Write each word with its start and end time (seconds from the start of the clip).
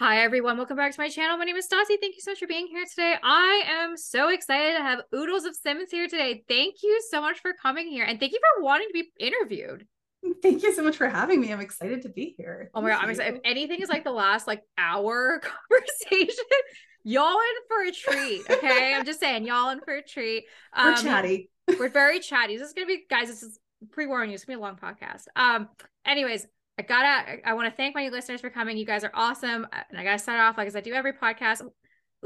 Hi 0.00 0.22
everyone, 0.22 0.56
welcome 0.56 0.78
back 0.78 0.92
to 0.94 0.98
my 0.98 1.10
channel. 1.10 1.36
My 1.36 1.44
name 1.44 1.56
is 1.56 1.68
Stassi. 1.68 2.00
Thank 2.00 2.14
you 2.14 2.22
so 2.22 2.30
much 2.30 2.38
for 2.38 2.46
being 2.46 2.66
here 2.68 2.86
today. 2.88 3.16
I 3.22 3.64
am 3.68 3.98
so 3.98 4.30
excited 4.30 4.78
to 4.78 4.82
have 4.82 5.02
Oodles 5.14 5.44
of 5.44 5.54
Sims 5.54 5.90
here 5.90 6.08
today. 6.08 6.42
Thank 6.48 6.76
you 6.82 7.02
so 7.10 7.20
much 7.20 7.40
for 7.40 7.52
coming 7.52 7.86
here 7.86 8.06
and 8.06 8.18
thank 8.18 8.32
you 8.32 8.38
for 8.56 8.64
wanting 8.64 8.88
to 8.88 8.94
be 8.94 9.10
interviewed. 9.22 9.86
Thank 10.42 10.62
you 10.62 10.72
so 10.72 10.82
much 10.82 10.96
for 10.96 11.06
having 11.06 11.38
me. 11.38 11.52
I'm 11.52 11.60
excited 11.60 12.00
to 12.02 12.08
be 12.08 12.34
here. 12.38 12.70
Oh 12.74 12.80
my 12.80 12.88
god, 12.88 13.02
I'm 13.02 13.10
excited. 13.10 13.34
If 13.34 13.40
anything 13.44 13.82
is 13.82 13.90
like 13.90 14.04
the 14.04 14.10
last 14.10 14.46
like 14.46 14.62
hour 14.78 15.42
conversation, 15.70 16.44
y'all 17.04 17.36
in 17.36 17.68
for 17.68 17.82
a 17.86 17.92
treat. 17.92 18.42
Okay. 18.48 18.94
I'm 18.94 19.04
just 19.04 19.20
saying, 19.20 19.44
y'all 19.44 19.68
in 19.68 19.80
for 19.82 19.96
a 19.96 20.02
treat. 20.02 20.44
Um, 20.72 20.94
we're 20.94 21.02
chatty. 21.02 21.50
we're 21.78 21.88
very 21.90 22.20
chatty. 22.20 22.56
This 22.56 22.68
is 22.68 22.72
gonna 22.72 22.86
be 22.86 23.04
guys, 23.10 23.28
this 23.28 23.42
is 23.42 23.58
pre-warning 23.90 24.30
you, 24.30 24.36
it's 24.36 24.46
gonna 24.46 24.56
be 24.56 24.62
a 24.62 24.64
long 24.64 24.76
podcast. 24.76 25.24
Um, 25.36 25.68
anyways, 26.06 26.46
I 26.80 26.82
gotta, 26.82 27.46
I 27.46 27.52
want 27.52 27.68
to 27.68 27.76
thank 27.76 27.94
my 27.94 28.08
listeners 28.08 28.40
for 28.40 28.48
coming. 28.48 28.78
You 28.78 28.86
guys 28.86 29.04
are 29.04 29.10
awesome. 29.12 29.66
And 29.90 30.00
I 30.00 30.02
gotta 30.02 30.18
start 30.18 30.40
off 30.40 30.56
like 30.56 30.66
as 30.66 30.74
I 30.74 30.80
do 30.80 30.94
every 30.94 31.12
podcast. 31.12 31.60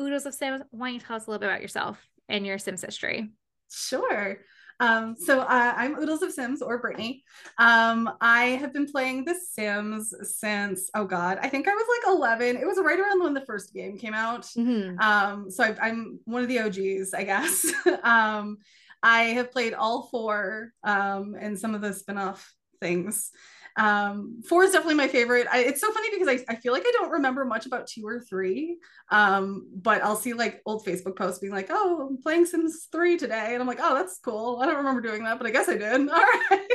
Oodles 0.00 0.26
of 0.26 0.34
Sims, 0.34 0.62
why 0.70 0.88
don't 0.88 0.94
you 0.94 1.00
tell 1.00 1.16
us 1.16 1.26
a 1.26 1.30
little 1.30 1.40
bit 1.40 1.48
about 1.48 1.60
yourself 1.60 1.98
and 2.28 2.46
your 2.46 2.58
Sims 2.58 2.82
history? 2.82 3.30
Sure. 3.72 4.38
Um, 4.78 5.16
so 5.18 5.40
uh, 5.40 5.74
I'm 5.76 5.98
Oodles 5.98 6.22
of 6.22 6.30
Sims 6.30 6.62
or 6.62 6.78
Brittany. 6.78 7.24
Um, 7.58 8.08
I 8.20 8.44
have 8.60 8.72
been 8.72 8.86
playing 8.86 9.24
The 9.24 9.34
Sims 9.34 10.14
since 10.22 10.88
oh 10.94 11.04
god, 11.04 11.38
I 11.42 11.48
think 11.48 11.66
I 11.66 11.72
was 11.72 11.86
like 11.88 12.16
11. 12.16 12.56
It 12.56 12.66
was 12.66 12.78
right 12.80 12.98
around 12.98 13.24
when 13.24 13.34
the 13.34 13.44
first 13.46 13.74
game 13.74 13.98
came 13.98 14.14
out. 14.14 14.42
Mm-hmm. 14.56 15.00
Um, 15.00 15.50
so 15.50 15.64
I, 15.64 15.88
am 15.88 16.20
one 16.26 16.42
of 16.42 16.48
the 16.48 16.60
OGs, 16.60 17.12
I 17.12 17.24
guess. 17.24 17.72
um, 18.04 18.58
I 19.02 19.22
have 19.22 19.50
played 19.50 19.74
all 19.74 20.08
four 20.12 20.72
um, 20.84 21.34
and 21.40 21.58
some 21.58 21.74
of 21.74 21.80
the 21.80 21.92
spin-off 21.92 22.54
things. 22.80 23.32
Um, 23.76 24.42
four 24.48 24.64
is 24.64 24.72
definitely 24.72 24.94
my 24.94 25.08
favorite. 25.08 25.46
I, 25.50 25.60
it's 25.60 25.80
so 25.80 25.92
funny 25.92 26.08
because 26.12 26.28
I, 26.28 26.52
I 26.52 26.56
feel 26.56 26.72
like 26.72 26.84
I 26.86 26.92
don't 26.92 27.10
remember 27.10 27.44
much 27.44 27.66
about 27.66 27.86
two 27.86 28.06
or 28.06 28.20
three. 28.20 28.78
Um, 29.10 29.68
but 29.74 30.02
I'll 30.02 30.16
see 30.16 30.32
like 30.32 30.62
old 30.66 30.84
Facebook 30.84 31.16
posts 31.16 31.40
being 31.40 31.52
like, 31.52 31.68
oh, 31.70 32.06
I'm 32.08 32.18
playing 32.22 32.46
Sims 32.46 32.88
3 32.92 33.16
today. 33.16 33.52
And 33.52 33.60
I'm 33.60 33.66
like, 33.66 33.80
oh, 33.80 33.94
that's 33.94 34.18
cool. 34.18 34.58
I 34.60 34.66
don't 34.66 34.76
remember 34.76 35.00
doing 35.00 35.24
that, 35.24 35.38
but 35.38 35.46
I 35.46 35.50
guess 35.50 35.68
I 35.68 35.76
did. 35.76 36.08
All 36.08 36.16
right. 36.16 36.68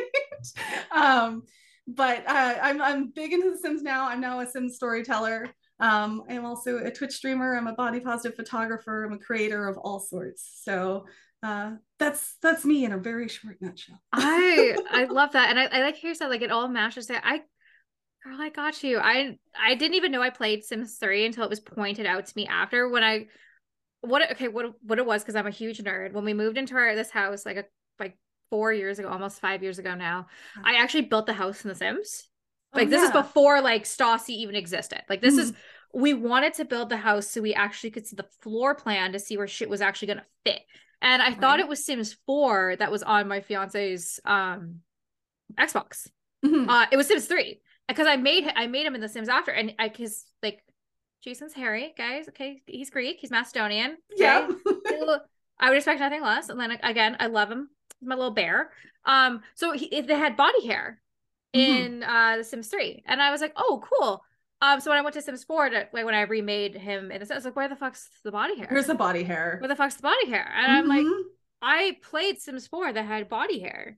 um, 0.92 1.44
but 1.88 2.28
uh, 2.28 2.56
I'm, 2.62 2.82
I'm 2.82 3.10
big 3.10 3.34
into 3.34 3.52
The 3.52 3.58
Sims 3.58 3.82
now. 3.82 4.08
I'm 4.08 4.22
now 4.22 4.40
a 4.40 4.48
Sims 4.48 4.76
storyteller. 4.76 5.50
Um, 5.80 6.24
I'm 6.30 6.46
also 6.46 6.80
a 6.80 6.92
Twitch 6.92 7.14
streamer. 7.14 7.56
I'm 7.56 7.68
a 7.68 7.74
body 7.74 8.00
positive 8.00 8.36
photographer. 8.36 9.06
I'm 9.06 9.14
a 9.14 9.18
creator 9.18 9.68
of 9.68 9.78
all 9.78 10.00
sorts. 10.00 10.62
So 10.64 11.06
uh, 11.42 11.72
that's 11.98 12.36
that's 12.42 12.66
me 12.66 12.86
in 12.86 12.92
a 12.92 12.98
very 12.98 13.28
short 13.28 13.58
nutshell. 13.62 14.02
I 14.12 14.76
I 14.92 15.06
love 15.06 15.32
that, 15.34 15.50
and 15.50 15.60
I, 15.60 15.66
I 15.66 15.82
like 15.82 16.02
how 16.02 16.08
you 16.10 16.16
said 16.16 16.28
like 16.28 16.42
it 16.42 16.52
all 16.52 16.68
matches 16.68 17.08
that. 17.08 17.24
I 17.26 17.42
girl, 18.24 18.40
I 18.40 18.50
got 18.50 18.84
you. 18.84 19.00
I 19.00 19.38
I 19.58 19.76
didn't 19.76 19.96
even 19.96 20.12
know 20.12 20.22
I 20.22 20.30
played 20.30 20.64
Sims 20.64 20.96
three 20.96 21.26
until 21.26 21.44
it 21.44 21.50
was 21.50 21.60
pointed 21.60 22.06
out 22.06 22.26
to 22.26 22.34
me 22.36 22.48
after 22.48 22.90
when 22.90 23.04
I 23.04 23.28
what 24.02 24.32
okay 24.32 24.48
what 24.48 24.74
what 24.82 25.00
it 25.00 25.06
was 25.06 25.22
because 25.22 25.36
I'm 25.36 25.48
a 25.48 25.52
huge 25.52 25.80
nerd. 25.80 26.14
When 26.14 26.26
we 26.26 26.34
moved 26.34 26.58
into 26.58 26.76
our 26.76 26.96
this 26.96 27.12
house 27.12 27.46
like 27.46 27.58
a 27.58 27.66
like 28.00 28.18
four 28.50 28.74
years 28.74 29.00
ago, 29.00 29.10
almost 29.10 29.40
five 29.40 29.64
years 29.64 29.80
ago 29.80 29.96
now, 29.96 30.28
I 30.64 30.76
actually 30.76 31.04
built 31.04 31.26
the 31.26 31.34
house 31.34 31.64
in 31.64 31.70
The 31.70 31.76
Sims. 31.76 32.28
Like 32.74 32.88
oh, 32.88 32.90
this 32.90 33.02
yeah. 33.02 33.08
is 33.08 33.12
before 33.12 33.62
like 33.62 33.86
Stassi 33.86 34.30
even 34.30 34.56
existed. 34.56 35.02
Like 35.10 35.22
this 35.22 35.36
mm. 35.36 35.40
is 35.40 35.54
we 35.94 36.14
wanted 36.14 36.54
to 36.56 36.66
build 36.66 36.90
the 36.90 36.98
house 36.98 37.32
so 37.32 37.42
we 37.42 37.54
actually 37.54 37.92
could 37.92 38.06
see 38.06 38.16
the 38.16 38.28
floor 38.42 38.76
plan 38.76 39.14
to 39.14 39.20
see 39.20 39.38
where 39.38 39.48
shit 39.48 39.70
was 39.70 39.82
actually 39.82 40.10
gonna 40.10 40.26
fit. 40.46 40.62
And 41.02 41.22
I 41.22 41.30
right. 41.30 41.40
thought 41.40 41.60
it 41.60 41.68
was 41.68 41.86
Sims 41.86 42.18
4 42.26 42.76
that 42.78 42.92
was 42.92 43.04
on 43.04 43.28
my 43.28 43.42
fiance's 43.42 44.20
um 44.26 44.82
Xbox. 45.58 46.10
Mm-hmm. 46.46 46.70
Uh 46.70 46.86
it 46.92 46.98
was 46.98 47.08
Sims 47.08 47.26
3 47.26 47.60
because 47.88 48.08
I 48.08 48.18
made 48.18 48.52
I 48.56 48.68
made 48.68 48.86
him 48.86 48.96
in 48.96 49.02
the 49.02 49.10
Sims 49.10 49.30
after 49.30 49.52
and 49.52 49.74
I 49.80 49.90
cuz 49.90 50.26
like 50.44 50.62
Jason's 51.22 51.54
hairy, 51.54 51.94
guys. 51.98 52.30
Okay, 52.30 52.62
he's 52.66 52.90
Greek, 52.90 53.18
he's 53.20 53.32
Macedonian. 53.32 53.98
Okay? 54.14 54.24
Yeah. 54.24 54.50
I 55.62 55.70
would 55.70 55.78
expect 55.78 56.00
nothing 56.00 56.22
less. 56.22 56.48
And 56.48 56.60
then 56.60 56.72
again, 56.84 57.18
I 57.20 57.28
love 57.28 57.52
him. 57.52 57.70
He's 58.00 58.08
my 58.08 58.16
little 58.16 58.32
bear. 58.32 58.72
Um 59.06 59.42
so 59.56 59.72
he, 59.74 60.02
they 60.02 60.16
had 60.16 60.38
body 60.38 60.66
hair 60.68 61.02
mm-hmm. 61.54 61.72
in 61.72 62.00
mm-hmm. 62.02 62.10
uh 62.10 62.38
the 62.38 62.44
Sims 62.44 62.68
3 62.68 63.04
and 63.06 63.22
I 63.22 63.32
was 63.32 63.42
like, 63.42 63.54
"Oh, 63.56 63.82
cool." 63.90 64.24
Um, 64.62 64.82
so 64.82 64.92
when 64.92 65.00
I 65.00 65.02
went 65.02 65.14
to 65.14 65.22
Sims 65.22 65.44
4, 65.46 65.70
to, 65.70 65.88
like 65.94 66.06
when 66.06 66.16
I 66.16 66.22
remade 66.22 66.76
him 66.76 67.12
in 67.12 67.22
a 67.22 67.26
sense, 67.26 67.46
like 67.46 67.56
where 67.56 67.70
the 67.70 67.76
fuck's 67.76 68.10
the 68.24 68.32
body 68.32 68.58
hair? 68.58 68.68
Where's 68.70 68.88
the 68.88 68.96
body 68.96 69.24
hair? 69.24 69.58
Where 69.62 69.70
the 69.70 69.76
fuck's 69.76 69.96
the 69.96 70.02
body 70.02 70.28
hair? 70.28 70.52
And 70.54 70.68
mm-hmm. 70.68 70.76
I'm 70.76 70.88
like, 70.88 71.06
mm-hmm. 71.06 71.28
I 71.62 71.98
played 72.04 72.40
Sims 72.40 72.68
4 72.68 72.94
that 72.94 73.06
had 73.06 73.30
body 73.30 73.60
hair. 73.60 73.98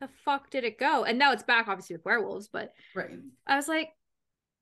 The 0.00 0.08
fuck 0.24 0.50
did 0.50 0.64
it 0.64 0.78
go? 0.78 1.04
And 1.04 1.18
now 1.18 1.32
it's 1.32 1.42
back, 1.42 1.68
obviously 1.68 1.96
with 1.96 2.04
werewolves, 2.04 2.48
but 2.52 2.72
right. 2.94 3.10
I 3.46 3.56
was 3.56 3.68
like, 3.68 3.88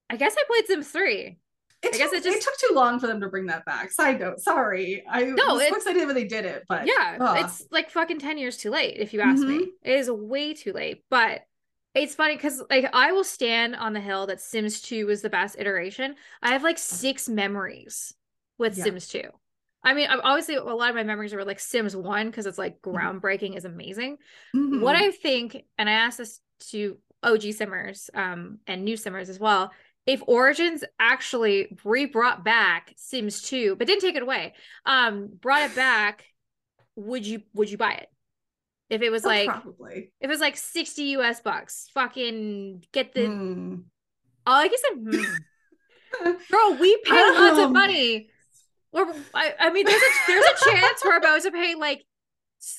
I 0.08 0.16
guess 0.16 0.36
I 0.38 0.44
played 0.46 0.66
Sims 0.66 0.88
3. 0.90 1.38
It 1.84 1.88
I 1.88 1.90
took, 1.90 1.98
guess 1.98 2.12
it 2.12 2.24
just 2.24 2.38
it 2.38 2.42
took 2.42 2.56
too 2.56 2.74
long 2.74 3.00
for 3.00 3.08
them 3.08 3.20
to 3.20 3.28
bring 3.28 3.46
that 3.46 3.64
back. 3.64 3.90
Side 3.90 4.20
note, 4.20 4.40
sorry. 4.40 5.04
I 5.10 5.24
no, 5.24 5.54
was 5.54 5.68
so 5.68 5.76
excited 5.76 6.06
when 6.06 6.14
they 6.14 6.24
did 6.24 6.46
it, 6.46 6.64
but 6.66 6.86
yeah, 6.86 7.18
ugh. 7.20 7.44
it's 7.44 7.66
like 7.70 7.90
fucking 7.90 8.20
ten 8.20 8.38
years 8.38 8.56
too 8.56 8.70
late. 8.70 8.96
If 8.98 9.12
you 9.12 9.20
ask 9.20 9.42
mm-hmm. 9.42 9.58
me, 9.58 9.72
it 9.82 9.98
is 9.98 10.10
way 10.10 10.54
too 10.54 10.72
late. 10.72 11.04
But 11.10 11.42
it's 11.94 12.15
funny 12.15 12.37
because 12.37 12.62
like 12.71 12.87
I 12.93 13.12
will 13.12 13.25
stand 13.25 13.77
on 13.77 13.93
the 13.93 14.00
hill 14.00 14.27
that 14.27 14.41
Sims 14.41 14.81
2 14.82 15.06
was 15.06 15.22
the 15.22 15.31
best 15.31 15.56
iteration. 15.59 16.16
I 16.43 16.53
have 16.53 16.62
like 16.62 16.78
six 16.78 17.28
memories 17.28 18.15
with 18.59 18.77
yeah. 18.77 18.84
Sims 18.84 19.09
2. 19.09 19.22
I 19.84 19.93
mean, 19.93 20.09
obviously, 20.09 20.55
a 20.55 20.62
lot 20.62 20.88
of 20.88 20.97
my 20.97 21.03
memories 21.03 21.34
are 21.34 21.44
like 21.44 21.60
Sims 21.60 21.94
1 21.94 22.27
because 22.27 22.47
it's 22.47 22.59
like 22.59 22.81
groundbreaking, 22.81 23.50
mm-hmm. 23.50 23.59
is 23.59 23.65
amazing. 23.66 24.16
Mm-hmm. 24.56 24.81
What 24.81 24.97
I 24.97 25.10
think, 25.10 25.62
and 25.77 25.91
I 25.91 25.93
asked 25.93 26.19
this 26.19 26.41
to 26.71 26.97
OG 27.22 27.53
Simmers 27.53 28.09
um, 28.15 28.59
and 28.66 28.84
new 28.84 28.97
Simmers 28.97 29.28
as 29.28 29.38
well, 29.38 29.72
if 30.06 30.22
Origins 30.26 30.84
actually 30.99 31.76
re 31.84 32.06
brought 32.06 32.44
back 32.44 32.94
Sims 32.97 33.43
2, 33.43 33.76
but 33.76 33.87
didn't 33.87 34.00
take 34.00 34.16
it 34.16 34.22
away, 34.22 34.55
um, 34.87 35.28
brought 35.41 35.71
it 35.71 35.76
back, 35.76 36.25
would 36.97 37.26
you 37.26 37.43
would 37.55 37.71
you 37.71 37.76
buy 37.76 37.93
it? 37.93 38.09
If 38.90 39.02
it 39.02 39.10
was 39.10 39.24
oh, 39.24 39.28
like 39.28 39.48
probably 39.48 40.12
if 40.20 40.28
it 40.28 40.28
was 40.28 40.40
like 40.40 40.56
60 40.56 41.02
US 41.18 41.40
bucks, 41.40 41.88
fucking 41.94 42.84
get 42.92 43.14
the 43.14 43.22
mm. 43.22 43.82
oh 44.46 44.52
I 44.52 44.68
guess 44.68 44.82
I 44.84 44.94
mm. 44.96 45.24
Girl, 46.22 46.76
we 46.78 46.96
pay 47.04 47.18
um, 47.18 47.34
lots 47.34 47.58
of 47.58 47.72
money. 47.72 48.28
Or 48.92 49.12
I, 49.34 49.54
I 49.58 49.70
mean 49.72 49.84
there's 49.84 50.00
a 50.00 50.26
there's 50.28 50.44
a 50.44 50.70
chance 50.70 51.02
we're 51.04 51.16
about 51.16 51.42
to 51.42 51.50
pay 51.50 51.74
like 51.74 52.04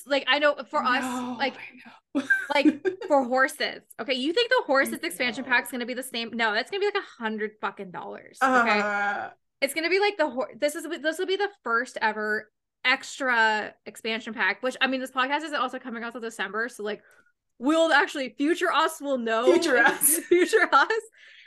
like 0.05 0.25
I 0.27 0.39
know 0.39 0.55
for 0.69 0.81
us 0.81 1.03
no, 1.03 1.35
like 1.37 1.55
like 2.53 2.87
for 3.07 3.23
horses. 3.23 3.81
Okay, 3.99 4.13
you 4.13 4.33
think 4.33 4.49
the 4.49 4.63
horses 4.65 4.99
expansion 5.03 5.43
pack 5.43 5.65
is 5.65 5.71
gonna 5.71 5.85
be 5.85 5.93
the 5.93 6.03
same? 6.03 6.31
No, 6.33 6.53
that's 6.53 6.71
gonna 6.71 6.79
be 6.79 6.87
like 6.87 6.95
a 6.95 7.23
hundred 7.23 7.51
fucking 7.61 7.91
dollars. 7.91 8.37
Okay, 8.41 8.79
uh, 8.79 9.29
it's 9.61 9.73
gonna 9.73 9.89
be 9.89 9.99
like 9.99 10.17
the 10.17 10.29
horse. 10.29 10.53
This 10.59 10.75
is 10.75 10.85
this 11.01 11.19
will 11.19 11.25
be 11.25 11.35
the 11.35 11.49
first 11.63 11.97
ever 12.01 12.49
extra 12.85 13.73
expansion 13.85 14.33
pack, 14.33 14.61
which 14.63 14.77
I 14.79 14.87
mean, 14.87 15.01
this 15.01 15.11
podcast 15.11 15.43
is 15.43 15.53
also 15.53 15.79
coming 15.79 16.03
out 16.03 16.11
till 16.11 16.21
December. 16.21 16.69
So, 16.69 16.83
like, 16.83 17.01
we'll 17.59 17.91
actually, 17.91 18.35
future 18.37 18.71
us 18.71 19.01
will 19.01 19.17
know. 19.17 19.51
Future 19.51 19.77
us. 19.85 20.17
future 20.29 20.69
us. 20.71 20.91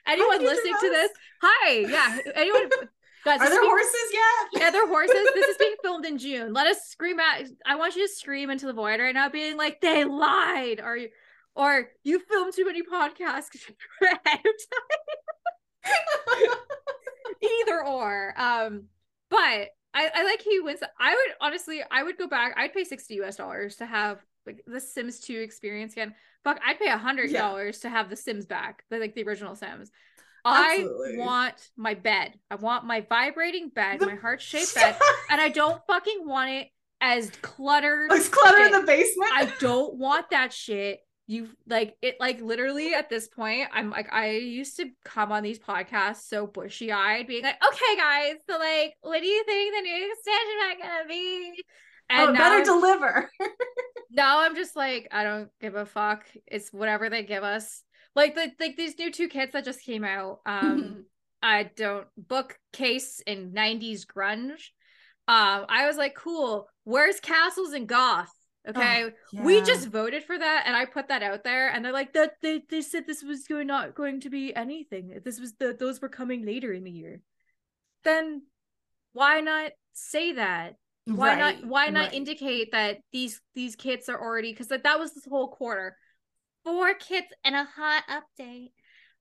Anyone 0.07 0.43
listening 0.43 0.75
us. 0.75 0.81
to 0.81 0.89
this, 0.89 1.11
hi. 1.43 1.71
Yeah. 1.79 2.19
Anyone. 2.35 2.71
Guys, 3.25 3.41
Are 3.41 3.51
there 3.51 3.61
being, 3.61 3.71
horses 3.71 4.13
yet? 4.13 4.63
Yeah, 4.63 4.71
they're 4.71 4.87
horses. 4.87 5.29
this 5.35 5.49
is 5.49 5.57
being 5.57 5.75
filmed 5.83 6.07
in 6.07 6.19
June. 6.19 6.53
Let 6.53 6.67
us 6.69 6.85
scream 6.89 7.19
at. 7.19 7.49
I 7.67 7.75
want 7.75 7.97
you 7.97 8.07
to 8.07 8.13
scream 8.13 8.49
into 8.49 8.67
the 8.67 8.73
void 8.73 9.01
right 9.01 9.13
now, 9.13 9.29
being 9.29 9.57
like, 9.57 9.81
"They 9.81 10.05
lied," 10.05 10.81
or 10.81 10.97
you, 10.97 11.09
or 11.57 11.89
you 12.05 12.21
filmed 12.21 12.55
too 12.55 12.65
many 12.65 12.83
podcasts 12.83 13.49
ahead 14.03 14.39
of 14.39 14.55
time. 15.85 16.51
Either 17.43 17.85
or. 17.85 18.35
Um, 18.41 18.85
but 19.31 19.71
I, 19.99 20.11
I 20.15 20.25
like 20.25 20.43
he 20.43 20.61
wins. 20.61 20.81
I 21.01 21.11
would 21.11 21.35
honestly, 21.41 21.83
I 21.91 22.03
would 22.03 22.17
go 22.17 22.29
back. 22.29 22.55
I'd 22.57 22.73
pay 22.73 22.85
sixty 22.85 23.21
US 23.23 23.37
dollars 23.37 23.77
to 23.77 23.87
have 23.87 24.25
like 24.47 24.63
the 24.67 24.81
Sims 24.81 25.21
Two 25.21 25.41
experience 25.41 25.93
again. 25.93 26.15
Fuck, 26.45 26.61
I'd 26.65 26.79
pay 26.79 26.89
a 26.89 26.97
hundred 26.97 27.33
dollars 27.33 27.81
yeah. 27.83 27.91
to 27.91 27.97
have 27.97 28.11
the 28.11 28.17
Sims 28.17 28.47
back, 28.47 28.85
the, 28.91 28.99
like 28.99 29.15
the 29.15 29.25
original 29.25 29.57
Sims. 29.57 29.91
Absolutely. 30.45 31.21
I 31.21 31.25
want 31.25 31.71
my 31.77 31.95
bed. 31.95 32.39
I 32.51 32.55
want 32.55 32.85
my 32.85 33.01
vibrating 33.01 33.71
bed, 33.71 34.01
my 34.01 34.15
heart 34.15 34.41
shaped 34.41 34.75
bed, 34.75 34.97
and 35.31 35.41
I 35.41 35.49
don't 35.49 35.83
fucking 35.87 36.23
want 36.25 36.51
it 36.51 36.69
as 37.01 37.31
cluttered. 37.43 38.13
It's 38.13 38.29
cluttered 38.29 38.67
in 38.67 38.73
the 38.73 38.87
basement. 38.87 39.33
I 39.35 39.53
don't 39.59 39.97
want 39.97 40.31
that 40.31 40.53
shit 40.53 41.01
you 41.29 41.47
like 41.69 41.95
it 42.01 42.17
like 42.19 42.41
literally 42.41 42.95
at 42.95 43.11
this 43.11 43.29
point 43.29 43.69
i'm 43.75 43.91
like 43.91 44.11
i 44.13 44.31
used 44.31 44.79
to 44.79 44.87
come 45.05 45.31
on 45.31 45.43
these 45.43 45.59
podcasts 45.59 46.23
so 46.27 46.47
bushy 46.47 46.91
eyed 46.91 47.27
being 47.27 47.45
like 47.45 47.63
okay 47.63 47.97
guys 47.97 48.37
so 48.49 48.59
like 48.59 48.95
what 49.03 49.21
do 49.21 49.27
you 49.27 49.45
think 49.45 49.75
the 49.75 49.83
new 49.83 50.13
extension 50.13 50.57
pack 50.61 50.83
gonna 50.83 51.09
be? 51.09 51.63
And 52.11 52.31
oh, 52.31 52.33
better 52.33 52.57
I'm, 52.57 52.65
deliver. 52.65 53.31
Now 54.11 54.41
i'm 54.41 54.57
just 54.57 54.75
like 54.75 55.09
i 55.13 55.23
don't 55.23 55.51
give 55.61 55.75
a 55.75 55.85
fuck. 55.85 56.25
It's 56.47 56.73
whatever 56.73 57.11
they 57.11 57.23
give 57.23 57.45
us. 57.45 57.83
Like 58.17 58.35
the 58.35 58.51
like 58.59 58.77
these 58.77 58.99
new 58.99 59.13
two 59.13 59.29
kits 59.29 59.53
that 59.53 59.67
just 59.67 59.83
came 59.83 60.03
out 60.03 60.41
um 60.47 61.05
i 61.43 61.65
don't 61.77 62.07
bookcase 62.17 63.21
in 63.27 63.53
90s 63.53 64.07
grunge. 64.07 64.71
Um 65.29 65.67
i 65.69 65.87
was 65.87 65.99
like 65.99 66.15
cool. 66.15 66.69
Where's 66.85 67.21
castles 67.21 67.75
and 67.75 67.87
goth 67.87 68.33
Oh, 68.75 68.81
okay. 68.81 69.05
Oh, 69.05 69.11
yeah. 69.33 69.45
We 69.45 69.63
just 69.63 69.89
voted 69.89 70.25
for 70.25 70.39
that 70.39 70.65
and 70.67 70.77
I 70.77 70.85
put 70.85 71.09
that 71.09 71.23
out 71.23 71.45
there 71.45 71.69
and 71.71 71.85
they're 71.85 71.93
like 71.93 72.13
that 72.15 72.33
they, 72.43 72.63
they 72.69 72.83
said 72.83 73.07
this 73.07 73.23
was 73.23 73.47
going 73.47 73.67
not 73.67 73.95
going 73.95 74.21
to 74.21 74.31
be 74.31 74.55
anything. 74.55 75.21
This 75.25 75.41
was 75.41 75.55
the 75.55 75.77
those 75.79 76.01
were 76.01 76.09
coming 76.09 76.45
later 76.45 76.73
in 76.73 76.85
the 76.85 76.91
year. 76.91 77.21
then 78.05 78.43
why 79.13 79.41
not 79.41 79.73
say 79.93 80.33
that? 80.33 80.77
Why 81.13 81.35
Right, 81.35 81.39
not 81.39 81.65
why 81.65 81.89
not 81.91 82.07
right. 82.07 82.15
indicate 82.15 82.73
that 82.73 82.99
these 83.13 83.41
these 83.55 83.77
kits 83.77 84.09
are 84.09 84.21
already 84.21 84.53
because 84.53 84.71
like 84.71 84.83
that 84.85 84.99
was 84.99 85.15
this 85.15 85.27
whole 85.27 85.49
quarter. 85.49 85.97
Four 86.65 86.95
kits 86.95 87.29
and 87.45 87.55
a 87.57 87.65
hot 87.65 88.05
update. 88.09 88.73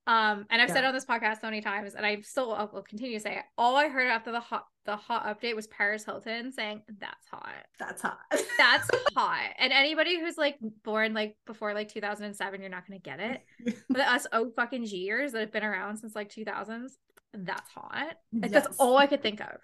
Um, 0.07 0.45
and 0.49 0.61
I've 0.61 0.69
said 0.69 0.81
Yeah. 0.83 0.87
on 0.87 0.93
this 0.93 1.05
podcast 1.05 1.41
so 1.41 1.47
many 1.47 1.59
times, 1.61 1.93
and 1.93 2.05
I 2.05 2.21
still 2.21 2.47
will 2.71 2.81
continue 2.81 3.17
to 3.17 3.19
say 3.21 3.35
it. 3.37 3.43
All 3.57 3.75
I 3.75 3.89
heard 3.89 4.07
after 4.07 4.31
the 4.31 4.39
hot 4.39 4.65
the 4.85 4.95
hot 4.95 5.25
update 5.25 5.53
was 5.53 5.67
Paris 5.67 6.05
Hilton 6.05 6.53
saying, 6.53 6.81
That's 6.97 7.27
hot. 7.29 7.53
That's 7.77 8.01
hot. 8.01 8.19
That's 8.57 8.89
hot. 9.17 9.49
And 9.59 9.73
anybody 9.73 10.17
who's 10.17 10.37
like 10.37 10.57
born 10.85 11.13
like 11.13 11.35
before 11.45 11.73
like 11.73 11.89
2007, 11.89 12.61
you're 12.61 12.69
not 12.69 12.87
gonna 12.87 12.99
get 12.99 13.19
it. 13.19 13.75
But 13.89 14.01
us 14.01 14.25
oh 14.31 14.49
fucking 14.55 14.85
years 14.85 15.33
that 15.33 15.41
have 15.41 15.51
been 15.51 15.65
around 15.65 15.97
since 15.97 16.15
like 16.15 16.29
2000s, 16.31 16.91
that's 17.33 17.69
hot. 17.71 18.15
Like, 18.31 18.51
That's 18.51 18.77
all 18.77 18.97
I 18.97 19.07
could 19.07 19.21
think 19.21 19.41
of. 19.41 19.57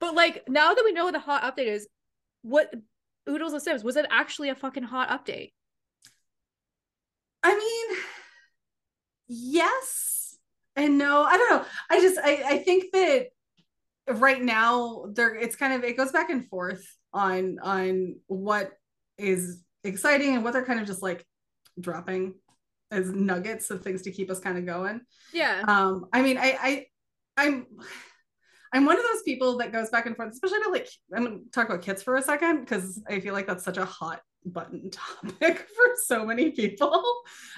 But 0.00 0.14
like 0.14 0.46
now 0.48 0.74
that 0.74 0.84
we 0.84 0.92
know 0.92 1.06
what 1.06 1.14
the 1.14 1.18
hot 1.18 1.42
update 1.42 1.68
is, 1.68 1.88
what 2.42 2.70
Oodles 3.26 3.54
of 3.54 3.62
Sims 3.62 3.82
was 3.82 3.96
it 3.96 4.04
actually 4.10 4.50
a 4.50 4.54
fucking 4.54 4.82
hot 4.82 5.08
update? 5.08 5.52
I 7.42 7.56
mean, 7.56 7.98
yes 9.28 10.36
and 10.76 10.98
no. 10.98 11.22
I 11.22 11.36
don't 11.36 11.50
know. 11.50 11.64
I 11.90 12.00
just 12.00 12.18
I, 12.22 12.42
I 12.46 12.58
think 12.58 12.92
that 12.92 13.26
right 14.10 14.42
now 14.42 15.04
there 15.12 15.34
it's 15.34 15.56
kind 15.56 15.74
of 15.74 15.84
it 15.84 15.96
goes 15.96 16.12
back 16.12 16.30
and 16.30 16.48
forth 16.48 16.84
on 17.12 17.58
on 17.62 18.16
what 18.26 18.72
is 19.18 19.62
exciting 19.84 20.34
and 20.34 20.44
what 20.44 20.52
they're 20.52 20.64
kind 20.64 20.80
of 20.80 20.86
just 20.86 21.02
like 21.02 21.26
dropping 21.80 22.34
as 22.90 23.10
nuggets 23.10 23.70
of 23.70 23.82
things 23.82 24.02
to 24.02 24.10
keep 24.10 24.30
us 24.30 24.40
kind 24.40 24.58
of 24.58 24.66
going. 24.66 25.00
Yeah. 25.32 25.62
Um, 25.66 26.06
I 26.12 26.22
mean, 26.22 26.38
I, 26.38 26.56
I, 26.60 26.86
I'm, 27.36 27.66
I'm 28.72 28.86
one 28.86 28.96
of 28.96 29.02
those 29.02 29.22
people 29.22 29.58
that 29.58 29.72
goes 29.72 29.90
back 29.90 30.06
and 30.06 30.16
forth, 30.16 30.32
especially 30.32 30.58
about 30.58 30.72
like, 30.72 30.88
I'm 31.14 31.24
gonna 31.24 31.38
talk 31.52 31.68
about 31.68 31.82
kits 31.82 32.02
for 32.02 32.16
a 32.16 32.22
second 32.22 32.60
because 32.60 33.02
I 33.08 33.20
feel 33.20 33.34
like 33.34 33.46
that's 33.46 33.64
such 33.64 33.76
a 33.76 33.84
hot 33.84 34.20
button 34.44 34.90
topic 35.22 35.58
for 35.58 35.94
so 36.04 36.24
many 36.24 36.50
people. 36.50 37.04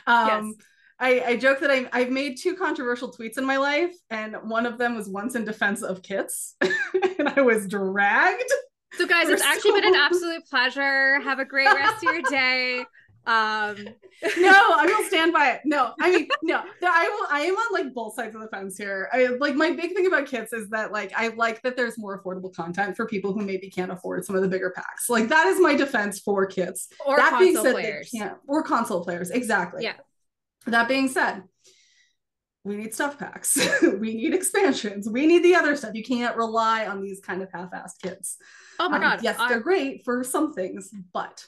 Um, 0.06 0.26
Yes. 0.26 0.66
I, 1.00 1.22
I 1.28 1.36
joke 1.36 1.60
that 1.60 1.70
I, 1.70 1.88
I've 1.92 2.10
made 2.10 2.36
two 2.36 2.54
controversial 2.54 3.10
tweets 3.10 3.38
in 3.38 3.44
my 3.44 3.56
life, 3.56 3.94
and 4.10 4.36
one 4.44 4.66
of 4.66 4.76
them 4.76 4.94
was 4.94 5.08
once 5.08 5.34
in 5.34 5.44
defense 5.44 5.82
of 5.82 6.02
kits, 6.02 6.56
and 7.18 7.28
I 7.28 7.40
was 7.40 7.66
dragged. 7.66 8.52
So 8.92 9.06
guys, 9.06 9.28
it's 9.28 9.42
actually 9.42 9.80
been 9.80 9.94
an 9.94 9.94
absolute 9.94 10.44
pleasure. 10.46 11.20
Have 11.20 11.38
a 11.38 11.44
great 11.44 11.72
rest 11.72 12.04
of 12.04 12.12
your 12.12 12.22
day. 12.28 12.84
Um 13.26 13.76
no, 14.38 14.52
I 14.52 14.86
will 14.86 15.06
stand 15.06 15.32
by 15.32 15.50
it. 15.52 15.60
No, 15.64 15.92
I 16.00 16.10
mean, 16.10 16.28
no, 16.42 16.62
I 16.82 17.08
will. 17.08 17.26
I 17.30 17.40
am 17.42 17.54
on 17.54 17.72
like 17.72 17.94
both 17.94 18.14
sides 18.14 18.34
of 18.34 18.40
the 18.40 18.48
fence 18.48 18.76
here. 18.76 19.08
I 19.12 19.26
like 19.38 19.54
my 19.54 19.70
big 19.70 19.94
thing 19.94 20.06
about 20.06 20.26
kits 20.26 20.52
is 20.52 20.68
that 20.70 20.90
like 20.90 21.12
I 21.16 21.28
like 21.28 21.62
that 21.62 21.76
there's 21.76 21.98
more 21.98 22.20
affordable 22.20 22.52
content 22.52 22.96
for 22.96 23.06
people 23.06 23.32
who 23.32 23.40
maybe 23.40 23.70
can't 23.70 23.92
afford 23.92 24.24
some 24.24 24.36
of 24.36 24.42
the 24.42 24.48
bigger 24.48 24.70
packs. 24.70 25.08
Like 25.08 25.28
that 25.28 25.46
is 25.46 25.60
my 25.60 25.74
defense 25.74 26.18
for 26.18 26.46
kits. 26.46 26.88
or 27.06 27.16
that 27.16 27.38
being 27.38 27.54
console 27.54 27.72
said, 27.72 27.80
players. 27.80 28.10
they 28.10 28.18
can't 28.18 28.38
or 28.46 28.62
console 28.62 29.04
players 29.04 29.30
exactly. 29.30 29.84
Yeah. 29.84 29.94
That 30.66 30.88
being 30.88 31.08
said, 31.08 31.42
we 32.64 32.76
need 32.76 32.92
stuff 32.94 33.18
packs. 33.18 33.56
we 33.82 34.14
need 34.14 34.34
expansions. 34.34 35.08
We 35.08 35.26
need 35.26 35.42
the 35.42 35.54
other 35.54 35.74
stuff. 35.76 35.94
You 35.94 36.04
can't 36.04 36.36
rely 36.36 36.86
on 36.86 37.00
these 37.00 37.20
kind 37.20 37.42
of 37.42 37.50
half-assed 37.52 38.00
kits. 38.02 38.36
Oh 38.78 38.88
my 38.88 38.96
Um, 38.96 39.02
god. 39.02 39.20
yes, 39.22 39.36
I- 39.38 39.48
they're 39.48 39.60
great 39.60 40.04
for 40.04 40.22
some 40.24 40.52
things, 40.52 40.90
but 41.12 41.46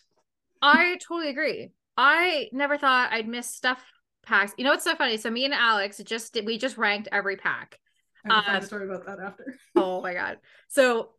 I 0.62 0.96
totally 1.06 1.28
agree. 1.28 1.72
I 1.96 2.48
never 2.52 2.78
thought 2.78 3.12
I'd 3.12 3.28
miss 3.28 3.48
stuff 3.48 3.84
packs. 4.24 4.54
You 4.56 4.64
know 4.64 4.70
what's 4.70 4.84
so 4.84 4.94
funny? 4.94 5.16
So 5.18 5.28
me 5.30 5.44
and 5.44 5.52
Alex 5.52 5.98
just 6.04 6.32
did 6.32 6.46
we 6.46 6.56
just 6.56 6.78
ranked 6.78 7.08
every 7.12 7.36
pack. 7.36 7.78
I 8.24 8.40
have 8.40 8.54
a 8.54 8.58
Um, 8.58 8.62
story 8.62 8.84
about 8.86 9.04
that 9.06 9.18
after. 9.18 9.54
Oh 9.76 10.00
my 10.00 10.14
god. 10.14 10.38
So 10.68 11.10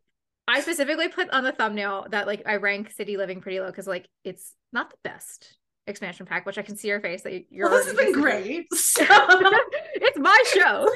I 0.47 0.61
specifically 0.61 1.09
put 1.09 1.29
on 1.29 1.43
the 1.43 1.51
thumbnail 1.51 2.07
that 2.11 2.25
like 2.25 2.43
I 2.47 2.55
rank 2.55 2.91
City 2.91 3.17
Living 3.17 3.41
pretty 3.41 3.59
low 3.59 3.67
because 3.67 3.85
like 3.87 4.07
it's 4.23 4.53
not 4.71 4.89
the 4.89 4.97
best 5.03 5.57
expansion 5.87 6.25
pack, 6.25 6.45
which 6.45 6.57
I 6.57 6.61
can 6.61 6.75
see 6.77 6.87
your 6.87 6.99
face 7.01 7.21
that 7.23 7.45
you're 7.51 7.69
well, 7.69 7.77
this 7.77 7.87
has 7.87 7.95
been 7.97 8.13
great. 8.13 8.65
So- 8.73 9.03
it's 9.95 10.17
my 10.17 10.43
show. 10.53 10.89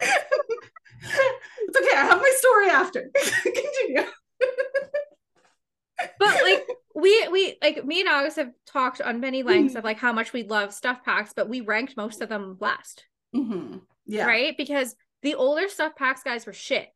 it's 0.00 1.76
okay. 1.76 1.96
I 1.96 2.04
have 2.04 2.20
my 2.20 2.32
story 2.38 2.68
after. 2.70 3.10
Continue. 3.42 4.02
But 6.18 6.34
like 6.42 6.66
we 6.94 7.28
we 7.28 7.56
like 7.62 7.84
me 7.84 8.00
and 8.00 8.08
August 8.08 8.36
have 8.36 8.50
talked 8.66 9.00
on 9.02 9.20
many 9.20 9.42
lengths 9.42 9.74
of 9.74 9.84
like 9.84 9.98
how 9.98 10.12
much 10.12 10.32
we 10.32 10.42
love 10.44 10.72
stuff 10.72 11.04
packs, 11.04 11.32
but 11.34 11.48
we 11.48 11.60
ranked 11.60 11.96
most 11.96 12.20
of 12.22 12.28
them 12.30 12.56
last. 12.60 13.04
Mhm. 13.34 13.82
Yeah. 14.06 14.26
Right? 14.26 14.56
Because 14.56 14.96
the 15.22 15.34
older 15.34 15.68
stuff 15.68 15.94
packs 15.96 16.22
guys 16.22 16.46
were 16.46 16.54
shit. 16.54 16.88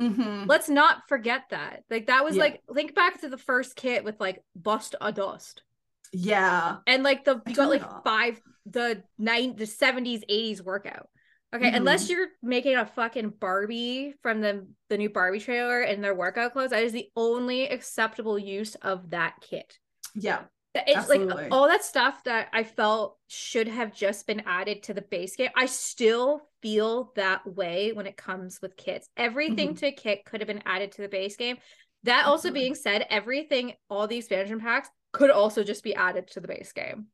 Mhm. 0.00 0.46
Let's 0.46 0.68
not 0.68 1.08
forget 1.08 1.44
that. 1.50 1.84
Like 1.90 2.06
that 2.08 2.24
was 2.24 2.36
Yeah. 2.36 2.42
like 2.42 2.60
think 2.74 2.94
back 2.94 3.20
to 3.22 3.28
the 3.28 3.38
first 3.38 3.76
kit 3.76 4.04
with 4.04 4.20
like 4.20 4.42
bust 4.54 4.94
a 5.00 5.10
dust. 5.10 5.62
Yeah. 6.12 6.78
And 6.86 7.02
like 7.02 7.24
the 7.24 7.40
you 7.46 7.54
got 7.54 7.68
like 7.70 7.82
recall. 7.82 8.02
five 8.02 8.40
the 8.66 9.02
nine 9.18 9.56
the 9.56 9.64
70s, 9.66 10.22
80s 10.28 10.62
workout. 10.62 11.08
Okay, 11.54 11.70
Mhm. 11.72 11.76
unless 11.76 12.08
you're 12.08 12.28
making 12.42 12.76
a 12.76 12.86
fucking 12.86 13.30
Barbie 13.30 14.14
from 14.22 14.40
the 14.40 14.66
the 14.88 14.98
new 14.98 15.10
Barbie 15.10 15.40
trailer 15.40 15.82
in 15.82 16.00
their 16.00 16.14
workout 16.14 16.52
clothes, 16.52 16.70
that 16.70 16.82
is 16.84 16.92
the 16.92 17.10
only 17.16 17.68
acceptable 17.68 18.38
use 18.38 18.74
of 18.76 19.10
that 19.10 19.34
kit. 19.40 19.78
Yeah. 20.14 20.44
It's 20.72 20.96
Absolutely. 20.96 21.34
like 21.34 21.52
all 21.52 21.66
that 21.66 21.84
stuff 21.84 22.22
that 22.24 22.48
I 22.52 22.62
felt 22.62 23.18
should 23.26 23.66
have 23.66 23.92
just 23.92 24.28
been 24.28 24.42
added 24.46 24.84
to 24.84 24.94
the 24.94 25.02
base 25.02 25.34
game. 25.34 25.50
I 25.56 25.66
still 25.66 26.48
feel 26.62 27.10
that 27.16 27.44
way 27.44 27.92
when 27.92 28.06
it 28.06 28.16
comes 28.16 28.60
with 28.62 28.76
kits. 28.76 29.08
Everything 29.16 29.74
Mhm. 29.74 29.78
to 29.78 29.86
a 29.86 29.92
kit 29.92 30.24
could 30.24 30.40
have 30.40 30.46
been 30.46 30.62
added 30.66 30.92
to 30.92 31.02
the 31.02 31.08
base 31.08 31.34
game. 31.36 31.58
That 32.04 32.26
also 32.26 32.52
being 32.52 32.76
said, 32.76 33.04
everything, 33.10 33.74
all 33.88 34.06
the 34.06 34.18
expansion 34.18 34.60
packs 34.60 34.88
could 35.12 35.30
also 35.30 35.62
just 35.64 35.82
be 35.82 35.94
added 35.94 36.28
to 36.28 36.40
the 36.40 36.48
base 36.48 36.72
game. 36.72 37.06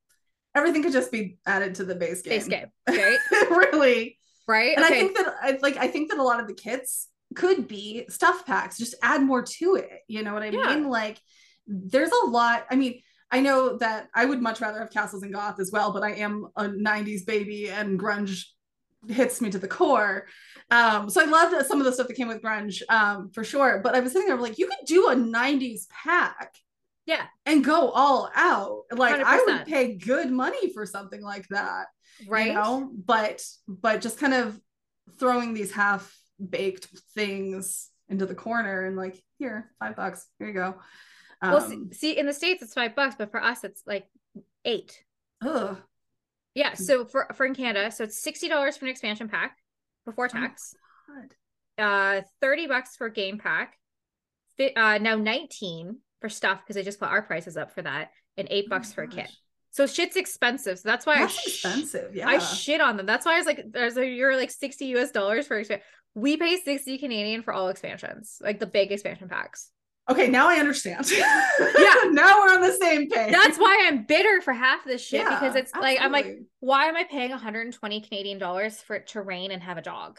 Everything 0.55 0.83
could 0.83 0.93
just 0.93 1.13
be 1.13 1.39
added 1.47 1.75
to 1.77 1.85
the 1.85 1.95
base 1.95 2.23
game. 2.23 2.31
Base 2.39 2.49
game, 2.49 2.67
right? 2.89 3.19
really. 3.51 4.19
right? 4.49 4.77
And 4.77 4.85
I 4.85 4.89
think 4.91 5.17
that 5.17 5.35
I 5.43 5.59
like 5.63 5.77
I 5.77 5.89
think 5.89 6.11
that 6.11 6.19
a 6.19 6.23
lot 6.23 6.41
of 6.41 6.47
the 6.49 6.55
kits 6.55 7.09
could 7.35 7.69
be 7.69 8.07
stuff 8.09 8.47
packs. 8.47 8.79
Just 8.79 8.95
add 9.03 9.23
more 9.23 9.43
to 9.43 9.75
it. 9.77 10.01
You 10.09 10.23
know 10.23 10.33
what 10.33 10.43
I 10.43 10.47
Yeah. 10.47 10.75
mean? 10.77 10.89
Like 10.89 11.19
there's 11.67 12.11
a 12.25 12.27
lot. 12.27 12.65
I 12.71 12.77
mean, 12.77 13.03
I 13.31 13.41
know 13.41 13.77
that 13.79 14.09
I 14.15 14.25
would 14.25 14.41
much 14.41 14.61
rather 14.61 14.79
have 14.79 14.91
Castles 14.91 15.23
and 15.25 15.35
Goth 15.35 15.59
as 15.61 15.71
well, 15.73 15.93
but 15.93 16.03
I 16.03 16.13
am 16.13 16.47
a 16.57 16.65
90s 16.65 17.27
baby 17.27 17.69
and 17.69 17.99
grunge 17.99 18.45
hits 19.09 19.41
me 19.41 19.51
to 19.51 19.59
the 19.59 19.69
core. 19.69 20.27
Um, 20.71 21.11
so 21.11 21.21
I 21.21 21.27
loved 21.27 21.67
some 21.67 21.81
of 21.81 21.85
the 21.85 21.93
stuff 21.93 22.09
that 22.09 22.17
came 22.17 22.29
with 22.29 22.41
grunge 22.43 22.83
um, 22.89 23.31
for 23.31 23.45
sure. 23.45 23.81
But 23.83 23.95
I 23.95 24.01
was 24.01 24.13
sitting 24.13 24.29
there 24.29 24.37
like, 24.37 24.59
you 24.59 24.69
could 24.69 24.87
do 24.87 25.09
a 25.09 25.15
90s 25.15 25.89
pack 25.91 26.55
yeah, 27.07 27.27
and 27.45 27.65
go 27.65 27.91
all 27.91 28.31
out. 28.35 28.83
Like 28.93 29.15
I 29.25 29.39
100%. 29.39 29.47
would 29.47 29.67
pay 29.67 29.95
good 29.95 30.31
money 30.31 30.73
for 30.73 30.85
something 30.87 31.23
like 31.23 31.47
that 31.49 31.87
right. 32.29 32.49
you 32.49 32.55
know 32.55 32.91
but 33.05 33.43
but 33.69 34.01
just 34.01 34.19
kind 34.19 34.35
of 34.35 34.59
throwing 35.19 35.55
these 35.55 35.73
half 35.73 36.17
baked 36.51 36.87
things 37.15 37.91
into 38.09 38.27
the 38.27 38.35
corner 38.35 38.85
and 38.85 38.97
like 38.97 39.23
here 39.39 39.71
five 39.79 39.97
bucks 39.97 40.27
here 40.39 40.49
you 40.49 40.55
go 40.55 40.75
um, 41.43 41.53
well, 41.53 41.89
see, 41.93 42.17
in 42.19 42.27
the 42.27 42.33
states 42.33 42.63
it's 42.63 42.73
five 42.73 42.97
bucks, 42.97 43.15
but 43.19 43.31
for 43.31 43.43
us 43.43 43.63
it's 43.63 43.83
like 43.87 44.07
eight. 44.65 45.03
ugh. 45.45 45.77
Yeah. 46.55 46.73
So 46.73 47.05
for 47.05 47.27
for 47.35 47.45
in 47.45 47.55
Canada, 47.55 47.91
so 47.91 48.05
it's 48.05 48.19
sixty 48.19 48.49
dollars 48.49 48.77
for 48.79 48.87
an 48.87 48.91
expansion 48.91 49.29
pack 49.29 49.59
before 50.07 50.27
Oh, 50.27 50.29
tax. 50.29 50.75
God. 51.79 52.19
uh 52.19 52.23
30 52.41 52.69
bucks 52.69 52.97
for 52.97 53.11
game 53.11 53.37
pack 53.37 53.77
uh 54.77 54.97
now 54.99 55.17
19 55.17 55.99
for 56.21 56.29
stuff 56.29 56.61
because 56.63 56.75
they 56.77 56.83
just 56.83 56.99
put 56.99 57.09
our 57.09 57.23
prices 57.23 57.57
up 57.57 57.73
for 57.73 57.83
that 57.83 58.11
and 58.37 58.49
eight 58.51 58.67
oh 58.67 58.71
bucks 58.71 58.89
my 58.91 58.95
for 58.95 59.03
a 59.03 59.09
kit. 59.09 59.31
so 59.71 59.87
shit's 59.87 60.17
expensive 60.17 60.79
so 60.79 60.89
that's 60.89 61.07
why 61.07 61.19
that's 61.19 61.37
I, 61.37 61.41
sh- 61.41 61.47
expensive 61.47 62.15
yeah. 62.15 62.29
I 62.29 62.39
shit 62.39 62.81
on 62.81 62.97
them. 62.97 63.07
That's 63.07 63.27
why 63.27 63.35
i 63.35 63.39
was 63.39 63.47
like 63.47 63.65
there's 63.71 63.97
a 63.97 64.07
you're 64.07 64.37
like 64.37 64.51
60 64.51 64.97
us 64.97 65.11
dollars 65.11 65.47
for 65.47 65.59
expansion 65.59 65.85
we 66.15 66.37
pay 66.37 66.57
60 66.57 66.99
canadian 66.99 67.43
for 67.43 67.53
all 67.53 67.69
expansions 67.69 68.39
like 68.41 68.59
the 68.59 68.67
big 68.67 68.93
expansion 68.93 69.29
packs. 69.29 69.71
Okay 70.09 70.29
now 70.29 70.49
i 70.49 70.57
understand. 70.57 71.11
Yeah. 71.11 71.25
now 72.13 72.41
we're 72.41 72.55
on 72.55 72.61
the 72.61 72.77
same 72.81 73.11
page. 73.11 73.33
That's 73.33 73.59
why 73.59 73.87
i'm 73.89 74.05
bitter 74.05 74.41
for 74.41 74.53
half 74.53 74.85
this 74.85 75.05
shit 75.05 75.21
Yeah, 75.21 75.39
because 75.39 75.57
it's 75.57 75.75
like 75.75 75.99
i'm 76.01 76.13
like 76.13 76.39
why 76.61 76.87
am 76.87 76.97
i 76.97 77.05
paying 77.05 77.31
120 77.31 78.01
canadian 78.03 78.39
dollars 78.39 78.81
for 78.81 78.97
it 78.97 79.09
to 79.09 79.23
rain 79.23 79.51
and 79.51 79.63
have 79.63 79.79
a 79.79 79.83
dog? 79.83 80.19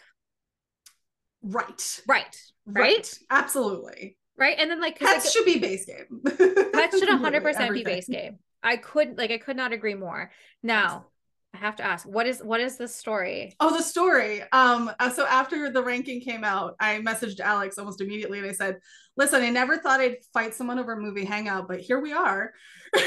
Right 1.41 2.01
right? 2.05 2.35
Right. 2.65 3.19
Absolutely 3.29 4.17
right 4.37 4.57
and 4.59 4.69
then 4.69 4.81
like, 4.81 4.99
pets 4.99 5.31
should 5.31 5.45
be 5.45 5.59
base 5.59 5.85
game 5.85 6.21
That 6.23 6.91
should 6.91 7.09
100% 7.09 7.73
be 7.73 7.83
base 7.83 8.07
game. 8.07 8.39
I 8.63 8.77
could 8.77 9.17
like 9.17 9.31
I 9.31 9.37
could 9.37 9.57
not 9.57 9.73
agree 9.73 9.95
more. 9.95 10.31
Now, 10.63 11.07
I 11.53 11.57
have 11.57 11.77
to 11.77 11.83
ask, 11.83 12.07
what 12.07 12.27
is 12.27 12.39
what 12.39 12.59
is 12.59 12.77
the 12.77 12.87
story? 12.87 13.55
Oh, 13.59 13.75
the 13.75 13.83
story. 13.83 14.43
Um, 14.51 14.91
uh, 14.99 15.09
so 15.09 15.25
after 15.25 15.71
the 15.71 15.81
ranking 15.83 16.21
came 16.21 16.43
out, 16.43 16.75
I 16.79 16.99
messaged 16.99 17.39
Alex 17.39 17.77
almost 17.77 18.01
immediately 18.01 18.39
and 18.39 18.47
I 18.47 18.51
said, 18.53 18.79
listen, 19.15 19.41
I 19.41 19.49
never 19.49 19.77
thought 19.77 20.01
I'd 20.01 20.17
fight 20.33 20.53
someone 20.53 20.79
over 20.79 20.93
a 20.93 20.99
movie 20.99 21.25
hangout, 21.25 21.67
but 21.67 21.79
here 21.79 21.99
we 21.99 22.13
are. 22.13 22.53
and 22.93 23.03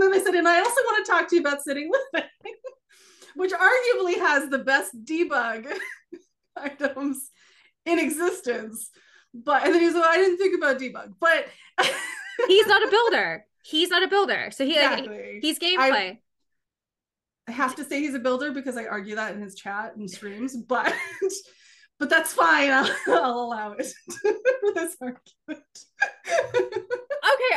then 0.00 0.12
I 0.12 0.20
said, 0.24 0.34
and 0.34 0.46
I 0.46 0.58
also 0.58 0.80
want 0.84 1.04
to 1.04 1.10
talk 1.10 1.28
to 1.28 1.36
you 1.36 1.40
about 1.40 1.62
City 1.62 1.88
Living. 2.12 2.28
which 3.34 3.52
arguably 3.52 4.16
has 4.18 4.48
the 4.50 4.58
best 4.58 4.92
debug 5.04 5.72
items 6.56 7.30
in 7.88 7.98
existence. 7.98 8.90
But 9.34 9.64
and 9.64 9.74
then 9.74 9.82
he's 9.82 9.94
like, 9.94 10.04
I 10.04 10.16
didn't 10.16 10.38
think 10.38 10.56
about 10.56 10.78
debug, 10.78 11.14
but 11.20 11.46
he's 12.48 12.66
not 12.66 12.82
a 12.82 12.90
builder. 12.90 13.44
He's 13.62 13.90
not 13.90 14.02
a 14.02 14.08
builder. 14.08 14.50
So 14.52 14.64
he 14.64 14.74
exactly. 14.74 15.08
like, 15.08 15.38
he's 15.42 15.58
gameplay. 15.58 15.78
I, 15.78 16.18
I 17.46 17.52
have 17.52 17.76
to 17.76 17.84
say 17.84 18.00
he's 18.00 18.14
a 18.14 18.18
builder 18.18 18.52
because 18.52 18.76
I 18.76 18.86
argue 18.86 19.16
that 19.16 19.34
in 19.34 19.42
his 19.42 19.54
chat 19.54 19.96
and 19.96 20.10
streams, 20.10 20.56
but 20.56 20.92
but 21.98 22.08
that's 22.08 22.32
fine. 22.32 22.70
I'll, 22.70 22.90
I'll 23.08 23.40
allow 23.40 23.72
it 23.72 23.86
for 24.22 24.74
this 24.74 24.96
argument. 25.00 25.22
okay, 25.48 25.60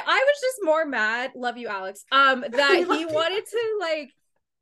I 0.05 0.25
was 0.27 0.41
just 0.41 0.59
more 0.63 0.85
mad. 0.85 1.31
Love 1.35 1.57
you, 1.57 1.67
Alex. 1.67 2.03
Um, 2.11 2.43
that 2.49 2.77
he 2.77 3.05
wanted 3.05 3.45
to 3.45 3.77
like, 3.79 4.11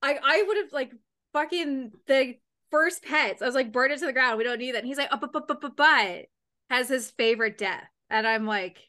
I 0.01 0.17
I 0.23 0.43
would 0.43 0.57
have 0.57 0.73
like 0.73 0.93
fucking 1.33 1.91
the 2.07 2.35
first 2.71 3.03
pets. 3.03 3.41
I 3.41 3.45
was 3.45 3.55
like, 3.55 3.71
burn 3.71 3.91
it 3.91 3.99
to 3.99 4.05
the 4.05 4.13
ground. 4.13 4.37
We 4.37 4.43
don't 4.43 4.59
need 4.59 4.71
that. 4.73 4.79
And 4.79 4.87
he's 4.87 4.97
like, 4.97 5.09
oh, 5.11 5.17
but 5.17 5.33
but 5.33 5.47
but 5.47 5.61
but 5.61 5.75
but 5.75 6.25
has 6.69 6.89
his 6.89 7.11
favorite 7.11 7.57
death, 7.57 7.87
and 8.09 8.27
I'm 8.27 8.45
like, 8.45 8.79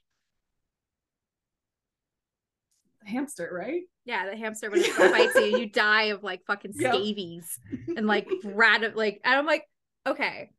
hamster, 3.05 3.51
right? 3.53 3.83
Yeah, 4.05 4.29
the 4.31 4.37
hamster 4.37 4.71
when 4.71 4.81
it 4.83 4.97
bites 4.97 5.35
you, 5.35 5.59
you 5.59 5.67
die 5.67 6.05
of 6.05 6.23
like 6.23 6.45
fucking 6.47 6.73
scabies 6.73 7.59
yep. 7.71 7.81
and 7.97 8.07
like 8.07 8.29
random 8.45 8.93
like. 8.95 9.21
And 9.25 9.35
I'm 9.35 9.47
like, 9.47 9.65
okay, 10.07 10.51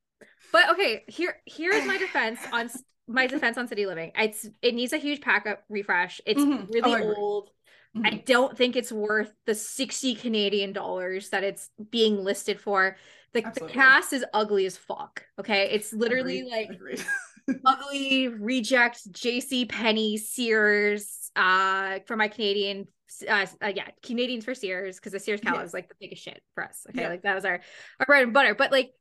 but 0.52 0.72
okay, 0.72 1.04
here 1.08 1.38
here 1.46 1.72
is 1.72 1.86
my 1.86 1.98
defense 1.98 2.40
on 2.52 2.70
my 3.08 3.28
defense 3.28 3.58
on 3.58 3.68
City 3.68 3.86
Living. 3.86 4.12
It's 4.16 4.48
it 4.62 4.76
needs 4.76 4.94
a 4.94 4.98
huge 4.98 5.22
pack 5.22 5.48
up 5.48 5.64
refresh. 5.70 6.22
It's 6.26 6.42
mm-hmm. 6.42 6.72
really 6.72 7.04
oh, 7.04 7.16
old. 7.16 7.50
Mm-hmm. 7.96 8.06
I 8.06 8.24
don't 8.26 8.58
think 8.58 8.76
it's 8.76 8.92
worth 8.92 9.34
the 9.46 9.56
60 9.56 10.16
Canadian 10.16 10.74
dollars 10.74 11.30
that 11.30 11.44
it's 11.44 11.70
being 11.90 12.24
listed 12.24 12.60
for. 12.60 12.96
The, 13.34 13.42
the 13.42 13.68
cast 13.68 14.14
is 14.14 14.26
ugly 14.34 14.66
as 14.66 14.78
fuck. 14.78 15.26
Okay. 15.40 15.70
It's 15.72 15.94
literally 15.94 16.40
Agreed. 16.40 16.52
like 16.52 16.70
Agreed. 16.70 17.06
ugly 17.66 18.28
reject 18.28 19.12
JC 19.12 19.68
Penney 19.68 20.18
Sears 20.18 21.32
uh 21.36 22.00
for 22.06 22.16
my 22.16 22.28
Canadian 22.28 22.88
uh, 23.28 23.46
uh, 23.62 23.72
yeah 23.76 23.88
Canadians 24.04 24.46
for 24.46 24.54
Sears 24.54 24.98
because 24.98 25.12
the 25.12 25.20
Sears 25.20 25.42
catalog 25.42 25.62
yeah. 25.62 25.66
is 25.66 25.74
like 25.74 25.90
the 25.90 25.96
biggest 26.00 26.24
shit 26.24 26.42
for 26.54 26.64
us 26.64 26.86
okay 26.90 27.02
yeah. 27.02 27.10
like 27.10 27.24
that 27.24 27.36
was 27.36 27.44
our 27.44 27.60
our 28.00 28.06
bread 28.06 28.24
and 28.24 28.34
butter 28.34 28.54
but 28.54 28.72
like 28.72 28.92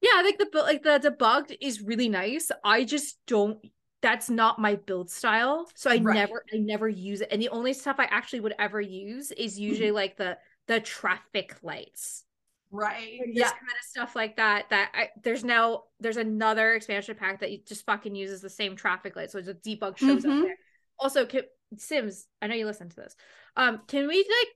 yeah, 0.00 0.10
I 0.14 0.22
think 0.22 0.38
the 0.38 0.58
like 0.60 0.82
the 0.82 0.98
debugged 0.98 1.56
is 1.60 1.82
really 1.82 2.08
nice. 2.08 2.50
I 2.64 2.84
just 2.84 3.18
don't 3.26 3.58
that's 4.02 4.30
not 4.30 4.58
my 4.58 4.76
build 4.76 5.10
style. 5.10 5.68
So 5.74 5.90
I 5.90 5.98
right. 5.98 6.14
never 6.14 6.44
I 6.52 6.58
never 6.58 6.88
use 6.88 7.20
it. 7.20 7.28
And 7.30 7.40
the 7.40 7.48
only 7.50 7.72
stuff 7.72 7.96
I 7.98 8.04
actually 8.04 8.40
would 8.40 8.54
ever 8.58 8.80
use 8.80 9.30
is 9.32 9.58
usually 9.58 9.88
mm-hmm. 9.88 9.96
like 9.96 10.16
the 10.16 10.38
the 10.66 10.80
traffic 10.80 11.56
lights. 11.62 12.24
Right. 12.72 13.20
yeah. 13.26 13.48
kind 13.48 13.62
of 13.62 13.88
stuff 13.88 14.14
like 14.14 14.36
that. 14.36 14.70
That 14.70 14.90
I, 14.94 15.08
there's 15.22 15.44
now 15.44 15.84
there's 15.98 16.16
another 16.16 16.74
expansion 16.74 17.16
pack 17.16 17.40
that 17.40 17.66
just 17.66 17.84
fucking 17.84 18.14
uses 18.14 18.40
the 18.40 18.50
same 18.50 18.76
traffic 18.76 19.16
light. 19.16 19.30
So 19.30 19.40
the 19.40 19.54
debug 19.54 19.98
shows 19.98 20.22
mm-hmm. 20.22 20.30
up 20.30 20.44
there. 20.44 20.56
Also, 20.98 21.26
can, 21.26 21.42
Sims, 21.76 22.26
I 22.40 22.46
know 22.46 22.54
you 22.54 22.66
listen 22.66 22.88
to 22.88 22.96
this. 22.96 23.16
Um, 23.56 23.80
can 23.88 24.06
we 24.06 24.18
like 24.18 24.48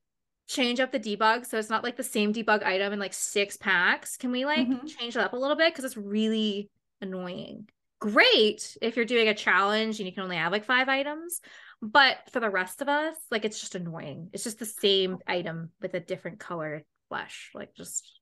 change 0.47 0.79
up 0.79 0.93
the 0.93 1.01
debug 1.01 1.47
so 1.47 1.59
it's 1.59 1.71
not 1.71 1.83
like 1.83 1.97
the 1.97 2.03
same 2.03 2.33
debug 2.33 2.63
item 2.63 2.93
in 2.93 2.99
like 2.99 3.15
six 3.15 3.57
packs 3.57 4.19
can 4.19 4.31
we 4.31 4.45
like 4.45 4.69
mm-hmm. 4.69 4.87
change 4.87 5.17
it 5.17 5.23
up 5.23 5.33
a 5.33 5.37
little 5.37 5.57
bit 5.57 5.73
because 5.73 5.87
it's 5.87 5.97
really 5.97 6.69
annoying 7.01 7.67
great 8.13 8.77
if 8.83 8.97
you're 8.97 9.05
doing 9.05 9.29
a 9.29 9.35
challenge 9.35 9.99
and 9.99 10.07
you 10.07 10.13
can 10.13 10.25
only 10.25 10.37
have 10.37 10.53
like 10.53 10.67
five 10.67 10.91
items 10.91 11.41
but 11.81 12.19
for 12.31 12.39
the 12.39 12.51
rest 12.51 12.83
of 12.83 12.89
us 12.89 13.17
like 13.31 13.47
it's 13.47 13.59
just 13.61 13.75
annoying 13.75 14.29
it's 14.35 14.45
just 14.45 14.59
the 14.59 14.67
same 14.67 15.19
item 15.27 15.71
with 15.81 15.95
a 15.95 16.01
different 16.01 16.39
color 16.39 16.85
flesh 17.09 17.51
like 17.55 17.75
just 17.75 18.21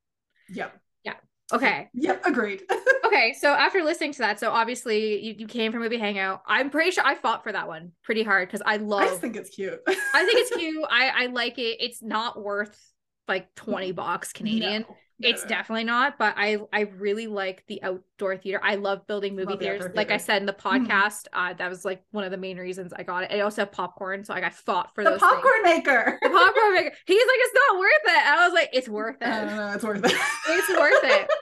yep 0.49 0.81
yeah 1.05 1.15
okay 1.53 1.89
yep 1.95 2.25
agreed 2.25 2.63
okay, 3.13 3.35
so 3.35 3.53
after 3.53 3.83
listening 3.83 4.13
to 4.13 4.19
that, 4.19 4.41
so 4.41 4.51
obviously 4.51 5.23
you, 5.23 5.35
you 5.39 5.47
came 5.47 5.71
from 5.73 5.83
movie 5.83 5.99
hangout. 5.99 6.43
I'm 6.47 6.71
pretty 6.71 6.91
sure 6.91 7.05
I 7.05 7.15
fought 7.15 7.43
for 7.43 7.53
that 7.53 7.69
one 7.69 7.93
pretty 8.03 8.23
hard 8.23 8.49
because 8.49 8.63
I 8.65 8.77
love. 8.77 9.03
I 9.03 9.07
just 9.09 9.21
think 9.21 9.37
it's 9.37 9.51
cute. 9.51 9.81
I 9.87 10.25
think 10.25 10.39
it's 10.39 10.51
cute. 10.57 10.85
I 10.91 11.25
I 11.25 11.27
like 11.27 11.59
it. 11.59 11.79
It's 11.81 12.03
not 12.03 12.43
worth 12.43 12.79
like 13.29 13.55
20 13.55 13.93
bucks 13.93 14.33
Canadian. 14.33 14.83
No, 14.89 14.97
it's 15.25 15.45
definitely 15.45 15.85
not, 15.85 16.19
but 16.19 16.35
I 16.37 16.59
I 16.73 16.81
really 16.99 17.27
like 17.27 17.65
the 17.67 17.83
outdoor 17.83 18.37
theater. 18.37 18.61
I 18.63 18.77
love 18.77 19.07
building 19.07 19.35
movie 19.35 19.51
love 19.51 19.61
theaters. 19.61 19.93
Like 19.95 20.11
I 20.11 20.17
said 20.17 20.43
in 20.43 20.47
the 20.47 20.53
mm-hmm. 20.53 20.87
podcast, 20.87 21.27
mm. 21.33 21.51
uh, 21.51 21.53
that 21.55 21.69
was 21.69 21.85
like 21.85 22.03
one 22.11 22.25
of 22.25 22.31
the 22.31 22.37
main 22.37 22.59
reasons 22.59 22.93
I 22.93 23.03
got 23.03 23.25
it. 23.25 23.33
I 23.33 23.41
also 23.41 23.63
have 23.63 23.73
popcorn, 23.73 24.25
so 24.25 24.33
I 24.33 24.37
like 24.37 24.45
I 24.45 24.51
fought 24.51 24.95
for 24.95 25.05
the 25.05 25.17
popcorn 25.19 25.63
things. 25.63 25.79
maker. 25.79 26.19
The 26.23 26.29
popcorn 26.29 26.75
maker. 26.75 26.97
He's 27.07 27.27
like, 27.27 27.39
it's 27.39 27.55
not 27.69 27.79
worth 27.79 28.05
it. 28.05 28.27
And 28.27 28.41
I 28.41 28.45
was 28.47 28.55
like, 28.55 28.71
it's 28.73 28.89
worth 28.89 29.17
it. 29.21 29.29
Uh, 29.29 29.73
it's 29.75 29.85
worth 29.85 30.05
it. 30.05 30.13
it's 30.49 30.69
worth 30.69 31.05
it. 31.05 31.31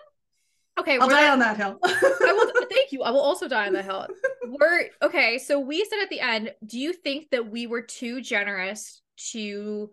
Okay, 0.78 0.96
I'll 0.98 1.08
die 1.08 1.28
on 1.28 1.40
that 1.40 1.58
hill. 1.58 1.78
I 1.84 2.32
will 2.32 2.66
thank 2.70 2.90
you. 2.92 3.02
I 3.02 3.10
will 3.10 3.20
also 3.20 3.48
die 3.48 3.66
on 3.66 3.74
that 3.74 3.84
hill. 3.84 4.06
We're 4.46 4.86
okay. 5.02 5.36
So 5.36 5.60
we 5.60 5.84
said 5.84 5.98
at 6.02 6.08
the 6.08 6.20
end, 6.20 6.54
do 6.64 6.78
you 6.78 6.94
think 6.94 7.30
that 7.30 7.50
we 7.50 7.66
were 7.66 7.82
too 7.82 8.22
generous 8.22 9.02
to 9.32 9.90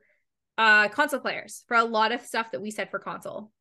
uh 0.58 0.88
console 0.88 1.20
players 1.20 1.66
for 1.68 1.76
a 1.76 1.84
lot 1.84 2.14
of 2.14 2.22
stuff 2.22 2.52
that 2.52 2.62
we 2.62 2.72
said 2.72 2.90
for 2.90 3.00
console? 3.00 3.52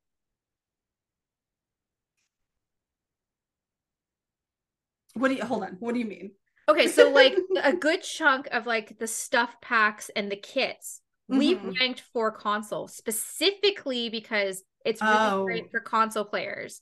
What 5.16 5.28
do 5.28 5.34
you 5.34 5.44
hold 5.44 5.62
on? 5.62 5.76
What 5.80 5.94
do 5.94 6.00
you 6.00 6.06
mean? 6.06 6.32
Okay, 6.68 6.88
so 6.88 7.10
like 7.10 7.36
a 7.62 7.72
good 7.72 8.02
chunk 8.02 8.48
of 8.48 8.66
like 8.66 8.98
the 8.98 9.06
stuff 9.06 9.50
packs 9.60 10.10
and 10.14 10.30
the 10.30 10.36
kits 10.36 11.00
mm-hmm. 11.30 11.38
we 11.38 11.54
ranked 11.80 12.02
for 12.12 12.30
console 12.30 12.88
specifically 12.88 14.08
because 14.08 14.62
it's 14.84 15.02
really 15.02 15.16
oh. 15.16 15.44
great 15.44 15.70
for 15.70 15.80
console 15.80 16.24
players 16.24 16.80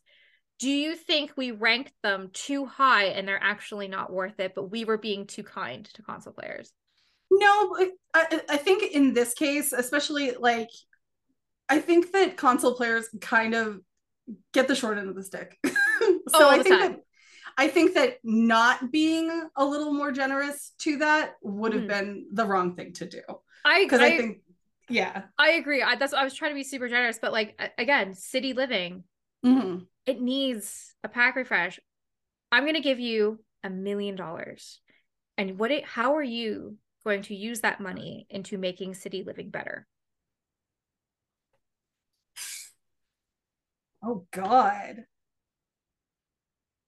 do 0.60 0.70
you 0.70 0.94
think 0.94 1.32
we 1.36 1.50
ranked 1.50 1.92
them 2.02 2.30
too 2.32 2.64
high 2.64 3.06
and 3.06 3.26
they're 3.26 3.42
actually 3.42 3.88
not 3.88 4.12
worth 4.12 4.38
it 4.38 4.52
but 4.54 4.70
we 4.70 4.84
were 4.84 4.98
being 4.98 5.26
too 5.26 5.42
kind 5.42 5.86
to 5.86 6.02
console 6.02 6.32
players 6.32 6.72
no 7.30 7.76
i, 8.14 8.40
I 8.48 8.56
think 8.56 8.92
in 8.92 9.14
this 9.14 9.34
case 9.34 9.72
especially 9.72 10.32
like 10.38 10.68
i 11.68 11.78
think 11.78 12.12
that 12.12 12.36
console 12.36 12.74
players 12.74 13.08
kind 13.20 13.54
of 13.54 13.80
get 14.52 14.68
the 14.68 14.74
short 14.74 14.98
end 14.98 15.08
of 15.08 15.16
the 15.16 15.24
stick 15.24 15.58
so 15.66 15.74
oh, 16.34 16.50
i 16.50 16.62
think 16.62 16.80
time. 16.80 16.92
that 16.92 17.00
i 17.58 17.68
think 17.68 17.94
that 17.94 18.18
not 18.22 18.90
being 18.90 19.48
a 19.56 19.64
little 19.64 19.92
more 19.92 20.12
generous 20.12 20.72
to 20.78 20.98
that 20.98 21.34
would 21.42 21.72
have 21.72 21.82
mm-hmm. 21.82 21.88
been 21.88 22.26
the 22.32 22.44
wrong 22.44 22.74
thing 22.74 22.92
to 22.92 23.06
do 23.06 23.20
i 23.64 23.84
because 23.84 24.00
I, 24.00 24.06
I 24.06 24.16
think 24.16 24.38
yeah 24.88 25.22
i 25.38 25.52
agree 25.52 25.82
I, 25.82 25.96
that's 25.96 26.12
i 26.12 26.24
was 26.24 26.34
trying 26.34 26.50
to 26.50 26.56
be 26.56 26.64
super 26.64 26.88
generous 26.88 27.18
but 27.20 27.32
like 27.32 27.58
again 27.78 28.14
city 28.14 28.52
living 28.52 29.04
mm-hmm 29.44 29.84
it 30.06 30.20
needs 30.20 30.94
a 31.02 31.08
pack 31.08 31.36
refresh. 31.36 31.80
I'm 32.52 32.64
going 32.64 32.74
to 32.74 32.80
give 32.80 33.00
you 33.00 33.40
a 33.62 33.70
million 33.70 34.16
dollars. 34.16 34.80
And 35.36 35.58
what 35.58 35.70
it 35.70 35.84
how 35.84 36.16
are 36.16 36.22
you 36.22 36.76
going 37.04 37.22
to 37.22 37.34
use 37.34 37.60
that 37.60 37.80
money 37.80 38.26
into 38.30 38.58
making 38.58 38.94
city 38.94 39.22
living 39.22 39.50
better? 39.50 39.86
Oh 44.02 44.26
god. 44.30 45.04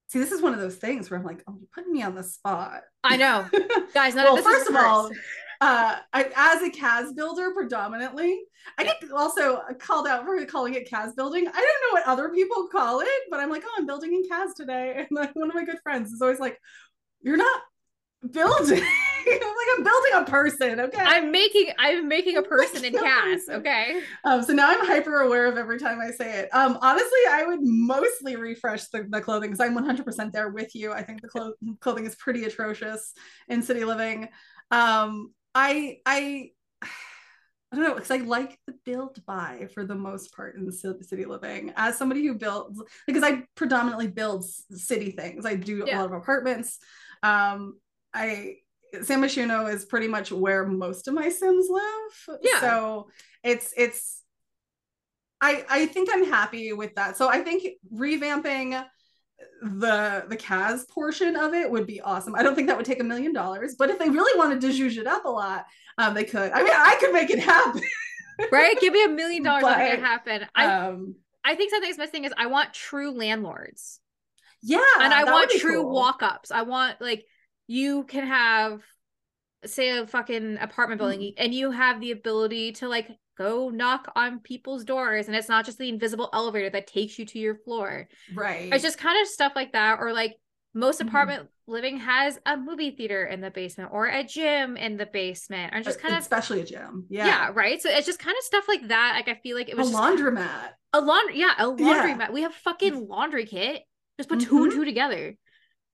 See, 0.09 0.21
this 0.21 0.31
is 0.31 0.41
one 0.41 0.55
of 0.55 0.61
those 0.61 0.77
things 0.77 1.11
where 1.11 1.19
I'm 1.19 1.27
like, 1.27 1.43
oh, 1.49 1.57
you're 1.59 1.69
putting 1.75 1.93
me 1.93 2.03
on 2.03 2.15
the 2.15 2.23
spot. 2.23 2.83
I 3.03 3.17
know. 3.17 3.49
Guys, 3.95 4.15
none 4.15 4.25
well, 4.25 4.39
of 4.39 4.45
this 4.45 4.53
first 4.53 4.71
of 4.71 4.77
all, 4.77 5.11
uh, 5.61 5.97
I, 6.13 6.31
as 6.37 6.63
a 6.63 6.71
CAS 6.71 7.13
builder 7.13 7.51
predominantly, 7.53 8.41
I 8.79 8.85
get 8.85 9.03
also 9.13 9.63
called 9.79 10.07
out 10.07 10.25
for 10.25 10.45
calling 10.47 10.75
it 10.75 10.89
CAS 10.89 11.15
building. 11.15 11.49
I 11.49 11.51
don't 11.51 11.55
know 11.55 11.93
what 11.93 12.07
other 12.07 12.29
people 12.29 12.69
call 12.69 13.01
it, 13.01 13.09
but 13.31 13.41
I'm 13.41 13.51
like, 13.51 13.65
oh, 13.67 13.75
I'm 13.79 13.87
building 13.87 14.13
in 14.13 14.29
CAS 14.29 14.55
today. 14.55 14.95
And 15.09 15.09
like 15.11 15.35
one 15.35 15.49
of 15.49 15.55
my 15.55 15.65
good 15.65 15.81
friends 15.83 16.13
is 16.13 16.23
always 16.23 16.41
like, 16.41 16.59
you're 17.23 17.37
not 17.37 17.63
building. 18.23 18.83
I'm 18.83 19.27
like, 19.27 19.69
I'm 19.77 19.85
building 19.85 20.13
a 20.15 20.25
person. 20.25 20.81
Okay. 20.81 21.03
I'm 21.03 21.31
making 21.31 21.71
I'm 21.79 22.09
making 22.09 22.37
a 22.37 22.43
person 22.55 22.85
in 22.85 22.93
CAS. 22.93 23.49
Okay. 23.49 24.01
Um, 24.25 24.43
so 24.43 24.53
now 24.53 24.69
I'm 24.71 24.85
hyper 24.87 25.21
aware 25.21 25.47
of 25.47 25.57
every 25.57 25.79
time 25.79 26.01
I 26.01 26.11
say 26.11 26.41
it. 26.41 26.49
Um, 26.53 26.79
honestly, 26.81 27.19
I 27.31 27.45
would 27.47 27.61
mostly 27.63 28.37
refresh 28.37 28.87
the, 28.89 29.07
the 29.09 29.21
clothing 29.21 29.51
because 29.51 29.61
I'm 29.61 29.77
100% 29.77 30.33
there 30.33 30.51
with 30.51 30.75
you. 30.75 30.93
I 30.93 31.03
think 31.03 31.23
the 31.23 31.29
clo- 31.29 31.55
clothing 31.81 32.07
is 32.07 32.15
pretty 32.17 32.45
atrocious 32.45 33.13
in 33.49 33.63
city 33.63 33.85
living. 33.85 34.29
Um, 34.71 35.33
I 35.55 35.99
I 36.07 36.51
I 37.73 37.75
don't 37.75 37.85
know 37.85 37.95
because 37.95 38.13
I 38.13 38.19
like 38.19 38.57
the 38.69 38.75
build 38.85 39.19
buy 39.27 39.67
for 39.75 39.85
the 39.85 39.97
most 39.97 40.33
part 40.33 40.57
in 40.57 40.71
city 40.71 41.25
living. 41.25 41.73
As 41.77 41.99
somebody 41.99 42.25
who 42.25 42.35
builds, 42.35 42.81
because 43.09 43.25
I 43.25 43.43
predominantly 43.57 44.07
build 44.07 44.45
city 44.45 45.11
things, 45.11 45.45
I 45.45 45.57
do 45.57 45.83
yeah. 45.85 45.99
a 45.99 46.03
lot 46.03 46.07
of 46.07 46.13
apartments. 46.13 46.79
Um, 47.25 47.75
I 48.17 48.57
San 49.03 49.21
Myshuno 49.21 49.73
is 49.73 49.85
pretty 49.85 50.09
much 50.09 50.33
where 50.33 50.67
most 50.67 51.09
of 51.09 51.15
my 51.15 51.29
Sims 51.29 51.67
live. 51.69 52.39
Yeah. 52.43 52.61
So 52.61 53.09
it's 53.45 53.73
it's. 53.77 54.23
I 55.41 55.65
I 55.69 55.87
think 55.87 56.09
I'm 56.13 56.25
happy 56.25 56.73
with 56.73 56.95
that. 56.95 57.17
So 57.17 57.29
I 57.29 57.41
think 57.43 57.75
revamping 57.93 58.83
the 59.63 60.25
the 60.29 60.37
CAS 60.37 60.87
portion 60.87 61.37
of 61.37 61.53
it 61.53 61.71
would 61.71 61.87
be 61.87 62.01
awesome. 62.01 62.35
I 62.35 62.43
don't 62.43 62.55
think 62.55 62.69
that 62.69 62.77
would 62.77 62.87
take 62.87 63.01
a 63.01 63.05
million 63.05 63.33
dollars, 63.33 63.75
but 63.79 63.91
if 63.91 63.99
they 63.99 64.09
really 64.09 64.39
wanted 64.39 64.61
to 64.63 64.69
zhuzh 64.69 64.97
it 64.97 65.07
up 65.07 65.25
a 65.27 65.31
lot, 65.31 65.67
um, 65.99 66.15
they 66.15 66.25
could. 66.25 66.53
I 66.53 66.63
mean, 66.63 66.73
I 66.75 66.97
could 67.01 67.13
make 67.13 67.31
it 67.31 67.39
happen. 67.39 67.83
right? 68.53 68.79
Give 68.81 68.93
me 68.93 69.05
a 69.05 69.09
million 69.09 69.43
dollars 69.43 69.65
to 69.65 69.77
make 69.77 69.95
it 69.95 70.01
happen. 70.01 70.47
I 70.55 70.67
um, 70.67 71.17
I 71.45 71.55
think 71.55 71.71
something's 71.71 71.99
missing 71.99 72.25
is 72.25 72.33
I 72.37 72.47
want 72.47 72.73
true 72.73 73.13
landlords. 73.13 74.01
yeah, 74.63 74.81
and 75.01 75.13
I 75.13 75.25
want 75.25 75.51
true 75.51 75.83
cool. 75.83 75.93
walk-ups. 75.93 76.51
I 76.51 76.63
want 76.63 77.01
like 77.01 77.27
you 77.67 78.05
can 78.05 78.27
have 78.27 78.83
say 79.65 79.99
a 79.99 80.07
fucking 80.07 80.59
apartment 80.61 80.99
building 81.01 81.21
Mm-hmm. 81.21 81.43
and 81.45 81.55
you 81.55 81.71
have 81.73 82.01
the 82.01 82.13
ability 82.13 82.73
to 82.73 82.89
like 82.89 83.09
go 83.37 83.69
knock 83.69 84.13
on 84.17 84.39
people's 84.41 84.85
doors 84.85 85.27
and 85.27 85.37
it's 85.37 85.49
not 85.49 85.65
just 85.65 85.79
the 85.79 85.89
invisible 85.89 86.31
elevator 86.33 86.71
that 86.71 86.87
takes 86.87 87.19
you 87.19 87.27
to 87.27 87.39
your 87.39 87.57
floor. 87.57 88.09
Right. 88.35 88.73
It's 88.73 88.83
just 88.85 88.99
kind 88.99 89.21
of 89.21 89.27
stuff 89.29 89.53
like 89.57 89.73
that 89.73 89.99
or 90.01 90.13
like 90.13 90.37
most 90.75 91.01
Mhm. 91.01 91.09
apartment 91.09 91.49
living 91.67 91.99
has 91.99 92.39
a 92.47 92.57
movie 92.57 92.93
theater 92.93 93.25
in 93.25 93.41
the 93.41 93.51
basement 93.51 93.91
or 93.93 94.07
a 94.07 94.23
gym 94.23 94.77
in 94.77 94.97
the 94.97 95.07
basement 95.07 95.75
or 95.75 95.83
just 95.83 96.01
kind 96.01 96.15
of 96.15 96.21
especially 96.21 96.61
a 96.61 96.65
gym. 96.65 97.07
yeah. 97.11 97.27
Yeah. 97.27 97.51
right 97.55 97.83
so 97.83 97.89
it's 97.91 98.07
just 98.07 98.21
kind 98.21 98.37
of 98.39 98.45
stuff 98.45 98.67
like 98.69 98.87
that 98.89 99.15
like 99.17 99.29
i 99.29 99.41
feel 99.43 99.57
like 99.57 99.69
it 99.69 99.73
A 99.73 99.77
was 99.77 99.91
just 99.91 100.01
laundromat. 100.01 100.69
a 100.93 101.01
laundry 101.01 101.39
yeah 101.41 101.55
a 101.59 101.67
laundry 101.67 102.11
Yeah. 102.11 102.17
mat 102.17 102.33
we 102.33 102.43
have 102.43 102.55
fucking 102.55 103.09
laundry 103.09 103.47
kit 103.47 103.83
just 104.19 104.29
put 104.29 104.41
two 104.41 104.63
and 104.65 104.73
Mhm. 104.73 104.75
two 104.77 104.85
together 104.85 105.35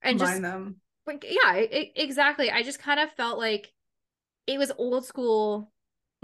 and 0.02 0.18
just 0.18 0.42
them. 0.42 0.76
Like 1.06 1.24
yeah 1.28 1.56
e- 1.58 1.92
exactly 1.96 2.50
i 2.50 2.62
just 2.62 2.78
kind 2.78 3.00
of 3.00 3.10
felt 3.12 3.38
like 3.38 3.72
it 4.46 4.58
was 4.58 4.70
old 4.78 5.04
school 5.04 5.70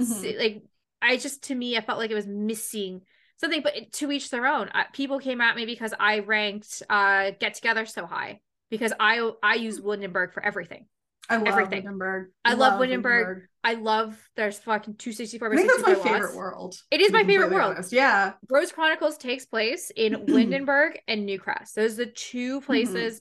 Mhm. 0.01 0.39
like 0.39 0.63
i 1.03 1.17
just 1.17 1.43
to 1.45 1.55
me 1.55 1.77
i 1.77 1.81
felt 1.81 1.99
like 1.99 2.11
it 2.13 2.15
was 2.15 2.27
missing 2.29 3.01
something 3.41 3.63
but 3.63 3.75
to 3.95 4.13
each 4.13 4.31
their 4.31 4.47
own 4.47 4.69
uh, 4.69 4.85
people 4.93 5.19
came 5.19 5.41
at 5.41 5.57
me 5.57 5.67
because 5.67 5.93
i 5.99 6.21
ranked 6.21 6.83
uh 6.89 7.33
get 7.41 7.55
together 7.55 7.85
so 7.87 8.07
high 8.07 8.41
because 8.71 8.93
i 9.01 9.29
i 9.43 9.55
use 9.57 9.81
Windenburg 9.81 10.33
for 10.33 10.43
everything 10.45 10.87
I 11.31 11.37
love 11.37 11.49
everything. 11.49 11.83
Windenburg. 11.85 12.29
I 12.45 12.55
love 12.55 12.81
Windenburg. 12.81 13.43
i 13.63 13.75
love 13.75 14.17
there's 14.37 14.59
fucking 14.61 14.95
264 14.95 15.53
I 15.53 15.57
think 15.57 15.69
that's 15.71 15.83
my 15.83 15.89
64 15.95 16.13
favorite 16.15 16.37
world. 16.37 16.77
it 16.91 17.01
is 17.03 17.13
my 17.13 17.25
favorite 17.25 17.51
world 17.51 17.75
honest. 17.75 17.93
Yeah. 17.93 18.33
Rose 18.49 18.73
Chronicles 18.73 19.19
takes 19.19 19.45
place 19.45 19.91
in 19.95 20.15
Windenburg 20.29 20.97
and 21.07 21.29
Newcrest. 21.29 21.75
Those 21.75 21.95
are 22.01 22.05
the 22.07 22.11
two 22.13 22.61
places, 22.63 23.21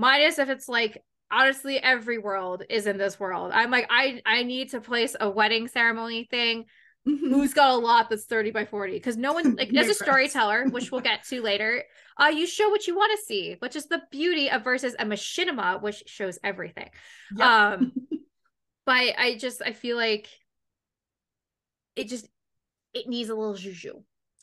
minus 0.00 0.38
if 0.38 0.48
it's 0.48 0.68
like 0.68 1.02
honestly 1.30 1.78
every 1.78 2.18
world 2.18 2.64
is 2.68 2.86
in 2.86 2.96
this 2.96 3.20
world. 3.20 3.52
I'm 3.54 3.70
like, 3.70 3.86
I 3.90 4.22
I 4.24 4.42
need 4.42 4.70
to 4.70 4.80
place 4.80 5.14
a 5.20 5.28
wedding 5.28 5.68
ceremony 5.68 6.24
thing. 6.24 6.64
Who's 7.04 7.54
got 7.54 7.70
a 7.70 7.76
lot 7.76 8.10
that's 8.10 8.24
30 8.24 8.50
by 8.50 8.64
40? 8.64 8.94
Because 8.94 9.16
no 9.16 9.32
one 9.32 9.56
like 9.56 9.74
as 9.74 9.88
a 9.90 9.94
storyteller, 9.94 10.66
which 10.70 10.90
we'll 10.90 11.02
get 11.02 11.24
to 11.24 11.42
later, 11.42 11.84
uh, 12.18 12.26
you 12.26 12.46
show 12.46 12.68
what 12.70 12.86
you 12.86 12.96
want 12.96 13.18
to 13.18 13.24
see, 13.24 13.56
which 13.58 13.76
is 13.76 13.86
the 13.86 14.02
beauty 14.10 14.50
of 14.50 14.64
versus 14.64 14.96
a 14.98 15.04
machinima, 15.04 15.80
which 15.80 16.02
shows 16.06 16.38
everything. 16.42 16.88
Yep. 17.36 17.46
Um 17.46 17.92
but 18.86 19.14
I 19.18 19.36
just 19.38 19.62
I 19.62 19.72
feel 19.72 19.96
like 19.96 20.28
it 21.94 22.08
just 22.08 22.26
it 22.94 23.06
needs 23.06 23.28
a 23.28 23.34
little 23.34 23.54
juju. 23.54 24.02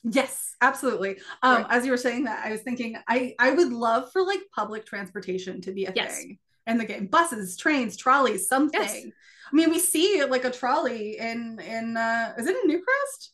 Yes, 0.09 0.55
absolutely. 0.61 1.19
Um, 1.43 1.63
Right. 1.63 1.65
as 1.71 1.85
you 1.85 1.91
were 1.91 1.97
saying 1.97 2.25
that, 2.25 2.45
I 2.45 2.51
was 2.51 2.61
thinking 2.61 2.97
I 3.07 3.35
I 3.39 3.51
would 3.51 3.71
love 3.71 4.11
for 4.11 4.23
like 4.23 4.39
public 4.55 4.85
transportation 4.85 5.61
to 5.61 5.71
be 5.71 5.85
a 5.85 5.93
Yes. 5.95 6.17
thing 6.19 6.39
in 6.65 6.77
the 6.77 6.85
game. 6.85 7.07
Buses, 7.07 7.57
trains, 7.57 7.97
trolleys, 7.97 8.47
something. 8.47 8.81
Yes. 8.81 9.05
I 9.51 9.55
mean, 9.55 9.69
we 9.69 9.79
see 9.79 10.23
like 10.25 10.45
a 10.45 10.51
trolley 10.51 11.17
in 11.17 11.59
in 11.59 11.97
uh 11.97 12.33
is 12.37 12.47
it 12.47 12.55
in 12.63 12.69
Newcrest? 12.69 13.29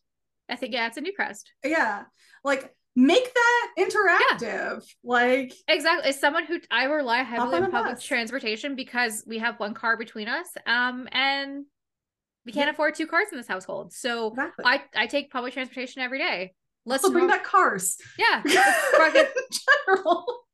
I 0.49 0.55
think 0.55 0.73
yeah, 0.73 0.87
it's 0.87 0.97
a 0.97 1.01
Newcrest. 1.01 1.43
Yeah. 1.63 2.03
Like 2.43 2.73
make 2.95 3.33
that 3.33 3.67
interactive. 3.77 4.41
Yeah. 4.41 4.79
Like 5.03 5.53
Exactly. 5.67 6.09
As 6.09 6.19
someone 6.19 6.45
who 6.45 6.59
I 6.69 6.85
rely 6.85 7.23
heavily 7.23 7.57
on 7.57 7.63
on 7.65 7.71
public 7.71 7.95
bus. 7.95 8.03
transportation 8.03 8.75
because 8.75 9.23
we 9.25 9.39
have 9.39 9.59
one 9.59 9.73
car 9.73 9.97
between 9.97 10.27
us, 10.27 10.47
um, 10.67 11.07
and 11.11 11.65
we 12.45 12.51
can't 12.51 12.67
Yeah. 12.67 12.71
afford 12.71 12.93
two 12.95 13.07
cars 13.07 13.27
in 13.31 13.37
this 13.37 13.47
household. 13.47 13.93
So 13.93 14.27
exactly. 14.27 14.65
I 14.65 14.83
I 14.95 15.07
take 15.07 15.31
public 15.31 15.53
transportation 15.53 16.01
every 16.01 16.19
day. 16.19 16.53
Let's 16.85 17.03
also 17.03 17.13
bring 17.13 17.27
back 17.27 17.43
cars. 17.43 17.97
yeah, 18.17 18.41
fucking 18.97 19.25
general. 19.87 20.45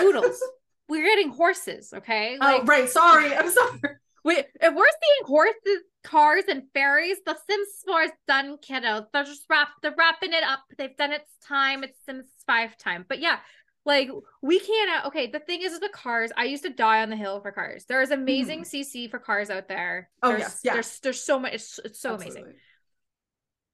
oodles. 0.00 0.42
We're 0.88 1.04
getting 1.04 1.30
horses, 1.30 1.92
okay? 1.92 2.38
oh, 2.40 2.62
right. 2.64 2.88
Sorry. 2.88 3.34
I'm 3.34 3.50
sorry. 3.50 3.80
Wait, 4.24 4.44
if 4.60 4.74
we're 4.74 4.86
seeing 4.86 5.26
horses, 5.26 5.82
cars, 6.02 6.44
and 6.48 6.64
ferries, 6.74 7.18
the 7.24 7.36
Sims 7.48 7.68
4 7.86 8.02
is 8.02 8.10
done, 8.26 8.58
kiddo. 8.60 9.06
They're 9.12 9.24
just 9.24 9.44
wrap 9.48 9.68
they're 9.82 9.94
wrapping 9.96 10.32
it 10.32 10.42
up. 10.42 10.60
They've 10.78 10.96
done 10.96 11.12
its 11.12 11.30
time. 11.46 11.84
It's 11.84 11.98
Sims 12.06 12.26
5 12.46 12.76
time. 12.76 13.04
But 13.08 13.20
yeah, 13.20 13.38
like 13.84 14.10
we 14.42 14.58
can't 14.58 15.04
uh, 15.04 15.08
okay, 15.08 15.28
the 15.28 15.38
thing 15.38 15.62
is 15.62 15.72
with 15.72 15.80
the 15.80 15.88
cars, 15.88 16.32
I 16.36 16.44
used 16.44 16.64
to 16.64 16.70
die 16.70 17.02
on 17.02 17.10
the 17.10 17.16
hill 17.16 17.40
for 17.40 17.52
cars. 17.52 17.84
There 17.88 18.02
is 18.02 18.10
amazing 18.10 18.64
CC 18.64 19.08
for 19.08 19.20
cars 19.20 19.48
out 19.48 19.68
there. 19.68 20.10
Oh, 20.22 20.30
There's, 20.30 20.40
yes, 20.40 20.60
yeah. 20.64 20.72
There's 20.74 20.98
there's 21.00 21.22
so 21.22 21.38
much 21.38 21.54
it's, 21.54 21.78
it's 21.84 22.00
so 22.00 22.14
amazing. 22.14 22.54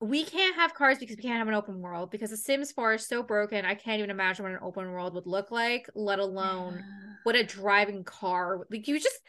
We 0.03 0.25
can't 0.25 0.57
have 0.57 0.75
cars 0.75 0.99
because 0.99 1.17
we 1.17 1.23
can't 1.23 1.39
have 1.39 1.49
an 1.49 1.55
open 1.55 1.81
world 1.81 2.11
because 2.11 2.31
the 2.31 2.37
Sims 2.37 2.73
4 2.73 2.95
is 2.95 3.07
so 3.07 3.23
broken. 3.23 3.65
I 3.65 3.75
can't 3.75 3.99
even 3.99 4.11
imagine 4.11 4.43
what 4.45 4.53
an 4.53 4.59
open 4.61 4.91
world 4.91 5.15
would 5.15 5.27
look 5.27 5.51
like, 5.51 5.89
let 5.95 6.19
alone 6.19 6.83
what 7.23 7.37
a 7.37 7.45
driving 7.45 8.03
car 8.03 8.67
like 8.69 8.89
you 8.89 8.99
just 8.99 9.21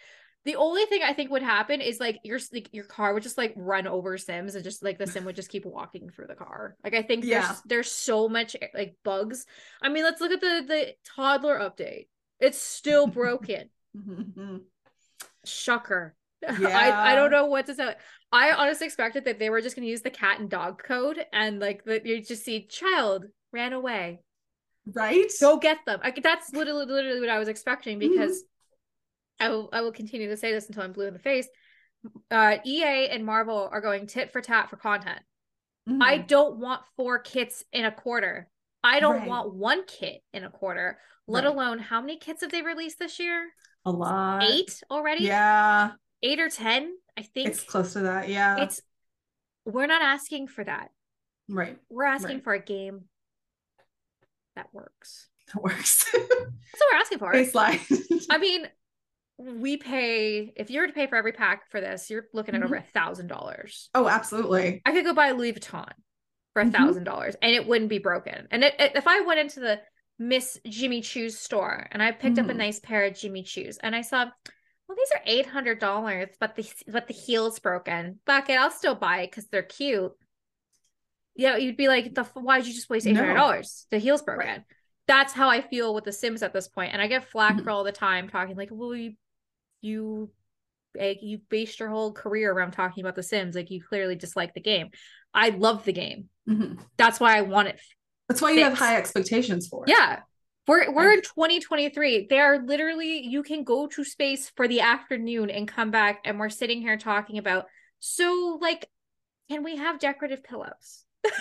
the 0.46 0.56
only 0.56 0.84
thing 0.86 1.02
I 1.04 1.14
think 1.14 1.32
would 1.32 1.44
happen 1.44 1.80
is 1.80 2.00
like 2.00 2.20
your 2.24 2.40
like 2.52 2.70
your 2.74 2.84
car 2.84 3.14
would 3.14 3.24
just 3.24 3.38
like 3.38 3.54
run 3.56 3.88
over 3.88 4.18
Sims 4.18 4.56
and 4.56 4.64
just 4.64 4.84
like 4.84 4.98
the 4.98 5.08
Sim 5.08 5.24
would 5.26 5.36
just 5.36 5.50
keep 5.50 5.66
walking 5.66 6.10
through 6.10 6.28
the 6.28 6.36
car. 6.36 6.76
Like 6.84 6.96
I 6.96 7.02
think 7.02 7.24
Yeah. 7.24 7.42
there's 7.42 7.62
there's 7.66 7.92
so 7.92 8.28
much 8.28 8.56
like 8.74 8.96
bugs. 9.06 9.46
I 9.82 9.90
mean, 9.90 10.04
let's 10.04 10.20
look 10.20 10.32
at 10.32 10.42
the 10.42 10.66
the 10.68 10.96
toddler 11.16 11.60
update. 11.60 12.08
It's 12.40 12.58
still 12.58 13.08
broken. 13.22 13.70
Mhm. 13.96 14.62
I 16.50 17.12
I 17.12 17.16
don't 17.16 17.32
know 17.32 17.46
what 17.46 17.66
to 17.68 17.76
say. 17.76 17.96
I 18.32 18.52
honestly 18.52 18.88
expected 18.88 19.26
that 19.26 19.40
they 19.40 19.50
were 19.50 19.62
just 19.62 19.76
going 19.76 19.86
to 19.86 19.90
use 19.92 20.02
the 20.02 20.10
cat 20.10 20.40
and 20.40 20.50
dog 20.50 20.82
code 20.84 21.24
and 21.32 21.60
like 21.60 21.84
that 21.86 22.06
you 22.06 22.22
just 22.24 22.44
see 22.44 22.66
child 22.68 23.26
ran 23.52 23.74
away. 23.74 24.22
Right? 24.92 25.32
go 25.40 25.58
get 25.58 25.78
them. 25.86 26.00
I, 26.04 26.12
that's 26.22 26.52
literally 26.54 26.86
literally 26.86 27.20
what 27.22 27.30
I 27.30 27.40
was 27.40 27.48
expecting 27.48 28.00
Mm-hmm. 28.00 28.12
because 28.12 28.44
I 29.40 29.50
will 29.50 29.70
I 29.72 29.82
will 29.82 29.92
continue 29.92 30.30
to 30.30 30.38
say 30.38 30.52
this 30.52 30.68
until 30.68 30.84
I'm 30.84 30.94
blue 30.94 31.08
in 31.08 31.14
the 31.14 31.20
face. 31.20 31.48
Uh, 32.30 32.58
EA 32.66 33.08
and 33.10 33.26
Marvel 33.26 33.70
are 33.72 33.80
going 33.82 34.08
tit 34.08 34.32
for 34.32 34.42
tat 34.42 34.70
for 34.70 34.76
content. 34.76 35.20
I 36.02 36.20
Mhm. 36.20 36.28
don't 36.28 36.58
want 36.60 36.82
four 36.98 37.20
kits 37.20 37.64
in 37.72 37.86
a 37.86 37.92
quarter. 37.92 38.50
I 38.84 39.00
don't 39.00 39.20
Right. 39.20 39.28
want 39.28 39.54
one 39.54 39.86
kit 39.86 40.22
in 40.34 40.44
a 40.44 40.50
quarter. 40.50 41.00
Let 41.28 41.46
Right. 41.46 41.54
alone 41.54 41.80
how 41.80 42.02
many 42.02 42.18
kits 42.18 42.42
have 42.42 42.52
they 42.52 42.62
released 42.62 43.00
this 43.00 43.20
year? 43.20 43.50
a 43.86 43.92
lot. 43.92 44.44
Eight 44.44 44.82
already? 44.90 45.26
Yeah. 45.26 45.92
Eight 46.24 46.40
or 46.40 46.50
ten? 46.50 46.96
I 47.18 47.22
think 47.22 47.50
It's 47.50 47.64
close 47.64 47.94
to 47.94 48.00
that. 48.02 48.30
Yeah. 48.30 48.58
it's 48.64 48.82
we're 49.66 49.86
not 49.88 50.02
asking 50.02 50.48
for 50.48 50.64
that. 50.64 50.90
right. 51.48 51.78
We're 51.90 52.06
asking 52.06 52.36
Right. 52.38 52.44
for 52.44 52.54
a 52.54 52.60
game 52.64 53.02
that 54.56 54.68
works. 54.74 55.30
That 55.54 55.62
works. 55.64 56.10
That's 56.12 56.24
what 56.30 56.90
we're 56.92 56.98
asking 57.00 57.20
for. 57.20 57.34
Baseline. 57.34 58.26
I 58.30 58.38
mean, 58.38 58.68
we 59.38 59.78
pay 59.78 60.54
if 60.56 60.70
you 60.70 60.80
were 60.82 60.88
to 60.88 60.94
pay 60.94 61.08
for 61.08 61.16
every 61.16 61.32
pack 61.34 61.70
for 61.70 61.82
this, 61.82 62.10
you're 62.10 62.26
looking 62.34 62.56
at 62.56 62.64
over 62.64 62.76
a 62.76 62.82
thousand 62.94 63.28
dollars. 63.28 63.90
oh, 63.94 64.08
absolutely. 64.08 64.82
I 64.86 64.92
could 64.92 65.06
go 65.06 65.14
buy 65.14 65.32
Louis 65.32 65.54
Vuitton 65.54 65.92
for 66.54 66.62
a 66.62 66.66
Mhm. 66.66 66.72
thousand 66.72 67.04
dollars 67.04 67.36
and 67.42 67.52
it 67.54 67.68
wouldn't 67.68 67.90
be 67.90 67.98
broken. 68.00 68.48
And 68.52 68.64
it, 68.64 68.76
it- 68.80 68.96
if 68.96 69.08
I 69.08 69.22
went 69.22 69.40
into 69.40 69.60
the 69.60 69.82
Miss 70.20 70.60
Jimmy 70.68 71.02
Choo's 71.02 71.40
store 71.40 71.88
and 71.92 72.02
I 72.02 72.12
picked 72.12 72.38
up 72.38 72.48
a 72.48 72.54
Mhm. 72.54 72.58
nice 72.58 72.80
pair 72.80 73.06
of 73.06 73.16
Jimmy 73.16 73.44
Choo's 73.44 73.78
and 73.80 73.96
I 73.96 74.02
saw, 74.02 74.30
well, 74.88 74.96
these 74.98 75.12
are 75.13 75.22
eight 75.26 75.46
hundred 75.46 75.80
dollars, 75.80 76.30
but 76.39 76.56
the 76.56 76.69
but 76.88 77.08
the 77.08 77.13
heel's 77.13 77.60
broken. 77.60 78.19
Fuck 78.26 78.50
it, 78.50 78.60
I'll 78.60 78.72
still 78.72 78.96
buy 78.96 79.22
it 79.22 79.32
because 79.32 79.48
they're 79.48 79.63
cute. 79.63 80.12
Yeah, 81.36 81.58
you'd 81.58 81.78
be 81.78 81.88
like, 81.88 82.13
the 82.13 82.24
why'd 82.24 82.65
you 82.65 82.74
just 82.74 82.89
waste 82.89 83.08
eight 83.08 83.15
hundred 83.17 83.36
dollars? 83.36 83.88
The 83.89 83.98
heel's 83.98 84.22
broken. 84.22 84.48
Right. 84.48 84.63
That's 85.08 85.34
how 85.34 85.50
I 85.50 85.62
feel 85.62 85.93
with 85.93 86.04
The 86.06 86.12
Sims 86.12 86.43
at 86.43 86.54
this 86.54 86.67
point, 86.67 86.93
and 86.93 87.02
I 87.02 87.08
get 87.08 87.30
flack 87.30 87.56
Mhm. 87.58 87.63
for 87.63 87.72
all 87.72 87.84
the 87.84 87.91
time 87.91 88.30
talking 88.30 88.56
like, 88.56 88.69
well, 88.72 88.96
you, 88.96 89.13
you, 89.82 90.32
like, 90.96 91.19
you 91.22 91.39
based 91.50 91.80
your 91.80 91.89
whole 91.89 92.13
career 92.13 92.54
around 92.54 92.72
talking 92.72 93.04
about 93.04 93.15
The 93.15 93.24
Sims. 93.24 93.56
Like, 93.56 93.69
you 93.69 93.84
clearly 93.84 94.15
dislike 94.15 94.54
the 94.54 94.62
game. 94.62 94.91
I 95.34 95.50
love 95.50 95.84
the 95.84 95.91
game. 95.91 96.30
Mhm. 96.48 96.80
That's 96.96 97.19
why 97.19 97.38
I 97.38 97.41
want 97.41 97.67
it. 97.67 97.82
That's 98.30 98.41
why 98.41 98.52
you 98.52 98.63
have 98.63 98.78
high 98.78 98.96
expectations 98.96 99.67
for 99.67 99.84
it. 99.86 99.89
Yeah. 99.89 100.22
We're 100.67 100.91
we're 100.91 101.12
in 101.13 101.21
2023. 101.21 102.28
They 102.30 102.39
are 102.39 102.60
literally 102.65 103.26
you 103.26 103.43
can 103.43 103.63
go 103.63 103.88
to 103.88 104.04
space 104.04 104.49
for 104.56 104.67
the 104.67 104.82
afternoon 104.82 105.49
and 105.49 105.67
come 105.67 105.91
back 105.91 106.21
and 106.26 106.39
we're 106.39 106.49
sitting 106.49 106.82
here 106.82 106.97
talking 106.97 107.38
about 107.38 107.65
so 107.99 108.58
like 108.62 108.88
can 109.49 109.63
we 109.63 109.76
have 109.78 109.99
decorative 109.99 110.43
pillows? 110.43 111.04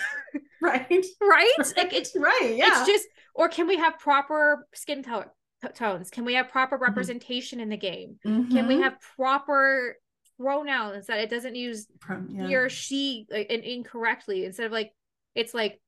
Right. 0.61 1.05
Right? 1.21 1.53
Like 1.77 1.93
it's 1.93 2.15
right. 2.15 2.53
Yeah. 2.55 2.65
it's 2.67 2.87
just 2.87 3.05
or 3.35 3.49
can 3.49 3.67
we 3.67 3.77
have 3.77 3.99
proper 3.99 4.65
skin 4.73 5.03
to- 5.03 5.29
tones? 5.73 6.09
Can 6.09 6.23
we 6.25 6.35
have 6.35 6.49
proper 6.49 6.75
Mm-hmm. 6.75 6.83
representation 6.85 7.59
in 7.59 7.69
the 7.69 7.77
game? 7.77 8.17
Can 8.23 8.67
we 8.67 8.75
Mhm. 8.75 8.83
have 8.83 8.97
proper 9.17 9.97
pronouns 10.39 11.07
that 11.07 11.19
it 11.19 11.29
doesn't 11.29 11.55
use 11.55 11.87
Prom- 11.99 12.29
yeah. 12.31 12.47
he 12.47 12.55
or 12.55 12.69
she 12.69 13.25
like, 13.29 13.47
in- 13.51 13.61
incorrectly 13.63 14.45
instead 14.45 14.65
of 14.65 14.71
like 14.71 14.91
it's 15.35 15.53
like 15.53 15.79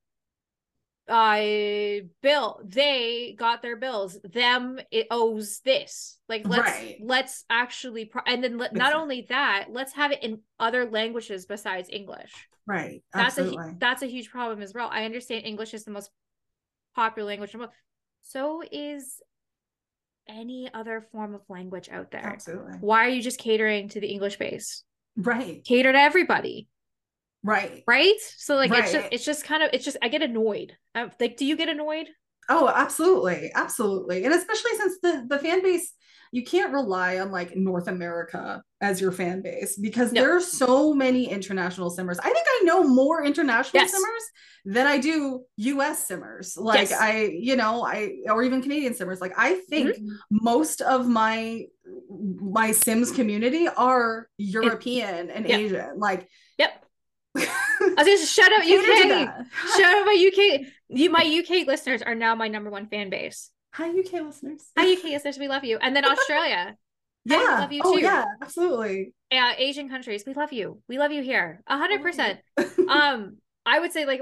uh 1.07 2.03
bill 2.23 2.59
they 2.65 3.35
got 3.37 3.61
their 3.61 3.75
bills 3.75 4.17
them 4.23 4.79
it 4.89 5.05
owes 5.11 5.59
this 5.59 6.17
like 6.27 6.47
let's 6.47 6.67
Right. 6.67 6.97
let's 6.99 7.45
actually 7.49 8.05
pro- 8.05 8.23
and 8.25 8.43
then 8.43 8.57
let, 8.57 8.73
not 8.73 8.87
Exactly. 8.87 9.01
only 9.01 9.25
that 9.29 9.65
let's 9.69 9.93
have 9.93 10.11
it 10.11 10.23
in 10.23 10.39
other 10.59 10.85
languages 10.89 11.45
besides 11.45 11.89
english 11.91 12.31
Right. 12.67 13.03
That's 13.13 13.37
Absolutely. 13.37 13.73
a 13.73 13.75
that's 13.77 14.01
a 14.01 14.07
huge 14.07 14.31
problem 14.31 14.63
as 14.63 14.73
well. 14.73 14.89
I 14.91 15.05
understand 15.05 15.45
English 15.45 15.75
is 15.75 15.83
the 15.85 15.91
most 15.91 16.09
popular 16.95 17.27
language. 17.27 17.55
So 18.23 18.63
is 18.71 19.21
any 20.27 20.67
other 20.73 21.05
form 21.11 21.35
of 21.35 21.41
language 21.47 21.89
out 21.89 22.09
there. 22.09 22.25
Absolutely. 22.25 22.73
Why 22.79 23.05
are 23.05 23.09
you 23.09 23.21
just 23.21 23.37
catering 23.39 23.89
to 23.89 23.99
the 23.99 24.07
English 24.07 24.37
base? 24.37 24.83
Right. 25.15 25.63
Cater 25.63 25.91
to 25.91 25.99
everybody. 25.99 26.67
Right. 27.45 27.83
Right. 27.87 28.15
So 28.37 28.55
like 28.55 28.71
it's 28.71 28.91
just 28.91 29.07
it's 29.11 29.25
just 29.25 29.43
kind 29.45 29.61
of 29.63 29.69
it's 29.71 29.85
just 29.85 29.97
I 30.01 30.09
get 30.09 30.23
annoyed. 30.23 30.75
i 30.95 31.09
like, 31.19 31.37
do 31.37 31.45
you 31.45 31.55
get 31.55 31.69
annoyed? 31.69 32.07
Oh, 32.49 32.67
absolutely. 32.73 33.51
Absolutely. 33.53 34.25
And 34.25 34.33
especially 34.33 34.71
since 34.77 34.99
the 35.01 35.25
the 35.29 35.39
fan 35.39 35.61
base 35.61 35.93
you 36.31 36.43
can't 36.43 36.73
rely 36.73 37.19
on 37.19 37.31
like 37.31 37.55
North 37.55 37.87
America 37.87 38.61
as 38.81 38.99
your 38.99 39.11
fan 39.11 39.41
base 39.41 39.77
because 39.77 40.11
No. 40.11 40.21
there 40.21 40.35
are 40.35 40.41
so 40.41 40.93
many 40.93 41.29
international 41.29 41.89
simmers. 41.89 42.19
I 42.19 42.23
think 42.33 42.45
I 42.49 42.61
know 42.65 42.83
more 42.83 43.23
international 43.23 43.83
Yes. 43.83 43.91
simmers 43.91 44.23
than 44.65 44.85
I 44.87 44.97
do 44.97 45.43
US 45.57 46.07
simmers. 46.07 46.57
Like 46.57 46.89
Yes. 46.89 46.99
I, 46.99 47.29
you 47.31 47.55
know, 47.55 47.85
I 47.85 48.15
or 48.27 48.43
even 48.43 48.61
Canadian 48.61 48.95
simmers. 48.95 49.21
Like 49.21 49.33
I 49.37 49.53
think 49.69 49.95
Mm-hmm. 49.95 50.07
most 50.31 50.81
of 50.81 51.07
my 51.07 51.65
my 52.41 52.71
Sims 52.71 53.11
community 53.11 53.67
are 53.67 54.27
European 54.37 55.29
and 55.29 55.47
yeah. 55.47 55.57
Asian. 55.57 55.99
Like 55.99 56.27
Yep. 56.57 56.84
I 57.35 57.93
was 57.97 58.19
say, 58.21 58.41
shout 58.41 58.51
out 58.51 58.59
UK. 58.61 59.45
Shout 59.77 59.95
out 59.97 60.05
my 60.05 60.31
UK. 60.31 60.67
You 60.89 61.09
my 61.09 61.21
UK 61.43 61.67
listeners 61.67 62.01
are 62.01 62.15
now 62.15 62.35
my 62.35 62.47
number 62.47 62.69
one 62.69 62.87
fan 62.87 63.09
base. 63.09 63.51
Hi 63.73 63.89
UK 63.89 64.13
listeners. 64.23 64.69
Hi 64.77 64.93
UK 64.93 65.03
listeners, 65.05 65.37
we 65.37 65.47
love 65.47 65.63
you. 65.63 65.77
And 65.77 65.95
then 65.95 66.05
Australia. 66.05 66.75
Yeah. 67.27 67.37
love 67.61 67.71
you 67.71 67.81
Oh 67.83 67.95
too. 67.95 68.01
yeah, 68.03 68.23
absolutely. 68.39 69.11
uh, 69.31 69.53
Asian 69.57 69.89
countries, 69.89 70.25
we 70.27 70.35
love 70.35 70.53
you. 70.53 70.83
We 70.87 70.99
love 70.99 71.11
you 71.11 71.23
here. 71.23 71.63
A 71.65 71.75
hundred 71.77 72.03
percent. 72.03 72.39
Um, 72.87 73.37
I 73.65 73.79
would 73.79 73.91
say 73.91 74.05
like 74.05 74.21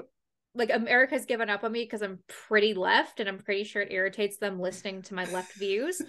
like 0.56 0.70
America's 0.72 1.26
given 1.26 1.50
up 1.50 1.66
on 1.66 1.72
me 1.74 1.84
because 1.84 2.02
I'm 2.02 2.20
pretty 2.48 2.74
left 2.74 3.20
and 3.20 3.28
I'm 3.28 3.40
pretty 3.40 3.66
sure 3.66 3.82
it 3.82 3.92
irritates 3.92 4.38
them 4.38 4.58
listening 4.58 5.02
to 5.04 5.16
my 5.16 5.26
left 5.26 5.54
views. 5.56 6.02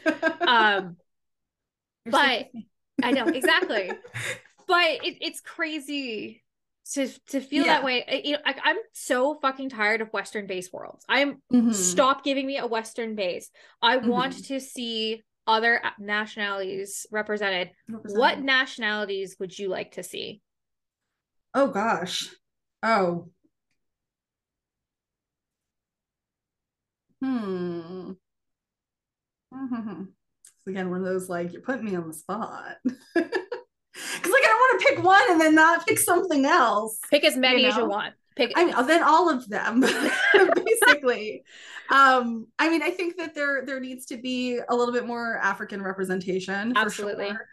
Um, 0.43 0.97
You're 2.07 2.13
but- 2.13 2.55
me. 2.55 2.69
I 3.03 3.11
know 3.11 3.27
exactly. 3.27 3.91
but 4.69 4.85
it, 5.03 5.17
it's 5.21 5.41
crazy 5.41 6.44
to 6.93 7.09
to 7.29 7.41
feel 7.41 7.65
Yeah. 7.65 7.75
that 7.75 7.85
way. 7.85 8.05
I- 8.07 8.23
You 8.25 8.33
know, 8.33 8.39
I, 8.45 8.55
I'm 8.63 8.77
so 8.93 9.35
fucking 9.41 9.71
tired 9.71 10.01
of 10.01 10.13
Western 10.13 10.47
based 10.47 10.73
worlds. 10.73 11.05
I'm 11.09 11.43
Mhm. 11.53 11.73
stop 11.75 12.23
giving 12.25 12.47
me 12.47 12.59
a 12.59 12.67
Western 12.67 13.15
base. 13.15 13.51
I 13.81 13.97
want 13.99 14.35
Mhm. 14.35 14.47
to 14.49 14.61
see 14.61 15.23
other 15.47 15.81
nationalities 15.99 17.07
represented. 17.11 17.71
What 17.89 18.41
nationalities 18.41 19.37
would 19.39 19.59
you 19.59 19.69
like 19.69 19.93
to 19.93 20.03
see? 20.03 20.43
Oh 21.55 21.69
gosh. 21.69 22.35
Oh. 22.83 23.31
Hmm. 27.23 28.13
It's 30.67 30.67
again 30.67 30.91
one 30.91 31.01
of 31.01 31.05
those 31.07 31.29
like 31.29 31.53
you're 31.53 31.63
putting 31.63 31.85
me 31.85 31.95
on 31.95 32.09
the 32.09 32.15
spot. 32.15 32.77
Because 33.95 34.33
like 34.33 34.43
I 34.43 34.47
don't 34.49 34.59
want 34.59 34.81
to 34.81 34.87
pick 34.89 35.05
one 35.05 35.23
and 35.31 35.41
then 35.41 35.55
not 35.55 35.87
pick 35.87 35.99
something 35.99 36.45
else. 36.45 36.99
Pick 37.11 37.25
as 37.25 37.37
many 37.37 37.63
You 37.63 37.69
as 37.69 37.77
you 37.77 37.87
want. 37.87 38.15
Pick. 38.37 38.53
I 38.57 38.65
mean, 38.65 38.87
then 38.87 39.03
all 39.05 39.31
of 39.31 39.49
them, 39.49 39.81
basically. 40.65 41.45
um, 41.91 42.47
I 42.59 42.69
mean, 42.69 42.83
I 42.83 42.91
think 42.91 43.17
that 43.19 43.35
there 43.35 43.65
there 43.65 43.79
needs 43.81 44.07
to 44.07 44.17
be 44.17 44.59
a 44.69 44.75
little 44.75 44.93
bit 44.93 45.07
more 45.07 45.39
African 45.39 45.81
representation. 45.83 46.75
For 46.75 46.81
Absolutely. 46.81 47.29
Sure. 47.31 47.47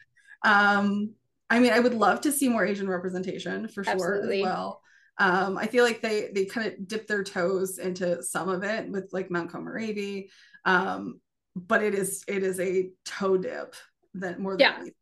Um, 0.43 1.11
I 1.49 1.59
mean, 1.59 1.73
I 1.73 1.79
would 1.79 1.93
love 1.93 2.21
to 2.21 2.31
see 2.31 2.49
more 2.49 2.65
Asian 2.65 2.89
representation 2.89 3.67
for 3.67 3.83
sure 3.83 3.93
Absolutely. 3.93 4.39
as 4.39 4.43
well. 4.43 4.81
Um, 5.19 5.57
I 5.57 5.67
feel 5.67 5.83
like 5.83 6.01
they 6.01 6.31
they 6.33 6.45
kind 6.45 6.65
of 6.67 6.87
dip 6.87 7.05
their 7.05 7.23
toes 7.23 7.77
into 7.77 8.23
some 8.23 8.49
of 8.49 8.63
it 8.63 8.89
with 8.89 9.09
like 9.11 9.29
Mount 9.29 9.51
Komorebi, 9.51 10.29
um, 10.65 11.19
but 11.55 11.83
it 11.83 11.93
is 11.93 12.23
it 12.27 12.41
is 12.41 12.59
a 12.59 12.89
toe 13.05 13.37
dip 13.37 13.75
that 14.15 14.39
more 14.39 14.53
than 14.53 14.61
Yeah. 14.61 14.75
anything. 14.77 14.93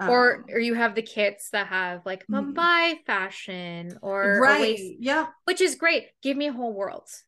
Or 0.00 0.36
Um, 0.38 0.44
or 0.50 0.58
you 0.58 0.74
have 0.74 0.94
the 0.94 1.02
kits 1.02 1.50
that 1.50 1.68
have 1.68 2.04
like 2.04 2.26
Mhm. 2.26 2.54
Mumbai 2.54 3.04
fashion 3.06 3.96
or 4.02 4.40
right, 4.40 4.78
yeah, 4.98 5.28
which 5.44 5.60
is 5.60 5.76
great. 5.76 6.10
Give 6.22 6.36
me 6.36 6.48
a 6.48 6.52
whole 6.52 6.72
worlds, 6.72 7.24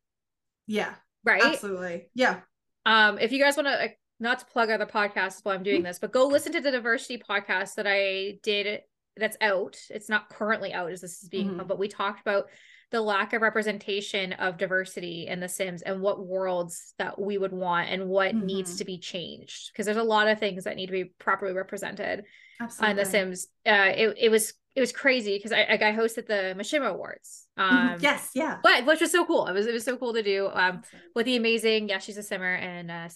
yeah, 0.67 0.95
right? 1.25 1.43
absolutely, 1.45 2.11
yeah. 2.15 2.41
Um, 2.85 3.19
if 3.19 3.33
you 3.33 3.39
guys 3.43 3.57
want 3.57 3.69
to, 3.69 3.91
not 4.19 4.39
to 4.41 4.47
plug 4.47 4.71
other 4.71 4.87
podcasts 4.87 5.45
while 5.45 5.55
I'm 5.55 5.63
doing 5.63 5.83
this, 5.83 5.99
but 5.99 6.13
go 6.13 6.27
listen 6.27 6.53
to 6.53 6.61
the 6.61 6.71
diversity 6.71 7.19
podcast 7.19 7.75
that 7.75 7.87
I 7.89 8.39
did. 8.43 8.83
That's 9.17 9.37
out. 9.41 9.79
It's 9.91 10.09
not 10.09 10.29
currently 10.29 10.73
out 10.73 10.91
as 10.91 11.01
this 11.01 11.23
is 11.23 11.29
being, 11.29 11.51
Mhm. 11.51 11.67
but 11.69 11.79
we 11.79 11.89
talked 11.89 12.21
about 12.21 12.49
the 12.93 13.01
lack 13.01 13.33
of 13.33 13.43
representation 13.43 14.33
of 14.35 14.59
diversity 14.59 15.27
in 15.27 15.41
The 15.41 15.49
Sims 15.49 15.83
and 15.83 16.01
what 16.01 16.25
worlds 16.25 16.95
that 16.99 17.21
we 17.21 17.37
would 17.37 17.53
want 17.53 17.89
and 17.91 18.09
what 18.09 18.35
needs 18.35 18.75
Mhm. 18.75 18.79
to 18.79 18.85
be 18.85 18.99
changed 18.99 19.73
because 19.73 19.87
there's 19.87 19.97
a 19.99 20.03
lot 20.05 20.29
of 20.29 20.39
things 20.39 20.65
that 20.65 20.77
need 20.77 20.87
to 20.87 20.93
be 20.93 21.05
properly 21.19 21.53
represented 21.53 22.25
Absolutely. 22.61 22.91
on 22.91 22.97
The 22.97 23.05
Sims. 23.05 23.47
Uh, 23.67 23.93
it 23.97 24.15
it 24.19 24.29
was 24.31 24.55
it 24.77 24.81
was 24.81 24.93
crazy 24.93 25.37
because 25.37 25.53
I 25.53 25.63
I 25.63 25.93
hosted 25.97 26.27
the 26.27 26.55
Mishima 26.57 26.91
Awards. 26.91 27.49
Um, 27.57 27.95
Mhm. 27.97 28.03
yes, 28.03 28.31
yeah. 28.35 28.59
but 28.63 28.85
which 28.85 29.01
was 29.01 29.11
so 29.11 29.25
cool. 29.25 29.47
It 29.47 29.53
was 29.55 29.67
it 29.67 29.73
was 29.73 29.85
so 29.85 29.97
cool 29.97 30.13
to 30.15 30.23
do. 30.23 30.49
Um, 30.53 30.83
with 31.15 31.27
the 31.27 31.37
amazing 31.37 31.89
yeah 31.89 31.99
she's 31.99 32.19
a 32.19 32.23
simmer 32.23 32.55
and 32.55 32.91
uh 32.91 33.09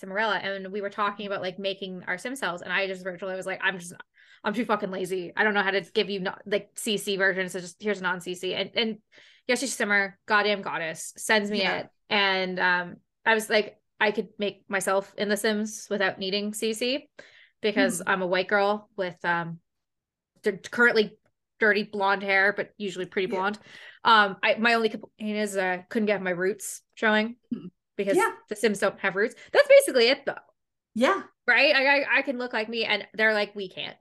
and 0.42 0.72
we 0.72 0.80
were 0.80 0.90
talking 0.90 1.26
about 1.26 1.42
like 1.42 1.59
making 1.59 2.02
our 2.09 2.18
sim 2.18 2.35
cells 2.35 2.62
and 2.62 2.72
i 2.72 2.87
just 2.87 3.04
virtually 3.04 3.37
was 3.37 3.44
like 3.46 3.61
i'm 3.62 3.78
just 3.78 3.92
i'm 4.42 4.54
too 4.54 4.64
fucking 4.64 4.90
lazy 4.90 5.33
i 5.37 5.44
don't 5.44 5.52
know 5.54 5.62
how 5.62 5.70
to 5.70 5.83
give 5.92 6.09
you 6.09 6.18
not 6.20 6.40
like 6.46 6.74
cc 6.74 7.16
versions 7.18 7.52
so 7.52 7.61
just 7.61 7.76
here's 7.83 8.00
a 8.00 8.02
non 8.02 8.18
cc 8.20 8.54
and 8.59 8.70
and 8.74 8.98
yeah 9.50 9.56
she's 9.56 9.74
simmer 9.74 10.16
goddamn 10.26 10.62
goddess 10.62 11.12
sends 11.16 11.50
me 11.50 11.58
Yeah. 11.62 11.78
it 11.78 11.88
and 12.08 12.60
um 12.60 12.96
i 13.26 13.34
was 13.34 13.50
like 13.50 13.76
i 13.98 14.12
could 14.12 14.28
make 14.38 14.62
myself 14.68 15.12
in 15.18 15.28
the 15.28 15.36
sims 15.36 15.88
without 15.90 16.20
needing 16.20 16.52
cc 16.52 17.08
because 17.60 17.98
Hmm. 17.98 18.08
i'm 18.08 18.22
a 18.22 18.26
white 18.28 18.46
girl 18.46 18.88
with 18.96 19.16
um 19.24 19.58
currently 20.70 21.18
dirty 21.58 21.82
blonde 21.82 22.22
hair 22.22 22.54
but 22.56 22.70
usually 22.78 23.06
pretty 23.06 23.26
Yeah. 23.26 23.38
blonde 23.40 23.58
um 24.04 24.36
i 24.42 24.54
my 24.54 24.74
only 24.74 24.88
complaint 24.88 25.36
is 25.36 25.56
uh 25.56 25.78
couldn't 25.88 26.06
get 26.06 26.22
my 26.22 26.30
roots 26.30 26.82
showing 26.94 27.34
Hmm. 27.52 27.66
because 27.96 28.16
Yeah. 28.16 28.30
the 28.48 28.54
Sims 28.56 28.78
don't 28.78 28.98
have 29.00 29.16
roots. 29.16 29.34
That's 29.52 29.68
basically 29.68 30.08
it, 30.08 30.24
though, 30.24 30.46
Yeah. 30.94 31.20
right? 31.46 31.74
I, 31.74 31.82
I 32.00 32.18
I 32.18 32.22
can 32.22 32.38
look 32.38 32.54
like 32.54 32.68
me, 32.70 32.84
and 32.86 33.06
they're 33.12 33.34
like, 33.34 33.54
we 33.54 33.68
can't, 33.68 33.96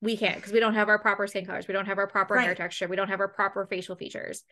we 0.00 0.16
can't 0.16 0.36
because 0.36 0.52
we 0.52 0.60
don't 0.60 0.74
have 0.74 0.88
our 0.88 0.98
proper 0.98 1.26
skin 1.26 1.44
colors, 1.44 1.66
we 1.66 1.74
don't 1.74 1.86
have 1.86 1.98
our 1.98 2.06
proper 2.06 2.38
hair 2.38 2.54
texture, 2.54 2.86
we 2.88 2.96
don't 2.96 3.08
have 3.08 3.20
our 3.20 3.28
proper 3.28 3.66
facial 3.66 3.96
features, 3.96 4.44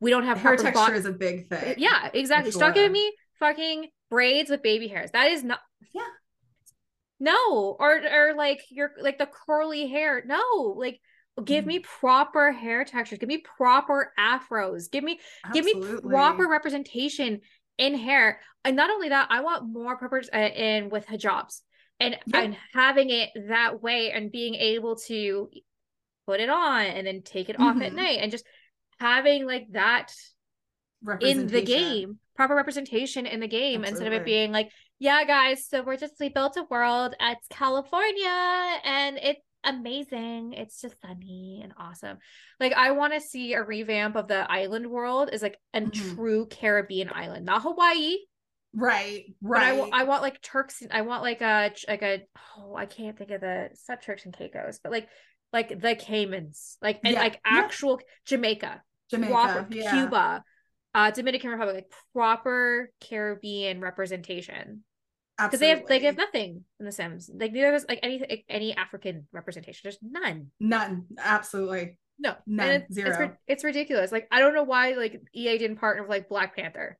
we 0.00 0.10
don't 0.10 0.24
have 0.24 0.38
Hair 0.38 0.56
texture 0.56 0.92
bo- 0.92 0.94
is 0.94 1.06
a 1.06 1.12
big 1.12 1.48
thing. 1.48 1.74
Yeah, 1.78 2.10
exactly. 2.12 2.50
Stop 2.50 2.74
giving 2.74 2.92
me 2.92 3.12
fucking 3.38 3.88
braids 4.10 4.50
with 4.50 4.62
baby 4.62 4.88
hairs. 4.88 5.10
That 5.12 5.30
is 5.30 5.44
not. 5.44 5.60
Yeah. 5.92 6.02
No, 7.20 7.76
or 7.78 8.00
or 8.12 8.34
like 8.34 8.62
your 8.70 8.90
like 9.00 9.18
the 9.18 9.26
curly 9.26 9.88
hair. 9.88 10.22
No, 10.26 10.74
like 10.76 11.00
give 11.44 11.64
Mm. 11.64 11.68
me 11.68 11.78
proper 11.80 12.52
hair 12.52 12.84
textures. 12.84 13.18
Give 13.18 13.28
me 13.28 13.38
proper 13.38 14.12
afros. 14.18 14.90
Give 14.90 15.04
me 15.04 15.20
give 15.52 15.64
me 15.64 15.74
proper 16.02 16.48
representation 16.48 17.40
in 17.76 17.94
hair 17.98 18.40
and 18.64 18.76
not 18.76 18.88
only 18.88 19.08
that 19.08 19.26
i 19.30 19.40
want 19.40 19.66
more 19.66 19.96
proper 19.96 20.22
uh, 20.32 20.38
in 20.38 20.90
with 20.90 21.04
hijabs 21.08 21.62
and 22.00 22.16
Yeah. 22.26 22.40
and 22.40 22.56
having 22.72 23.10
it 23.10 23.30
that 23.48 23.82
way 23.82 24.10
and 24.12 24.30
being 24.32 24.54
able 24.54 24.96
to 25.08 25.50
put 26.26 26.40
it 26.40 26.48
on 26.48 26.82
and 26.86 27.06
then 27.06 27.22
take 27.22 27.48
it 27.48 27.58
off 27.60 27.80
at 27.80 27.92
Mhm. 27.92 27.96
night 27.96 28.18
and 28.20 28.30
just 28.32 28.46
having 28.98 29.46
like 29.46 29.66
that 29.72 30.12
in 31.20 31.46
the 31.48 31.62
game 31.62 32.18
proper 32.34 32.54
representation 32.54 33.26
in 33.26 33.40
the 33.40 33.46
game 33.48 33.84
instead 33.84 34.06
of 34.06 34.12
it 34.12 34.24
being 34.24 34.50
like 34.52 34.70
yeah 34.98 35.22
guys 35.24 35.66
so 35.68 35.82
we're 35.82 35.96
just 35.98 36.14
we 36.18 36.28
built 36.30 36.56
a 36.56 36.64
world 36.70 37.14
at 37.20 37.36
california 37.50 38.80
and 38.84 39.18
it's 39.18 39.40
amazing 39.64 40.52
it's 40.54 40.80
just 40.80 40.96
sunny 41.02 41.60
and 41.62 41.72
awesome 41.76 42.18
like 42.58 42.72
i 42.72 42.90
want 42.90 43.12
to 43.12 43.20
see 43.20 43.52
a 43.54 43.62
revamp 43.62 44.16
of 44.16 44.28
the 44.28 44.50
island 44.50 44.86
world 44.90 45.30
is 45.32 45.42
like 45.42 45.58
a 45.74 45.80
Mhm. 45.82 46.14
true 46.14 46.46
caribbean 46.46 47.10
island 47.12 47.44
not 47.44 47.62
hawaii 47.62 48.16
Right. 48.74 49.24
but 49.40 49.58
I, 49.58 49.70
Right. 49.70 49.78
wa- 49.78 49.88
I 49.92 50.04
want 50.04 50.22
like 50.22 50.40
turks 50.42 50.82
and 50.82 50.92
i 50.92 51.02
want 51.02 51.22
like 51.22 51.40
a 51.40 51.72
like 51.88 52.02
a 52.02 52.22
oh 52.58 52.74
i 52.74 52.86
can't 52.86 53.16
think 53.16 53.30
of 53.30 53.40
the 53.40 53.66
it's 53.72 53.88
not 53.88 54.02
turks 54.02 54.24
and 54.24 54.36
caicos 54.36 54.80
but 54.82 54.90
like 54.92 55.08
like 55.52 55.68
the 55.80 55.94
caymans 55.94 56.76
like 56.82 57.00
and 57.04 57.14
Yeah. 57.14 57.20
like 57.20 57.40
Yeah. 57.44 57.58
actual 57.58 58.00
jamaica 58.26 58.82
Jamaica. 59.10 59.32
proper 59.32 59.66
yeah. 59.70 59.90
Cuba, 59.92 60.44
uh, 60.94 61.10
Dominican 61.10 61.50
Republic, 61.50 61.74
like 61.76 61.92
proper 62.14 62.90
Caribbean 63.00 63.80
representation 63.80 64.82
because 65.36 65.60
they 65.60 65.68
have 65.68 65.80
like 65.80 65.88
they 65.88 66.00
have 66.06 66.16
nothing 66.16 66.64
in 66.80 66.86
the 66.86 66.92
Sims. 66.92 67.28
Like 67.32 67.52
there's 67.52 67.84
like 67.88 68.00
any 68.02 68.18
like, 68.18 68.44
any 68.48 68.74
African 68.74 69.26
representation. 69.32 69.80
There's 69.84 69.98
none. 70.02 70.50
none. 70.58 71.04
Absolutely. 71.18 71.98
No, 72.18 72.34
None. 72.46 72.68
It's, 72.70 72.94
Zero. 72.94 73.24
It's, 73.24 73.36
it's 73.46 73.64
ridiculous. 73.64 74.10
Like 74.12 74.26
I 74.30 74.38
don't 74.40 74.54
know 74.54 74.62
why 74.62 74.92
like 74.92 75.20
EA 75.34 75.58
didn't 75.58 75.76
partner 75.76 76.02
with 76.02 76.10
like 76.10 76.28
Black 76.28 76.56
Panther, 76.56 76.96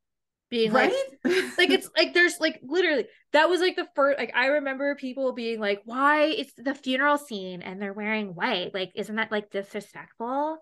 being 0.55 0.73
Right. 0.73 0.95
like 1.25 1.35
like 1.59 1.71
it's 1.71 1.91
like 1.97 2.15
there's 2.15 2.39
like 2.39 2.61
literally 2.63 3.07
that 3.33 3.49
was 3.51 3.61
like 3.61 3.75
the 3.75 3.89
first 3.97 4.21
like 4.21 4.31
I 4.37 4.47
remember 4.47 4.95
people 4.95 5.33
being 5.33 5.59
like, 5.59 5.83
why 5.85 6.27
it's 6.27 6.53
the 6.57 6.77
funeral 6.77 7.19
scene 7.19 7.61
and 7.61 7.83
they're 7.83 7.93
wearing 7.93 8.37
white? 8.37 8.73
Like 8.73 8.93
isn't 8.95 9.17
that 9.17 9.33
like 9.33 9.51
disrespectful? 9.51 10.59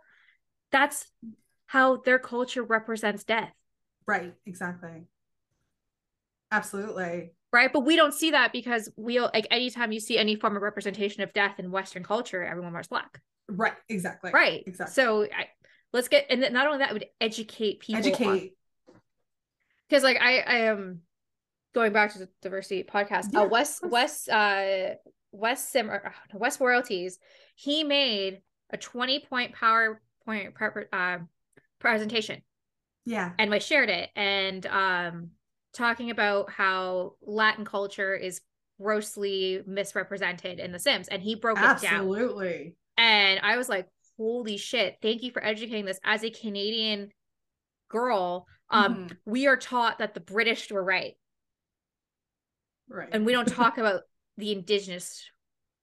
that's 0.71 1.07
how 1.67 1.99
their 1.99 2.19
culture 2.19 2.63
represents 2.63 3.25
death. 3.25 3.53
Right, 4.07 4.33
exactly. 4.47 5.05
Absolutely. 6.51 7.33
Right. 7.53 7.71
But 7.71 7.81
we 7.81 7.95
don't 7.97 8.15
see 8.15 8.31
that 8.31 8.53
because 8.53 8.91
we 8.97 9.21
like 9.21 9.47
anytime 9.51 9.93
you 9.93 10.01
see 10.01 10.17
any 10.17 10.37
form 10.37 10.57
of 10.57 10.63
representation 10.63 11.23
of 11.23 11.35
death 11.35 11.59
in 11.59 11.71
Western 11.71 12.03
culture, 12.05 12.43
everyone 12.43 12.73
wears 12.73 12.89
black. 12.89 13.21
Right, 13.49 13.75
exactly. 13.91 14.31
Right. 14.33 14.63
Exactly. 14.67 14.95
So 14.95 15.25
I, 15.25 15.49
let's 15.93 16.09
get 16.09 16.27
and 16.31 16.41
not 16.53 16.67
only 16.67 16.79
that 16.79 16.95
would 16.95 17.05
educate 17.21 17.81
people. 17.81 17.99
Educate. 18.01 18.55
Because 19.93 20.05
like 20.05 20.17
I 20.23 20.39
I 20.39 20.55
am 20.69 21.03
going 21.75 21.93
back 21.93 22.15
to 22.15 22.19
the 22.21 22.29
diversity 22.41 22.83
podcast. 22.83 23.29
Yeah, 23.33 23.41
uh 23.41 23.45
of 23.45 23.51
Wes 23.51 23.79
course. 23.79 23.93
Wes 23.93 24.29
uh 24.29 24.95
Wes 25.33 25.69
Simmer 25.69 26.15
uh, 26.33 26.39
Wes 26.39 26.59
Royalties, 26.59 27.19
he 27.57 27.85
made 27.85 28.41
a 28.71 28.79
20 28.79 29.21
point 29.29 29.55
PowerPoint 29.55 30.55
pre- 30.55 30.85
uh, 30.95 31.19
presentation 31.79 32.41
Yeah. 33.05 33.33
and 33.39 33.51
we 33.51 33.61
shared 33.61 33.91
it 33.91 34.09
and 34.17 34.65
um 34.65 35.31
talking 35.75 36.11
about 36.11 36.51
how 36.51 37.17
Latin 37.21 37.67
culture 37.67 38.15
is 38.15 38.41
grossly 38.81 39.63
misrepresented 39.67 40.59
in 40.59 40.73
The 40.73 40.79
Sims 40.79 41.09
and 41.09 41.21
he 41.21 41.35
broke 41.35 41.59
it 41.59 41.61
down 41.61 41.75
Absolutely. 42.09 42.77
and 42.97 43.41
I 43.43 43.59
was 43.59 43.69
like 43.69 43.89
holy 44.17 44.57
shit 44.57 44.97
thank 45.03 45.23
you 45.23 45.33
for 45.33 45.45
educating 45.45 45.85
this 45.85 46.01
as 46.03 46.25
a 46.25 46.31
Canadian 46.31 47.11
girl 47.91 48.47
um 48.73 48.95
Mhm. 49.09 49.17
we 49.25 49.47
are 49.47 49.57
taught 49.57 49.99
that 49.99 50.15
the 50.15 50.21
British 50.21 50.71
were 50.71 50.83
right. 50.83 51.17
Right. 52.89 53.09
and 53.13 53.25
we 53.25 53.33
don't 53.33 53.49
talk 53.49 53.79
about 53.79 54.03
the 54.37 54.53
indigenous 54.53 55.25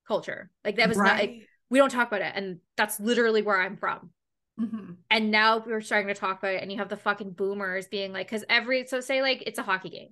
culture. 0.07 0.49
Like 0.65 0.75
that 0.77 0.89
was 0.89 0.97
not 0.97 1.17
like, 1.19 1.47
we 1.69 1.79
don't 1.79 1.91
talk 1.91 2.07
about 2.07 2.21
it. 2.21 2.33
And 2.35 2.59
that's 2.77 2.99
literally 2.99 3.41
where 3.41 3.59
I'm 3.59 3.77
from. 3.77 4.11
Mhm. 4.59 4.97
and 5.09 5.31
now 5.31 5.59
we're 5.65 5.79
starting 5.79 6.09
to 6.09 6.13
talk 6.13 6.39
about 6.39 6.55
it 6.55 6.61
and 6.61 6.69
you 6.69 6.79
have 6.79 6.89
the 6.89 6.97
fucking 6.97 7.31
boomers 7.31 7.87
being 7.87 8.11
like 8.11 8.27
because 8.27 8.43
every 8.49 8.85
so 8.87 8.99
say 8.99 9.21
like 9.21 9.41
it's 9.47 9.57
a 9.57 9.63
hockey 9.63 9.89
game. 9.89 10.09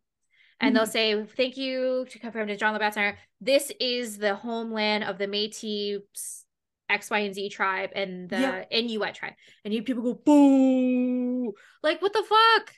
And 0.62 0.74
they'll 0.76 0.86
say 0.86 1.22
thank 1.26 1.58
you 1.58 2.06
to 2.10 2.18
come 2.20 2.32
from 2.32 2.48
to 2.48 2.56
john 2.56 2.72
labatt 2.74 2.94
center 2.94 3.18
this 3.42 3.72
is 3.82 4.18
the 4.18 4.36
homeland 4.36 5.04
of 5.04 5.18
the 5.18 5.28
metis 5.28 6.46
x 6.90 7.10
y 7.10 7.20
and 7.20 7.36
z 7.36 7.50
tribe 7.50 7.90
and 7.96 8.30
the 8.30 8.40
Yep. 8.40 8.68
inuit 8.72 9.14
tribe 9.16 9.34
and 9.66 9.74
you 9.74 9.84
people 9.84 10.04
go 10.04 10.14
boo 10.14 11.54
like 11.84 12.02
what 12.02 12.14
the 12.14 12.24
fuck 12.24 12.74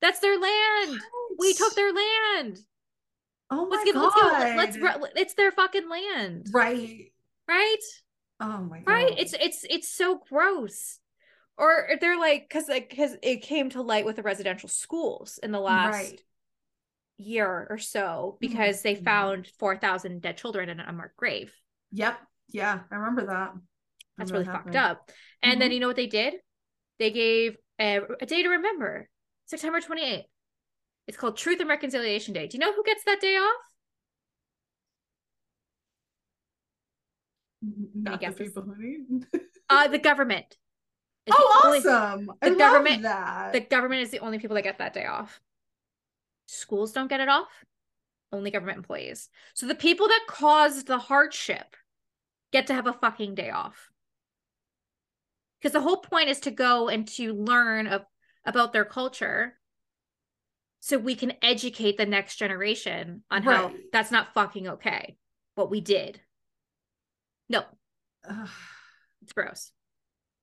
that's 0.00 0.20
their 0.20 0.38
land 0.38 1.00
we 1.38 1.54
took 1.54 1.74
their 1.74 1.92
land 1.92 2.58
Oh 3.50 3.66
my 3.68 3.76
let's 3.76 3.84
give 3.84 3.94
god. 3.94 4.02
let's 4.56 4.76
give 4.76 4.82
let's 4.82 5.00
re- 5.04 5.10
it's 5.16 5.34
their 5.34 5.52
fucking 5.52 5.88
land 5.88 6.48
right. 6.52 7.12
right 7.48 7.76
Oh 8.40 8.58
my 8.58 8.78
god. 8.80 8.86
right 8.90 9.14
it's 9.18 9.32
it's 9.34 9.64
it's 9.68 9.88
so 9.88 10.20
gross 10.28 10.98
or 11.56 11.88
they're 12.00 12.18
like 12.18 12.48
because 12.48 12.68
like 12.68 12.90
because 12.90 13.16
it 13.22 13.42
came 13.42 13.70
to 13.70 13.82
light 13.82 14.04
with 14.04 14.16
the 14.16 14.22
residential 14.22 14.68
schools 14.68 15.38
in 15.42 15.52
the 15.52 15.60
last 15.60 15.92
right. 15.94 16.20
year 17.16 17.66
or 17.70 17.78
so 17.78 18.36
because 18.40 18.82
they 18.82 18.96
Mhm. 18.96 19.04
found 19.04 19.46
4000 19.58 20.20
dead 20.20 20.36
children 20.36 20.68
in 20.68 20.80
an 20.80 20.86
unmarked 20.88 21.16
grave 21.16 21.54
Yep. 21.92 22.18
Yeah, 22.50 22.80
I 22.90 22.94
remember 22.94 23.26
that. 23.26 23.52
that's 24.16 24.30
When 24.30 24.42
really 24.42 24.44
that 24.46 24.64
fucked 24.64 24.74
happened. 24.74 24.98
up 25.00 25.10
and 25.42 25.60
then 25.60 25.70
Mhm. 25.70 25.74
you 25.74 25.80
know 25.80 25.88
what 25.88 25.96
they 25.96 26.06
did 26.06 26.34
they 27.00 27.10
gave 27.10 27.56
a, 27.80 28.00
a 28.20 28.26
day 28.26 28.42
to 28.44 28.48
remember 28.48 29.08
september 29.46 29.80
28th 29.80 30.24
it's 31.08 31.16
called 31.16 31.36
truth 31.36 31.58
and 31.60 31.68
reconciliation 31.68 32.32
day 32.32 32.46
do 32.46 32.56
you 32.56 32.60
know 32.60 32.72
who 32.72 32.84
gets 32.84 33.02
that 33.04 33.20
day 33.20 33.34
off 33.36 33.60
Not 37.94 38.20
the 38.20 38.30
people 38.32 38.62
who 38.62 38.74
need. 38.78 39.26
uh 39.70 39.88
the 39.88 39.98
government 39.98 40.56
It's 41.26 41.36
oh, 41.38 41.60
the 41.62 41.66
only- 41.68 41.78
awesome! 41.80 42.30
I 42.42 42.48
the 42.50 42.56
love 42.56 42.58
government- 42.58 43.02
that. 43.02 43.52
the 43.52 43.60
government 43.60 44.02
is 44.02 44.10
the 44.10 44.18
only 44.20 44.38
people 44.38 44.54
that 44.56 44.62
get 44.62 44.78
that 44.78 44.92
day 44.94 45.06
off. 45.06 45.40
Schools 46.46 46.92
don't 46.92 47.08
get 47.08 47.20
it 47.20 47.28
off. 47.28 47.64
Only 48.30 48.50
government 48.50 48.76
employees. 48.78 49.30
So 49.54 49.66
the 49.66 49.74
people 49.74 50.06
that 50.08 50.24
caused 50.28 50.86
the 50.86 50.98
hardship 50.98 51.76
get 52.54 52.68
to 52.68 52.74
have 52.74 52.86
a 52.86 52.92
fucking 52.94 53.34
day 53.34 53.50
off. 53.50 53.90
Because 55.60 55.72
the 55.72 55.80
whole 55.80 55.96
point 55.98 56.28
is 56.28 56.40
to 56.40 56.50
go 56.50 56.88
and 56.88 57.06
to 57.08 57.34
learn 57.34 57.86
of, 57.88 58.02
about 58.46 58.72
their 58.72 58.84
culture 58.84 59.58
so 60.80 60.96
we 60.98 61.16
can 61.16 61.32
educate 61.42 61.96
the 61.98 62.06
next 62.06 62.36
generation 62.36 63.22
on 63.30 63.42
how 63.42 63.72
that's 63.92 64.10
not 64.12 64.34
fucking 64.34 64.68
okay. 64.68 65.16
What 65.56 65.70
we 65.70 65.80
did. 65.80 66.20
No, 67.48 67.64
Ugh. 68.28 68.48
it's 69.22 69.32
gross. 69.32 69.72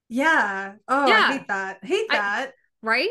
yeah. 0.10 0.74
Oh, 0.88 1.08
Yeah. 1.08 1.28
I 1.30 1.32
hate 1.38 1.48
that. 1.48 1.80
Hate 1.84 2.08
I- 2.10 2.16
that. 2.18 2.52
right 2.84 3.08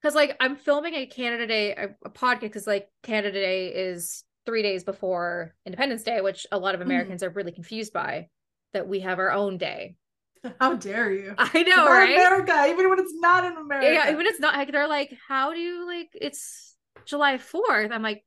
because 0.00 0.14
like 0.14 0.36
i'm 0.38 0.54
filming 0.54 0.94
a 0.94 1.06
canada 1.06 1.46
day 1.48 1.72
a, 1.74 1.88
a 2.04 2.10
podcast 2.10 2.40
because 2.42 2.66
like 2.66 2.88
canada 3.02 3.32
day 3.32 3.68
is 3.68 4.22
three 4.46 4.62
days 4.62 4.84
before 4.84 5.54
independence 5.66 6.02
day 6.02 6.20
which 6.20 6.46
a 6.52 6.58
lot 6.58 6.74
of 6.74 6.80
Mhm. 6.80 6.84
americans 6.84 7.22
are 7.22 7.30
really 7.30 7.52
confused 7.52 7.92
by 7.92 8.28
that 8.72 8.86
we 8.88 9.00
have 9.00 9.18
our 9.18 9.30
own 9.30 9.56
day 9.58 9.96
How 10.60 10.74
dare 10.74 11.10
you? 11.12 11.34
i 11.38 11.62
know 11.62 11.84
We're 11.84 11.90
right 11.98 12.10
America, 12.14 12.66
even 12.68 12.90
when 12.90 12.98
it's 12.98 13.14
not 13.14 13.44
in 13.44 13.56
America. 13.56 13.92
yeah 13.92 14.10
even 14.12 14.26
it's 14.26 14.40
not 14.40 14.54
like 14.54 14.70
they're 14.72 14.88
like 14.88 15.16
how 15.28 15.52
do 15.52 15.58
you 15.60 15.86
like 15.86 16.08
it's 16.14 16.76
july 17.06 17.36
4th 17.38 17.90
i'm 17.92 18.02
like 18.02 18.24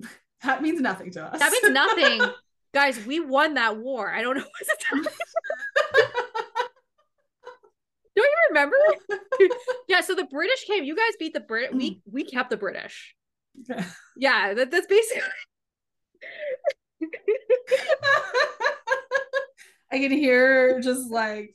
that 0.42 0.62
means 0.62 0.80
nothing 0.80 1.10
to 1.12 1.22
us. 1.22 1.38
that 1.38 1.52
means 1.52 1.72
nothing 1.72 2.22
guys 2.74 3.04
we 3.06 3.20
won 3.20 3.54
that 3.54 3.76
war 3.78 4.10
i 4.12 4.20
don't 4.22 4.36
know 4.36 4.42
what 4.42 4.66
to 4.66 4.76
tell 4.80 4.98
you 4.98 5.04
don't 8.16 8.24
you 8.24 8.48
remember 8.48 8.76
yeah 9.88 10.00
so 10.00 10.14
the 10.14 10.24
british 10.24 10.64
came 10.64 10.84
you 10.84 10.94
guys 10.96 11.12
beat 11.18 11.32
the 11.34 11.40
brit 11.40 11.74
we 11.74 12.00
we 12.10 12.24
kept 12.24 12.50
the 12.50 12.56
british. 12.56 13.13
Yeah 14.16 14.54
that, 14.54 14.70
that's 14.70 14.86
basically 14.86 15.22
I 19.92 19.98
can 19.98 20.10
hear 20.10 20.80
just 20.80 21.10
like 21.10 21.54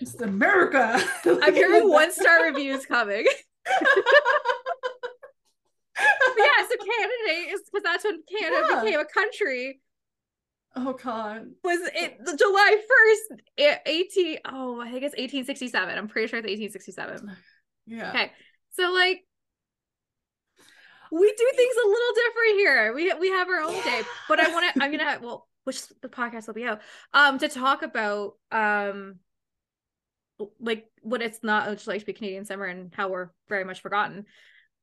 it's 0.00 0.14
America. 0.20 1.02
I'm 1.24 1.54
hearing 1.54 1.88
one 1.88 2.12
star 2.12 2.44
reviews 2.44 2.84
coming. 2.86 3.26
Yeah, 5.98 6.66
so 6.68 6.76
Canada 6.76 7.52
is 7.54 7.62
because 7.64 7.82
that's 7.82 8.04
when 8.04 8.22
Canada 8.30 8.66
Yeah. 8.70 8.80
became 8.84 9.00
a 9.00 9.04
country. 9.06 9.80
Oh 10.76 10.92
god. 10.92 11.46
Was 11.64 11.80
it 11.94 12.18
July 12.38 12.76
first, 12.88 13.42
eighteen? 13.86 14.38
Oh, 14.44 14.78
I 14.80 14.90
think 14.90 15.04
it's 15.04 15.14
eighteen 15.16 15.44
sixty 15.46 15.68
seven. 15.68 15.96
I'm 15.96 16.08
pretty 16.08 16.28
sure 16.28 16.38
it's 16.38 16.48
eighteen 16.48 16.70
sixty 16.70 16.92
seven. 16.92 17.34
Yeah. 17.86 18.10
Okay, 18.10 18.30
so 18.72 18.92
like 18.92 19.24
we 21.10 21.32
do 21.32 21.50
things 21.56 21.74
a 21.84 21.86
little 21.88 22.14
different 22.14 22.58
here. 22.58 22.94
We 22.94 23.12
we 23.14 23.28
have 23.30 23.48
our 23.48 23.60
own 23.60 23.82
day, 23.82 24.02
but 24.28 24.40
I 24.40 24.48
want 24.48 24.74
to. 24.74 24.82
I'm 24.82 24.90
gonna 24.90 25.18
well, 25.22 25.48
which 25.64 25.82
the 26.00 26.08
podcast 26.08 26.46
will 26.46 26.54
be 26.54 26.64
out 26.64 26.80
um 27.12 27.38
to 27.38 27.48
talk 27.48 27.82
about 27.82 28.34
um 28.52 29.16
like 30.60 30.86
what 31.02 31.22
it's 31.22 31.40
not 31.42 31.68
it's 31.72 31.86
like 31.86 32.00
to 32.00 32.06
be 32.06 32.12
Canadian 32.12 32.44
simmer 32.44 32.66
and 32.66 32.92
how 32.94 33.08
we're 33.08 33.30
very 33.48 33.64
much 33.64 33.80
forgotten 33.80 34.26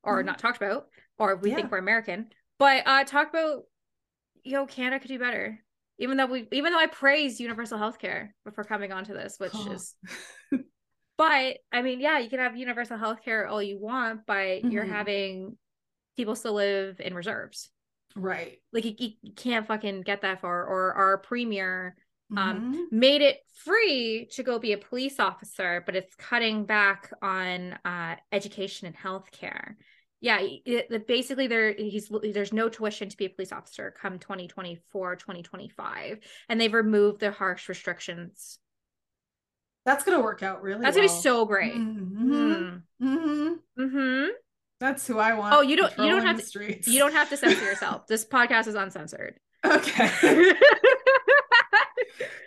or 0.04 0.22
Mhm. 0.22 0.26
not 0.26 0.40
talked 0.40 0.58
about 0.58 0.88
or 1.18 1.36
we 1.36 1.50
Yeah. 1.52 1.56
think 1.58 1.72
we're 1.72 1.78
American. 1.78 2.32
But 2.60 2.88
uh 2.88 3.04
talk 3.04 3.30
about 3.30 3.64
yo, 4.44 4.62
know 4.62 4.66
Canada 4.66 5.00
could 5.00 5.10
do 5.10 5.20
better. 5.20 5.64
Even 6.00 6.18
though 6.18 6.26
we 6.26 6.48
even 6.52 6.74
though 6.74 6.80
I 6.80 6.88
praise 6.88 7.40
universal 7.40 7.78
health 7.78 8.00
care 8.00 8.34
before 8.46 8.64
coming 8.64 8.92
onto 8.92 9.14
this, 9.14 9.36
which 9.38 9.54
Oh. 9.54 9.72
is 9.72 9.96
but 11.18 11.58
I 11.72 11.82
mean, 11.82 12.00
yeah, 12.00 12.18
you 12.20 12.30
can 12.30 12.40
have 12.40 12.58
universal 12.58 12.98
health 12.98 13.22
care 13.24 13.48
all 13.48 13.62
you 13.62 13.78
want, 13.80 14.26
but 14.26 14.64
you're 14.72 14.86
Mhm. 14.86 14.90
having 14.92 15.58
people 16.16 16.36
still 16.36 16.54
live 16.54 17.00
in 17.00 17.14
reserves. 17.14 17.70
Right. 18.16 18.60
Like 18.72 18.86
you, 18.86 18.94
you 19.22 19.34
can't 19.36 19.66
fucking 19.68 20.02
get 20.02 20.22
that 20.22 20.42
far. 20.42 20.66
Or 20.66 20.94
our 20.94 21.18
premier 21.18 21.96
Um, 22.36 22.74
Mhm. 22.74 22.92
made 22.92 23.22
it 23.22 23.42
free 23.64 24.28
to 24.32 24.42
go 24.44 24.58
be 24.58 24.74
a 24.74 24.78
police 24.78 25.20
officer, 25.20 25.84
but 25.86 25.96
it's 25.96 26.16
cutting 26.16 26.66
back 26.66 27.12
on 27.22 27.74
uh, 27.86 28.16
education 28.32 28.88
and 28.88 28.96
healthcare. 28.98 29.76
Yeah, 30.20 30.40
it, 30.40 30.88
it- 30.90 31.06
basically 31.08 31.46
there 31.48 31.74
he's 31.74 32.10
there's 32.34 32.54
no 32.54 32.70
tuition 32.70 33.10
to 33.10 33.18
be 33.18 33.26
a 33.26 33.30
police 33.30 33.52
officer 33.52 33.92
come 34.02 34.18
2024 34.18 35.18
2025 35.18 36.20
and 36.50 36.60
they've 36.60 36.74
removed 36.74 37.20
the 37.20 37.30
harsh 37.32 37.70
restrictions. 37.70 38.58
That's 39.86 40.04
gonna 40.06 40.22
work 40.22 40.42
out 40.42 40.64
really. 40.64 40.82
That's 40.82 40.96
going 40.96 41.10
to 41.10 41.14
be 41.14 41.22
so 41.22 41.46
great. 41.46 41.76
Mhm. 41.76 42.84
Mhm. 43.78 44.30
That's 44.84 45.08
who 45.08 45.18
I 45.18 45.34
want. 45.34 45.56
Oh, 45.56 45.62
you 45.62 45.78
don't- 45.78 45.98
you 45.98 46.10
don't 46.10 46.26
have 46.26 46.46
to-. 46.46 46.92
You 46.92 47.00
don't 47.00 47.14
have 47.14 47.30
to 47.30 47.38
censor 47.38 47.64
yourself. 47.72 48.06
This 48.08 48.26
podcast 48.26 48.68
is 48.68 48.76
uncensored. 48.76 49.40
Okay. 49.66 50.10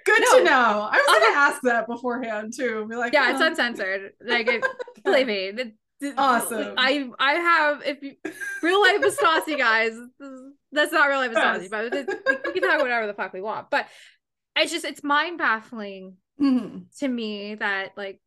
Good 0.05 0.21
No. 0.21 0.39
to 0.39 0.45
know. 0.45 0.89
I 0.93 0.97
was 0.99 1.19
gonna 1.19 1.39
ask 1.39 1.63
that 1.63 1.87
beforehand 1.89 2.53
too. 2.57 2.87
Be 2.89 2.95
like, 2.97 3.13
yeah, 3.15 3.33
it's 3.33 3.41
oh. 3.41 3.47
uncensored. 3.47 4.13
Like 4.25 4.49
it, 4.49 4.65
believe 5.03 5.27
me. 5.27 5.51
the- 5.53 5.73
the- 6.01 6.15
Awesome. 6.19 6.75
I 6.77 7.09
I 7.19 7.33
have 7.33 7.83
if 7.87 8.03
you 8.03 8.17
real 8.63 8.83
life 8.83 9.01
Vistasi 9.01 9.57
guys, 9.57 9.93
that's 10.73 10.93
not 10.93 11.09
real 11.09 11.19
life 11.21 11.33
Vistasi, 11.33 11.63
Yes. 11.63 11.69
but 11.71 11.95
it- 11.95 12.43
we 12.55 12.61
can 12.61 12.69
talk 12.71 12.83
whatever 12.83 13.07
the 13.07 13.15
fuck 13.15 13.33
we 13.33 13.41
want. 13.41 13.71
But 13.71 13.87
it's 14.57 14.71
just 14.73 14.85
it's 14.85 15.03
mind 15.03 15.39
baffling 15.39 16.19
Mhm. 16.41 16.85
to 16.99 17.09
me 17.09 17.55
that 17.55 17.93
like 17.97 18.21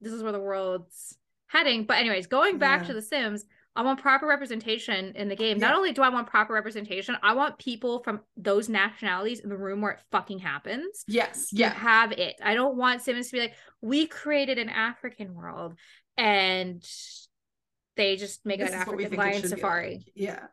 this 0.00 0.12
is 0.12 0.24
where 0.24 0.32
the 0.32 0.40
world's 0.40 1.16
heading. 1.54 1.84
But 1.84 1.98
anyways, 1.98 2.26
going 2.26 2.58
back 2.58 2.82
Yeah. 2.82 2.88
to 2.88 2.94
The 2.94 3.02
Sims, 3.02 3.44
I 3.76 3.82
want 3.82 4.00
proper 4.00 4.26
representation 4.26 5.16
in 5.16 5.28
the 5.28 5.34
game. 5.36 5.58
Not 5.58 5.74
only 5.74 5.92
do 5.92 6.02
I 6.02 6.08
want 6.08 6.28
proper 6.28 6.52
representation, 6.52 7.16
I 7.22 7.34
want 7.34 7.58
people 7.58 8.02
from 8.04 8.20
those 8.36 8.68
nationalities 8.68 9.40
in 9.40 9.48
the 9.48 9.56
room 9.56 9.80
where 9.80 9.92
it 9.92 10.00
fucking 10.12 10.38
happens. 10.40 11.04
Yes. 11.08 11.48
Yeah. 11.52 11.70
have 11.74 12.12
it. 12.12 12.36
I 12.42 12.54
don't 12.54 12.76
want 12.76 13.02
Sims 13.02 13.28
to 13.28 13.32
be 13.32 13.40
like, 13.40 13.54
we 13.80 14.06
created 14.06 14.58
an 14.58 14.68
African 14.68 15.34
world 15.34 15.76
and 16.16 16.84
they 17.96 18.16
just 18.16 18.44
make 18.46 18.60
This 18.60 18.70
an 18.72 18.80
is 18.82 18.86
what 18.86 18.96
we 18.96 19.04
African 19.06 19.24
lion 19.24 19.48
safari. 19.48 19.94
like. 19.94 20.12
Yeah. 20.14 20.46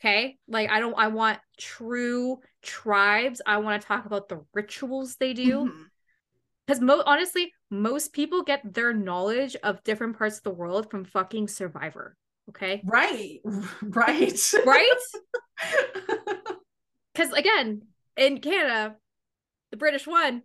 Okay. 0.00 0.38
Like 0.48 0.68
I 0.70 0.80
don't 0.80 0.94
I 0.98 1.08
want 1.08 1.38
true 1.58 2.40
tribes. 2.60 3.40
I 3.46 3.58
want 3.58 3.80
to 3.80 3.86
talk 3.88 4.04
about 4.04 4.28
the 4.28 4.44
rituals 4.52 5.16
they 5.16 5.32
do. 5.32 5.66
Mhm. 5.70 5.84
Because 6.66 6.80
mo 6.80 7.02
honestly, 7.06 7.52
most 7.72 8.12
people 8.12 8.42
get 8.42 8.74
their 8.74 8.92
knowledge 8.92 9.56
of 9.64 9.82
different 9.82 10.18
parts 10.18 10.36
of 10.36 10.42
the 10.44 10.50
world 10.50 10.90
from 10.90 11.04
fucking 11.04 11.48
Survivor. 11.48 12.16
Okay. 12.50 12.82
Right. 12.84 13.40
Right. 13.82 14.38
Right? 14.64 14.88
Because 17.14 17.32
again, 17.32 17.82
in 18.16 18.38
Canada, 18.40 18.96
the 19.70 19.76
British 19.76 20.06
won. 20.06 20.42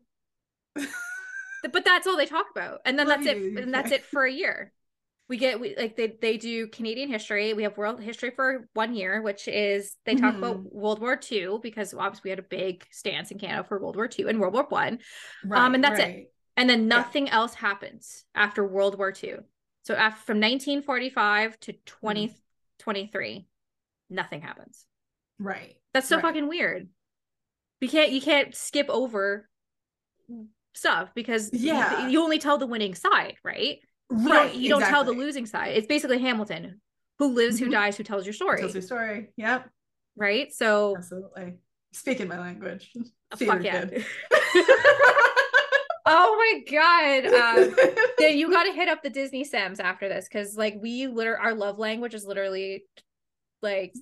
but 0.75 1.85
that's 1.85 2.07
all 2.07 2.17
they 2.17 2.25
talk 2.25 2.47
about. 2.51 2.81
And 2.85 2.97
then 2.97 3.07
Love 3.07 3.23
that's 3.23 3.37
it. 3.37 3.63
And 3.63 3.73
that's 3.73 3.91
it 3.91 4.05
for 4.05 4.25
a 4.25 4.31
year. 4.31 4.71
We 5.29 5.37
get 5.37 5.59
we 5.59 5.75
like 5.75 5.97
they 5.97 6.07
they 6.21 6.37
do 6.37 6.67
Canadian 6.67 7.09
history. 7.09 7.53
We 7.53 7.63
have 7.63 7.77
world 7.77 8.01
history 8.01 8.31
for 8.31 8.69
one 8.73 8.95
year, 8.95 9.21
which 9.21 9.47
is 9.49 9.95
they 10.05 10.15
talk 10.15 10.37
about 10.37 10.57
Mhm. 10.57 10.71
World 10.71 11.01
War 11.01 11.17
II 11.17 11.59
because 11.61 11.93
obviously 11.93 12.21
we 12.25 12.29
had 12.29 12.39
a 12.39 12.43
big 12.43 12.85
stance 12.91 13.31
in 13.31 13.37
Canada 13.37 13.65
for 13.65 13.79
World 13.79 13.97
War 13.97 14.07
II 14.07 14.29
and 14.29 14.39
World 14.39 14.53
War 14.53 14.65
One. 14.69 14.99
right. 15.43 15.65
Um, 15.65 15.75
and 15.75 15.83
that's 15.83 15.99
it. 15.99 16.31
And 16.57 16.69
then 16.69 16.81
Yeah. 16.81 16.87
nothing 16.87 17.29
else 17.29 17.53
happens 17.53 18.25
after 18.35 18.65
World 18.67 18.97
War 18.97 19.13
II. 19.23 19.37
So 19.83 19.93
after 19.95 20.21
from 20.25 20.39
1945 20.39 21.59
to 21.61 21.73
2023, 21.73 23.47
nothing 24.09 24.41
happens. 24.41 24.85
Right. 25.39 25.79
That's 25.93 26.07
so 26.09 26.15
Right. 26.17 26.23
fucking 26.23 26.47
weird. 26.47 26.89
You 27.79 27.87
can't 27.87 28.11
you 28.11 28.19
can't 28.21 28.55
skip 28.55 28.89
over 28.89 29.47
stuff 30.73 31.13
because 31.13 31.51
Yeah. 31.53 32.07
you, 32.07 32.21
only 32.21 32.39
tell 32.39 32.57
the 32.57 32.65
winning 32.67 32.95
side, 32.95 33.37
right? 33.43 33.79
You 34.09 34.17
Right. 34.17 34.51
don't 34.51 34.55
you 34.55 34.69
don't 34.69 34.81
tell 34.81 35.03
the 35.03 35.11
losing 35.11 35.45
side. 35.45 35.77
It's 35.77 35.87
basically 35.87 36.17
Hamilton. 36.19 36.81
Who 37.19 37.27
lives, 37.33 37.59
who 37.59 37.67
Mhm. 37.67 37.71
dies, 37.71 37.97
who 37.97 38.03
tells 38.03 38.25
your 38.25 38.33
story. 38.33 38.59
Tells 38.59 38.73
your 38.75 38.81
story. 38.81 39.31
Yep. 39.37 39.69
right? 40.15 40.51
So 40.51 40.95
Absolutely. 40.97 41.59
Speaking 41.93 42.27
my 42.27 42.39
language. 42.39 42.91
uh, 43.31 43.37
fuck 43.37 43.63
yeah. 43.63 43.85
oh 46.07 46.35
my 46.37 46.63
god. 46.71 47.25
Um 47.33 47.75
then 48.17 48.37
you 48.37 48.49
gotta 48.49 48.71
hit 48.71 48.87
up 48.89 49.03
the 49.03 49.09
Disney 49.09 49.43
Sims 49.43 49.79
after 49.79 50.07
this 50.09 50.27
because 50.27 50.57
like 50.57 50.77
we 50.81 51.07
literally 51.07 51.39
our 51.41 51.53
love 51.53 51.77
language 51.79 52.13
is 52.13 52.25
literally 52.25 52.85
like 53.61 53.93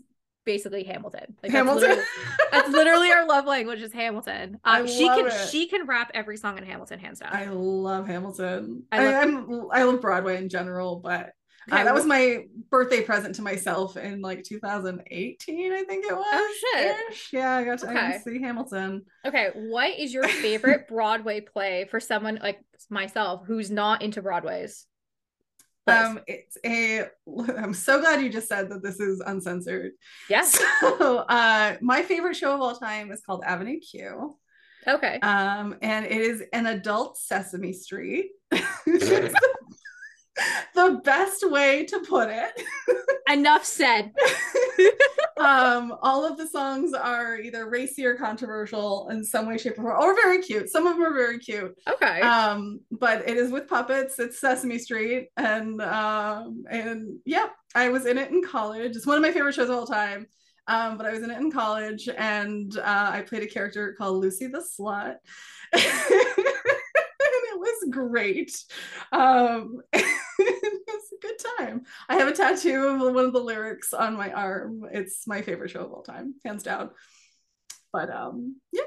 basically 0.45 0.83
Hamilton. 0.83 1.35
Like 1.41 1.51
that's 1.51 1.55
Hamilton. 1.55 1.81
literally- 1.89 2.05
That's 2.51 2.69
literally 2.69 3.11
our 3.11 3.25
love 3.27 3.45
language 3.45 3.81
is 3.81 3.91
Hamilton. 3.91 4.59
I 4.63 4.81
Uh, 4.81 4.87
she 4.87 5.07
can 5.07 5.27
it. 5.27 5.49
she 5.49 5.67
can 5.67 5.87
rap 5.87 6.11
every 6.13 6.37
song 6.37 6.57
in 6.57 6.63
Hamilton 6.63 6.99
hands 6.99 7.19
down. 7.19 7.33
I 7.33 7.47
love 7.47 8.05
Hamilton. 8.07 8.83
I 8.91 8.99
I, 8.99 9.05
love- 9.05 9.23
am 9.23 9.67
I 9.71 9.83
love 9.83 10.01
Broadway 10.01 10.37
in 10.37 10.49
general, 10.49 10.97
but 10.97 11.31
uh, 11.71 11.75
Okay, 11.75 11.84
that 11.84 11.93
was 11.93 12.06
my 12.06 12.45
birthday 12.69 13.01
present 13.01 13.36
to 13.36 13.41
myself 13.41 13.97
in 13.97 14.21
like 14.21 14.43
2018, 14.43 15.73
I 15.73 15.84
think 15.84 16.06
it 16.06 16.13
was. 16.15 16.25
Oh, 16.28 16.54
shit. 16.75 16.95
ish. 17.12 17.30
Yeah, 17.34 17.56
I 17.56 17.63
got 17.63 17.80
to 17.80 17.89
I 17.89 17.93
got 17.93 18.01
to 18.01 18.08
Okay. 18.15 18.21
see 18.23 18.41
Hamilton. 18.41 19.04
okay. 19.25 19.49
What 19.56 19.97
is 19.97 20.13
your 20.13 20.28
favorite 20.28 20.88
Broadway 20.89 21.41
play 21.41 21.86
for 21.89 21.99
someone 21.99 22.39
like 22.41 22.60
myself 22.89 23.43
who's 23.47 23.71
not 23.71 24.01
into 24.01 24.21
Broadways? 24.21 24.86
plays? 25.88 25.97
Um, 26.06 26.19
it's 26.28 26.58
a. 26.65 27.06
I'm 27.58 27.73
so 27.73 27.99
glad 27.99 28.21
you 28.21 28.30
just 28.30 28.47
said 28.47 28.69
that 28.71 28.82
this 28.84 28.99
is 28.99 29.21
uncensored. 29.25 29.91
yes. 30.30 30.60
So, 30.82 31.17
uh, 31.17 31.78
my 31.82 32.01
favorite 32.04 32.36
show 32.36 32.54
of 32.54 32.62
all 32.62 32.75
time 32.75 33.12
is 33.12 33.21
called 33.25 33.43
Avenue 33.45 33.80
Q. 33.80 34.36
Okay. 34.88 35.19
Um, 35.21 35.78
and 35.82 36.06
it 36.06 36.12
is 36.12 36.43
an 36.54 36.67
adult 36.67 37.17
Sesame 37.17 37.73
Street. 37.73 38.28
The 40.75 40.99
best 41.03 41.49
way 41.49 41.85
to 41.85 41.99
put 42.01 42.29
it. 42.29 42.61
Enough 43.31 43.63
said. 43.63 44.13
um, 45.39 45.95
all 46.01 46.25
of 46.25 46.37
the 46.37 46.47
songs 46.47 46.93
are 46.93 47.39
either 47.39 47.69
racy 47.69 48.05
or 48.05 48.15
controversial 48.15 49.07
in 49.09 49.23
some 49.23 49.47
way, 49.47 49.57
shape, 49.57 49.79
or 49.79 49.83
form, 49.83 50.01
or 50.01 50.13
very 50.13 50.41
cute. 50.41 50.69
Some 50.69 50.85
of 50.85 50.97
them 50.97 51.05
are 51.05 51.13
very 51.13 51.39
cute. 51.39 51.75
Okay. 51.87 52.19
Um, 52.19 52.81
but 52.91 53.27
it 53.27 53.37
is 53.37 53.51
with 53.51 53.69
puppets. 53.69 54.19
It's 54.19 54.39
Sesame 54.39 54.77
Street, 54.77 55.29
and 55.37 55.81
um, 55.81 56.65
and 56.69 57.19
yep, 57.25 57.51
I 57.73 57.89
was 57.89 58.05
in 58.05 58.17
it 58.17 58.31
in 58.31 58.43
college. 58.43 58.97
It's 58.97 59.07
one 59.07 59.15
of 59.15 59.23
my 59.23 59.31
favorite 59.31 59.55
shows 59.55 59.69
of 59.69 59.77
all 59.77 59.87
time. 59.87 60.27
Um, 60.67 60.97
but 60.97 61.05
I 61.05 61.11
was 61.11 61.21
in 61.21 61.31
it 61.31 61.37
in 61.37 61.51
college, 61.51 62.09
and 62.09 62.75
uh, 62.77 63.09
I 63.13 63.21
played 63.21 63.43
a 63.43 63.47
character 63.47 63.95
called 63.97 64.21
Lucy 64.21 64.47
the 64.47 64.59
Slut. 64.59 65.15
and 65.73 65.83
it 65.83 67.59
was 67.59 67.89
great. 67.89 68.51
Um, 69.11 69.81
it 69.93 70.03
was 70.03 70.03
a 70.03 70.24
good 71.25 71.38
time. 71.57 71.83
I 72.09 72.15
have 72.15 72.27
a 72.27 72.33
tattoo 72.33 72.88
of 72.88 73.13
one 73.13 73.25
of 73.25 73.33
the 73.33 73.39
lyrics 73.39 73.93
on 73.93 74.15
my 74.15 74.31
arm. 74.31 74.85
It's 74.91 75.27
my 75.27 75.41
favorite 75.41 75.71
show 75.71 75.85
of 75.85 75.91
all 75.91 76.03
time, 76.03 76.35
hands 76.43 76.63
down. 76.63 76.91
But 77.91 78.09
um, 78.09 78.57
yeah, 78.71 78.83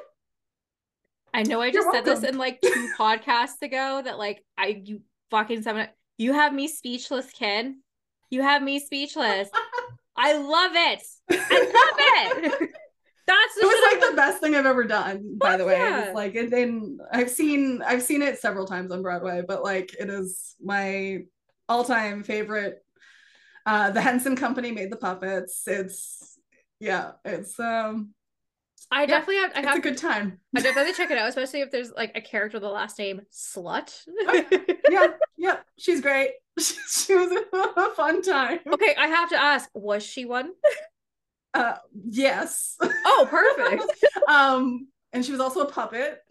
I 1.33 1.43
know 1.43 1.61
I 1.61 1.67
You're 1.67 1.83
just 1.83 1.93
said 1.93 2.05
this 2.05 2.25
in 2.25 2.39
like 2.39 2.61
two 2.61 2.91
podcasts 2.99 3.63
ago 3.63 4.03
that 4.05 4.19
like 4.19 4.45
I 4.57 4.83
you 4.85 5.03
fucking 5.31 5.63
seven 5.63 5.89
you 6.17 6.33
have 6.33 6.53
me 6.53 6.69
speechless, 6.69 7.31
kid. 7.31 7.75
You 8.31 8.43
have 8.43 8.63
me 8.63 8.81
speechless. 8.81 9.49
I 10.17 10.37
love 10.37 10.73
it. 10.75 11.03
I 11.31 12.35
love 12.35 12.53
it. 12.61 12.71
That's 13.27 13.55
the 13.55 13.61
it 13.61 13.67
was 13.67 13.93
like 13.93 14.11
the 14.11 14.17
best 14.17 14.41
thing 14.41 14.55
I've 14.55 14.67
ever 14.67 14.85
done, 14.85 15.37
by 15.39 15.59
the 15.59 15.65
way. 15.67 15.75
yeah. 15.75 16.07
It's 16.07 16.15
like 16.15 16.35
it 16.35 16.53
and 16.53 16.99
I've 17.13 17.31
seen 17.31 17.83
I've 17.87 18.03
seen 18.03 18.23
it 18.23 18.39
several 18.39 18.67
times 18.67 18.91
on 18.91 19.03
Broadway, 19.03 19.43
but 19.47 19.63
like 19.63 19.95
it 20.01 20.09
is 20.09 20.57
my 20.61 21.21
all-time 21.69 22.23
favorite. 22.23 22.85
Uh 23.67 23.91
the 23.91 24.01
Henson 24.01 24.37
Company 24.37 24.73
made 24.73 24.91
the 24.91 24.97
puppets. 24.97 25.63
It's 25.67 26.39
yeah, 26.81 27.13
it's 27.25 27.59
um 27.61 28.15
I 28.91 29.05
definitely 29.07 29.37
have 29.37 29.53
I 29.55 29.59
it's 29.59 29.69
have 29.69 29.79
a 29.79 29.83
good 29.83 29.99
time. 29.99 30.41
I 30.57 30.61
definitely 30.63 30.95
check 30.95 31.11
it 31.11 31.19
out, 31.19 31.29
especially 31.29 31.61
if 31.61 31.71
there's 31.71 31.93
like 31.93 32.13
a 32.15 32.21
character 32.21 32.57
with 32.57 32.63
the 32.63 32.71
last 32.71 32.99
name 32.99 33.21
Slut. 33.33 33.93
yeah, 34.91 35.09
yeah, 35.37 35.59
she's 35.77 36.01
great. 36.01 36.31
she 36.59 37.15
was 37.15 37.31
a 37.53 37.91
fun 37.97 38.23
time. 38.23 38.61
okay, 38.73 38.95
I 38.99 39.09
have 39.09 39.29
to 39.31 39.37
ask, 39.41 39.69
was 39.75 40.03
she 40.05 40.25
one? 40.25 40.53
Uh 41.55 41.77
yes. 42.09 42.77
Oh, 42.83 43.27
perfect. 43.31 43.85
um 44.29 44.89
and 45.13 45.25
she 45.25 45.33
was 45.33 45.41
also 45.41 45.61
a 45.61 45.71
puppet. 45.71 46.19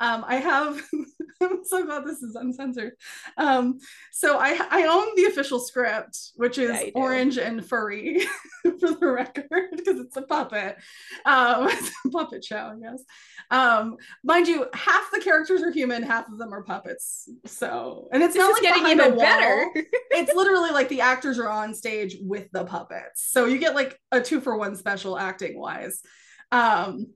Um 0.00 0.24
i 0.26 0.36
have 0.36 0.82
i'm 1.42 1.64
so 1.64 1.84
glad 1.84 2.04
this 2.04 2.22
is 2.22 2.34
uncensored. 2.34 2.92
Um 3.38 3.78
so 4.10 4.36
i 4.38 4.58
i 4.70 4.84
own 4.84 5.14
the 5.16 5.24
official 5.26 5.60
script 5.60 6.18
which 6.34 6.58
is 6.58 6.70
Yeah, 6.70 6.80
you 6.80 6.86
do. 6.86 7.00
orange 7.00 7.38
and 7.38 7.64
furry 7.64 8.20
for 8.62 8.90
the 8.92 9.06
record 9.06 9.70
because 9.76 9.98
it's 10.00 10.16
a 10.16 10.22
puppet. 10.22 10.76
Um 11.24 11.68
it's 11.68 11.90
a 12.04 12.10
puppet 12.10 12.44
show 12.44 12.56
i 12.56 12.74
guess. 12.80 13.02
Um 13.50 13.96
mind 14.24 14.48
you 14.48 14.66
half 14.74 15.08
the 15.12 15.20
characters 15.20 15.62
are 15.62 15.70
human 15.70 16.02
half 16.02 16.28
of 16.28 16.38
them 16.38 16.52
are 16.52 16.64
puppets. 16.64 17.28
So 17.46 18.08
and 18.12 18.22
it's 18.22 18.34
This 18.34 18.40
not 18.42 18.52
like 18.52 18.62
getting 18.62 18.86
even 18.88 19.16
better. 19.16 19.70
it's 20.10 20.34
literally 20.34 20.70
like 20.70 20.88
the 20.88 21.00
actors 21.02 21.38
are 21.38 21.48
on 21.48 21.74
stage 21.74 22.16
with 22.20 22.48
the 22.52 22.64
puppets. 22.64 23.24
So 23.30 23.46
you 23.46 23.58
get 23.58 23.74
like 23.74 23.98
a 24.10 24.20
two 24.20 24.40
for 24.40 24.56
one 24.56 24.76
special 24.76 25.16
acting 25.18 25.58
wise 25.58 26.02
um 26.50 27.06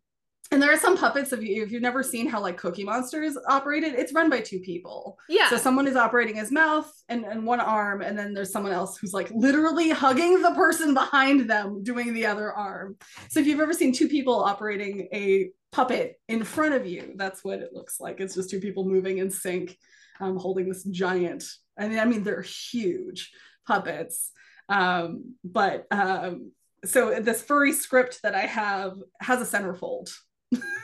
and 0.52 0.62
there 0.62 0.72
are 0.72 0.78
some 0.78 0.96
puppets 0.96 1.32
of 1.32 1.42
you 1.42 1.62
if 1.62 1.70
you've 1.70 1.82
never 1.82 2.02
seen 2.02 2.28
how 2.28 2.40
like 2.40 2.56
cookie 2.56 2.84
monster 2.84 3.22
is 3.22 3.38
operated 3.48 3.94
it's 3.94 4.12
run 4.12 4.30
by 4.30 4.40
two 4.40 4.60
people. 4.60 5.18
Yeah. 5.28 5.48
so 5.48 5.56
someone 5.56 5.86
is 5.86 5.96
operating 5.96 6.36
his 6.36 6.52
mouth 6.52 6.90
and, 7.08 7.24
and 7.24 7.44
one 7.44 7.60
arm 7.60 8.02
and 8.02 8.18
then 8.18 8.32
there's 8.32 8.52
someone 8.52 8.72
else 8.72 8.96
who's 8.96 9.12
like 9.12 9.30
literally 9.32 9.90
hugging 9.90 10.42
the 10.42 10.52
person 10.52 10.94
behind 10.94 11.50
them 11.50 11.82
doing 11.82 12.14
the 12.14 12.26
other 12.26 12.52
arm. 12.52 12.96
So 13.28 13.40
if 13.40 13.46
you've 13.46 13.60
ever 13.60 13.72
seen 13.72 13.92
two 13.92 14.08
people 14.08 14.42
operating 14.42 15.08
a 15.12 15.50
puppet 15.72 16.20
in 16.28 16.44
front 16.44 16.74
of 16.74 16.86
you 16.86 17.14
that's 17.16 17.44
what 17.44 17.60
it 17.60 17.72
looks 17.72 18.00
like. 18.00 18.20
It's 18.20 18.34
just 18.34 18.50
two 18.50 18.60
people 18.60 18.84
moving 18.84 19.18
in 19.18 19.30
sync 19.30 19.76
um, 20.20 20.36
holding 20.36 20.68
this 20.68 20.84
giant 20.84 21.44
I 21.78 21.88
mean, 21.88 21.98
I 21.98 22.04
mean 22.04 22.22
they're 22.22 22.42
huge 22.42 23.32
puppets. 23.66 24.30
Um, 24.68 25.34
but 25.44 25.86
um, 25.90 26.52
so 26.84 27.20
this 27.20 27.42
furry 27.42 27.72
script 27.72 28.20
that 28.22 28.34
I 28.34 28.46
have 28.46 28.94
has 29.20 29.40
a 29.40 29.58
centerfold 29.58 30.10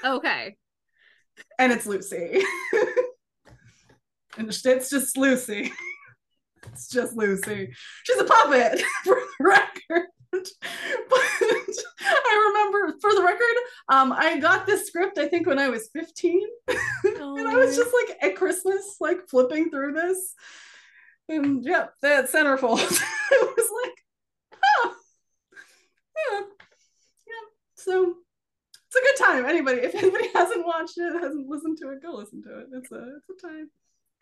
okay. 0.04 0.56
and 1.58 1.72
it's 1.72 1.86
Lucy. 1.86 2.42
and 4.38 4.48
it's 4.48 4.62
just 4.62 5.16
Lucy. 5.16 5.72
It's 6.68 6.88
just 6.88 7.16
Lucy. 7.16 7.72
She's 8.04 8.20
a 8.20 8.24
puppet 8.24 8.80
for 9.04 9.14
the 9.14 9.44
record. 9.44 10.06
but 10.32 10.50
I 12.00 12.52
remember, 12.54 12.98
for 13.00 13.14
the 13.14 13.22
record, 13.22 13.56
um, 13.88 14.12
I 14.12 14.38
got 14.38 14.66
this 14.66 14.86
script 14.86 15.18
I 15.18 15.28
think 15.28 15.46
when 15.46 15.58
I 15.58 15.68
was 15.68 15.90
15, 15.92 16.40
oh. 16.68 16.76
and 17.36 17.48
I 17.48 17.56
was 17.56 17.76
just 17.76 17.92
like 17.92 18.16
at 18.22 18.36
Christmas, 18.36 18.96
like 19.00 19.28
flipping 19.28 19.70
through 19.70 19.92
this, 19.92 20.34
and 21.28 21.64
yep, 21.64 21.92
that 22.02 22.30
centerfold. 22.30 22.80
it 22.80 23.56
was 23.56 23.70
like, 23.84 24.60
oh, 24.64 24.94
yeah, 26.30 26.40
yeah. 26.40 27.48
So 27.74 28.14
it's 28.92 29.20
a 29.20 29.24
good 29.24 29.26
time. 29.26 29.46
Anybody, 29.46 29.78
if 29.80 29.94
anybody 29.94 30.28
hasn't 30.34 30.66
watched 30.66 30.98
it, 30.98 31.12
hasn't 31.14 31.48
listened 31.48 31.78
to 31.78 31.90
it, 31.90 32.02
go 32.02 32.12
listen 32.12 32.42
to 32.42 32.60
it. 32.60 32.66
It's 32.72 32.92
a 32.92 33.16
it's 33.16 33.44
a 33.44 33.46
time. 33.46 33.70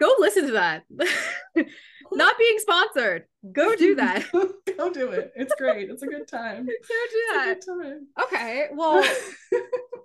Go 0.00 0.14
listen 0.18 0.46
to 0.46 0.52
that. 0.52 0.84
Not 2.12 2.38
being 2.38 2.58
sponsored. 2.58 3.24
Go 3.52 3.76
do 3.76 3.94
that. 3.96 4.26
go 4.32 4.90
do 4.90 5.10
it. 5.10 5.32
It's 5.36 5.54
great. 5.56 5.90
It's 5.90 6.02
a 6.02 6.06
good 6.06 6.26
time. 6.26 6.66
Go 6.66 6.72
do 6.72 7.34
that. 7.34 7.60
Okay. 8.22 8.68
Well, 8.72 9.04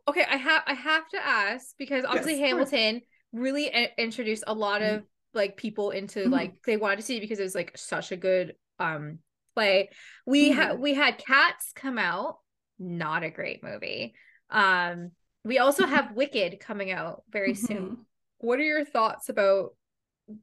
okay. 0.10 0.26
I 0.30 0.36
have 0.36 0.64
I 0.68 0.74
have 0.74 1.08
to 1.10 1.26
ask 1.26 1.68
because 1.78 2.04
obviously 2.04 2.40
yes, 2.40 2.50
Hamilton 2.50 3.02
really 3.32 3.68
a- 3.68 3.94
introduced 3.98 4.44
a 4.48 4.54
lot 4.54 4.82
of 4.82 5.04
like 5.34 5.58
people 5.58 5.92
into 5.92 6.22
mm-hmm. 6.22 6.34
like 6.34 6.56
they 6.66 6.78
wanted 6.78 6.98
to 6.98 7.02
see 7.04 7.18
it 7.18 7.22
because 7.22 7.40
it 7.40 7.44
was 7.44 7.56
like 7.56 7.78
such 7.78 8.12
a 8.12 8.18
good 8.18 8.56
um 8.80 9.20
play. 9.54 9.92
We 10.26 10.50
mm-hmm. 10.50 10.60
had 10.60 10.80
we 10.80 10.94
had 10.94 11.20
Cats 11.20 11.72
come 11.74 12.00
out. 12.00 12.40
Not 12.78 13.24
a 13.24 13.30
great 13.30 13.64
movie. 13.64 14.16
Um, 14.50 15.12
we 15.44 15.60
also 15.60 15.86
have 15.86 16.16
Wicked 16.16 16.60
coming 16.60 16.92
out 16.92 17.24
very 17.30 17.54
mm-hmm. 17.54 17.66
soon. 17.66 17.98
What 18.40 18.60
are 18.60 18.64
your 18.64 18.86
thoughts 18.86 19.30
about 19.30 19.76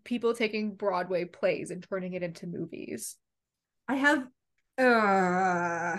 people 0.04 0.34
taking 0.34 0.74
Broadway 0.74 1.24
plays 1.24 1.70
and 1.70 1.84
turning 1.88 2.14
it 2.14 2.22
into 2.22 2.46
movies? 2.46 3.16
I 3.88 3.96
have 3.96 4.26
uh 4.78 5.98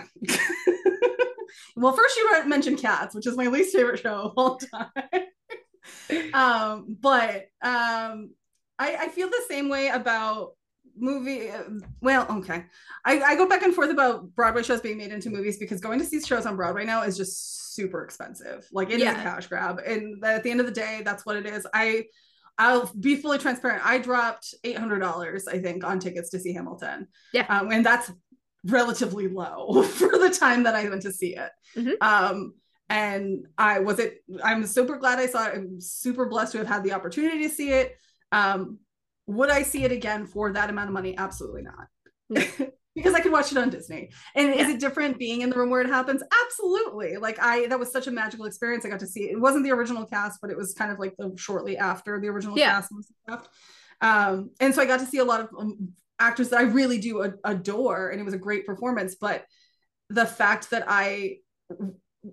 well 1.76 1.92
first 1.92 2.16
you 2.16 2.44
mentioned 2.46 2.78
cats 2.78 3.14
which 3.14 3.24
is 3.24 3.36
my 3.36 3.46
least 3.46 3.74
favorite 3.74 4.00
show 4.00 4.16
of 4.16 4.32
all 4.36 4.58
time 4.58 4.90
um 6.34 6.96
but 7.00 7.46
um 7.62 8.30
I, 8.76 8.96
I 8.96 9.08
feel 9.08 9.28
the 9.28 9.44
same 9.48 9.68
way 9.68 9.88
about 9.88 10.54
movie 10.96 11.50
well 12.00 12.26
okay 12.30 12.64
I, 13.04 13.20
I 13.20 13.36
go 13.36 13.48
back 13.48 13.62
and 13.62 13.74
forth 13.74 13.90
about 13.90 14.34
broadway 14.34 14.62
shows 14.62 14.80
being 14.80 14.98
made 14.98 15.12
into 15.12 15.30
movies 15.30 15.58
because 15.58 15.80
going 15.80 15.98
to 15.98 16.04
see 16.04 16.20
shows 16.20 16.46
on 16.46 16.56
broadway 16.56 16.84
now 16.84 17.02
is 17.02 17.16
just 17.16 17.74
super 17.74 18.04
expensive 18.04 18.68
like 18.72 18.90
it 18.90 19.00
yeah. 19.00 19.12
is 19.12 19.18
a 19.18 19.22
cash 19.22 19.46
grab 19.48 19.80
and 19.84 20.24
at 20.24 20.42
the 20.42 20.50
end 20.50 20.60
of 20.60 20.66
the 20.66 20.72
day 20.72 21.02
that's 21.04 21.26
what 21.26 21.36
it 21.36 21.46
is 21.46 21.66
i 21.74 22.04
I'll 22.58 22.90
be 22.98 23.16
fully 23.16 23.38
transparent. 23.38 23.84
I 23.84 23.98
dropped 23.98 24.54
eight 24.62 24.78
hundred 24.78 25.00
dollars, 25.00 25.48
I 25.48 25.58
think, 25.58 25.82
on 25.82 25.98
tickets 25.98 26.30
to 26.30 26.38
see 26.38 26.52
Hamilton. 26.52 27.08
Yeah, 27.32 27.46
um, 27.48 27.72
and 27.72 27.84
that's 27.84 28.12
relatively 28.64 29.28
low 29.28 29.82
for 29.98 30.18
the 30.18 30.30
time 30.30 30.62
that 30.64 30.74
I 30.74 30.88
went 30.88 31.02
to 31.02 31.12
see 31.12 31.36
it. 31.36 31.50
Mm-hmm. 31.76 31.94
Um, 32.00 32.54
and 32.88 33.46
I 33.58 33.80
was 33.80 33.98
it. 33.98 34.22
I'm 34.42 34.66
super 34.66 34.98
glad 34.98 35.18
I 35.18 35.26
saw 35.26 35.48
it. 35.48 35.54
I'm 35.56 35.80
super 35.80 36.26
blessed 36.26 36.52
to 36.52 36.58
have 36.58 36.66
had 36.66 36.84
the 36.84 36.92
opportunity 36.92 37.42
to 37.42 37.48
see 37.48 37.70
it. 37.70 37.96
Um, 38.30 38.78
would 39.26 39.50
I 39.50 39.62
see 39.62 39.84
it 39.84 39.92
again 39.92 40.26
for 40.26 40.52
that 40.52 40.70
amount 40.70 40.88
of 40.88 40.94
money? 40.94 41.16
Absolutely 41.16 41.62
not. 41.62 41.88
because 42.94 43.14
I 43.14 43.20
could 43.20 43.32
watch 43.32 43.50
it 43.50 43.58
on 43.58 43.70
Disney. 43.70 44.10
And 44.34 44.54
yeah. 44.54 44.62
is 44.62 44.68
it 44.68 44.80
different 44.80 45.18
being 45.18 45.40
in 45.40 45.50
the 45.50 45.56
room 45.56 45.70
where 45.70 45.80
it 45.80 45.88
happens? 45.88 46.22
Absolutely. 46.46 47.16
Like 47.16 47.38
I 47.40 47.66
that 47.68 47.78
was 47.78 47.90
such 47.90 48.06
a 48.06 48.10
magical 48.10 48.46
experience. 48.46 48.84
I 48.84 48.88
got 48.88 49.00
to 49.00 49.06
see 49.06 49.24
it. 49.24 49.32
It 49.32 49.40
wasn't 49.40 49.64
the 49.64 49.72
original 49.72 50.04
cast, 50.06 50.40
but 50.40 50.50
it 50.50 50.56
was 50.56 50.74
kind 50.74 50.92
of 50.92 50.98
like 50.98 51.14
the 51.18 51.32
shortly 51.36 51.76
after 51.76 52.20
the 52.20 52.28
original 52.28 52.56
yeah. 52.56 52.72
cast 52.72 52.92
was 52.92 53.10
left. 53.26 53.48
Um, 54.00 54.50
and 54.60 54.74
so 54.74 54.82
I 54.82 54.86
got 54.86 55.00
to 55.00 55.06
see 55.06 55.18
a 55.18 55.24
lot 55.24 55.40
of 55.40 55.48
um, 55.58 55.92
actors 56.18 56.50
that 56.50 56.58
I 56.58 56.62
really 56.62 56.98
do 56.98 57.34
adore, 57.44 58.10
and 58.10 58.20
it 58.20 58.24
was 58.24 58.34
a 58.34 58.38
great 58.38 58.66
performance. 58.66 59.16
But 59.16 59.44
the 60.10 60.26
fact 60.26 60.70
that 60.70 60.84
I 60.86 61.38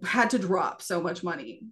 had 0.03 0.31
to 0.31 0.39
drop 0.39 0.81
so 0.81 1.01
much 1.01 1.23
money 1.23 1.63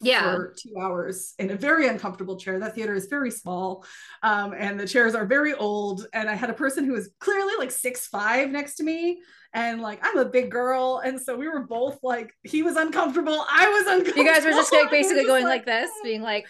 yeah. 0.00 0.22
for 0.22 0.54
two 0.56 0.78
hours 0.78 1.34
in 1.38 1.50
a 1.50 1.56
very 1.56 1.88
uncomfortable 1.88 2.36
chair. 2.36 2.58
That 2.58 2.74
theater 2.74 2.94
is 2.94 3.06
very 3.06 3.30
small, 3.30 3.84
um, 4.22 4.54
and 4.56 4.78
the 4.78 4.86
chairs 4.86 5.14
are 5.14 5.26
very 5.26 5.54
old. 5.54 6.06
And 6.12 6.28
I 6.28 6.34
had 6.34 6.50
a 6.50 6.54
person 6.54 6.84
who 6.84 6.92
was 6.92 7.10
clearly 7.18 7.54
like 7.58 7.70
six 7.70 8.06
five 8.06 8.50
next 8.50 8.76
to 8.76 8.84
me, 8.84 9.20
and 9.52 9.80
like 9.80 10.00
I'm 10.02 10.18
a 10.18 10.24
big 10.24 10.50
girl, 10.50 11.00
and 11.04 11.20
so 11.20 11.36
we 11.36 11.48
were 11.48 11.66
both 11.66 11.98
like 12.02 12.32
he 12.42 12.62
was 12.62 12.76
uncomfortable, 12.76 13.44
I 13.50 13.68
was 13.68 13.86
uncomfortable. 13.86 14.24
You 14.24 14.32
guys 14.32 14.44
were 14.44 14.50
just 14.50 14.72
like 14.72 14.90
basically 14.90 15.22
just 15.22 15.28
going 15.28 15.44
like, 15.44 15.66
like 15.66 15.66
this, 15.66 15.90
being 16.02 16.22
like. 16.22 16.46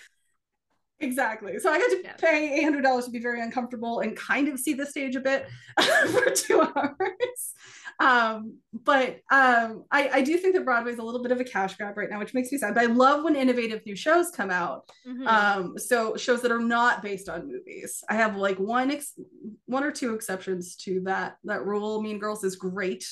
Exactly. 1.01 1.61
So 1.61 1.71
I 1.71 1.79
had 1.79 1.89
to 1.91 2.01
yeah. 2.03 2.15
pay 2.15 2.65
$800 2.65 3.05
to 3.05 3.11
be 3.13 3.21
very 3.21 3.41
uncomfortable 3.41 4.01
and 4.01 4.17
kind 4.17 4.49
of 4.49 4.59
see 4.59 4.75
the 4.75 4.85
stage 4.85 5.15
a 5.15 5.21
bit 5.21 5.47
for 5.81 6.31
two 6.31 6.61
hours 6.61 7.55
um, 8.01 8.59
but 8.73 9.21
um, 9.31 9.85
I, 9.91 10.09
I 10.15 10.23
do 10.23 10.37
think 10.37 10.55
that 10.55 10.65
Broadway 10.65 10.93
is 10.93 10.99
a 10.99 11.03
little 11.03 11.23
bit 11.23 11.33
of 11.33 11.41
a 11.41 11.45
cash 11.45 11.77
grab 11.77 11.97
right 11.97 12.09
now, 12.09 12.21
which 12.21 12.33
makes 12.33 12.53
me 12.53 12.59
sad. 12.59 12.75
But 12.75 12.85
I 12.85 12.87
love 12.87 13.25
when 13.25 13.35
innovative 13.35 13.85
new 13.85 13.97
shows 13.97 14.31
come 14.31 14.51
out. 14.51 14.89
Mm-hmm. 15.07 15.27
Um, 15.27 15.79
so 15.79 16.17
shows 16.17 16.41
that 16.43 16.53
are 16.53 16.61
not 16.61 17.03
based 17.03 17.29
on 17.29 17.49
movies. 17.49 18.05
I 18.09 18.15
have 18.15 18.37
like 18.37 18.59
one 18.59 18.93
ex- 18.93 19.19
one 19.67 19.83
or 19.83 19.91
two 19.91 20.15
exceptions 20.15 20.77
to 20.77 21.01
that 21.05 21.39
that 21.45 21.65
rule. 21.65 22.01
Mean 22.01 22.19
Girls 22.19 22.45
is 22.45 22.55
great. 22.55 23.05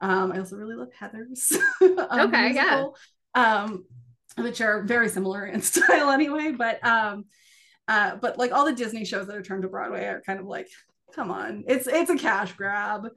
Um, 0.00 0.30
I 0.30 0.38
also 0.38 0.56
really 0.56 0.76
love 0.76 0.90
Heathers. 0.98 1.54
um, 2.10 2.28
okay, 2.28 2.52
musical, 2.52 2.96
yeah. 3.34 3.62
Um, 3.64 3.84
which 4.36 4.60
are 4.60 4.84
very 4.84 5.08
similar 5.08 5.46
in 5.46 5.62
style 5.62 6.10
anyway. 6.10 6.52
But 6.52 6.84
um, 6.86 7.24
uh, 7.88 8.16
but 8.16 8.38
like 8.38 8.52
all 8.52 8.64
the 8.64 8.72
Disney 8.72 9.04
shows 9.04 9.26
that 9.26 9.34
are 9.36 9.42
turned 9.42 9.62
to 9.62 9.68
Broadway 9.68 10.04
are 10.04 10.22
kind 10.24 10.38
of 10.38 10.46
like, 10.46 10.68
come 11.12 11.32
on, 11.32 11.64
it's 11.66 11.88
it's 11.88 12.10
a 12.10 12.16
cash 12.16 12.52
grab. 12.52 13.08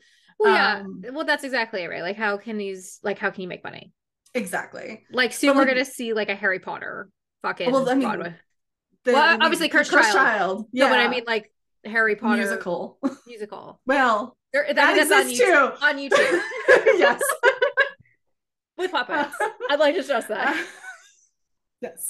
Well, 0.42 0.54
yeah. 0.54 0.80
Um, 0.80 1.04
well, 1.14 1.26
that's 1.26 1.44
exactly 1.44 1.84
it, 1.84 1.88
right? 1.88 2.02
Like, 2.02 2.18
how 2.18 2.38
can 2.38 2.58
these, 2.58 3.00
like, 3.04 3.20
how 3.20 3.30
can 3.30 3.44
you 3.44 3.48
make 3.48 3.64
money? 3.64 3.92
Exactly. 4.34 5.04
Like, 5.12 5.34
soon 5.34 5.50
but 5.50 5.56
we're 5.56 5.62
like, 5.64 5.74
gonna 5.74 5.86
see 5.86 6.14
like 6.14 6.30
a 6.30 6.36
Harry 6.36 6.60
Potter 6.60 7.10
fucking 7.42 7.72
well, 7.72 7.88
I 7.88 7.94
mean, 7.94 8.08
Broadway. 8.08 8.36
The, 9.04 9.14
well, 9.14 9.38
obviously, 9.42 9.70
Cursed, 9.70 9.92
Cursed 9.92 10.14
Child. 10.14 10.18
Child. 10.18 10.66
Yeah, 10.72 10.86
no, 10.86 10.92
but 10.92 11.00
I 11.00 11.08
mean, 11.10 11.24
like 11.28 11.52
Harry 11.86 12.16
Potter 12.16 12.38
musical. 12.38 12.98
Musical. 13.28 13.80
well, 13.86 14.36
there, 14.54 14.66
that, 14.68 14.76
that 14.76 14.98
exists 14.98 15.42
on 15.42 15.48
YouTube, 15.48 15.78
too. 15.80 15.86
On 15.86 15.98
YouTube. 15.98 16.42
yes. 16.98 17.22
With 18.78 18.92
puppets. 18.92 19.36
I'd 19.70 19.80
like 19.80 19.96
to 19.96 20.04
stress 20.04 20.26
that. 20.28 20.66
Yes 21.82 22.06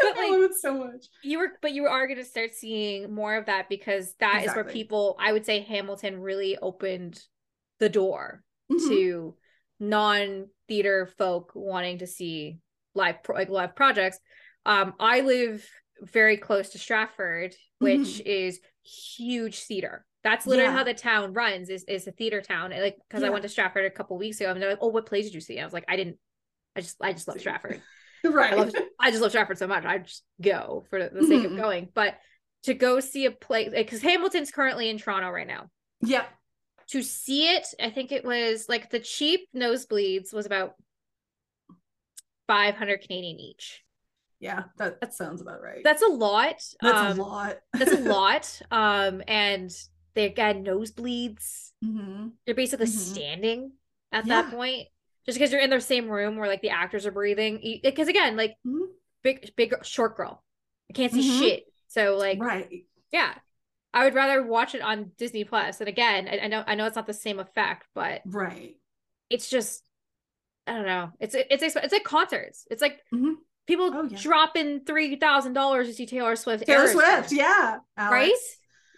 but 0.14 0.16
like, 0.16 0.26
I 0.26 0.30
love 0.30 0.42
it 0.42 0.54
so 0.54 0.78
much. 0.78 1.06
You 1.22 1.38
were, 1.38 1.52
but 1.60 1.72
you 1.72 1.86
are 1.86 2.06
going 2.06 2.18
to 2.18 2.24
start 2.24 2.54
seeing 2.54 3.12
more 3.12 3.36
of 3.36 3.46
that 3.46 3.68
because 3.68 4.14
that 4.20 4.40
exactly. 4.42 4.48
is 4.48 4.54
where 4.54 4.72
people, 4.72 5.16
I 5.18 5.32
would 5.32 5.46
say, 5.46 5.60
Hamilton 5.60 6.20
really 6.20 6.56
opened 6.58 7.20
the 7.78 7.88
door 7.88 8.42
mm-hmm. 8.70 8.88
to 8.88 9.34
non-theater 9.78 11.06
folk 11.18 11.52
wanting 11.54 11.98
to 11.98 12.06
see 12.06 12.58
live, 12.94 13.22
pro- 13.22 13.36
like 13.36 13.48
live 13.48 13.74
projects. 13.74 14.18
Um, 14.66 14.94
I 15.00 15.20
live 15.20 15.66
very 16.02 16.36
close 16.36 16.70
to 16.70 16.78
Stratford, 16.78 17.54
which 17.78 18.00
mm-hmm. 18.00 18.28
is 18.28 18.60
huge 18.82 19.60
theater. 19.60 20.04
That's 20.22 20.46
literally 20.46 20.70
yeah. 20.70 20.76
how 20.76 20.84
the 20.84 20.94
town 20.94 21.32
runs. 21.32 21.70
Is 21.70 21.84
is 21.84 22.06
a 22.06 22.12
theater 22.12 22.42
town. 22.42 22.70
Like 22.70 22.98
because 23.08 23.22
yeah. 23.22 23.28
I 23.28 23.30
went 23.30 23.42
to 23.42 23.48
Stratford 23.48 23.86
a 23.86 23.90
couple 23.90 24.18
weeks 24.18 24.38
ago, 24.40 24.50
and 24.50 24.60
they're 24.60 24.68
like, 24.68 24.78
"Oh, 24.82 24.88
what 24.88 25.06
plays 25.06 25.24
did 25.24 25.34
you 25.34 25.40
see?" 25.40 25.58
I 25.58 25.64
was 25.64 25.72
like, 25.72 25.86
"I 25.88 25.96
didn't. 25.96 26.18
I 26.76 26.82
just 26.82 26.96
I 27.00 27.12
just 27.12 27.26
love 27.26 27.40
Stratford." 27.40 27.80
right. 28.30 28.52
I, 28.52 28.56
love, 28.56 28.72
I 28.98 29.10
just 29.10 29.22
love 29.22 29.30
Stratford 29.30 29.58
so 29.58 29.66
much. 29.66 29.84
I 29.84 29.98
just 29.98 30.22
go 30.40 30.84
for 30.90 30.98
the 30.98 31.22
sake 31.22 31.42
mm-hmm. 31.42 31.52
of 31.52 31.58
going. 31.58 31.88
But 31.94 32.16
to 32.64 32.74
go 32.74 33.00
see 33.00 33.26
a 33.26 33.30
play, 33.30 33.68
because 33.68 34.02
Hamilton's 34.02 34.50
currently 34.50 34.88
in 34.88 34.98
Toronto 34.98 35.30
right 35.30 35.46
now. 35.46 35.70
Yep. 36.02 36.28
To 36.90 37.02
see 37.02 37.48
it, 37.48 37.66
I 37.80 37.90
think 37.90 38.12
it 38.12 38.24
was 38.24 38.66
like 38.68 38.90
the 38.90 39.00
cheap 39.00 39.48
nosebleeds 39.54 40.32
was 40.34 40.46
about 40.46 40.74
500 42.48 43.02
Canadian 43.02 43.38
each. 43.38 43.84
Yeah, 44.40 44.64
that, 44.78 45.00
that 45.00 45.14
sounds 45.14 45.42
about 45.42 45.62
right. 45.62 45.82
That's 45.84 46.02
a 46.02 46.08
lot. 46.08 46.62
That's 46.80 46.98
um, 46.98 47.18
a 47.18 47.22
lot. 47.22 47.56
that's 47.74 47.92
a 47.92 48.00
lot. 48.00 48.62
Um, 48.70 49.22
and 49.28 49.70
they 50.14 50.30
got 50.30 50.56
nosebleeds. 50.56 51.70
Mm-hmm. 51.84 52.28
You're 52.46 52.56
basically 52.56 52.86
mm-hmm. 52.86 52.98
standing 52.98 53.72
at 54.10 54.26
yeah. 54.26 54.42
that 54.42 54.50
point 54.50 54.88
just 55.30 55.38
because 55.38 55.52
you're 55.52 55.62
in 55.62 55.70
the 55.70 55.80
same 55.80 56.08
room 56.08 56.36
where 56.36 56.48
like 56.48 56.60
the 56.60 56.70
actors 56.70 57.06
are 57.06 57.12
breathing 57.12 57.80
because 57.84 58.08
again 58.08 58.36
like 58.36 58.56
mm-hmm. 58.66 58.82
big 59.22 59.54
big 59.54 59.72
short 59.84 60.16
girl 60.16 60.42
i 60.90 60.92
can't 60.92 61.12
see 61.12 61.22
mm-hmm. 61.22 61.40
shit 61.40 61.64
so 61.86 62.16
like 62.16 62.42
right 62.42 62.68
yeah 63.12 63.32
i 63.94 64.02
would 64.02 64.14
rather 64.14 64.44
watch 64.44 64.74
it 64.74 64.82
on 64.82 65.12
disney 65.18 65.44
Plus. 65.44 65.78
and 65.78 65.88
again 65.88 66.28
I, 66.28 66.40
I, 66.40 66.48
know 66.48 66.64
i 66.66 66.74
know 66.74 66.86
it's 66.86 66.96
not 66.96 67.06
the 67.06 67.14
same 67.14 67.38
effect 67.38 67.86
but 67.94 68.22
right 68.26 68.74
it's 69.28 69.48
just 69.48 69.84
i 70.66 70.72
don't 70.72 70.86
know 70.86 71.10
it's 71.20 71.36
it's 71.36 71.62
it's 71.62 71.92
like 71.92 72.02
concerts 72.02 72.66
it's 72.68 72.82
like 72.82 72.98
mm-hmm. 73.14 73.34
people 73.68 73.92
oh, 73.94 74.08
yeah. 74.10 74.18
dropping 74.20 74.80
three 74.80 75.14
thousand 75.14 75.52
dollars 75.52 75.86
to 75.86 75.94
see 75.94 76.06
taylor 76.06 76.34
swift 76.34 76.66
taylor 76.66 76.88
swift 76.88 77.30
yeah 77.30 77.78
Alex. 77.96 78.12
right 78.12 78.32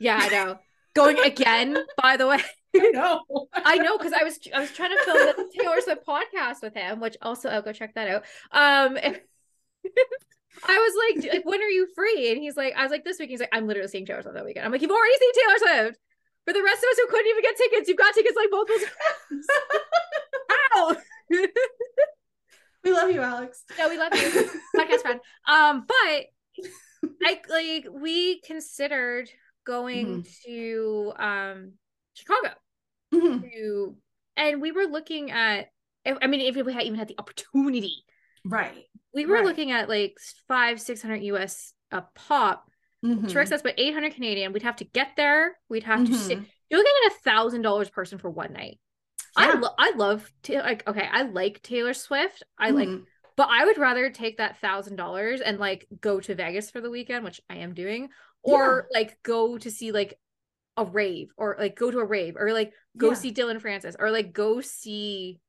yeah 0.00 0.18
i 0.18 0.28
know 0.30 0.58
going 0.94 1.18
again 1.18 1.76
by 2.00 2.16
the 2.16 2.26
way 2.26 2.40
I 2.76 2.90
know. 2.92 3.20
I 3.54 3.78
know 3.78 3.98
because 3.98 4.12
I 4.12 4.24
was 4.24 4.38
I 4.54 4.60
was 4.60 4.72
trying 4.72 4.96
to 4.96 5.04
film 5.04 5.18
the 5.18 5.50
Taylor 5.58 5.80
Swift 5.80 6.06
podcast 6.06 6.62
with 6.62 6.74
him, 6.74 7.00
which 7.00 7.16
also 7.22 7.48
I'll 7.48 7.62
go 7.62 7.72
check 7.72 7.94
that 7.94 8.08
out. 8.08 8.22
Um, 8.50 8.98
I 10.64 10.78
was 10.78 11.22
like, 11.22 11.32
like, 11.32 11.46
when 11.46 11.60
are 11.60 11.68
you 11.68 11.88
free? 11.94 12.30
And 12.30 12.40
he's 12.40 12.56
like, 12.56 12.74
I 12.76 12.82
was 12.82 12.90
like, 12.90 13.04
this 13.04 13.18
week. 13.18 13.30
He's 13.30 13.40
like, 13.40 13.50
I'm 13.52 13.66
literally 13.66 13.88
seeing 13.88 14.06
Taylor 14.06 14.22
Swift 14.22 14.36
that 14.36 14.44
weekend. 14.44 14.64
I'm 14.64 14.72
like, 14.72 14.82
you've 14.82 14.90
already 14.90 15.14
seen 15.18 15.32
Taylor 15.34 15.58
Swift. 15.58 15.98
For 16.44 16.52
the 16.52 16.62
rest 16.62 16.78
of 16.78 16.88
us 16.90 16.98
who 16.98 17.06
couldn't 17.08 17.30
even 17.30 17.42
get 17.42 17.56
tickets, 17.56 17.88
you've 17.88 17.98
got 17.98 18.14
tickets 18.14 18.36
like 18.36 18.48
multiple 18.50 18.80
times. 19.30 19.46
Ow! 20.74 20.96
we 22.84 22.92
love 22.92 23.10
you, 23.12 23.20
Alex. 23.20 23.64
No, 23.78 23.88
we 23.88 23.96
love 23.96 24.12
you, 24.14 24.50
podcast 24.76 25.02
friend. 25.02 25.20
Um, 25.46 25.84
but 25.86 26.26
I 27.24 27.40
like 27.48 27.86
we 27.92 28.40
considered 28.40 29.30
going 29.64 30.26
to 30.44 31.12
um 31.16 31.72
Chicago 32.14 32.50
Mhm. 33.12 33.50
to, 33.52 33.96
and 34.36 34.60
we 34.62 34.72
were 34.72 34.86
looking 34.86 35.30
at. 35.30 35.68
I 36.04 36.26
mean, 36.26 36.40
if 36.40 36.56
we 36.56 36.72
had 36.72 36.82
even 36.82 36.98
had 36.98 37.08
the 37.08 37.18
opportunity, 37.18 38.04
Right. 38.44 38.86
we 39.14 39.24
were 39.26 39.36
Right. 39.36 39.44
looking 39.44 39.70
at 39.70 39.88
like 39.88 40.16
five, 40.48 40.80
six 40.80 41.00
hundred 41.02 41.22
US 41.24 41.74
a 41.92 42.02
pop. 42.14 42.68
Mhm. 43.04 43.32
Works 43.34 43.52
out 43.52 43.60
about 43.60 43.74
eight 43.78 43.92
hundred 43.94 44.14
Canadian. 44.14 44.52
We'd 44.52 44.62
have 44.62 44.76
to 44.76 44.84
get 44.84 45.14
there. 45.16 45.58
We'd 45.68 45.84
have 45.84 46.04
to 46.06 46.14
sit. 46.14 46.38
Mhm. 46.38 46.46
You're 46.70 46.80
looking 46.80 46.92
at 47.06 47.12
a 47.12 47.20
thousand 47.20 47.62
dollars 47.62 47.90
person 47.90 48.18
for 48.18 48.30
one 48.30 48.52
night. 48.52 48.80
I 49.36 49.48
Yeah. 49.48 49.60
lo- 49.60 49.74
I 49.78 49.90
love 49.92 50.32
Ta- 50.42 50.54
like 50.60 50.86
okay, 50.88 51.08
I 51.10 51.22
like 51.22 51.62
Taylor 51.62 51.94
Swift. 51.94 52.42
I 52.58 52.70
like, 52.70 52.88
Mhm. 52.88 53.06
but 53.36 53.48
I 53.50 53.64
would 53.64 53.78
rather 53.78 54.10
take 54.10 54.38
that 54.38 54.58
thousand 54.58 54.96
dollars 54.96 55.40
and 55.40 55.58
like 55.58 55.86
go 56.00 56.18
to 56.20 56.34
Vegas 56.34 56.70
for 56.70 56.80
the 56.80 56.90
weekend, 56.90 57.24
which 57.24 57.40
I 57.48 57.56
am 57.58 57.74
doing, 57.74 58.10
or 58.42 58.88
like 58.92 59.22
go 59.22 59.56
to 59.58 59.70
see 59.70 59.92
like 59.92 60.18
a 60.76 60.84
rave, 60.84 61.28
or 61.36 61.56
like 61.58 61.76
go 61.76 61.90
to 61.90 61.98
a 61.98 62.04
rave, 62.04 62.34
or 62.38 62.52
like 62.52 62.72
go 62.96 63.08
Yeah. 63.08 63.14
see 63.14 63.30
Dillon 63.30 63.60
Francis, 63.60 63.96
or 63.98 64.10
like 64.10 64.32
go 64.32 64.60
see 64.60 65.40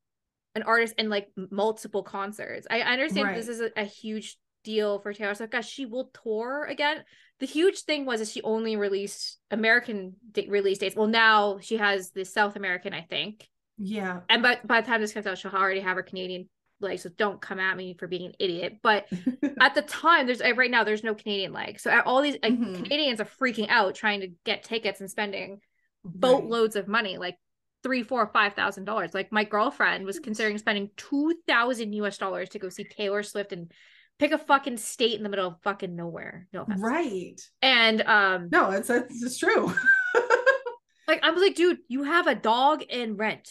an 0.56 0.64
artist 0.64 0.96
in 0.98 1.10
like 1.10 1.30
multiple 1.52 2.04
concerts. 2.04 2.68
I, 2.70 2.82
I 2.82 2.94
understand 2.94 3.36
this 3.36 3.48
is 3.48 3.62
a, 3.62 3.72
a 3.76 3.86
huge 3.86 4.38
deal 4.64 5.00
for 5.00 5.14
Taylor 5.14 5.34
Swift. 5.34 5.52
Gosh, 5.52 5.70
she 5.70 5.86
will 5.86 6.12
tour 6.24 6.66
again. 6.66 7.04
The 7.40 7.46
huge 7.48 7.80
thing 7.82 8.06
was 8.06 8.20
that 8.20 8.30
she 8.30 8.42
only 8.44 8.76
released 8.76 9.40
American 9.52 10.14
da- 10.32 10.48
release 10.50 10.78
dates. 10.78 10.96
Well, 10.96 11.08
now 11.08 11.58
she 11.60 11.78
has 11.78 12.12
the 12.12 12.24
South 12.24 12.56
American, 12.56 12.94
I 12.94 13.02
think. 13.02 13.48
Yeah. 13.78 14.22
And 14.30 14.44
by 14.44 14.60
by 14.64 14.82
the 14.82 14.88
time 14.88 15.02
this 15.02 15.14
comes 15.14 15.26
out, 15.26 15.38
she'll 15.38 15.52
already 15.52 15.80
have 15.82 15.96
her 15.96 16.04
Canadian 16.04 16.48
leg. 16.84 17.00
So 17.00 17.10
don't 17.10 17.42
come 17.42 17.60
at 17.60 17.76
me 17.78 17.96
for 17.98 18.08
being 18.08 18.28
an 18.28 18.34
idiot. 18.40 18.78
But 18.84 19.08
at 19.60 19.76
the 19.76 19.82
time, 19.82 20.28
there's 20.28 20.42
right 20.42 20.70
now 20.72 20.84
there's 20.84 21.04
no 21.04 21.16
Canadian 21.16 21.54
leg. 21.54 21.80
So 21.80 22.00
all 22.06 22.22
these 22.22 22.38
like, 22.44 22.54
Mhm. 22.54 22.84
Canadians 22.84 23.20
are 23.22 23.26
freaking 23.26 23.68
out 23.70 23.96
trying 23.96 24.22
to 24.22 24.28
get 24.46 24.64
tickets 24.64 25.00
and 25.02 25.10
spending 25.10 25.60
Right. 26.06 26.20
boatloads 26.20 26.76
of 26.76 26.88
money, 26.88 27.18
like 27.18 27.38
three, 27.82 28.04
four, 28.04 28.28
five 28.34 28.54
thousand 28.56 28.86
dollars. 28.86 29.14
Like 29.14 29.32
my 29.32 29.44
girlfriend 29.46 30.06
was 30.06 30.20
considering 30.20 30.58
spending 30.58 30.90
two 30.98 31.34
thousand 31.48 31.94
US 31.94 32.18
dollars 32.18 32.50
to 32.50 32.60
go 32.60 32.70
see 32.70 32.84
Taylor 32.84 33.24
Swift 33.24 33.52
and 33.54 33.72
pick 34.20 34.32
a 34.32 34.38
fucking 34.38 34.78
state 34.78 35.16
in 35.18 35.24
the 35.24 35.30
middle 35.30 35.48
of 35.48 35.62
fucking 35.64 35.96
nowhere. 35.96 36.48
No 36.54 36.64
offense. 36.64 36.82
Right. 36.82 37.42
And 37.62 38.02
um 38.02 38.50
No, 38.52 38.72
it's 38.72 38.90
it's, 38.90 39.24
it's 39.24 39.38
true. 39.38 39.74
like 41.08 41.24
I 41.24 41.32
was 41.32 41.42
like, 41.42 41.56
dude, 41.56 41.80
you 41.88 42.04
have 42.04 42.28
a 42.28 42.36
dog 42.36 42.84
in 42.84 43.16
rent. 43.18 43.50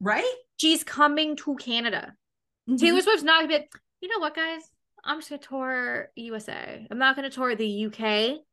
right? 0.00 0.24
She's 0.58 0.82
coming 0.84 1.36
to 1.36 1.54
Canada. 1.56 2.14
Mhm. 2.68 2.78
Taylor 2.78 3.00
Swift's 3.00 3.22
not 3.22 3.42
gonna 3.42 3.60
be, 3.60 3.68
you 4.00 4.08
know 4.08 4.18
what, 4.18 4.34
guys? 4.34 4.62
I'm 5.04 5.18
just 5.18 5.30
gonna 5.30 5.40
tour 5.42 6.10
USA. 6.16 6.86
I'm 6.90 6.98
not 6.98 7.14
gonna 7.16 7.30
tour 7.30 7.54
the 7.54 7.66
UK. 7.86 8.44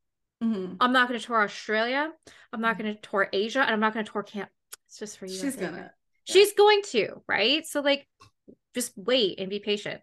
Mhm. 0.41 0.77
I'm 0.79 0.93
not 0.93 1.07
gonna 1.07 1.19
tour 1.19 1.41
Australia. 1.41 2.13
I'm 2.51 2.61
not 2.61 2.77
gonna 2.77 2.95
tour 2.95 3.29
Asia, 3.33 3.61
and 3.61 3.71
I'm 3.71 3.79
not 3.79 3.93
gonna 3.93 4.05
tour 4.05 4.23
Camp. 4.23 4.51
It's 4.87 4.99
just 4.99 5.17
for 5.17 5.25
you. 5.25 5.35
She's 5.35 5.55
gonna. 5.55 5.93
She's 6.25 6.53
going 6.53 6.81
to, 6.91 7.21
right? 7.27 7.65
So 7.65 7.81
like, 7.81 8.07
just 8.75 8.93
wait 8.95 9.39
and 9.39 9.49
be 9.49 9.59
patient. 9.59 10.01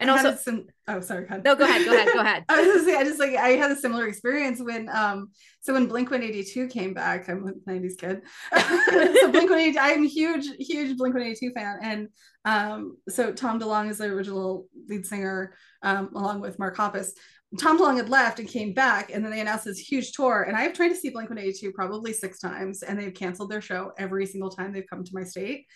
And 0.00 0.10
I 0.10 0.16
also, 0.16 0.34
sim- 0.34 0.66
oh, 0.88 1.00
sorry. 1.00 1.26
No, 1.44 1.54
go 1.54 1.64
ahead, 1.64 1.84
go 1.84 1.92
ahead, 1.94 2.08
go 2.12 2.20
ahead. 2.20 2.44
I 2.48 2.60
was 2.62 2.68
gonna 2.68 2.84
say, 2.84 2.96
I 2.96 3.04
just 3.04 3.20
like 3.20 3.36
I 3.36 3.50
had 3.50 3.70
a 3.70 3.76
similar 3.76 4.06
experience 4.08 4.60
when 4.60 4.88
um 4.88 5.30
so 5.60 5.74
when 5.74 5.86
Blink 5.86 6.10
182 6.10 6.68
came 6.68 6.94
back, 6.94 7.28
I'm 7.28 7.46
a 7.46 7.70
90s 7.70 7.98
kid. 7.98 8.22
so 8.56 9.30
Blink 9.30 9.50
182, 9.50 9.78
I'm 9.78 10.04
a 10.04 10.08
huge, 10.08 10.46
huge 10.58 10.96
Blink 10.96 11.14
182 11.14 11.52
fan. 11.52 11.78
And 11.82 12.08
um 12.46 12.96
so 13.10 13.32
Tom 13.32 13.60
DeLonge 13.60 13.90
is 13.90 13.98
the 13.98 14.06
original 14.06 14.66
lead 14.88 15.06
singer, 15.06 15.54
um, 15.82 16.10
along 16.14 16.40
with 16.40 16.58
Mark 16.58 16.76
Hoppus. 16.76 17.10
Tom 17.58 17.78
DeLonge 17.78 17.96
had 17.96 18.08
left 18.08 18.38
and 18.38 18.48
came 18.48 18.72
back, 18.72 19.10
and 19.12 19.24
then 19.24 19.32
they 19.32 19.40
announced 19.40 19.64
this 19.64 19.78
huge 19.78 20.12
tour. 20.12 20.44
And 20.44 20.56
I've 20.56 20.72
tried 20.72 20.90
to 20.90 20.94
see 20.94 21.10
Blink 21.10 21.28
182 21.28 21.72
probably 21.72 22.12
six 22.12 22.38
times, 22.38 22.82
and 22.82 22.98
they've 22.98 23.12
canceled 23.12 23.50
their 23.50 23.60
show 23.60 23.92
every 23.98 24.24
single 24.24 24.50
time 24.50 24.72
they've 24.72 24.86
come 24.88 25.04
to 25.04 25.10
my 25.12 25.24
state. 25.24 25.66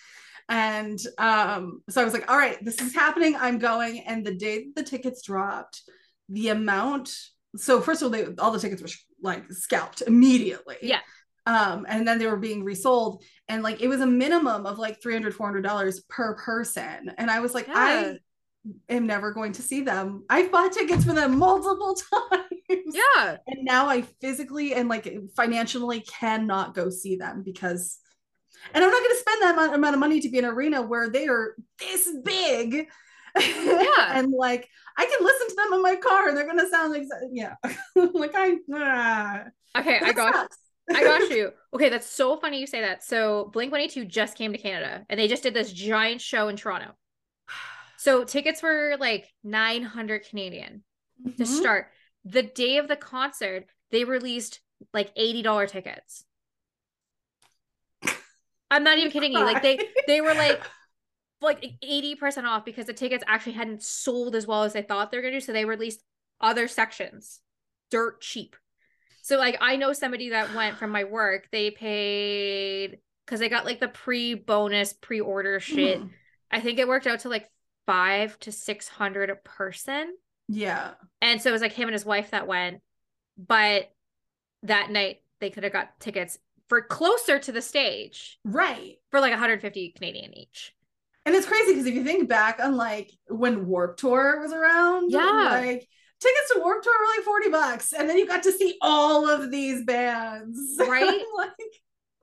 And 0.48 0.98
um, 1.18 1.82
so 1.88 2.00
I 2.00 2.04
was 2.04 2.12
like, 2.12 2.30
all 2.30 2.36
right, 2.36 2.62
this 2.64 2.80
is 2.80 2.94
happening. 2.94 3.36
I'm 3.36 3.58
going. 3.58 4.00
And 4.00 4.24
the 4.24 4.34
day 4.34 4.66
the 4.74 4.82
tickets 4.82 5.22
dropped, 5.22 5.82
the 6.28 6.48
amount. 6.48 7.14
So 7.56 7.80
first 7.80 8.02
of 8.02 8.06
all, 8.06 8.10
they, 8.10 8.26
all 8.38 8.50
the 8.50 8.58
tickets 8.58 8.82
were 8.82 8.88
like 9.22 9.50
scalped 9.52 10.02
immediately. 10.02 10.76
Yeah. 10.82 11.00
Um, 11.46 11.86
and 11.88 12.06
then 12.08 12.18
they 12.18 12.26
were 12.26 12.38
being 12.38 12.64
resold, 12.64 13.22
and 13.48 13.62
like 13.62 13.82
it 13.82 13.88
was 13.88 14.00
a 14.00 14.06
minimum 14.06 14.64
of 14.64 14.78
like 14.78 15.02
300 15.02 15.34
400 15.34 15.60
dollars 15.60 16.00
per 16.08 16.36
person. 16.36 17.12
And 17.18 17.30
I 17.30 17.40
was 17.40 17.52
like, 17.54 17.68
Yeah. 17.68 17.74
I 17.76 18.18
am 18.88 19.06
never 19.06 19.32
going 19.32 19.52
to 19.52 19.62
see 19.62 19.82
them. 19.82 20.24
I've 20.30 20.50
bought 20.50 20.72
tickets 20.72 21.04
for 21.04 21.12
them 21.12 21.38
multiple 21.38 21.96
times. 22.30 22.44
Yeah, 22.68 23.36
And 23.46 23.62
now 23.64 23.88
I 23.88 24.02
physically 24.20 24.74
and 24.74 24.88
like 24.88 25.12
financially 25.36 26.00
cannot 26.00 26.74
go 26.74 26.88
see 26.88 27.16
them 27.16 27.42
because, 27.42 27.98
and 28.72 28.82
I'm 28.84 28.90
not 28.90 28.98
going 29.02 29.10
to 29.10 29.20
spend 29.20 29.42
that 29.42 29.74
amount, 29.74 29.94
of 29.94 30.00
money 30.00 30.20
to 30.20 30.28
be 30.28 30.38
in 30.38 30.44
an 30.44 30.50
arena 30.50 30.82
where 30.82 31.10
they 31.10 31.26
are 31.26 31.54
this 31.78 32.08
big. 32.24 32.88
Yeah. 33.38 34.10
and 34.18 34.32
like 34.32 34.68
I 34.96 35.06
can 35.06 35.24
listen 35.24 35.48
to 35.48 35.54
them 35.56 35.72
in 35.74 35.82
my 35.82 35.96
car 35.96 36.28
and 36.28 36.36
they're 36.36 36.46
going 36.46 36.58
to 36.58 36.68
sound 36.68 36.92
like, 36.92 37.02
yeah. 37.32 37.54
like 37.96 38.32
I, 38.34 38.56
ah. 38.72 39.44
okay, 39.78 39.98
I 40.02 40.12
got, 40.12 40.34
sucks. 40.34 40.58
I 40.94 41.02
got 41.02 41.30
you. 41.36 41.50
Okay, 41.74 41.88
that's 41.88 42.08
so 42.08 42.36
funny 42.36 42.60
you 42.60 42.66
say 42.66 42.80
that. 42.80 43.02
So 43.02 43.50
Blink 43.52 43.72
One 43.72 43.80
Eight 43.80 43.90
Two 43.90 44.04
just 44.04 44.36
came 44.36 44.52
to 44.52 44.58
Canada, 44.58 45.04
and 45.08 45.18
they 45.18 45.28
just 45.28 45.42
did 45.42 45.54
this 45.54 45.72
giant 45.72 46.20
show 46.20 46.48
in 46.48 46.56
Toronto. 46.56 46.92
So 47.96 48.22
tickets 48.24 48.62
were 48.62 48.96
like 49.00 49.26
nine 49.42 49.82
hundred 49.82 50.26
Canadian. 50.28 50.84
to 51.38 51.44
Mhm. 51.44 51.46
start. 51.46 51.86
The 52.24 52.42
day 52.42 52.78
of 52.78 52.88
the 52.88 52.96
concert, 52.96 53.66
they 53.90 54.04
released 54.04 54.60
like 54.92 55.14
$80 55.16 55.66
tickets. 55.66 56.24
I'm 58.70 58.84
not 58.84 58.98
even 58.98 59.10
kidding 59.10 59.32
you. 59.32 59.40
Like 59.40 59.62
they 59.62 59.78
they 60.06 60.20
were 60.20 60.34
like 60.34 60.62
like 61.40 61.62
80% 61.84 62.44
off 62.44 62.64
because 62.64 62.86
the 62.86 62.94
tickets 62.94 63.22
actually 63.26 63.52
hadn't 63.52 63.82
sold 63.82 64.34
as 64.34 64.46
well 64.46 64.62
as 64.64 64.72
they 64.72 64.82
thought 64.82 65.10
they 65.10 65.18
were 65.18 65.22
gonna 65.22 65.34
do. 65.34 65.40
So 65.40 65.52
they 65.52 65.64
released 65.64 66.00
other 66.40 66.68
sections 66.68 67.40
dirt 67.90 68.20
cheap. 68.20 68.56
So 69.22 69.36
like 69.38 69.56
I 69.60 69.76
know 69.76 69.92
somebody 69.92 70.30
that 70.30 70.54
went 70.54 70.78
from 70.78 70.90
my 70.90 71.04
work, 71.04 71.48
they 71.52 71.70
paid 71.70 72.98
because 73.24 73.40
they 73.40 73.48
got 73.48 73.64
like 73.64 73.80
the 73.80 73.88
pre-bonus 73.88 74.92
pre-order 74.92 75.60
shit. 75.60 76.00
Mhm. 76.00 76.10
I 76.50 76.60
think 76.60 76.78
it 76.78 76.88
worked 76.88 77.06
out 77.06 77.20
to 77.20 77.28
like 77.28 77.50
five 77.86 78.38
to 78.40 78.52
six 78.52 78.88
hundred 78.88 79.30
a 79.30 79.36
person. 79.36 80.14
Yeah. 80.48 80.92
And 81.22 81.40
so 81.40 81.50
it 81.50 81.52
was 81.52 81.62
like 81.62 81.72
him 81.72 81.88
and 81.88 81.94
his 81.94 82.04
wife 82.04 82.30
that 82.32 82.46
went. 82.46 82.80
But 83.36 83.90
that 84.62 84.90
night 84.90 85.22
they 85.40 85.50
could 85.50 85.64
have 85.64 85.72
got 85.72 85.98
tickets 86.00 86.38
for 86.68 86.82
closer 86.82 87.38
to 87.38 87.52
the 87.52 87.62
stage 87.62 88.38
Right. 88.44 88.96
for 89.10 89.20
like 89.20 89.30
150 89.32 89.92
Canadian 89.92 90.36
each. 90.36 90.72
And 91.26 91.34
it's 91.34 91.46
crazy 91.46 91.72
because 91.72 91.86
if 91.86 91.94
you 91.94 92.04
think 92.04 92.28
back 92.28 92.58
on 92.60 92.76
like 92.76 93.10
when 93.28 93.66
Warp 93.66 93.96
Tour 93.96 94.40
was 94.40 94.52
around, 94.52 95.10
Yeah. 95.10 95.20
like 95.50 95.88
tickets 96.20 96.52
to 96.54 96.60
Warp 96.60 96.82
Tour 96.82 96.92
were 96.98 97.16
like 97.16 97.24
40 97.24 97.48
bucks. 97.50 97.92
And 97.92 98.08
then 98.08 98.18
you 98.18 98.26
got 98.26 98.42
to 98.44 98.52
see 98.52 98.76
all 98.82 99.28
of 99.28 99.50
these 99.50 99.84
bands. 99.84 100.58
Right? 100.78 101.22
like 101.36 101.50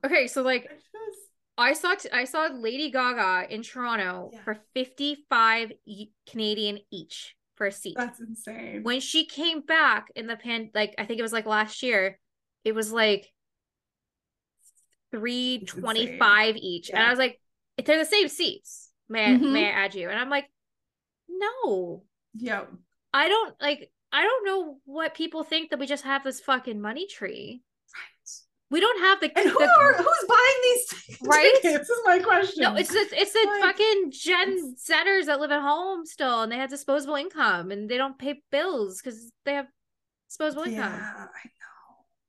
Okay, 0.05 0.27
so 0.27 0.41
like 0.41 0.63
just- 0.69 1.27
I 1.57 1.73
saw 1.73 1.93
t- 1.95 2.09
I 2.11 2.23
saw 2.25 2.47
Lady 2.51 2.89
Gaga 2.89 3.53
in 3.53 3.61
Toronto 3.61 4.31
Yeah. 4.33 4.43
for 4.43 4.57
55 4.73 5.71
e- 5.85 6.07
Canadian 6.27 6.79
each 6.91 7.35
for 7.55 7.67
a 7.67 7.71
seat. 7.71 7.95
that's 7.97 8.19
insane. 8.19 8.81
when 8.83 8.99
she 8.99 9.25
came 9.25 9.61
back 9.61 10.07
in 10.15 10.25
the 10.25 10.35
pan 10.35 10.71
like 10.73 10.95
I 10.97 11.05
think 11.05 11.19
it 11.19 11.23
was 11.23 11.33
like 11.33 11.45
last 11.45 11.83
year, 11.83 12.17
it 12.63 12.73
was 12.73 12.91
like 12.91 13.31
325 15.11 16.55
each. 16.57 16.89
And 16.89 16.99
I 17.01 17.09
was 17.09 17.19
like, 17.19 17.39
they're 17.83 17.97
the 17.97 18.05
same 18.05 18.27
seats, 18.27 18.89
may 19.09 19.25
I, 19.25 19.37
Mhm. 19.37 19.51
may 19.53 19.67
I 19.67 19.71
add 19.71 19.95
you? 19.95 20.09
And 20.09 20.19
I'm 20.19 20.29
like, 20.29 20.49
no. 21.27 22.03
yeah. 22.35 22.65
I 23.13 23.27
don't 23.27 23.55
like 23.61 23.91
I 24.13 24.23
don't 24.23 24.45
know 24.45 24.77
what 24.85 25.13
people 25.15 25.43
think 25.43 25.69
that 25.69 25.79
we 25.79 25.87
just 25.87 26.03
have 26.03 26.23
this 26.23 26.39
fucking 26.41 26.79
money 26.81 27.07
tree. 27.07 27.61
Right. 27.95 28.31
We 28.69 28.79
don't 28.79 28.99
have 29.01 29.19
the, 29.21 29.31
And 29.37 29.49
who 29.49 29.57
the- 29.57 29.69
are 29.79 29.93
who's 29.93 30.27
buying 30.27 30.61
these 30.63 31.17
Right? 31.23 31.53
tickets? 31.61 31.89
Is 31.89 31.99
my 32.05 32.19
question. 32.19 32.63
no, 32.63 32.75
it's 32.75 32.89
the 32.91 33.07
it's 33.13 33.33
the 33.33 33.45
Like, 33.47 33.61
fucking 33.61 34.11
Gen 34.11 34.75
Zers 34.75 35.25
that 35.25 35.39
live 35.39 35.51
at 35.51 35.61
home 35.61 36.05
still, 36.05 36.41
and 36.43 36.51
they 36.51 36.57
have 36.57 36.69
disposable 36.69 37.15
income, 37.15 37.71
and 37.71 37.89
they 37.89 37.97
don't 37.97 38.17
pay 38.19 38.41
bills 38.51 39.01
because 39.01 39.31
they 39.45 39.53
have 39.55 39.67
disposable 40.29 40.67
yeah, 40.67 40.85
income. 40.93 41.01
I 41.35 41.49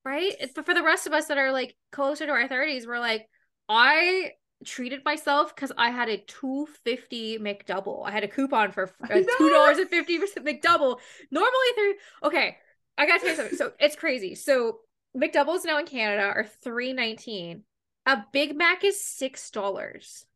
right? 0.04 0.34
It's, 0.40 0.52
but 0.54 0.66
for 0.66 0.74
the 0.74 0.82
rest 0.82 1.06
of 1.06 1.12
us 1.12 1.26
that 1.26 1.38
are 1.38 1.52
like 1.52 1.76
closer 1.90 2.26
to 2.26 2.32
our 2.32 2.48
30s, 2.48 2.86
we're 2.86 2.98
like, 2.98 3.28
I 3.68 4.32
treated 4.64 5.04
myself 5.04 5.54
because 5.54 5.72
I 5.76 5.90
had 5.90 6.08
a 6.08 6.18
250 6.18 7.38
McDouble. 7.38 8.06
I 8.06 8.10
had 8.10 8.24
a 8.24 8.28
coupon 8.28 8.72
for 8.72 8.84
uh, 8.84 9.06
a 9.10 9.20
know. 9.20 9.26
two 9.38 9.50
dollars 9.50 9.78
and 9.78 9.88
fifty 9.88 10.18
percent 10.18 10.46
McDouble. 10.46 10.98
Normally 11.30 11.66
three. 11.74 11.94
Okay, 12.22 12.56
I 12.98 13.06
gotta 13.06 13.20
tell 13.20 13.30
you 13.30 13.36
something. 13.36 13.56
So 13.58 13.72
it's 13.78 13.96
crazy. 13.96 14.34
So 14.34 14.80
McDoubles 15.16 15.64
now 15.64 15.78
in 15.78 15.86
Canada 15.86 16.22
are 16.22 16.46
three 16.62 16.92
nineteen. 16.92 17.64
A 18.06 18.24
Big 18.32 18.56
Mac 18.56 18.84
is 18.84 19.02
six 19.02 19.50
dollars. 19.50 20.26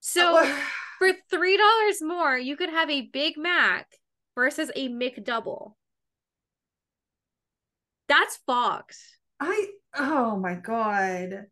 So 0.00 0.44
for 0.98 1.10
three 1.30 1.56
dollars 1.56 2.02
more, 2.02 2.36
you 2.36 2.56
could 2.56 2.70
have 2.70 2.90
a 2.90 3.02
Big 3.02 3.36
Mac 3.36 3.98
versus 4.34 4.70
a 4.74 4.88
McDouble. 4.88 5.74
That's 8.12 8.36
Fox. 8.46 9.02
I 9.40 9.68
oh 9.96 10.36
my 10.36 10.54
god. 10.54 11.46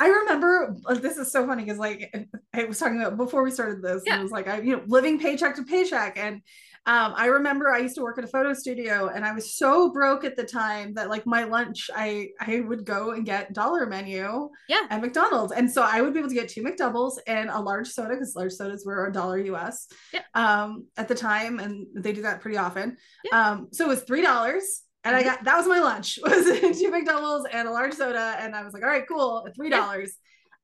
I 0.00 0.08
remember 0.08 0.74
this 0.96 1.16
is 1.16 1.30
so 1.30 1.46
funny 1.46 1.62
because 1.64 1.78
like 1.78 2.12
I 2.52 2.64
was 2.64 2.78
talking 2.80 3.00
about 3.00 3.16
before 3.16 3.44
we 3.44 3.52
started 3.52 3.80
this, 3.82 4.02
and 4.06 4.06
Yeah. 4.06 4.18
it 4.18 4.22
was 4.22 4.32
like 4.32 4.48
I 4.48 4.60
you 4.60 4.76
know 4.76 4.82
living 4.86 5.20
paycheck 5.20 5.54
to 5.56 5.62
paycheck, 5.62 6.18
and 6.18 6.42
um, 6.84 7.14
I 7.16 7.26
remember 7.26 7.70
I 7.70 7.78
used 7.78 7.94
to 7.94 8.02
work 8.02 8.18
at 8.18 8.24
a 8.24 8.26
photo 8.26 8.52
studio, 8.54 9.06
and 9.14 9.24
I 9.24 9.32
was 9.32 9.54
so 9.56 9.92
broke 9.92 10.24
at 10.24 10.34
the 10.34 10.42
time 10.42 10.94
that 10.94 11.08
like 11.08 11.24
my 11.26 11.44
lunch 11.44 11.88
I 11.94 12.30
I 12.40 12.58
would 12.66 12.84
go 12.84 13.12
and 13.12 13.24
get 13.24 13.52
dollar 13.52 13.86
menu 13.86 14.48
Yeah. 14.68 14.86
at 14.90 15.00
McDonald's, 15.00 15.52
and 15.52 15.70
so 15.70 15.82
I 15.82 16.00
would 16.02 16.12
be 16.12 16.18
able 16.18 16.30
to 16.30 16.34
get 16.34 16.48
two 16.48 16.64
McDoubles 16.64 17.18
and 17.28 17.48
a 17.50 17.60
large 17.60 17.86
soda 17.86 18.14
because 18.14 18.34
large 18.34 18.52
sodas 18.54 18.84
were 18.84 19.06
a 19.06 19.12
dollar 19.12 19.38
US 19.38 19.86
Yeah. 20.12 20.22
um, 20.34 20.86
at 20.96 21.06
the 21.06 21.14
time, 21.14 21.60
and 21.60 21.86
they 21.94 22.12
do 22.12 22.22
that 22.22 22.40
pretty 22.40 22.56
often. 22.56 22.96
Yeah. 23.22 23.50
Um, 23.50 23.68
so 23.70 23.84
it 23.84 23.88
was 23.88 24.02
three 24.02 24.22
dollars. 24.22 24.82
And 25.04 25.16
I 25.16 25.22
got 25.22 25.44
that 25.44 25.56
was 25.56 25.66
my 25.66 25.80
lunch 25.80 26.18
was 26.22 26.44
two 26.78 26.90
McDoubles 26.90 27.44
and 27.52 27.66
a 27.66 27.72
large 27.72 27.94
soda. 27.94 28.36
And 28.38 28.54
I 28.54 28.62
was 28.62 28.72
like, 28.72 28.82
all 28.82 28.88
right, 28.88 29.06
cool, 29.08 29.46
three 29.56 29.70
dollars. 29.70 30.14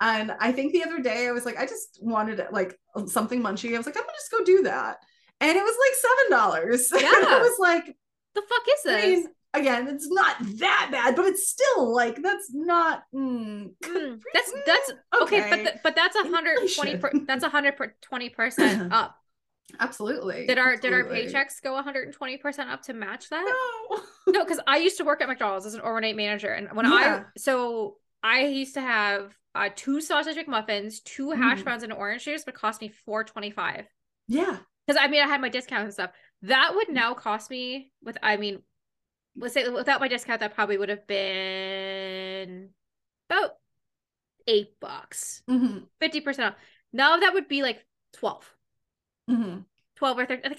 And 0.00 0.30
I 0.38 0.52
think 0.52 0.72
the 0.72 0.84
other 0.84 1.00
day 1.00 1.26
I 1.26 1.32
was 1.32 1.44
like, 1.44 1.58
I 1.58 1.66
just 1.66 1.98
wanted 2.00 2.40
like 2.52 2.78
something 3.06 3.42
munchy. 3.42 3.74
I 3.74 3.78
was 3.78 3.86
like, 3.86 3.96
I'm 3.96 4.04
gonna 4.04 4.12
just 4.16 4.30
go 4.30 4.44
do 4.44 4.62
that. 4.62 4.98
And 5.40 5.56
it 5.56 5.62
was 5.62 5.76
like 5.76 5.94
seven 5.94 6.38
dollars. 6.38 6.92
and 6.92 7.04
I 7.04 7.38
was 7.40 7.58
like, 7.58 7.96
The 8.34 8.42
fuck 8.42 8.62
is 8.68 8.86
I 8.86 8.90
this? 8.92 9.20
mean, 9.20 9.28
again, 9.54 9.88
it's 9.88 10.08
not 10.08 10.36
that 10.58 10.88
bad, 10.92 11.16
but 11.16 11.24
it's 11.26 11.48
still 11.48 11.92
like 11.92 12.22
that's 12.22 12.52
not 12.52 13.02
mm, 13.14 13.70
Mm, 13.82 14.20
that's 14.32 14.52
that's 14.66 14.92
okay, 15.22 15.40
but 15.50 15.56
th- 15.56 15.76
but 15.82 15.96
that's 15.96 16.16
a 16.16 16.28
hundred 16.28 16.58
twenty. 16.76 17.00
That's 17.26 17.42
a 17.44 17.48
hundred 17.48 17.74
twenty 18.02 18.28
percent 18.28 18.92
up. 18.92 19.16
Absolutely. 19.80 20.46
Did 20.46 20.58
our 20.58 20.76
did 20.76 20.92
our 20.92 21.04
paychecks 21.04 21.62
go 21.62 21.74
one 21.74 21.84
hundred 21.84 22.04
and 22.06 22.14
twenty 22.14 22.36
percent 22.36 22.70
up 22.70 22.82
to 22.82 22.92
match 22.94 23.28
that? 23.30 23.44
No. 23.90 24.00
No, 24.28 24.44
because 24.44 24.60
I 24.66 24.76
used 24.76 24.98
to 24.98 25.04
work 25.04 25.22
at 25.22 25.28
McDonald's 25.28 25.64
as 25.64 25.72
an 25.72 25.80
overnight 25.80 26.14
manager, 26.14 26.48
and 26.52 26.68
when 26.76 26.84
Yeah. 26.84 26.92
I 26.92 27.38
so 27.38 27.96
I 28.22 28.42
used 28.42 28.74
to 28.74 28.80
have 28.82 29.34
uh, 29.54 29.70
two 29.74 30.02
sausage 30.02 30.36
McMuffins, 30.36 31.02
two 31.02 31.30
hash 31.30 31.60
Mhm. 31.60 31.64
browns, 31.64 31.82
and 31.82 31.94
orange 31.94 32.24
juice, 32.26 32.44
but 32.44 32.54
cost 32.54 32.82
me 32.82 32.88
four 32.90 33.24
twenty 33.24 33.50
five. 33.50 33.86
Yeah. 34.26 34.58
Because 34.86 35.00
I 35.02 35.08
mean, 35.08 35.22
I 35.22 35.26
had 35.26 35.40
my 35.40 35.48
discount 35.48 35.84
and 35.84 35.92
stuff. 35.94 36.10
That 36.42 36.72
would 36.74 36.90
now 36.90 37.14
cost 37.14 37.50
me 37.50 37.90
with 38.02 38.18
I 38.22 38.36
mean, 38.36 38.60
let's 39.34 39.54
say 39.54 39.66
without 39.68 40.00
my 40.00 40.08
discount, 40.08 40.40
that 40.40 40.54
probably 40.54 40.76
would 40.76 40.90
have 40.90 41.06
been 41.06 42.68
about 43.30 43.52
eight 44.46 44.78
bucks, 44.78 45.42
hmm 45.48 45.78
fifty 46.00 46.20
percent 46.20 46.52
off. 46.54 46.60
Now 46.92 47.16
that 47.16 47.32
would 47.32 47.48
be 47.48 47.62
like 47.62 47.84
12, 48.14 48.44
hmm 49.28 49.58
12 49.96 50.18
or 50.18 50.26
13. 50.26 50.52
I 50.52 50.56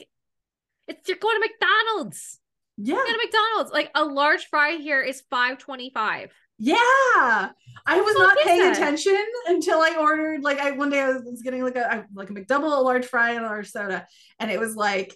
it's 0.87 1.07
you're 1.07 1.17
going 1.17 1.41
to 1.41 1.47
McDonald's. 1.47 2.39
Yeah. 2.77 2.95
You're 2.95 3.05
going 3.05 3.19
to 3.19 3.25
McDonald's. 3.25 3.71
Like 3.71 3.91
a 3.95 4.03
large 4.03 4.45
fry 4.45 4.77
here 4.77 5.01
is 5.01 5.21
five 5.29 5.59
twenty 5.59 5.91
five. 5.91 6.31
Yeah. 6.57 6.75
I 7.85 8.01
was 8.01 8.15
not 8.17 8.37
paying 8.43 8.59
that? 8.59 8.75
attention 8.75 9.23
until 9.47 9.79
I 9.79 9.95
ordered 9.99 10.43
like 10.43 10.59
I 10.59 10.71
one 10.71 10.89
day 10.89 10.99
I 10.99 11.11
was, 11.11 11.41
getting 11.41 11.63
like 11.63 11.75
a 11.75 12.05
like 12.13 12.29
a 12.29 12.33
McDouble, 12.33 12.77
a 12.77 12.81
large 12.81 13.05
fry, 13.05 13.31
and 13.31 13.45
a 13.45 13.47
large 13.47 13.69
soda. 13.69 14.05
And 14.39 14.51
it 14.51 14.59
was 14.59 14.75
like 14.75 15.15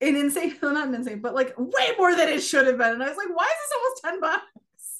an 0.00 0.16
insane, 0.16 0.56
well, 0.60 0.72
not 0.74 0.88
an 0.88 0.94
insane, 0.94 1.20
but 1.20 1.34
like 1.34 1.54
way 1.58 1.92
more 1.98 2.14
than 2.14 2.28
it 2.28 2.40
should 2.40 2.66
have 2.66 2.78
been. 2.78 2.94
And 2.94 3.02
I 3.02 3.08
was 3.08 3.16
like, 3.16 3.28
why 3.32 3.44
is 3.44 3.50
this 3.50 3.78
almost 3.78 4.02
10 4.04 4.20
bucks? 4.20 4.44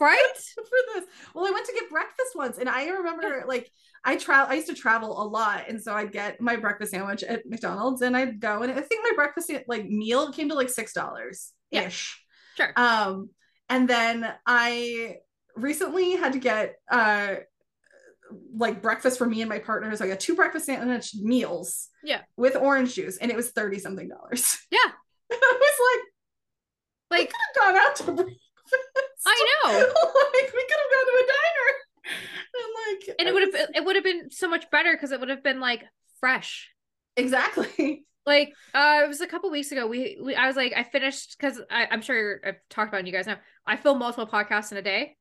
Right? 0.01 0.33
for 0.55 0.95
this. 0.95 1.05
Well, 1.35 1.47
I 1.47 1.51
went 1.51 1.67
to 1.67 1.73
get 1.73 1.91
breakfast 1.91 2.35
once, 2.35 2.59
and 2.59 2.69
I 2.69 2.87
remember 2.89 3.45
like 3.49 3.71
I 4.05 4.17
travel. 4.17 4.53
I 4.53 4.57
used 4.57 4.69
to 4.69 4.75
travel 4.75 5.23
a 5.23 5.25
lot, 5.25 5.65
and 5.69 5.83
so 5.83 5.95
I'd 5.95 6.13
get 6.13 6.41
my 6.41 6.57
breakfast 6.57 6.93
sandwich 6.93 7.23
at 7.23 7.47
McDonald's, 7.47 8.03
and 8.03 8.17
I'd 8.17 8.41
go, 8.41 8.63
and 8.63 8.73
I 8.73 8.81
think 8.81 9.03
my 9.03 9.13
breakfast 9.15 9.51
like 9.69 9.87
meal 9.87 10.33
came 10.33 10.49
to 10.49 10.55
like 10.55 10.71
six 10.71 10.93
dollars 10.93 11.53
ish. 11.71 12.23
Sure. 12.57 12.73
Um, 12.77 13.31
and 13.69 13.89
then 13.89 14.33
I 14.47 15.17
recently 15.57 16.13
had 16.13 16.35
to 16.35 16.39
get 16.39 16.77
uh 16.91 17.37
like 18.55 18.83
breakfast 18.83 19.19
for 19.19 19.27
me 19.27 19.41
and 19.41 19.49
my 19.49 19.59
partner. 19.59 19.95
So 19.97 20.05
I 20.05 20.09
got 20.09 20.21
two 20.21 20.35
breakfast 20.35 20.67
sandwich 20.67 21.15
meals. 21.15 21.89
Yeah. 22.03 22.23
With 22.37 22.57
orange 22.57 22.95
juice, 22.95 23.19
and 23.19 23.31
it 23.31 23.37
was 23.37 23.51
30 23.51 23.79
something 23.79 24.09
dollars. 24.09 24.59
Yeah. 24.71 24.79
I 25.33 25.59
was 25.61 26.01
like, 27.11 27.21
Like 27.21 27.33
i've 27.33 27.75
gone 27.75 27.77
out 27.77 27.97
to. 27.97 28.37
I 29.27 29.47
know. 29.65 29.73
like 29.79 30.53
we 30.53 30.65
could 30.65 30.81
have 30.83 30.93
gone 30.93 31.07
to 31.07 31.25
a 31.25 31.27
diner. 31.27 32.17
And 32.55 32.99
like 33.07 33.17
and 33.19 33.29
it 33.29 33.35
would 33.35 33.43
have 33.43 33.71
it 33.75 33.85
would 33.85 33.97
have 33.97 34.05
been 34.05 34.31
so 34.31 34.49
much 34.49 34.71
better 34.71 34.93
because 34.93 35.13
it 35.13 35.21
would 35.21 35.29
have 35.29 35.43
been 35.43 35.61
like 35.61 35.85
fresh. 36.21 36.71
exactly. 37.17 38.05
Like 38.27 38.55
uh 38.75 39.03
it 39.05 39.09
was 39.09 39.21
a 39.21 39.27
couple 39.29 39.53
weeks 39.53 39.71
ago. 39.71 39.87
We, 39.87 40.19
we 40.21 40.35
I 40.35 40.49
was 40.49 40.57
like 40.57 40.73
I 40.77 40.83
finished 40.83 41.37
because 41.39 41.61
I'm 41.71 42.03
sure 42.03 42.41
I've 42.45 42.57
talked 42.69 42.89
about 42.89 43.03
it 43.03 43.07
you 43.07 43.13
guys 43.13 43.29
know 43.29 43.37
I 43.65 43.77
film 43.77 44.01
multiple 44.01 44.27
podcasts 44.27 44.73
in 44.73 44.79
a 44.79 44.83
day, 44.83 45.15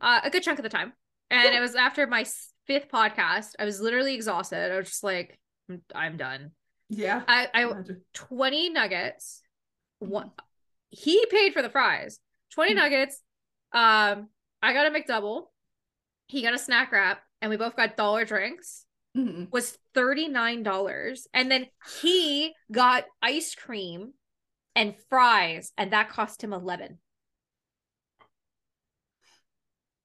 uh, 0.00 0.22
a 0.24 0.28
good 0.30 0.42
chunk 0.42 0.58
of 0.58 0.64
the 0.64 0.68
time. 0.68 0.92
And 1.30 1.52
Yeah. 1.52 1.58
it 1.58 1.60
was 1.60 1.76
after 1.76 2.04
my 2.08 2.26
fifth 2.66 2.88
podcast. 2.88 3.50
I 3.60 3.64
was 3.64 3.80
literally 3.80 4.12
exhausted. 4.16 4.72
I 4.72 4.76
was 4.76 4.88
just 4.88 5.04
like 5.04 5.38
I'm, 5.70 5.82
I'm 5.94 6.16
done. 6.16 6.50
Yeah. 6.88 7.22
I 7.28 7.46
I 7.54 7.62
Imagine. 7.62 8.00
20 8.14 8.70
nuggets. 8.70 9.40
One 10.00 10.32
he 10.90 11.24
paid 11.30 11.52
for 11.52 11.62
the 11.62 11.70
fries. 11.70 12.18
20 12.58 12.72
Mhm. 12.72 12.76
nuggets. 12.76 13.22
Um 13.72 14.30
I 14.60 14.72
got 14.72 14.86
a 14.86 14.90
McDouble. 14.90 15.46
He 16.26 16.42
got 16.42 16.54
a 16.54 16.58
snack 16.58 16.90
wrap 16.90 17.22
and 17.40 17.50
we 17.50 17.56
both 17.56 17.76
got 17.76 17.96
dollar 17.96 18.24
drinks. 18.24 18.84
Mhm. 19.16 19.48
Was 19.52 19.78
$39 19.94 21.28
and 21.32 21.48
then 21.52 21.68
he 22.00 22.52
got 22.72 23.04
ice 23.22 23.54
cream 23.54 24.14
and 24.74 24.96
fries 25.08 25.72
and 25.78 25.92
that 25.92 26.08
cost 26.08 26.42
him 26.42 26.52
11. 26.52 26.98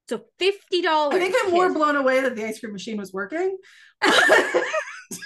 So 0.08 0.26
$50. 0.38 1.16
I 1.16 1.20
think 1.20 1.36
I'm 1.44 1.50
more 1.52 1.74
blown 1.74 1.96
away 1.96 2.22
that 2.22 2.36
the 2.36 2.46
ice 2.46 2.60
cream 2.60 2.72
machine 2.74 2.98
was 2.98 3.12
working. 3.12 3.58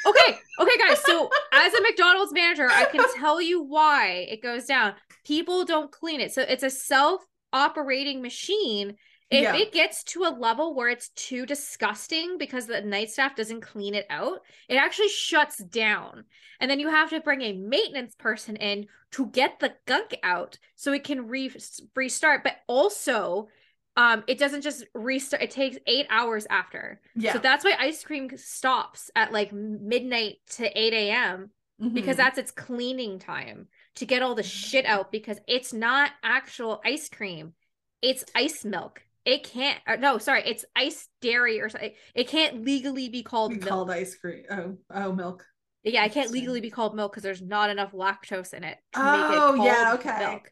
Okay, 0.05 0.37
okay, 0.59 0.77
guys. 0.79 1.01
So, 1.05 1.29
as 1.53 1.73
a 1.73 1.81
McDonald's 1.81 2.33
manager, 2.33 2.67
I 2.69 2.85
can 2.85 3.05
tell 3.15 3.41
you 3.41 3.61
why 3.61 4.27
it 4.29 4.41
goes 4.41 4.65
down. 4.65 4.95
People 5.27 5.65
don't 5.65 5.91
clean 5.91 6.21
it. 6.21 6.33
So, 6.33 6.41
it's 6.41 6.63
a 6.63 6.69
self 6.69 7.21
operating 7.53 8.21
machine. 8.21 8.95
If 9.29 9.41
Yeah. 9.43 9.55
it 9.57 9.73
gets 9.73 10.03
to 10.05 10.23
a 10.23 10.31
level 10.39 10.73
where 10.73 10.87
it's 10.87 11.09
too 11.09 11.45
disgusting 11.45 12.37
because 12.37 12.65
the 12.65 12.79
night 12.81 13.09
staff 13.11 13.35
doesn't 13.35 13.59
clean 13.59 13.93
it 13.93 14.05
out, 14.09 14.39
it 14.69 14.75
actually 14.77 15.09
shuts 15.09 15.57
down. 15.57 16.23
And 16.61 16.71
then 16.71 16.79
you 16.79 16.89
have 16.89 17.09
to 17.09 17.19
bring 17.19 17.41
a 17.41 17.51
maintenance 17.51 18.15
person 18.15 18.55
in 18.55 18.87
to 19.11 19.25
get 19.27 19.59
the 19.59 19.73
gunk 19.85 20.15
out 20.23 20.57
so 20.75 20.93
it 20.93 21.03
can 21.03 21.27
re- 21.27 21.51
restart. 21.93 22.43
But 22.43 22.55
also, 22.67 23.49
um, 23.97 24.23
it 24.27 24.37
doesn't 24.39 24.61
just 24.61 24.85
restart, 24.93 25.43
it 25.43 25.51
takes 25.51 25.77
eight 25.87 26.07
hours 26.09 26.47
after. 26.49 27.01
yeah. 27.15 27.33
So 27.33 27.39
that's 27.39 27.65
why 27.65 27.75
ice 27.77 28.03
cream 28.05 28.29
stops 28.37 29.11
at 29.15 29.33
like 29.33 29.51
midnight 29.51 30.37
to 30.51 30.65
8 30.79 30.93
a.m. 30.93 31.49
because 31.93 32.15
Mhm. 32.15 32.17
that's 32.17 32.37
its 32.37 32.51
cleaning 32.51 33.19
time 33.19 33.67
to 33.97 34.05
get 34.05 34.21
all 34.21 34.35
the 34.35 34.43
shit 34.43 34.85
out 34.85 35.11
because 35.11 35.39
it's 35.47 35.73
not 35.73 36.11
actual 36.23 36.81
ice 36.85 37.09
cream. 37.09 37.53
It's 38.01 38.23
ice 38.35 38.63
milk. 38.63 39.01
It 39.25 39.43
can't, 39.43 39.77
no, 39.99 40.17
sorry, 40.19 40.43
it's 40.45 40.63
ice 40.75 41.09
dairy 41.21 41.59
or 41.59 41.67
something. 41.69 41.91
It 42.15 42.27
can't 42.29 42.63
legally 42.63 43.09
be 43.09 43.23
called 43.23 43.51
we 43.51 43.57
milk. 43.57 43.69
called 43.69 43.91
ice 43.91 44.15
cream. 44.15 44.43
Oh, 44.49 44.77
oh, 44.91 45.11
milk. 45.11 45.45
yeah, 45.83 46.05
it 46.05 46.13
can't 46.13 46.31
legally 46.31 46.61
be 46.61 46.69
called 46.69 46.95
milk 46.95 47.11
because 47.11 47.23
there's 47.23 47.41
not 47.41 47.69
enough 47.69 47.91
lactose 47.91 48.53
in 48.53 48.63
it 48.63 48.77
to 48.93 49.03
make 49.03 49.31
it 49.31 49.37
Oh, 49.37 49.63
yeah, 49.65 49.93
okay. 49.95 50.19
milk. 50.19 50.51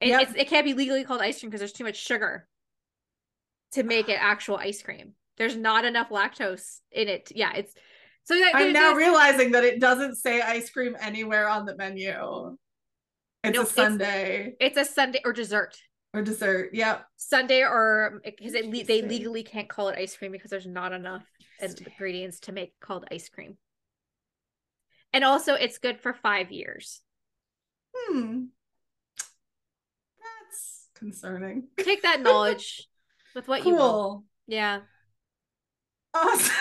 It, 0.00 0.08
Yep. 0.08 0.22
it's, 0.22 0.32
it 0.36 0.48
can't 0.48 0.64
be 0.64 0.74
legally 0.74 1.04
called 1.04 1.22
ice 1.22 1.40
cream 1.40 1.50
because 1.50 1.60
there's 1.60 1.72
too 1.72 1.84
much 1.84 1.96
sugar 1.96 2.46
to 3.72 3.82
make 3.82 4.08
it 4.08 4.18
actual 4.20 4.56
ice 4.56 4.82
cream. 4.82 5.14
There's 5.36 5.56
not 5.56 5.84
enough 5.84 6.10
lactose 6.10 6.80
in 6.92 7.08
it. 7.08 7.32
Yeah, 7.34 7.52
it's 7.54 7.74
so 8.24 8.34
that, 8.34 8.52
I'm 8.54 8.72
now 8.72 8.94
realizing 8.94 9.52
that 9.52 9.64
it 9.64 9.80
doesn't 9.80 10.16
say 10.16 10.40
ice 10.40 10.70
cream 10.70 10.96
anywhere 11.00 11.48
on 11.48 11.66
the 11.66 11.76
menu. 11.76 12.56
It's 13.44 13.54
No, 13.56 13.62
a 13.62 13.66
sundae 13.66 14.52
it's 14.58 14.76
a 14.78 14.84
sundae 14.84 15.20
or 15.24 15.32
dessert. 15.32 15.76
or 16.14 16.22
dessert. 16.22 16.70
Yep. 16.72 17.06
sundae 17.16 17.60
or 17.62 18.20
because 18.24 18.54
it 18.54 18.66
le- 18.66 18.84
they 18.84 19.02
legally 19.02 19.42
can't 19.42 19.68
call 19.68 19.88
it 19.88 19.98
ice 19.98 20.16
cream 20.16 20.32
because 20.32 20.50
there's 20.50 20.66
not 20.66 20.92
enough 20.92 21.24
ingredients 21.60 22.40
to 22.40 22.52
make 22.52 22.72
called 22.80 23.04
ice 23.10 23.28
cream. 23.28 23.56
And 25.12 25.22
also, 25.24 25.54
it's 25.54 25.78
good 25.78 26.00
for 26.00 26.12
five 26.12 26.50
years. 26.50 27.00
Hmm. 27.94 28.46
That's 30.18 30.88
concerning. 30.94 31.68
Take 31.78 32.02
that 32.02 32.20
knowledge 32.20 32.88
with 33.34 33.46
what 33.46 33.64
you 33.64 33.74
will. 33.74 34.24
Yeah. 34.46 34.80
Awesome. 36.12 36.54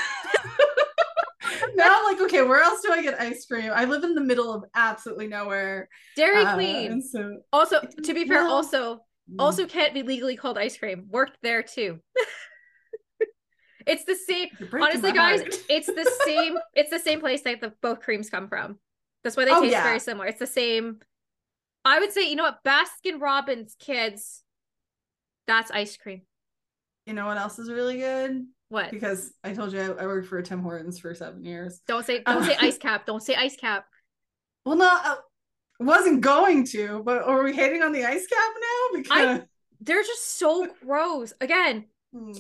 now 1.76 1.99
I'm 1.99 2.03
like, 2.13 2.21
okay, 2.24 2.41
where 2.43 2.61
else 2.61 2.82
do 2.82 2.91
I 2.91 3.01
get 3.01 3.19
ice 3.19 3.45
cream? 3.45 3.71
I 3.74 3.86
live 3.86 4.03
in 4.03 4.13
the 4.15 4.21
middle 4.21 4.53
of 4.53 4.63
absolutely 4.76 5.28
nowhere. 5.28 5.89
Dairy 6.15 6.43
Uh, 6.45 6.53
Queen. 6.55 7.01
so 7.01 7.38
Also, 7.51 7.82
to 8.03 8.13
be 8.13 8.26
fair, 8.26 8.43
also 8.45 9.01
also 9.39 9.65
can't 9.65 9.93
be 9.93 10.03
legally 10.03 10.36
called 10.36 10.57
ice 10.57 10.78
cream. 10.78 11.07
Worked 11.09 11.38
there 11.41 11.63
too. 11.63 11.99
it's 13.88 14.05
the 14.05 14.15
same. 14.15 14.49
Honestly, 14.74 15.11
guys, 15.11 15.41
it's 15.69 15.88
the 15.88 16.09
same. 16.26 16.57
It's 16.74 16.89
the 16.89 16.99
same 16.99 17.19
place 17.19 17.41
that 17.43 17.61
the 17.61 17.74
both 17.82 18.01
creams 18.01 18.30
come 18.30 18.47
from. 18.47 18.80
That's 19.24 19.38
why 19.38 19.45
they 19.45 19.51
Oh, 19.51 19.61
taste 19.61 19.71
yeah. 19.71 19.84
very 19.84 19.99
similar. 19.99 20.28
It's 20.28 20.39
the 20.39 20.47
same. 20.47 20.99
I 21.86 21.99
would 21.99 22.11
say, 22.13 22.30
you 22.30 22.36
know 22.36 22.43
what, 22.43 22.63
Baskin 22.65 23.19
Robbins 23.19 23.76
kids. 23.80 24.43
That's 25.47 25.71
ice 25.71 25.97
cream. 25.97 26.21
you 27.05 27.13
know 27.13 27.26
what 27.26 27.38
else 27.38 27.59
is 27.59 27.69
really 27.69 27.97
good? 27.97 28.45
What? 28.74 28.89
Because 28.89 29.32
I 29.43 29.53
told 29.53 29.71
you 29.71 29.80
I, 29.80 30.01
I 30.01 30.07
worked 30.07 30.28
for 30.28 30.41
Tim 30.41 30.59
Hortons 30.59 30.97
for 30.97 31.13
seven 31.13 31.43
years. 31.43 31.82
Don't 31.88 32.03
say 32.03 32.24
don't 32.26 32.38
um, 32.38 32.43
say 32.43 32.57
ice 32.59 32.78
cap. 32.80 33.05
Don't 33.05 33.21
say 33.21 33.36
ice 33.36 33.55
cap. 33.55 33.86
Well, 34.65 34.76
no, 34.76 34.88
I 34.88 35.17
wasn't 35.80 36.21
going 36.21 36.65
to, 36.69 37.03
but 37.05 37.21
are 37.21 37.43
we 37.43 37.53
hating 37.53 37.84
on 37.84 37.91
the 37.91 38.03
ice 38.03 38.26
cap 38.26 38.53
now? 38.59 38.97
Because 38.97 39.41
They're 39.80 40.01
just 40.01 40.39
so 40.39 40.67
gross. 40.84 41.34
Again. 41.39 41.86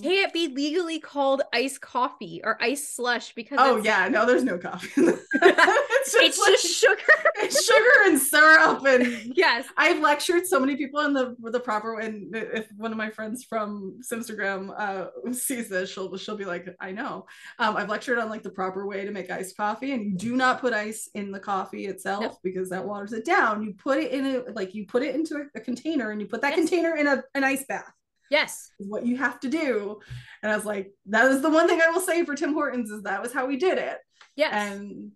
Can't 0.01 0.31
be 0.33 0.47
legally 0.49 0.99
called 0.99 1.41
iced 1.53 1.81
coffee 1.81 2.41
or 2.43 2.57
ice 2.61 2.87
slush 2.89 3.33
because 3.33 3.57
oh 3.61 3.77
yeah, 3.77 4.07
no, 4.07 4.25
there's 4.25 4.43
no 4.43 4.57
coffee. 4.57 4.89
it's 4.97 6.11
just, 6.11 6.15
it's 6.15 6.39
like- 6.39 6.51
just 6.51 6.67
sugar. 6.67 7.01
it's 7.37 7.65
sugar 7.65 7.89
and 8.05 8.19
syrup 8.19 8.85
and 8.85 9.33
yes. 9.35 9.65
I've 9.77 9.99
lectured 9.99 10.45
so 10.45 10.59
many 10.59 10.75
people 10.75 10.99
in 11.01 11.13
the 11.13 11.35
the 11.39 11.59
proper 11.59 11.95
way. 11.95 12.05
And 12.05 12.35
if 12.35 12.67
one 12.77 12.91
of 12.91 12.97
my 12.97 13.09
friends 13.09 13.43
from 13.43 13.99
Simstagram 14.01 14.73
uh, 14.77 15.07
sees 15.33 15.69
this, 15.69 15.91
she'll 15.91 16.15
she'll 16.17 16.37
be 16.37 16.45
like, 16.45 16.67
"I 16.79 16.91
know." 16.91 17.25
Um, 17.59 17.75
I've 17.77 17.89
lectured 17.89 18.19
on 18.19 18.29
like 18.29 18.43
the 18.43 18.49
proper 18.51 18.85
way 18.85 19.05
to 19.05 19.11
make 19.11 19.31
iced 19.31 19.57
coffee, 19.57 19.93
and 19.93 20.03
you 20.05 20.15
do 20.17 20.35
not 20.35 20.61
put 20.61 20.73
ice 20.73 21.09
in 21.15 21.31
the 21.31 21.39
coffee 21.39 21.87
itself 21.87 22.21
No. 22.23 22.37
because 22.43 22.69
that 22.69 22.85
waters 22.85 23.13
it 23.13 23.25
down. 23.25 23.63
You 23.63 23.73
put 23.73 23.97
it 23.97 24.11
in 24.11 24.25
a 24.25 24.39
like 24.53 24.75
you 24.75 24.85
put 24.85 25.03
it 25.03 25.15
into 25.15 25.35
a, 25.37 25.45
a 25.57 25.61
container, 25.61 26.11
and 26.11 26.21
you 26.21 26.27
put 26.27 26.41
that 26.41 26.55
Yes. 26.55 26.69
container 26.69 26.95
in 26.95 27.07
a 27.07 27.23
an 27.35 27.43
ice 27.43 27.65
bath. 27.67 27.91
Yes. 28.29 28.71
Is 28.79 28.87
what 28.89 29.05
you 29.05 29.17
have 29.17 29.39
to 29.41 29.49
do. 29.49 29.99
And 30.41 30.51
I 30.51 30.55
was 30.55 30.65
like, 30.65 30.91
that 31.07 31.31
is 31.31 31.41
the 31.41 31.49
one 31.49 31.67
thing 31.67 31.81
I 31.81 31.89
will 31.89 32.01
say 32.01 32.23
for 32.25 32.35
Tim 32.35 32.53
Hortons 32.53 32.89
is 32.89 33.03
that 33.03 33.21
was 33.21 33.33
how 33.33 33.45
we 33.45 33.57
did 33.57 33.77
it, 33.77 33.97
Yes. 34.35 34.53
and 34.53 35.11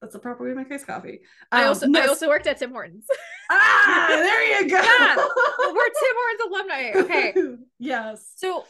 that's 0.00 0.12
the 0.12 0.18
proper 0.18 0.44
way 0.44 0.50
to 0.50 0.54
make 0.56 0.70
iced 0.70 0.86
coffee. 0.86 1.20
I 1.50 1.62
Um, 1.62 1.68
also 1.68 1.86
I 1.94 2.06
also 2.06 2.28
worked 2.28 2.46
at 2.46 2.58
Tim 2.58 2.70
Hortons. 2.70 3.06
ah, 3.50 4.06
there 4.08 4.60
you 4.62 4.68
go. 4.70 4.76
Yeah. 4.76 5.16
We're 5.16 5.88
Tim 5.88 6.14
Hortons 6.16 6.40
alumni. 6.50 6.92
Okay. 6.94 7.34
yes. 7.78 8.32
So 8.36 8.64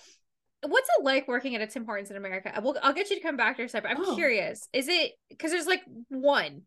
what's 0.66 0.88
it 0.98 1.04
like 1.04 1.26
working 1.28 1.54
at 1.56 1.60
a 1.60 1.66
Tim 1.66 1.84
Hortons 1.84 2.10
in 2.10 2.16
America? 2.16 2.52
Well, 2.62 2.76
I'll 2.82 2.92
get 2.94 3.10
you 3.10 3.16
to 3.16 3.22
come 3.22 3.36
back 3.36 3.56
to 3.56 3.62
your 3.62 3.68
side, 3.68 3.82
but 3.82 3.90
I'm 3.90 4.00
Oh. 4.04 4.14
curious. 4.14 4.68
Is 4.72 4.86
it 4.88 5.12
because 5.28 5.50
there's 5.50 5.66
like 5.66 5.82
one 6.08 6.62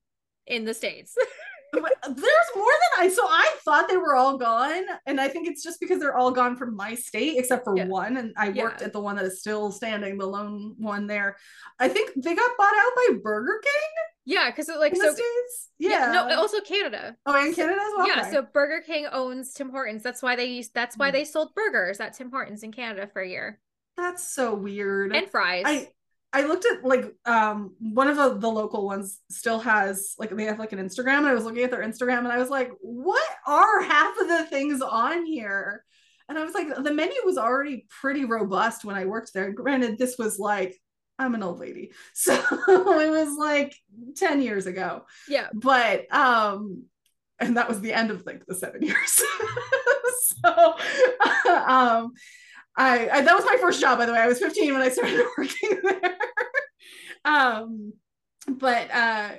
in 0.46 0.66
the 0.66 0.74
States? 0.74 1.16
There's 1.74 2.50
more 2.56 2.72
than 2.72 3.06
I 3.06 3.10
so 3.10 3.24
I 3.28 3.56
thought 3.66 3.88
they 3.90 3.98
were 3.98 4.16
all 4.16 4.38
gone. 4.38 4.84
And 5.06 5.20
I 5.20 5.28
think 5.28 5.48
it's 5.48 5.64
just 5.64 5.80
because 5.80 6.00
they're 6.00 6.16
all 6.18 6.32
gone 6.32 6.56
from 6.56 6.76
my 6.76 6.96
state, 6.96 7.38
except 7.38 7.64
for 7.66 7.76
Yeah. 7.78 7.86
one. 7.88 8.18
And 8.18 8.34
I 8.38 8.50
worked 8.50 8.82
Yeah. 8.82 8.88
at 8.88 8.94
the 8.94 9.00
one 9.02 9.16
that 9.18 9.26
is 9.26 9.40
still 9.40 9.72
standing, 9.72 10.18
the 10.18 10.26
lone 10.26 10.76
one 10.78 11.08
there. 11.08 11.38
I 11.80 11.88
think 11.90 12.12
they 12.16 12.34
got 12.36 12.58
bought 12.58 12.74
out 12.74 12.92
by 12.96 13.18
Burger 13.22 13.60
King 13.64 14.04
yeah, 14.30 14.50
because 14.50 14.68
like 14.68 14.94
so 14.96 15.14
States. 15.14 15.70
Yeah. 15.80 16.12
no, 16.12 16.36
also 16.36 16.60
Canada. 16.62 17.16
oh, 17.26 17.34
and 17.36 17.56
Canada 17.56 17.80
as 17.82 17.94
well. 17.98 18.08
Yeah, 18.08 18.22
Okay. 18.22 18.32
so 18.32 18.42
Burger 18.42 18.82
King 18.86 19.08
owns 19.12 19.54
Tim 19.54 19.70
Hortons. 19.70 20.04
That's 20.04 20.22
why 20.22 20.36
they 20.36 20.46
used 20.46 20.74
that's 20.74 20.98
why 20.98 21.10
Hmm. 21.10 21.14
they 21.14 21.26
sold 21.26 21.54
burgers 21.56 22.00
at 22.00 22.14
Tim 22.14 22.30
Hortons 22.32 22.64
in 22.64 22.72
Canada 22.74 23.08
for 23.08 23.22
a 23.22 23.28
year. 23.28 23.60
that's 23.96 24.22
so 24.32 24.54
weird. 24.54 25.16
And 25.16 25.28
fries. 25.30 25.64
I 25.66 25.92
I 26.34 26.44
looked 26.44 26.66
at 26.66 26.84
like 26.84 27.06
um 27.26 27.76
one 27.80 28.08
of 28.08 28.18
the, 28.18 28.38
the 28.38 28.50
local 28.50 28.86
ones 28.86 29.20
still 29.30 29.60
has 29.60 30.14
like 30.20 30.30
they 30.30 30.44
have 30.46 30.60
like 30.60 30.74
an 30.74 30.80
Instagram 30.80 31.20
and 31.20 31.28
I 31.28 31.34
was 31.34 31.46
looking 31.46 31.64
at 31.64 31.72
their 31.72 31.84
Instagram 31.84 32.20
and 32.20 32.28
I 32.28 32.38
was 32.38 32.50
like, 32.50 32.72
what 32.82 33.30
are 33.46 33.82
half 33.82 34.20
of 34.20 34.28
the 34.28 34.44
things 34.44 34.82
on 34.82 35.26
here? 35.26 35.84
And 36.30 36.38
I 36.38 36.44
was 36.44 36.54
like, 36.54 36.68
the 36.84 36.94
menu 36.94 37.16
was 37.24 37.38
already 37.38 37.86
pretty 38.02 38.26
robust 38.26 38.84
when 38.84 38.98
I 38.98 39.06
worked 39.06 39.34
there. 39.34 39.52
Granted, 39.52 39.98
this 39.98 40.18
was 40.18 40.38
like 40.38 40.78
I'm 41.18 41.34
an 41.34 41.44
old 41.44 41.60
lady. 41.60 41.92
So 42.14 42.34
it 42.34 43.10
was 43.10 43.38
like 43.38 43.76
10 44.18 44.42
years 44.42 44.68
ago. 44.68 45.06
yeah. 45.28 45.48
But 45.54 46.14
um 46.14 46.84
and 47.40 47.58
that 47.58 47.70
was 47.70 47.82
the 47.82 47.94
end 47.94 48.12
of 48.12 48.26
like 48.26 48.46
the 48.46 48.56
seven 48.56 48.82
years. 48.82 49.22
so 50.44 50.74
um 51.68 52.14
I, 52.78 53.10
I 53.10 53.22
that 53.22 53.36
was 53.36 53.46
my 53.46 53.58
first 53.60 53.82
job 53.82 53.98
by 53.98 54.06
the 54.06 54.14
way. 54.14 54.20
I 54.20 54.28
was 54.28 54.40
15 54.40 54.74
when 54.74 54.82
I 54.82 54.90
started 54.90 55.26
working 55.38 55.80
there. 55.84 56.18
um 57.26 57.94
but 58.48 58.90
uh 58.92 59.30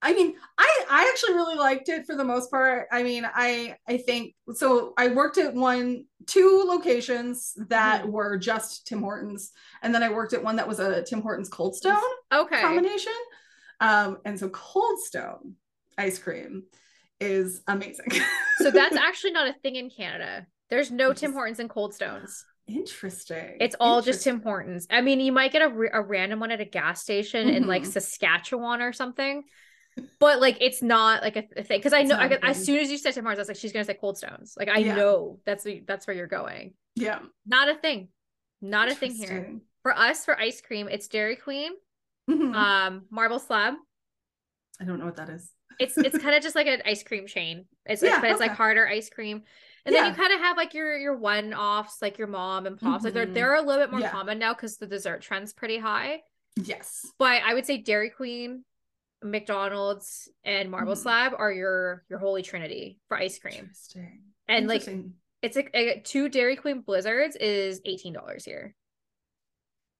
I 0.00 0.14
mean, 0.14 0.36
I 0.56 0.84
I 0.88 1.10
actually 1.12 1.34
really 1.34 1.56
liked 1.56 1.88
it 1.88 2.06
for 2.06 2.14
the 2.14 2.22
most 2.24 2.52
part. 2.52 2.86
I 2.92 3.02
mean, 3.02 3.28
I 3.34 3.74
I 3.88 3.96
think 3.96 4.36
so. 4.54 4.94
I 4.96 5.08
worked 5.08 5.38
at 5.38 5.54
one, 5.54 6.04
two 6.26 6.62
locations 6.68 7.52
that 7.68 8.04
Mhm. 8.04 8.10
were 8.12 8.38
just 8.38 8.86
Tim 8.86 9.00
Hortons, 9.02 9.50
and 9.82 9.92
then 9.92 10.04
I 10.04 10.10
worked 10.10 10.34
at 10.34 10.44
one 10.44 10.54
that 10.54 10.68
was 10.68 10.78
a 10.78 11.02
Tim 11.02 11.20
Hortons 11.20 11.48
Cold 11.48 11.74
Stone 11.74 11.96
Okay. 12.32 12.60
combination. 12.60 13.12
Um, 13.80 14.18
and 14.24 14.38
so 14.38 14.48
Cold 14.50 15.00
Stone 15.00 15.56
ice 15.98 16.20
cream 16.20 16.62
is 17.20 17.62
amazing. 17.66 18.06
So 18.58 18.70
that's 18.70 18.94
actually 19.08 19.32
not 19.32 19.48
a 19.48 19.52
thing 19.64 19.74
in 19.74 19.90
Canada. 19.90 20.46
There's 20.70 20.92
no 20.92 21.12
Tim 21.12 21.32
Hortons 21.32 21.58
and 21.58 21.68
Cold 21.68 21.92
Stones. 21.92 22.44
Interesting. 22.68 23.56
It's 23.60 23.74
all 23.80 24.02
just 24.02 24.22
Tim 24.22 24.36
Interesting. 24.36 24.50
Hortons. 24.50 24.86
I 24.90 25.00
mean, 25.00 25.20
you 25.20 25.32
might 25.32 25.52
get 25.52 25.62
a, 25.62 25.74
a 25.92 26.02
random 26.02 26.40
one 26.40 26.50
at 26.50 26.60
a 26.60 26.64
gas 26.64 27.02
station 27.02 27.48
in 27.48 27.66
like 27.66 27.82
Mhm. 27.82 27.92
Saskatchewan 27.92 28.82
or 28.82 28.92
something, 28.92 29.44
but 30.20 30.40
like 30.40 30.58
it's 30.60 30.82
not 30.82 31.22
like 31.22 31.36
a, 31.36 31.44
a 31.56 31.62
thing. 31.62 31.78
Because 31.78 31.92
I 31.92 32.02
know 32.02 32.16
I, 32.16 32.26
as 32.42 32.64
soon 32.64 32.78
as 32.78 32.90
you 32.90 32.98
said 32.98 33.14
Tim 33.14 33.24
Hortons, 33.24 33.38
I 33.38 33.42
was 33.42 33.48
like, 33.48 33.56
she's 33.56 33.72
gonna 33.72 33.84
say 33.84 33.94
Cold 33.94 34.18
Stones. 34.18 34.54
Like 34.58 34.68
I 34.68 34.78
Yeah. 34.78 34.94
know 34.96 35.40
that's 35.46 35.64
the, 35.64 35.82
that's 35.86 36.06
where 36.06 36.14
you're 36.14 36.26
going. 36.26 36.74
Yeah. 36.94 37.20
Not 37.46 37.68
a 37.68 37.74
thing. 37.74 38.08
Not 38.60 38.90
a 38.90 38.94
thing 38.94 39.14
here. 39.14 39.56
For 39.82 39.96
us, 39.96 40.24
for 40.24 40.38
ice 40.38 40.60
cream, 40.60 40.88
it's 40.88 41.08
Dairy 41.08 41.36
Queen, 41.36 41.72
Mhm. 42.28 42.54
um, 42.54 43.06
Marble 43.10 43.38
Slab. 43.38 43.74
I 44.80 44.84
don't 44.84 44.98
know 44.98 45.06
what 45.06 45.16
that 45.16 45.28
is. 45.30 45.50
It's 45.80 45.96
it's 45.96 46.18
kind 46.18 46.34
of 46.34 46.42
just 46.42 46.56
like 46.56 46.66
an 46.66 46.82
ice 46.84 47.02
cream 47.04 47.26
chain. 47.26 47.66
It's 47.86 48.02
Yeah, 48.02 48.14
like, 48.14 48.20
but 48.22 48.30
it's 48.32 48.40
like 48.40 48.50
harder 48.50 48.86
ice 48.88 49.08
cream. 49.10 49.44
And 49.88 49.96
then 49.96 50.10
you 50.10 50.14
kind 50.16 50.32
of 50.32 50.40
have 50.40 50.56
like 50.56 50.74
your 50.74 50.96
your 50.96 51.16
one 51.16 51.54
offs, 51.54 52.00
like 52.02 52.18
your 52.18 52.26
mom 52.28 52.66
and 52.66 52.78
pops. 52.78 53.04
Like 53.04 53.14
they're 53.14 53.26
Mhm. 53.26 53.34
they're 53.34 53.54
a 53.54 53.62
little 53.62 53.82
bit 53.82 53.90
more 53.90 54.00
Yeah. 54.00 54.10
common 54.10 54.38
now 54.38 54.54
because 54.54 54.76
the 54.76 54.86
dessert 54.86 55.22
trend's 55.22 55.52
pretty 55.52 55.78
high. 55.78 56.22
Yes. 56.56 57.06
But 57.18 57.42
I 57.42 57.54
would 57.54 57.66
say 57.66 57.78
Dairy 57.78 58.10
Queen, 58.10 58.64
McDonald's, 59.22 60.28
and 60.44 60.70
Marble 60.70 60.94
Mhm. 60.94 60.98
Slab 60.98 61.32
are 61.36 61.52
your 61.52 62.04
your 62.08 62.18
holy 62.18 62.42
trinity 62.42 63.00
for 63.08 63.16
ice 63.16 63.38
cream. 63.38 63.54
Interesting. 63.64 64.22
And 64.48 64.66
like 64.66 64.86
it's 65.42 65.56
like 65.56 65.70
a, 65.74 66.00
two 66.00 66.28
Dairy 66.28 66.56
Queen 66.56 66.80
Blizzards 66.80 67.36
is 67.36 67.80
eighteen 67.84 68.12
dollars 68.12 68.44
here. 68.44 68.74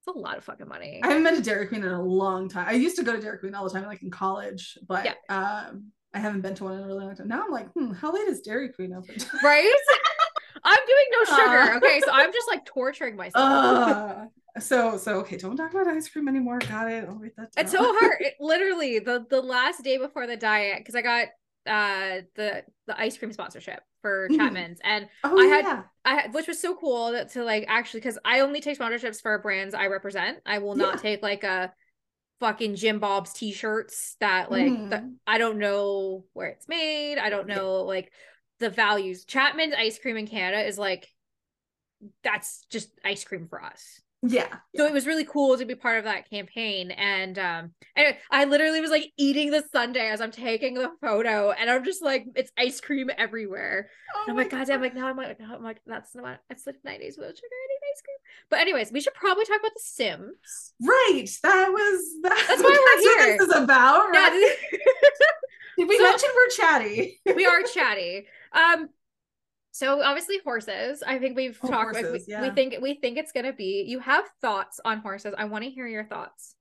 It's 0.01 0.15
a 0.15 0.17
lot 0.19 0.37
of 0.37 0.43
fucking 0.43 0.67
money. 0.67 1.01
I 1.03 1.07
haven't 1.07 1.23
been 1.23 1.35
to 1.35 1.41
Dairy 1.41 1.67
Queen 1.67 1.83
in 1.83 1.89
a 1.91 2.01
long 2.01 2.49
time. 2.49 2.67
I 2.67 2.73
used 2.73 2.95
to 2.97 3.03
go 3.03 3.13
to 3.13 3.21
Dairy 3.21 3.37
Queen 3.39 3.53
all 3.55 3.63
the 3.65 3.69
time, 3.69 3.85
like 3.85 4.01
in 4.01 4.09
college, 4.11 4.77
but 4.87 5.05
Yeah. 5.05 5.13
um, 5.29 5.91
I 6.13 6.19
haven't 6.19 6.41
been 6.41 6.55
to 6.55 6.63
one 6.63 6.73
in 6.73 6.83
a 6.83 6.87
really 6.87 7.05
long 7.05 7.15
time. 7.15 7.27
Now 7.27 7.43
I'm 7.45 7.51
like, 7.51 7.71
hmm, 7.73 7.91
how 7.91 8.11
late 8.11 8.27
is 8.27 8.41
Dairy 8.41 8.69
Queen 8.69 8.93
open? 8.93 9.15
right? 9.43 9.73
I'm 10.63 10.79
doing 10.85 11.05
no 11.11 11.23
sugar. 11.37 11.73
Uh. 11.73 11.77
Okay, 11.77 12.01
so 12.03 12.11
I'm 12.11 12.33
just 12.33 12.47
like 12.47 12.65
torturing 12.65 13.15
myself. 13.15 13.35
uh, 13.35 14.25
so 14.59 14.97
so 14.97 15.19
okay, 15.19 15.37
don't 15.37 15.55
talk 15.55 15.71
about 15.71 15.87
ice 15.87 16.09
cream 16.09 16.27
anymore. 16.27 16.59
Got 16.59 16.91
it. 16.91 17.05
I'll 17.07 17.15
write 17.15 17.35
that 17.37 17.51
down. 17.53 17.63
It's 17.63 17.71
so 17.71 17.79
hard. 17.81 18.17
It- 18.19 18.33
literally, 18.39 18.99
the 18.99 19.25
the 19.29 19.41
last 19.41 19.83
day 19.83 19.97
before 19.97 20.27
the 20.27 20.35
diet, 20.35 20.79
because 20.79 20.95
I 20.95 21.01
got 21.01 21.27
uh 21.67 22.21
the 22.35 22.63
the 22.87 22.99
ice 22.99 23.17
cream 23.17 23.31
sponsorship 23.31 23.81
for 24.01 24.27
Mhm. 24.29 24.35
Chapman's, 24.37 24.79
and 24.83 25.07
oh 25.23 25.39
I 25.39 25.45
had- 25.45 25.65
yeah. 25.65 25.83
I 26.05 26.15
had, 26.21 26.33
which 26.33 26.47
was 26.47 26.59
so 26.59 26.75
cool 26.75 27.11
that, 27.11 27.29
to 27.33 27.43
like 27.43 27.65
actually 27.67 27.99
because 27.99 28.17
I 28.25 28.39
only 28.39 28.59
take 28.61 28.79
sponsorships 28.79 29.21
for 29.21 29.37
brands 29.39 29.75
I 29.75 29.87
represent. 29.87 30.39
I 30.45 30.57
will 30.57 30.75
not 30.75 30.95
Yeah. 30.95 31.01
take 31.01 31.21
like 31.21 31.43
a 31.43 31.71
fucking 32.39 32.75
Jim 32.75 32.99
Bob's 32.99 33.33
t-shirts 33.33 34.15
that 34.19 34.51
like 34.51 34.71
the, 34.89 34.97
Mhm. 34.97 35.15
I 35.27 35.37
don't 35.37 35.57
know 35.57 36.25
where 36.33 36.47
it's 36.47 36.67
made. 36.67 37.17
I 37.17 37.29
don't 37.29 37.47
know 37.47 37.81
like 37.83 38.11
the 38.59 38.69
values. 38.69 39.25
Chapman's 39.25 39.73
ice 39.73 39.99
cream 39.99 40.17
in 40.17 40.27
Canada 40.27 40.65
is 40.65 40.77
like 40.77 41.07
that's 42.23 42.65
just 42.69 42.89
ice 43.03 43.23
cream 43.23 43.47
for 43.49 43.61
us. 43.63 44.01
yeah. 44.21 44.57
So 44.75 44.85
it 44.85 44.91
was 44.91 45.07
really 45.07 45.23
cool 45.23 45.57
to 45.57 45.63
be 45.65 45.75
part 45.75 45.97
of 45.97 46.03
that 46.03 46.29
campaign. 46.29 46.91
And 46.91 47.37
um 47.39 47.71
anyway, 47.95 48.17
I 48.29 48.45
literally 48.45 48.81
was 48.81 48.91
like 48.91 49.11
eating 49.17 49.49
the 49.51 49.63
sundae 49.71 50.07
as 50.09 50.19
I'm 50.21 50.31
taking 50.31 50.73
the 50.75 50.91
photo 51.01 51.51
and 51.51 51.69
I'm 51.69 51.83
just 51.85 52.01
like 52.03 52.25
it's 52.35 52.51
ice 52.57 52.81
cream 52.81 53.09
everywhere. 53.17 53.89
Oh 54.15 54.21
And 54.23 54.31
I'm 54.31 54.35
my 54.35 54.41
like, 54.43 54.51
God 54.51 54.67
damn, 54.67 54.81
like 54.81 54.93
now 54.93 55.07
I'm 55.07 55.15
like, 55.17 55.39
now 55.39 55.55
I'm 55.55 55.63
like, 55.63 55.81
that's 55.85 56.15
not 56.15 56.39
it's 56.49 56.65
like 56.67 56.75
90s 56.85 57.17
without 57.17 57.35
sugar 57.35 57.47
I 57.53 57.67
need 57.67 57.78
ice 57.93 58.01
cream. 58.01 58.17
But 58.49 58.59
anyways, 58.59 58.91
we 58.91 59.01
should 59.01 59.13
probably 59.13 59.45
talk 59.45 59.59
about 59.59 59.73
the 59.73 59.81
Sims. 59.83 60.73
Right. 60.81 61.27
That 61.43 61.69
was 61.71 62.03
that, 62.23 62.45
That's 62.47 62.61
why 62.63 62.69
we're 62.69 63.11
what 63.11 63.25
here. 63.27 63.37
this 63.37 63.47
is 63.49 63.55
about, 63.55 64.07
Yeah, 64.13 64.19
right? 64.21 64.55
Did 65.77 65.87
we 65.87 65.97
So- 65.97 66.03
mention 66.03 66.29
we're 66.35 66.49
chatty? 66.49 67.19
we 67.35 67.45
are 67.45 67.61
chatty. 67.63 68.27
Um 68.53 68.89
so 69.71 70.01
obviously 70.01 70.39
horses. 70.43 71.03
I 71.05 71.19
think 71.19 71.37
we've 71.37 71.57
Oh, 71.63 71.67
talked 71.67 71.93
like, 71.93 72.11
we, 72.11 72.21
yeah. 72.27 72.41
we 72.41 72.49
think 72.49 72.75
we 72.81 72.95
think 72.95 73.17
it's 73.17 73.31
gonna 73.31 73.53
be. 73.53 73.85
You 73.87 73.99
have 73.99 74.25
thoughts 74.41 74.79
on 74.83 74.99
horses. 74.99 75.33
I 75.37 75.45
want 75.45 75.63
to 75.63 75.69
hear 75.69 75.87
your 75.87 76.05
thoughts. 76.05 76.55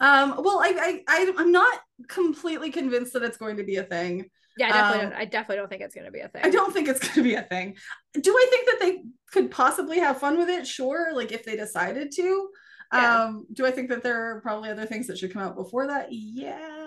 Um, 0.00 0.34
well, 0.42 0.58
I, 0.58 0.72
I, 0.76 1.02
I, 1.08 1.32
I'm 1.38 1.52
not 1.52 1.78
completely 2.08 2.70
convinced 2.72 3.12
that 3.12 3.22
it's 3.22 3.36
going 3.36 3.58
to 3.58 3.62
be 3.64 3.76
a 3.76 3.84
thing. 3.84 4.28
Yeah, 4.56 4.66
I 4.68 4.70
definitely, 4.70 5.04
Um, 5.04 5.10
don't, 5.10 5.18
I 5.20 5.24
definitely 5.24 5.56
don't 5.56 5.68
think 5.68 5.82
it's 5.82 5.94
going 5.94 6.04
to 6.06 6.12
be 6.12 6.20
a 6.20 6.28
thing. 6.28 6.42
I 6.44 6.50
don't 6.50 6.72
think 6.72 6.88
it's 6.88 7.00
going 7.00 7.14
to 7.14 7.22
be 7.22 7.34
a 7.34 7.42
thing. 7.42 7.76
Do 8.20 8.32
I 8.32 8.46
think 8.50 8.66
that 8.70 8.78
they 8.80 9.02
could 9.32 9.50
possibly 9.50 9.98
have 9.98 10.18
fun 10.20 10.38
with 10.38 10.48
it? 10.48 10.66
Sure, 10.66 11.12
like 11.14 11.32
if 11.32 11.44
they 11.44 11.56
decided 11.56 12.12
to. 12.12 12.48
Yeah. 12.92 13.24
Um, 13.24 13.46
do 13.52 13.66
I 13.66 13.72
think 13.72 13.88
that 13.88 14.02
there 14.04 14.30
are 14.36 14.40
probably 14.40 14.70
other 14.70 14.86
things 14.86 15.08
that 15.08 15.18
should 15.18 15.32
come 15.32 15.42
out 15.42 15.56
before 15.56 15.88
that? 15.88 16.08
Yeah. 16.12 16.80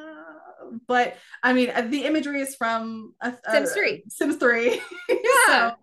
But 0.87 1.17
I 1.43 1.53
mean, 1.53 1.69
uh, 1.69 1.81
the 1.81 2.05
imagery 2.05 2.41
is 2.41 2.55
from 2.55 3.13
uh, 3.21 3.31
uh, 3.47 3.51
Sims 3.51 3.71
3. 3.73 4.03
Sims 4.09 4.35
3. 4.37 4.81
Yeah. 5.09 5.25
so 5.47 5.75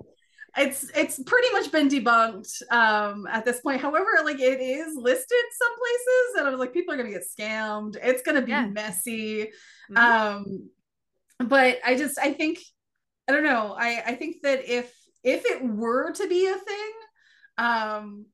it's 0.57 0.89
it's 0.95 1.21
pretty 1.25 1.51
much 1.53 1.73
been 1.73 1.89
debunked 1.89 2.63
um 2.71 3.27
at 3.31 3.45
this 3.45 3.61
point. 3.61 3.81
However, 3.81 4.07
like 4.25 4.39
it 4.41 4.61
is 4.61 4.95
listed 4.97 5.45
some 5.61 5.75
places, 5.79 6.39
and 6.39 6.47
I 6.47 6.51
was 6.51 6.61
like, 6.61 6.73
people 6.73 6.95
are 6.95 6.97
gonna 6.97 7.11
get 7.11 7.25
scammed. 7.39 7.97
It's 8.03 8.23
gonna 8.23 8.43
be 8.43 8.53
Yeah. 8.53 8.67
messy. 8.67 9.51
Mhm. 9.91 9.97
Um, 9.99 10.71
but 11.49 11.79
I 11.85 11.97
just 11.97 12.19
I 12.19 12.33
think 12.33 12.59
I 13.29 13.33
don't 13.33 13.45
know. 13.45 13.75
I 13.79 14.03
I 14.07 14.15
think 14.15 14.37
that 14.43 14.69
if 14.69 14.93
if 15.23 15.45
it 15.47 15.65
were 15.65 16.13
to 16.13 16.29
be 16.29 16.47
a 16.47 16.55
thing, 16.57 16.93
um, 17.59 18.27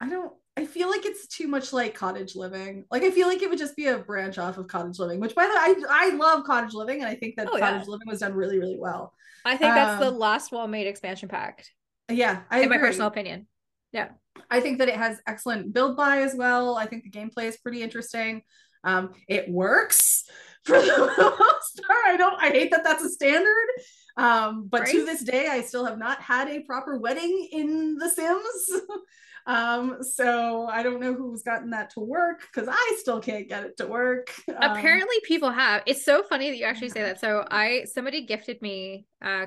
I 0.00 0.08
don't. 0.08 0.32
I 0.56 0.66
feel 0.66 0.88
like 0.88 1.04
it's 1.04 1.26
too 1.26 1.48
much 1.48 1.72
like 1.72 1.94
cottage 1.96 2.36
living. 2.36 2.84
Like 2.90 3.02
I 3.02 3.10
feel 3.10 3.26
like 3.26 3.42
it 3.42 3.50
would 3.50 3.58
just 3.58 3.74
be 3.74 3.88
a 3.88 3.98
branch 3.98 4.38
off 4.38 4.56
of 4.56 4.68
cottage 4.68 4.98
living. 4.98 5.18
Which, 5.20 5.34
by 5.34 5.46
the 5.46 5.50
way, 5.50 5.86
I 5.90 6.06
I 6.06 6.16
love 6.16 6.44
cottage 6.44 6.74
living, 6.74 7.00
and 7.00 7.08
I 7.08 7.16
think 7.16 7.36
that 7.36 7.48
Oh, 7.48 7.56
yeah. 7.56 7.70
cottage 7.70 7.88
living 7.88 8.06
was 8.06 8.20
done 8.20 8.34
really 8.34 8.58
really 8.58 8.78
well. 8.78 9.12
I 9.44 9.56
think 9.56 9.74
that's 9.74 9.98
the 9.98 10.10
um, 10.10 10.18
last 10.18 10.52
well-made 10.52 10.86
expansion 10.86 11.28
pack, 11.28 11.64
Yeah, 12.08 12.42
I 12.50 12.62
in 12.62 12.68
my 12.68 12.78
personal 12.78 13.08
opinion. 13.08 13.46
Yeah. 13.92 14.08
I 14.50 14.60
think 14.60 14.78
that 14.78 14.88
it 14.88 14.96
has 14.96 15.20
excellent 15.26 15.72
build 15.72 15.96
buy 15.96 16.22
as 16.22 16.34
well. 16.34 16.76
I 16.76 16.86
think 16.86 17.04
the 17.04 17.10
gameplay 17.10 17.44
is 17.44 17.56
pretty 17.56 17.82
interesting. 17.82 18.42
Um, 18.84 19.12
it 19.28 19.48
works 19.48 20.24
for 20.66 20.80
the 20.80 21.34
most 21.38 21.82
part. 21.86 22.04
I 22.06 22.16
don't. 22.16 22.40
I 22.42 22.48
hate 22.48 22.70
that 22.70 22.84
that's 22.84 23.04
a 23.04 23.08
standard. 23.10 23.68
Um, 24.16 24.68
but 24.68 24.86
to 24.86 25.04
this 25.04 25.22
day, 25.24 25.48
I 25.48 25.62
still 25.62 25.84
have 25.84 25.98
not 25.98 26.20
had 26.20 26.48
a 26.48 26.60
proper 26.60 26.98
wedding 26.98 27.48
in 27.50 27.96
The 27.96 28.08
Sims. 28.08 28.82
um, 29.46 29.98
so 30.02 30.66
I 30.66 30.82
don't 30.82 31.00
know 31.00 31.14
who's 31.14 31.42
gotten 31.42 31.70
that 31.70 31.90
to 31.90 32.00
work 32.00 32.40
because 32.40 32.68
I 32.70 32.96
still 33.00 33.20
can't 33.20 33.48
get 33.48 33.64
it 33.64 33.76
to 33.78 33.86
work. 33.86 34.32
Um, 34.48 34.56
Apparently, 34.70 35.16
people 35.24 35.50
have. 35.50 35.82
It's 35.86 36.04
so 36.04 36.22
funny 36.22 36.50
that 36.50 36.56
you 36.56 36.64
actually 36.64 36.90
say 36.90 37.02
that. 37.02 37.20
So 37.20 37.44
I 37.50 37.84
somebody 37.92 38.24
gifted 38.24 38.62
me 38.62 39.06
uh 39.22 39.46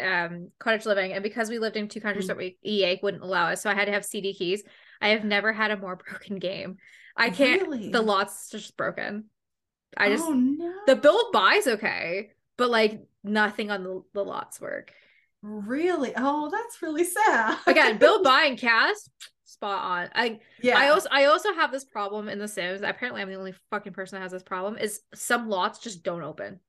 um 0.00 0.50
cottage 0.58 0.86
living, 0.86 1.12
and 1.12 1.22
because 1.22 1.50
we 1.50 1.58
lived 1.58 1.76
in 1.76 1.88
two 1.88 2.00
countries 2.00 2.24
Mm. 2.24 2.28
that 2.28 2.36
we 2.38 2.58
EA 2.64 2.98
wouldn't 3.02 3.22
allow 3.22 3.48
us, 3.48 3.62
so 3.62 3.70
I 3.70 3.74
had 3.74 3.84
to 3.84 3.92
have 3.92 4.04
CD 4.04 4.34
keys. 4.34 4.64
I 5.00 5.10
have 5.10 5.24
never 5.24 5.52
had 5.52 5.70
a 5.70 5.76
more 5.76 5.96
broken 6.08 6.38
game. 6.38 6.78
I 7.16 7.30
can't. 7.30 7.62
Really? 7.62 7.90
The 7.90 8.02
lot's 8.02 8.48
just 8.50 8.76
broken. 8.76 9.26
I 9.96 10.10
just 10.10 10.24
oh 10.26 10.32
no. 10.32 10.72
the 10.86 10.96
build 10.96 11.32
buys 11.32 11.66
okay, 11.66 12.30
but 12.56 12.70
like 12.70 13.02
nothing 13.24 13.70
on 13.70 13.82
the, 13.82 14.02
the 14.14 14.24
lots 14.24 14.60
work. 14.60 14.92
really. 15.42 16.12
Oh, 16.16 16.50
that's 16.50 16.82
really 16.82 17.04
sad. 17.04 17.58
Again, 17.66 17.98
build 18.04 18.22
buy 18.24 18.44
and 18.48 18.58
cast 18.58 19.10
spot 19.44 19.82
on. 19.82 20.08
I 20.14 20.40
yeah. 20.62 20.78
I 20.78 20.88
also 20.90 21.08
I 21.10 21.24
also 21.26 21.52
have 21.54 21.72
this 21.72 21.84
problem 21.84 22.28
in 22.28 22.38
The 22.38 22.48
Sims. 22.48 22.82
Apparently, 22.82 23.22
I'm 23.22 23.28
the 23.28 23.36
only 23.36 23.54
fucking 23.70 23.92
person 23.92 24.16
that 24.16 24.22
has 24.22 24.32
this 24.32 24.42
problem. 24.42 24.76
Is 24.78 25.00
some 25.14 25.48
lots 25.48 25.78
just 25.78 26.02
don't 26.02 26.22
open. 26.22 26.60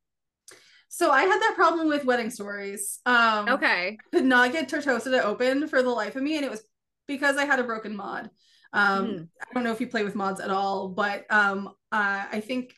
so 0.88 1.11
I 1.11 1.22
had 1.24 1.39
that 1.41 1.53
problem 1.55 1.88
with 1.88 2.05
wedding 2.05 2.30
stories. 2.32 2.99
Um, 3.05 3.47
Okay. 3.49 3.97
could 4.11 4.26
not 4.26 4.51
get 4.51 4.70
Tartosa 4.70 5.11
to 5.11 5.24
open 5.24 5.67
for 5.67 5.84
the 5.84 5.89
life 5.89 6.15
of 6.15 6.24
me, 6.24 6.36
and 6.36 6.45
it 6.45 6.49
was 6.51 6.63
because 7.07 7.38
I 7.38 7.45
had 7.45 7.59
a 7.59 7.63
broken 7.63 7.95
mod. 7.95 8.30
Um, 8.74 9.05
Mhm. 9.07 9.28
I 9.41 9.53
don't 9.53 9.63
know 9.63 9.72
if 9.72 9.82
you 9.82 9.88
play 9.88 10.03
with 10.03 10.15
mods 10.15 10.39
at 10.39 10.49
all, 10.51 10.89
but 10.89 11.26
um, 11.32 11.67
uh, 11.91 12.26
I 12.32 12.39
think 12.39 12.74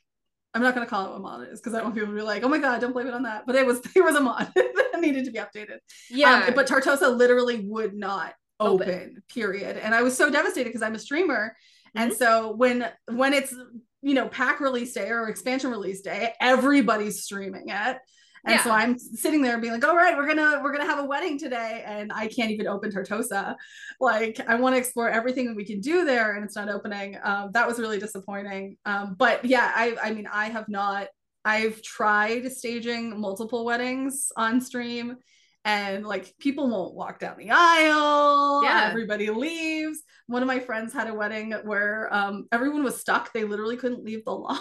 I'm 0.53 0.61
not 0.61 0.75
going 0.75 0.85
to 0.85 0.89
call 0.89 1.05
it 1.07 1.11
what 1.11 1.21
mod 1.21 1.41
it 1.43 1.49
is 1.53 1.59
because 1.61 1.73
I 1.73 1.77
don't 1.77 1.85
want 1.87 1.95
people 1.95 2.09
to 2.09 2.15
be 2.15 2.21
like, 2.21 2.43
"Oh 2.43 2.49
my 2.49 2.57
god, 2.57 2.81
don't 2.81 2.91
blame 2.93 3.07
it 3.07 3.13
on 3.13 3.23
that." 3.23 3.45
But 3.45 3.55
it 3.55 3.65
was 3.65 3.81
there 3.93 4.03
was 4.03 4.15
a 4.15 4.21
mod 4.21 4.51
that 4.55 4.99
needed 4.99 5.25
to 5.25 5.31
be 5.31 5.39
updated. 5.39 5.77
Yeah. 6.09 6.45
Um, 6.47 6.53
but 6.55 6.67
Tartosa 6.67 7.15
literally 7.15 7.65
would 7.67 7.93
not 7.93 8.33
Open. 8.59 8.89
open, 8.89 9.23
period. 9.33 9.77
And 9.77 9.95
I 9.95 10.01
was 10.03 10.15
so 10.15 10.29
devastated 10.29 10.69
because 10.69 10.81
I'm 10.83 10.95
a 10.95 10.99
streamer. 10.99 11.55
And 11.95 12.11
Mhm. 12.11 12.15
so 12.17 12.51
when 12.51 12.87
when 13.09 13.33
it's 13.33 13.53
you 14.01 14.13
know 14.13 14.27
pack 14.27 14.59
release 14.59 14.93
day 14.93 15.09
or 15.09 15.29
expansion 15.29 15.71
release 15.71 16.01
day, 16.01 16.33
everybody's 16.39 17.23
streaming 17.23 17.69
it. 17.69 17.97
And 18.45 18.59
so 18.61 18.71
I'm 18.71 18.97
sitting 18.97 19.41
there 19.41 19.59
being 19.59 19.73
like, 19.73 19.85
all 19.85 19.95
right, 19.95 20.17
we're 20.17 20.27
gonna 20.27 20.61
we're 20.63 20.71
gonna 20.71 20.89
have 20.89 20.99
a 20.99 21.05
wedding 21.05 21.37
today, 21.37 21.83
and 21.85 22.11
I 22.13 22.27
can't 22.27 22.49
even 22.49 22.67
open 22.67 22.91
Tartosa. 22.91 23.55
Like 23.99 24.39
I 24.47 24.55
want 24.55 24.73
to 24.73 24.79
explore 24.79 25.09
everything 25.09 25.47
that 25.47 25.55
we 25.55 25.65
can 25.65 25.79
do 25.79 26.05
there, 26.05 26.35
and 26.35 26.43
it's 26.43 26.55
not 26.55 26.69
opening. 26.69 27.17
Um, 27.23 27.51
that 27.53 27.67
was 27.67 27.79
really 27.79 27.99
disappointing. 27.99 28.77
Um, 28.85 29.15
but 29.17 29.45
yeah, 29.45 29.71
I 29.75 29.95
I 30.01 30.13
mean 30.13 30.27
I 30.31 30.49
have 30.49 30.67
not. 30.69 31.07
I've 31.45 31.81
tried 31.81 32.51
staging 32.51 33.19
multiple 33.19 33.63
weddings 33.63 34.31
on 34.35 34.59
stream, 34.59 35.17
and 35.63 36.05
like 36.05 36.33
people 36.39 36.69
won't 36.69 36.95
walk 36.95 37.19
down 37.19 37.37
the 37.37 37.51
aisle. 37.51 38.63
Yeah. 38.63 38.87
everybody 38.89 39.29
leaves. 39.29 39.99
One 40.25 40.41
of 40.41 40.47
my 40.47 40.59
friends 40.59 40.93
had 40.93 41.07
a 41.07 41.13
wedding 41.13 41.53
where 41.63 42.11
um, 42.11 42.47
everyone 42.51 42.83
was 42.83 42.99
stuck. 42.99 43.33
They 43.33 43.43
literally 43.43 43.77
couldn't 43.77 44.03
leave 44.03 44.25
the 44.25 44.31
lot, 44.31 44.57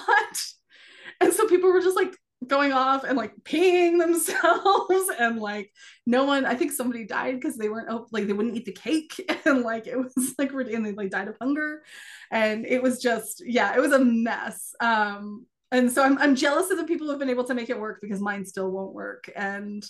and 1.21 1.33
so 1.33 1.47
people 1.47 1.73
were 1.73 1.81
just 1.81 1.97
like 1.97 2.15
going 2.47 2.73
off 2.73 3.05
and 3.05 3.19
like 3.19 3.35
peeing 3.45 3.99
themselves 3.99 5.11
and 5.19 5.39
like 5.39 5.71
no 6.07 6.25
one 6.25 6.47
i 6.47 6.55
think 6.55 6.73
somebody 6.73 7.05
died 7.05 7.35
because 7.35 7.57
they 7.57 7.69
weren't 7.69 7.91
op- 7.91 8.09
like 8.13 8.27
they 8.27 8.33
wouldn't 8.33 8.57
eat 8.57 8.65
the 8.65 8.73
cake 8.73 9.13
and 9.45 9.63
like 9.63 9.87
it 9.87 9.97
was 9.97 10.35
like 10.39 10.51
and 10.53 10.85
they 10.85 10.93
like 10.93 11.11
died 11.11 11.29
of 11.29 11.37
hunger. 11.41 11.83
And 12.31 12.67
it 12.67 12.83
was 12.83 13.01
just 13.01 13.43
yeah 13.45 13.75
it 13.75 13.81
was 13.81 13.93
a 13.93 13.99
mess. 13.99 14.75
Um 14.81 15.47
and 15.73 15.91
so 15.91 16.03
I'm, 16.03 16.19
I'm 16.19 16.35
jealous 16.35 16.71
of 16.71 16.79
the 16.79 16.85
people 16.85 17.07
who've 17.07 17.19
been 17.19 17.31
able 17.31 17.45
to 17.45 17.55
make 17.55 17.71
it 17.71 17.79
work 17.79 18.01
because 18.03 18.21
mine 18.21 18.45
still 18.45 18.71
won't 18.71 18.93
work. 18.93 19.31
And 19.37 19.85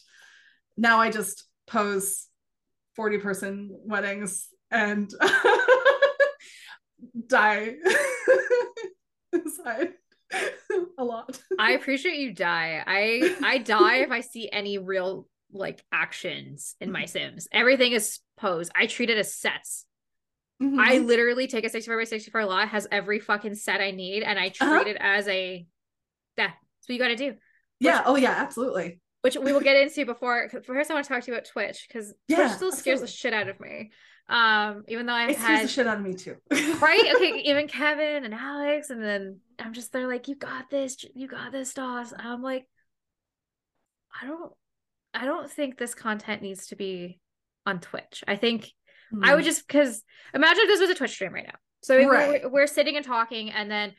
now 0.77 0.99
i 0.99 1.11
just 1.11 1.45
pose 1.67 2.27
40 2.97 3.19
person 3.19 3.71
weddings 3.85 4.49
and 4.71 5.13
die. 7.27 7.77
Inside 9.33 9.95
a 10.99 11.05
lot 11.05 11.41
I 11.61 11.73
appreciate 11.73 12.17
you 12.19 12.33
die. 12.33 12.83
I 12.87 13.37
I 13.43 13.59
die 13.59 13.97
if 13.99 14.11
I 14.11 14.21
see 14.21 14.49
any 14.51 14.79
real 14.79 15.27
like 15.53 15.83
actions 15.93 16.75
in 16.81 16.93
my 16.93 17.05
Sims. 17.07 17.49
Everything 17.53 17.93
is 17.93 18.21
posed. 18.39 18.71
I 18.75 18.87
treat 18.87 19.11
it 19.11 19.19
as 19.19 19.35
sets. 19.35 19.85
Mhm. 20.63 20.79
I 20.79 20.99
literally 20.99 21.47
take 21.47 21.65
a 21.65 21.69
64 21.71 21.97
by 21.99 22.05
64 22.05 22.45
lot, 22.45 22.69
has 22.69 22.87
every 22.91 23.19
fucking 23.19 23.55
set 23.55 23.81
I 23.81 23.91
need, 23.93 24.23
and 24.23 24.39
I 24.39 24.51
treat 24.51 24.67
Uh-huh. 24.69 24.85
it 24.87 24.97
as 25.01 25.27
a 25.29 25.67
yeah, 26.37 26.47
that's 26.47 26.89
what 26.89 26.93
you 26.95 26.99
gotta 26.99 27.17
do. 27.17 27.35
yeah 27.81 28.03
oh 28.07 28.17
yeah 28.17 28.31
absolutely 28.37 29.01
Which 29.23 29.37
we 29.37 29.53
will 29.53 29.61
get 29.61 29.77
into 29.77 30.07
before 30.07 30.49
First, 30.65 30.91
I 30.91 30.95
want 30.95 31.05
to 31.07 31.13
talk 31.13 31.23
to 31.25 31.31
you 31.31 31.35
about 31.37 31.47
Twitch 31.47 31.87
because 31.89 32.15
Yeah, 32.29 32.37
Twitch 32.37 32.53
still 32.53 32.73
scares 32.73 33.01
the 33.01 33.07
shit 33.07 33.35
out 33.35 33.49
of 33.49 33.59
me. 33.61 33.91
Um, 34.31 34.85
even 34.87 35.07
though 35.07 35.13
I've 35.13 35.31
it 35.31 35.39
had 35.39 35.65
the 35.65 35.69
shit 35.69 35.87
out 35.89 35.99
of 35.99 36.05
me 36.05 36.15
too 36.15 36.37
right 36.81 37.15
okay 37.17 37.41
even 37.47 37.67
kevin 37.67 38.25
and 38.25 38.33
alex 38.33 38.91
and 38.91 39.03
then 39.03 39.41
i'm 39.59 39.73
just 39.73 39.93
they're 39.93 40.07
like 40.07 40.29
you 40.29 40.37
got 40.37 40.71
this 40.71 41.05
you 41.17 41.27
got 41.27 41.51
this 41.51 41.75
Doss. 41.75 42.13
i'm 42.17 42.41
like 42.41 42.65
i 44.23 44.27
don't 44.27 44.53
i 45.15 45.25
don't 45.25 45.51
think 45.51 45.77
this 45.79 45.95
content 45.95 46.43
needs 46.43 46.69
to 46.69 46.77
be 46.77 47.19
on 47.67 47.81
twitch 47.81 48.23
i 48.29 48.37
think 48.37 48.71
i 49.23 49.31
Hmm. 49.31 49.35
would 49.37 49.45
just 49.45 49.67
because 49.67 50.03
imagine 50.33 50.63
if 50.63 50.69
this 50.69 50.81
was 50.81 50.91
a 50.91 50.95
twitch 50.95 51.11
stream 51.11 51.33
right 51.35 51.47
now 51.47 51.59
so 51.83 51.97
Right. 52.09 52.43
we're, 52.45 52.51
we're 52.51 52.67
sitting 52.69 52.97
and 52.97 53.05
talking 53.05 53.51
and 53.51 53.69
then 53.69 53.93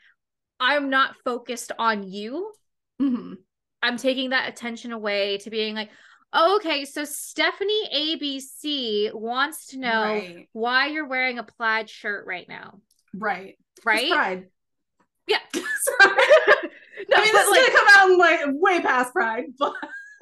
i'm 0.62 0.90
not 0.90 1.16
focused 1.26 1.74
on 1.78 2.04
you 2.10 2.54
Mhm. 3.02 3.36
i'm 3.84 3.98
taking 3.98 4.30
that 4.30 4.48
attention 4.48 4.94
away 4.94 5.40
to 5.40 5.50
being 5.50 5.76
like 5.76 5.90
oh, 6.34 6.56
okay 6.58 6.86
so 6.86 7.04
stephanie 7.04 7.90
abc 7.94 9.14
wants 9.14 9.68
to 9.68 9.78
know 9.80 10.04
right 10.04 10.48
why 10.54 10.88
you're 10.88 11.08
wearing 11.08 11.40
a 11.40 11.44
plaid 11.44 11.90
shirt 11.90 12.26
right 12.26 12.48
now 12.48 12.80
right 13.14 13.58
It's 13.78 13.86
right 13.86 14.10
pride 14.12 14.48
Yeah. 15.28 15.38
No, 17.10 17.18
I 17.18 17.22
mean, 17.26 17.34
this 17.34 17.48
is 17.48 17.54
gonna 17.58 17.78
come 17.78 17.88
out 17.90 18.10
in, 18.12 18.18
like 18.18 18.40
way 18.62 18.80
past 18.82 19.12
Pride, 19.12 19.46
but 19.58 19.74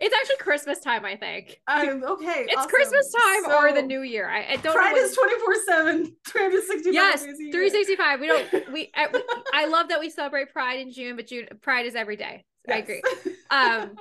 it's 0.00 0.14
actually 0.14 0.36
Christmas 0.38 0.78
time, 0.80 1.04
I 1.04 1.16
think. 1.16 1.60
I'm 1.66 2.04
okay. 2.04 2.46
It's 2.48 2.56
awesome. 2.56 2.70
Christmas 2.70 3.12
time 3.12 3.52
or 3.52 3.72
the 3.72 3.82
new 3.82 4.02
year. 4.02 4.28
I, 4.28 4.52
I 4.52 4.56
don't 4.56 4.74
Pride 4.74 4.94
know. 4.94 5.02
is 5.02 5.14
24 5.14 5.54
7, 5.66 6.16
365 6.28 6.94
yes, 6.94 7.22
days 7.24 7.38
a 7.38 7.42
year. 7.42 7.52
365. 7.52 8.20
We 8.20 8.26
don't 8.28 8.72
we 8.72 8.90
I, 8.94 9.08
we- 9.12 9.22
I 9.52 9.66
love 9.66 9.88
that 9.88 10.00
we 10.00 10.08
celebrate 10.08 10.52
Pride 10.52 10.80
in 10.80 10.92
June, 10.92 11.16
but 11.16 11.26
June 11.26 11.46
Pride 11.60 11.86
is 11.86 11.94
every 11.94 12.16
day. 12.16 12.44
I 12.68 12.78
agree. 12.78 13.02
Um 13.50 13.96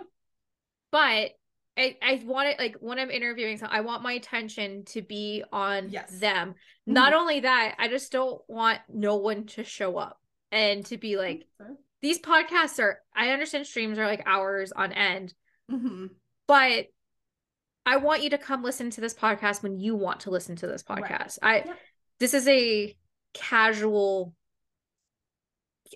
but 0.91 1.31
I, 1.77 1.97
I 2.01 2.21
want 2.25 2.49
it 2.49 2.59
like 2.59 2.75
when 2.81 2.99
I'm 2.99 3.09
interviewing 3.09 3.57
so 3.57 3.65
I 3.69 3.79
want 3.81 4.03
my 4.03 4.13
attention 4.13 4.83
to 4.87 5.01
be 5.01 5.43
on 5.51 5.89
Yes. 5.89 6.19
them. 6.19 6.55
Not 6.85 7.13
only 7.13 7.39
that, 7.41 7.75
I 7.79 7.87
just 7.87 8.11
don't 8.11 8.41
want 8.49 8.79
no 8.93 9.15
one 9.15 9.45
to 9.47 9.63
show 9.63 9.97
up 9.97 10.19
and 10.51 10.85
to 10.87 10.97
be 10.97 11.15
like 11.17 11.47
these 12.01 12.19
podcasts 12.19 12.79
are 12.79 12.99
I 13.15 13.29
understand 13.29 13.67
streams 13.67 13.97
are 13.99 14.05
like 14.07 14.23
hours 14.25 14.71
on 14.73 14.91
end, 14.91 15.33
Mhm. 15.71 16.09
but 16.47 16.87
I 17.85 17.97
want 17.97 18.21
you 18.21 18.31
to 18.31 18.37
come 18.37 18.63
listen 18.63 18.89
to 18.91 19.01
this 19.01 19.13
podcast 19.13 19.63
when 19.63 19.79
you 19.79 19.95
want 19.95 20.21
to 20.21 20.29
listen 20.29 20.55
to 20.57 20.67
this 20.67 20.83
Right. 20.89 21.01
podcast. 21.03 21.39
I 21.41 21.55
Yep. 21.65 21.79
this 22.19 22.33
is 22.33 22.47
a 22.47 22.95
casual 23.33 24.35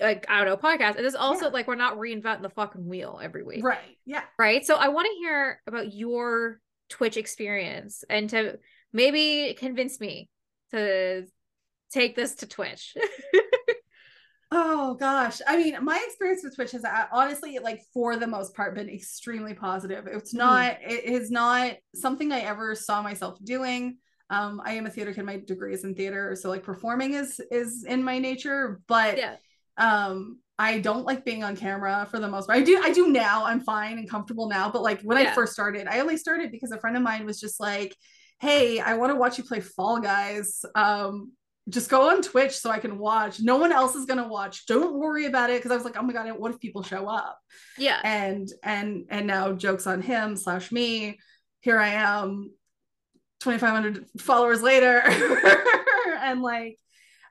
like 0.02 0.26
I 0.30 0.44
don't 0.44 0.48
know 0.48 0.58
podcast. 0.58 0.98
And 0.98 1.06
it's 1.06 1.16
also 1.16 1.46
Yeah. 1.46 1.52
like 1.52 1.68
we're 1.68 1.76
not 1.76 1.98
reinventing 1.98 2.42
the 2.42 2.50
fucking 2.50 2.86
wheel 2.88 3.20
every 3.22 3.44
week. 3.44 3.64
Right. 3.64 3.98
Yeah. 4.06 4.24
Right. 4.38 4.66
So 4.66 4.76
I 4.76 4.90
want 4.90 5.08
to 5.08 5.14
hear 5.18 5.62
about 5.68 5.94
your 5.94 6.60
Twitch 6.90 7.18
experience 7.18 8.04
and 8.10 8.30
to 8.32 8.60
maybe 8.94 9.56
convince 9.58 10.00
me 10.00 10.30
to 10.72 11.26
take 11.92 12.16
this 12.16 12.36
to 12.36 12.48
Twitch. 12.48 12.96
Oh 14.52 14.94
gosh. 14.94 15.42
I 15.46 15.58
mean, 15.58 15.84
my 15.84 16.02
experience 16.06 16.44
with 16.44 16.56
Twitch 16.56 16.72
has 16.72 16.86
uh, 16.86 17.08
honestly, 17.12 17.58
like 17.60 17.82
for 17.94 18.16
the 18.16 18.28
most 18.28 18.56
part, 18.56 18.76
been 18.76 18.88
extremely 18.90 19.56
positive. 19.56 20.08
It's 20.08 20.34
Mhm. 20.34 20.38
not, 20.38 20.78
it 20.82 21.04
is 21.04 21.32
not 21.32 21.74
something 21.96 22.32
I 22.32 22.42
ever 22.42 22.76
saw 22.76 23.02
myself 23.02 23.38
doing. 23.44 23.98
Um, 24.30 24.62
I 24.64 24.74
am 24.74 24.86
a 24.86 24.90
theater 24.92 25.14
kid, 25.14 25.26
my 25.26 25.38
degree 25.38 25.74
is 25.74 25.84
in 25.84 25.96
theater, 25.96 26.36
so 26.36 26.50
like 26.50 26.64
performing 26.64 27.16
is 27.16 27.42
is 27.52 27.86
in 27.86 28.04
my 28.04 28.20
nature, 28.20 28.82
but 28.88 29.18
yeah. 29.18 29.36
Um 29.78 30.40
I 30.58 30.80
don't 30.80 31.06
like 31.06 31.26
being 31.26 31.44
on 31.44 31.58
camera 31.58 32.08
for 32.10 32.20
the 32.20 32.30
most 32.30 32.48
part. 32.48 32.60
I 32.60 32.62
do 32.64 32.82
I 32.82 32.92
do 32.92 33.08
now. 33.10 33.46
I'm 33.46 33.60
fine 33.60 33.98
and 33.98 34.10
comfortable 34.10 34.48
now, 34.48 34.70
but 34.70 34.82
like 34.82 35.02
when 35.02 35.18
I 35.18 35.34
first 35.34 35.54
started, 35.54 35.88
I 35.88 36.00
only 36.00 36.18
started 36.18 36.52
because 36.52 36.72
a 36.72 36.80
friend 36.80 36.96
of 36.96 37.04
mine 37.04 37.26
was 37.26 37.40
just 37.40 37.60
like, 37.60 37.96
"Hey, 38.40 38.80
I 38.80 38.96
want 38.96 39.12
to 39.12 39.18
watch 39.18 39.38
you 39.38 39.44
play 39.44 39.60
Fall 39.60 40.00
Guys. 40.00 40.64
Um 40.74 41.34
just 41.68 41.90
go 41.90 42.10
on 42.10 42.22
Twitch 42.22 42.58
so 42.58 42.70
I 42.70 42.78
can 42.80 43.00
watch. 43.00 43.40
No 43.42 43.58
one 43.58 43.72
else 43.72 43.96
is 43.96 44.06
going 44.06 44.22
to 44.22 44.28
watch. 44.28 44.68
Don't 44.68 44.94
worry 44.94 45.26
about 45.26 45.50
it." 45.50 45.62
Cuz 45.62 45.72
I 45.72 45.76
was 45.76 45.84
like, 45.84 45.98
"Oh 45.98 46.04
my 46.04 46.14
god, 46.14 46.32
what 46.40 46.54
if 46.54 46.60
people 46.60 46.84
show 46.84 47.08
up?" 47.08 47.38
Yeah. 47.78 48.00
And 48.04 48.48
and 48.64 49.06
and 49.10 49.28
now 49.28 49.52
jokes 49.52 49.88
on 49.88 50.02
him 50.02 50.38
slash 50.38 50.72
me. 50.72 51.20
Here 51.62 51.80
I 51.80 51.90
am 51.90 52.52
2500 53.42 54.06
followers 54.20 54.62
later 54.62 55.02
and 56.22 56.42
like 56.42 56.78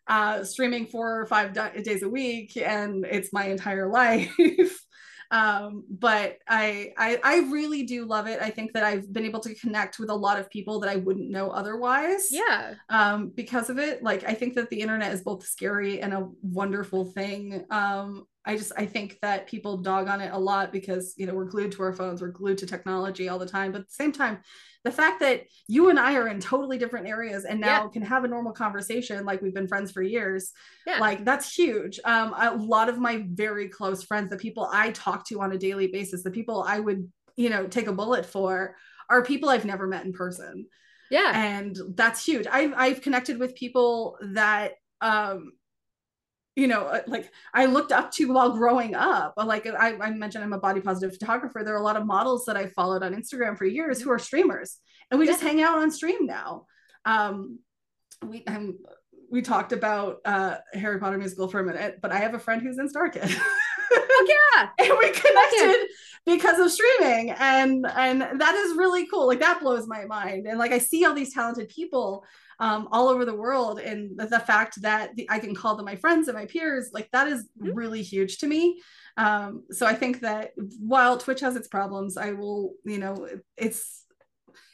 uh 0.06 0.44
streaming 0.44 0.86
four 0.86 1.20
or 1.20 1.26
five 1.26 1.52
di- 1.54 1.82
days 1.82 2.02
a 2.02 2.08
week 2.08 2.56
and 2.56 3.04
it's 3.06 3.32
my 3.32 3.46
entire 3.46 3.88
life. 4.00 4.80
Um 5.30 5.84
but 5.88 6.38
I, 6.46 6.92
I 6.98 7.18
i 7.24 7.36
really 7.50 7.84
do 7.84 8.04
love 8.04 8.26
it. 8.26 8.40
I 8.42 8.50
think 8.50 8.74
that 8.74 8.84
i've 8.84 9.10
been 9.10 9.24
able 9.24 9.40
to 9.40 9.54
connect 9.54 9.98
with 9.98 10.10
a 10.10 10.14
lot 10.14 10.38
of 10.38 10.50
people 10.50 10.80
that 10.80 10.90
i 10.90 10.96
wouldn't 10.96 11.30
know 11.30 11.50
otherwise 11.50 12.28
Yeah. 12.30 12.74
um 12.90 13.30
because 13.34 13.70
of 13.70 13.78
it. 13.78 14.02
Like 14.02 14.22
i 14.24 14.34
think 14.34 14.54
that 14.54 14.68
the 14.68 14.80
internet 14.80 15.12
is 15.14 15.22
both 15.22 15.46
scary 15.46 16.00
and 16.02 16.12
a 16.12 16.28
wonderful 16.42 17.06
thing. 17.06 17.64
Um 17.70 18.26
i 18.44 18.54
just 18.56 18.72
i 18.76 18.84
think 18.84 19.18
that 19.22 19.46
people 19.46 19.78
dog 19.78 20.06
on 20.08 20.20
it 20.20 20.30
a 20.34 20.38
lot 20.38 20.70
because 20.70 21.14
you 21.16 21.24
know 21.26 21.34
we're 21.34 21.46
glued 21.46 21.72
to 21.72 21.82
our 21.82 21.94
phones 21.94 22.20
we're 22.20 22.28
glued 22.28 22.58
to 22.58 22.66
technology 22.66 23.30
all 23.30 23.38
the 23.38 23.46
time 23.46 23.72
but 23.72 23.80
at 23.80 23.88
the 23.88 23.94
same 23.94 24.12
time 24.12 24.38
the 24.84 24.92
fact 24.92 25.20
that 25.20 25.42
you 25.66 25.88
and 25.90 25.98
i 25.98 26.14
are 26.14 26.28
in 26.28 26.38
totally 26.40 26.78
different 26.78 27.08
areas 27.08 27.44
and 27.44 27.60
now 27.60 27.82
Yeah. 27.84 27.88
can 27.88 28.02
have 28.02 28.24
a 28.24 28.28
normal 28.28 28.52
conversation 28.52 29.24
like 29.24 29.42
we've 29.42 29.54
been 29.54 29.68
friends 29.68 29.90
for 29.90 30.02
years 30.02 30.52
Yeah. 30.86 30.98
like 30.98 31.24
that's 31.24 31.52
huge 31.54 31.98
um 32.04 32.34
a 32.36 32.54
lot 32.54 32.88
of 32.88 32.98
my 32.98 33.24
very 33.28 33.68
close 33.68 34.02
friends 34.04 34.30
the 34.30 34.36
people 34.36 34.68
i 34.72 34.90
talk 34.90 35.26
to 35.28 35.40
on 35.40 35.52
a 35.52 35.58
daily 35.58 35.88
basis 35.88 36.22
the 36.22 36.30
people 36.30 36.62
i 36.62 36.78
would 36.78 37.10
you 37.36 37.50
know 37.50 37.66
take 37.66 37.86
a 37.88 37.92
bullet 37.92 38.24
for 38.26 38.76
are 39.10 39.24
people 39.24 39.48
i've 39.48 39.64
never 39.64 39.86
met 39.86 40.04
in 40.04 40.12
person 40.12 40.66
yeah. 41.10 41.32
and 41.34 41.78
that's 41.94 42.24
huge 42.24 42.46
i've 42.50 42.72
i've 42.76 43.00
connected 43.00 43.38
with 43.38 43.54
people 43.54 44.16
that 44.22 44.72
um 45.00 45.52
you 46.56 46.68
know 46.68 46.82
uh, 46.86 47.00
like 47.06 47.32
i 47.52 47.66
looked 47.66 47.92
up 47.92 48.10
to 48.12 48.32
while 48.32 48.56
growing 48.56 48.94
up 48.94 49.34
like 49.36 49.66
I, 49.66 49.96
I 49.96 50.10
mentioned 50.10 50.44
i'm 50.44 50.52
a 50.52 50.58
body 50.58 50.80
positive 50.80 51.16
photographer. 51.18 51.62
There 51.64 51.74
are 51.74 51.80
a 51.80 51.84
lot 51.84 51.96
of 51.96 52.06
models 52.06 52.44
that 52.46 52.56
i 52.56 52.66
followed 52.66 53.02
on 53.02 53.14
instagram 53.14 53.58
for 53.58 53.64
years 53.64 54.00
who 54.00 54.10
are 54.10 54.18
streamers 54.18 54.78
and 55.10 55.18
we 55.18 55.26
just 55.26 55.42
hang 55.42 55.60
out 55.62 55.78
on 55.78 55.90
stream 55.90 56.26
now. 56.26 56.66
Um 57.04 57.58
we 58.24 58.44
um, 58.46 58.78
we 59.30 59.42
talked 59.42 59.72
about 59.72 60.18
uh 60.24 60.56
harry 60.72 60.98
potter 60.98 61.18
musical 61.18 61.48
for 61.48 61.60
a 61.60 61.64
minute 61.64 61.98
but 62.00 62.12
i 62.12 62.18
have 62.18 62.34
a 62.34 62.38
friend 62.38 62.62
who's 62.62 62.78
in 62.78 62.88
StarKid 62.88 63.36
yeah. 63.92 64.68
and 64.78 64.92
we 64.98 65.10
connected 65.10 65.86
because 66.26 66.58
of 66.58 66.70
streaming 66.70 67.30
and 67.32 67.86
and 67.96 68.20
that 68.40 68.54
is 68.54 68.76
really 68.76 69.06
cool 69.06 69.26
like 69.26 69.40
that 69.40 69.60
blows 69.60 69.86
my 69.86 70.04
mind 70.06 70.46
and 70.46 70.58
like 70.58 70.72
i 70.72 70.78
see 70.78 71.04
all 71.04 71.12
these 71.14 71.34
talented 71.34 71.68
people 71.68 72.24
um, 72.60 72.88
all 72.92 73.08
over 73.08 73.24
the 73.24 73.34
world 73.34 73.78
and 73.80 74.16
the, 74.18 74.26
the 74.26 74.40
fact 74.40 74.80
that 74.82 75.14
the, 75.16 75.26
i 75.30 75.38
can 75.38 75.54
call 75.54 75.76
them 75.76 75.84
my 75.84 75.96
friends 75.96 76.28
and 76.28 76.36
my 76.38 76.46
peers 76.46 76.90
like 76.94 77.10
that 77.12 77.28
is 77.28 77.46
Mhm. 77.60 77.72
really 77.74 78.02
huge 78.02 78.38
to 78.38 78.46
me 78.46 78.80
um, 79.18 79.64
so 79.70 79.86
i 79.86 79.94
think 79.94 80.20
that 80.20 80.52
while 80.80 81.18
twitch 81.18 81.40
has 81.40 81.56
its 81.56 81.68
problems 81.68 82.16
i 82.16 82.32
will 82.32 82.72
you 82.84 82.98
know 82.98 83.28
it's 83.58 84.04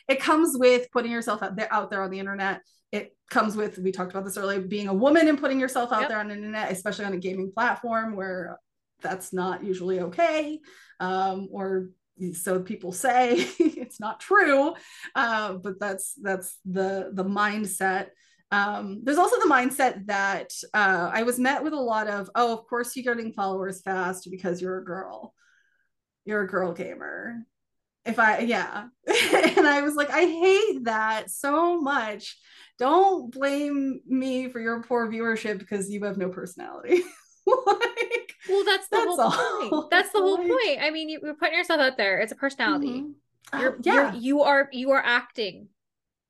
it 0.08 0.20
comes 0.20 0.56
with 0.56 0.90
putting 0.92 1.10
yourself 1.10 1.42
out 1.42 1.56
there 1.56 1.72
out 1.72 1.90
there 1.90 2.02
on 2.02 2.10
the 2.10 2.18
internet 2.20 2.60
it 2.92 3.16
comes 3.30 3.56
with 3.56 3.78
we 3.78 3.90
talked 3.92 4.10
about 4.12 4.24
this 4.24 4.36
earlier 4.36 4.60
being 4.60 4.88
a 4.88 4.94
woman 4.94 5.26
and 5.28 5.38
putting 5.40 5.58
yourself 5.58 5.90
out 5.92 6.00
Yep. 6.02 6.08
there 6.10 6.18
on 6.20 6.28
the 6.28 6.34
internet 6.34 6.70
especially 6.70 7.06
on 7.06 7.12
a 7.14 7.18
gaming 7.18 7.50
platform 7.52 8.14
where 8.14 8.58
that's 9.00 9.32
not 9.32 9.64
usually 9.64 10.00
okay 10.00 10.60
um, 11.00 11.48
or 11.50 11.90
so 12.34 12.60
people 12.60 12.92
say 12.92 13.34
it's 13.58 14.00
not 14.00 14.20
true 14.20 14.74
uh, 15.14 15.54
but 15.54 15.80
that's 15.80 16.14
that's 16.22 16.58
the 16.64 17.10
the 17.12 17.24
mindset. 17.24 18.08
Um, 18.52 19.02
there's 19.04 19.18
also 19.18 19.36
the 19.36 19.54
mindset 19.54 20.06
that 20.06 20.50
uh, 20.74 21.08
i 21.12 21.22
was 21.22 21.38
met 21.38 21.62
with 21.62 21.72
a 21.72 21.80
lot 21.80 22.08
of 22.08 22.28
oh 22.34 22.52
of 22.52 22.66
course 22.66 22.96
you're 22.96 23.14
getting 23.14 23.32
followers 23.32 23.80
fast 23.80 24.28
because 24.30 24.60
you're 24.60 24.78
a 24.78 24.84
girl. 24.84 25.34
You're 26.24 26.42
a 26.42 26.48
girl 26.48 26.72
gamer. 26.72 27.46
If 28.04 28.18
i 28.18 28.40
yeah. 28.40 28.88
And 29.56 29.66
i 29.66 29.82
was 29.82 29.94
like 29.94 30.10
i 30.10 30.22
hate 30.22 30.84
that 30.84 31.30
so 31.30 31.80
much. 31.80 32.36
Don't 32.78 33.30
blame 33.30 34.00
me 34.06 34.48
for 34.48 34.58
your 34.58 34.82
poor 34.82 35.06
viewership 35.08 35.58
because 35.58 35.90
you 35.90 36.04
have 36.04 36.18
no 36.18 36.28
personality. 36.28 37.02
Like 37.66 38.09
Well, 38.50 38.64
that's 38.64 38.88
the 38.88 38.96
That's 38.96 39.06
whole 39.06 39.20
all. 39.20 39.70
point. 39.70 39.90
That's 39.90 40.10
the 40.10 40.18
whole 40.20 40.36
point. 40.38 40.78
I 40.80 40.90
mean, 40.90 41.08
you, 41.08 41.20
you're 41.22 41.34
putting 41.34 41.56
yourself 41.56 41.80
out 41.80 41.96
there. 41.96 42.18
It's 42.20 42.32
a 42.32 42.36
personality. 42.36 43.02
Mhm. 43.02 43.12
You're, 43.60 43.72
Oh, 43.72 43.76
yeah 43.82 44.12
you're 44.12 44.20
you 44.20 44.42
are 44.42 44.68
you 44.72 44.90
are 44.92 45.02
acting. 45.04 45.68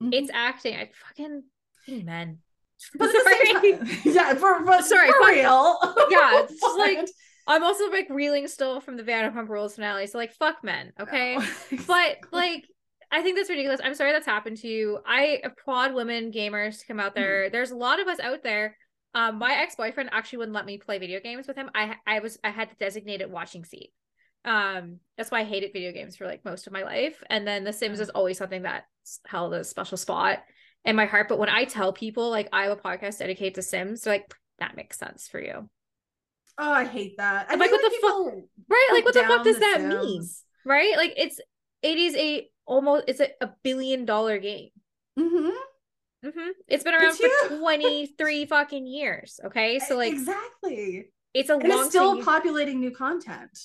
Mhm. 0.03 0.15
It's 0.15 0.31
acting. 0.33 0.77
I 0.77 0.91
fucking 1.09 1.43
fucking 1.87 2.05
men. 2.05 2.39
but 2.99 3.09
at 3.09 3.13
the 3.13 3.31
same 3.45 3.55
Sorry. 3.57 3.73
time, 3.73 3.99
yeah, 4.05 4.35
for, 4.35 4.65
but 4.65 4.85
Sorry, 4.85 5.11
for 5.13 5.27
real. 5.29 5.79
Yeah, 6.11 6.41
it's 6.45 6.61
just 6.61 6.79
like- 6.79 7.09
I'm 7.47 7.65
also 7.65 7.91
like 7.91 8.07
reeling 8.11 8.47
still 8.49 8.81
from 8.81 8.97
the 8.97 9.03
Vanderpump 9.03 9.49
Rules 9.49 9.75
finale. 9.75 10.07
So 10.07 10.19
like, 10.19 10.33
fuck 10.33 10.63
men, 10.63 10.93
okay? 11.01 11.37
No. 11.37 11.45
But 11.87 12.19
like, 12.33 12.65
I 13.11 13.23
think 13.23 13.37
that's 13.37 13.51
ridiculous. 13.51 13.81
I'm 13.83 13.95
sorry 13.95 14.13
that's 14.13 14.27
happened 14.27 14.59
to 14.59 14.69
you. 14.69 15.01
I 15.05 15.41
applaud 15.43 15.93
women 15.95 16.31
gamers 16.31 16.79
to 16.81 16.87
come 16.87 17.01
out 17.01 17.15
there. 17.17 17.51
There's 17.51 17.73
a 17.73 17.77
lot 17.77 17.99
of 17.99 18.07
us 18.07 18.21
out 18.21 18.45
there. 18.45 18.77
Um, 19.15 19.39
my 19.39 19.53
ex 19.55 19.75
boyfriend 19.77 20.11
actually 20.13 20.39
wouldn't 20.39 20.55
let 20.55 20.67
me 20.67 20.79
play 20.79 20.99
video 20.99 21.21
games 21.21 21.49
with 21.49 21.57
him. 21.57 21.71
I 21.75 21.97
I 22.07 22.21
was 22.21 22.39
I 22.45 22.51
had 22.51 22.71
the 22.71 22.77
designated 22.77 23.31
watching 23.31 23.65
seat. 23.65 23.93
Um, 24.45 25.01
that's 25.17 25.31
why 25.31 25.41
I 25.41 25.45
hated 25.45 25.73
video 25.73 25.93
games 25.93 26.17
for 26.17 26.27
like 26.27 26.45
most 26.45 26.67
of 26.67 26.73
my 26.73 26.83
life. 26.83 27.23
And 27.29 27.47
then 27.47 27.65
The 27.65 27.73
Sims 27.73 27.99
Yeah. 27.99 28.05
is 28.05 28.11
always 28.11 28.39
something 28.39 28.63
that 28.63 28.85
held 29.27 29.53
a 29.53 29.65
special 29.65 29.99
spot 29.99 30.39
in 30.85 30.97
my 30.97 31.07
heart. 31.07 31.29
But 31.29 31.39
when 31.39 31.49
I 31.51 31.65
tell 31.65 31.93
people 31.93 32.31
like 32.31 32.49
I 32.53 32.65
have 32.65 32.79
a 32.79 32.81
podcast 32.81 33.19
dedicated 33.19 33.57
to 33.57 33.63
Sims, 33.63 34.03
they're 34.03 34.15
like, 34.15 34.33
that 34.61 34.77
makes 34.77 34.99
sense 34.99 35.29
for 35.29 35.41
you. 35.41 35.69
oh, 36.59 36.71
I 36.73 36.85
hate 36.85 37.17
that. 37.19 37.47
I 37.51 37.53
I'm 37.55 37.59
like, 37.59 37.71
what 37.73 37.81
the 37.83 37.99
fuck? 38.01 38.35
Right? 38.69 38.89
Like 38.93 39.05
what 39.05 39.15
the 39.15 39.25
fuck 39.25 39.45
does 39.45 39.57
The 39.57 39.61
that 39.61 39.83
mean? 39.83 40.23
Right? 40.65 40.97
Like 40.97 41.15
it's 41.17 41.41
it 41.83 41.99
is 41.99 42.15
a 42.17 42.49
almost 42.67 43.05
it's 43.09 43.21
a, 43.21 43.29
a 43.41 43.51
billion 43.63 44.05
dollar 44.05 44.39
game. 44.39 44.71
Mhm. 45.19 45.53
Hmm 46.25 46.51
It's 46.69 46.85
been 46.85 46.95
around 46.95 47.11
It's 47.11 47.19
for 47.19 47.49
huge. 47.49 47.61
23 47.61 48.45
fucking 48.47 48.87
years. 48.87 49.41
Okay. 49.47 49.79
So 49.79 49.97
like 49.97 50.13
exactly. 50.13 51.11
it's 51.35 51.51
a 51.51 51.55
And 51.55 51.69
long 51.69 51.81
it's 51.81 51.89
still 51.91 52.23
populating 52.23 52.81
new 52.81 52.91
content. 52.91 53.59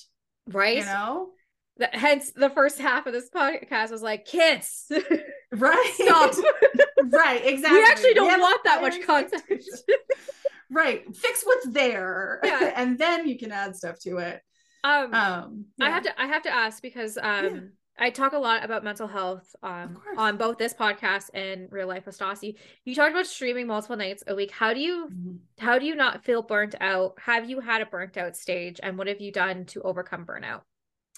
right? 0.48 0.78
You 0.78 0.84
know? 0.84 1.30
That- 1.78 1.94
hence 1.94 2.32
the 2.34 2.48
first 2.50 2.78
half 2.78 3.06
of 3.06 3.12
this 3.12 3.28
podcast 3.28 3.90
was 3.90 4.02
like 4.02 4.24
kids. 4.24 4.90
Right. 5.52 5.92
Stop. 5.94 6.34
right, 7.04 7.40
exactly. 7.46 7.78
we 7.78 7.86
actually 7.86 8.14
don't 8.14 8.40
want 8.40 8.64
that 8.64 8.82
much 8.82 9.00
content. 9.06 9.42
right. 10.70 11.04
Fix 11.16 11.44
what's 11.44 11.68
there. 11.68 12.40
Yeah. 12.42 12.72
and 12.76 12.98
then 12.98 13.28
you 13.28 13.38
can 13.38 13.52
add 13.52 13.76
stuff 13.76 13.98
to 14.00 14.18
it. 14.18 14.40
um 14.82 15.14
Um 15.14 15.64
I 15.80 15.88
have 15.90 16.02
to 16.02 16.20
I 16.20 16.26
have 16.26 16.42
to 16.42 16.50
ask 16.50 16.82
because 16.82 17.16
um 17.16 17.70
I 17.98 18.10
talk 18.10 18.32
a 18.34 18.38
lot 18.38 18.64
about 18.64 18.84
mental 18.84 19.06
health 19.06 19.56
um 19.62 19.98
on 20.16 20.36
both 20.36 20.58
this 20.58 20.74
podcast 20.74 21.30
and 21.34 21.70
real 21.72 21.88
life 21.88 22.06
with 22.06 22.18
Stassi. 22.18 22.56
You 22.84 22.94
talked 22.94 23.12
about 23.12 23.26
streaming 23.26 23.66
multiple 23.66 23.96
nights 23.96 24.22
a 24.26 24.34
week. 24.34 24.50
How 24.50 24.74
do 24.74 24.80
you 24.80 25.08
Mhm. 25.08 25.38
how 25.58 25.78
do 25.78 25.86
you 25.86 25.94
not 25.94 26.24
feel 26.24 26.42
burnt 26.42 26.74
out? 26.80 27.18
Have 27.20 27.48
you 27.48 27.60
had 27.60 27.80
a 27.80 27.86
burnt 27.86 28.16
out 28.16 28.36
stage 28.36 28.78
and 28.82 28.98
what 28.98 29.06
have 29.06 29.20
you 29.20 29.32
done 29.32 29.64
to 29.66 29.82
overcome 29.82 30.26
burnout? 30.26 30.62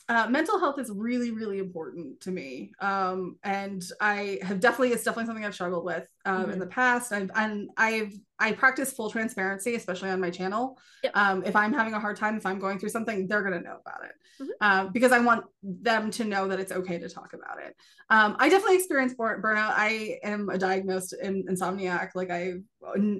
Uh, 0.08 0.26
mental 0.28 0.58
health 0.58 0.78
is 0.78 0.90
really 0.90 1.30
really 1.30 1.58
important 1.58 2.20
to 2.20 2.30
me. 2.30 2.72
Um, 2.80 3.36
and 3.44 3.82
i 4.00 4.38
have 4.42 4.60
definitely 4.60 4.92
it's 4.92 5.04
definitely 5.04 5.26
something 5.26 5.44
i've 5.44 5.54
struggled 5.54 5.84
with 5.84 6.06
um, 6.24 6.42
mm-hmm. 6.42 6.52
in 6.52 6.58
the 6.58 6.66
past. 6.66 7.12
I've, 7.12 7.30
and 7.34 7.68
i've 7.76 8.12
i 8.38 8.52
practice 8.52 8.92
full 8.92 9.10
transparency 9.10 9.74
especially 9.74 10.10
on 10.10 10.20
my 10.20 10.30
channel. 10.30 10.78
Yep. 11.04 11.16
um, 11.16 11.44
if 11.44 11.54
i'm 11.54 11.72
having 11.72 11.94
a 11.94 12.00
hard 12.00 12.16
time 12.16 12.36
if 12.36 12.46
i'm 12.46 12.58
going 12.58 12.78
through 12.78 12.88
something 12.88 13.28
they're 13.28 13.42
going 13.42 13.60
to 13.60 13.60
know 13.60 13.78
about 13.84 14.04
it 14.04 14.42
mm-hmm. 14.42 14.50
uh, 14.60 14.90
because 14.90 15.12
i 15.12 15.18
want 15.18 15.44
them 15.62 16.10
to 16.12 16.24
know 16.24 16.48
that 16.48 16.58
it's 16.58 16.72
okay 16.72 16.98
to 16.98 17.08
talk 17.08 17.34
about 17.34 17.58
it. 17.62 17.76
Um, 18.10 18.36
i 18.38 18.48
definitely 18.48 18.76
experience 18.76 19.14
burnout. 19.14 19.74
I 19.76 20.18
am 20.22 20.48
a 20.48 20.56
diagnosed 20.56 21.14
in, 21.22 21.44
insomniac. 21.46 22.10
Like 22.14 22.30
I, 22.30 22.54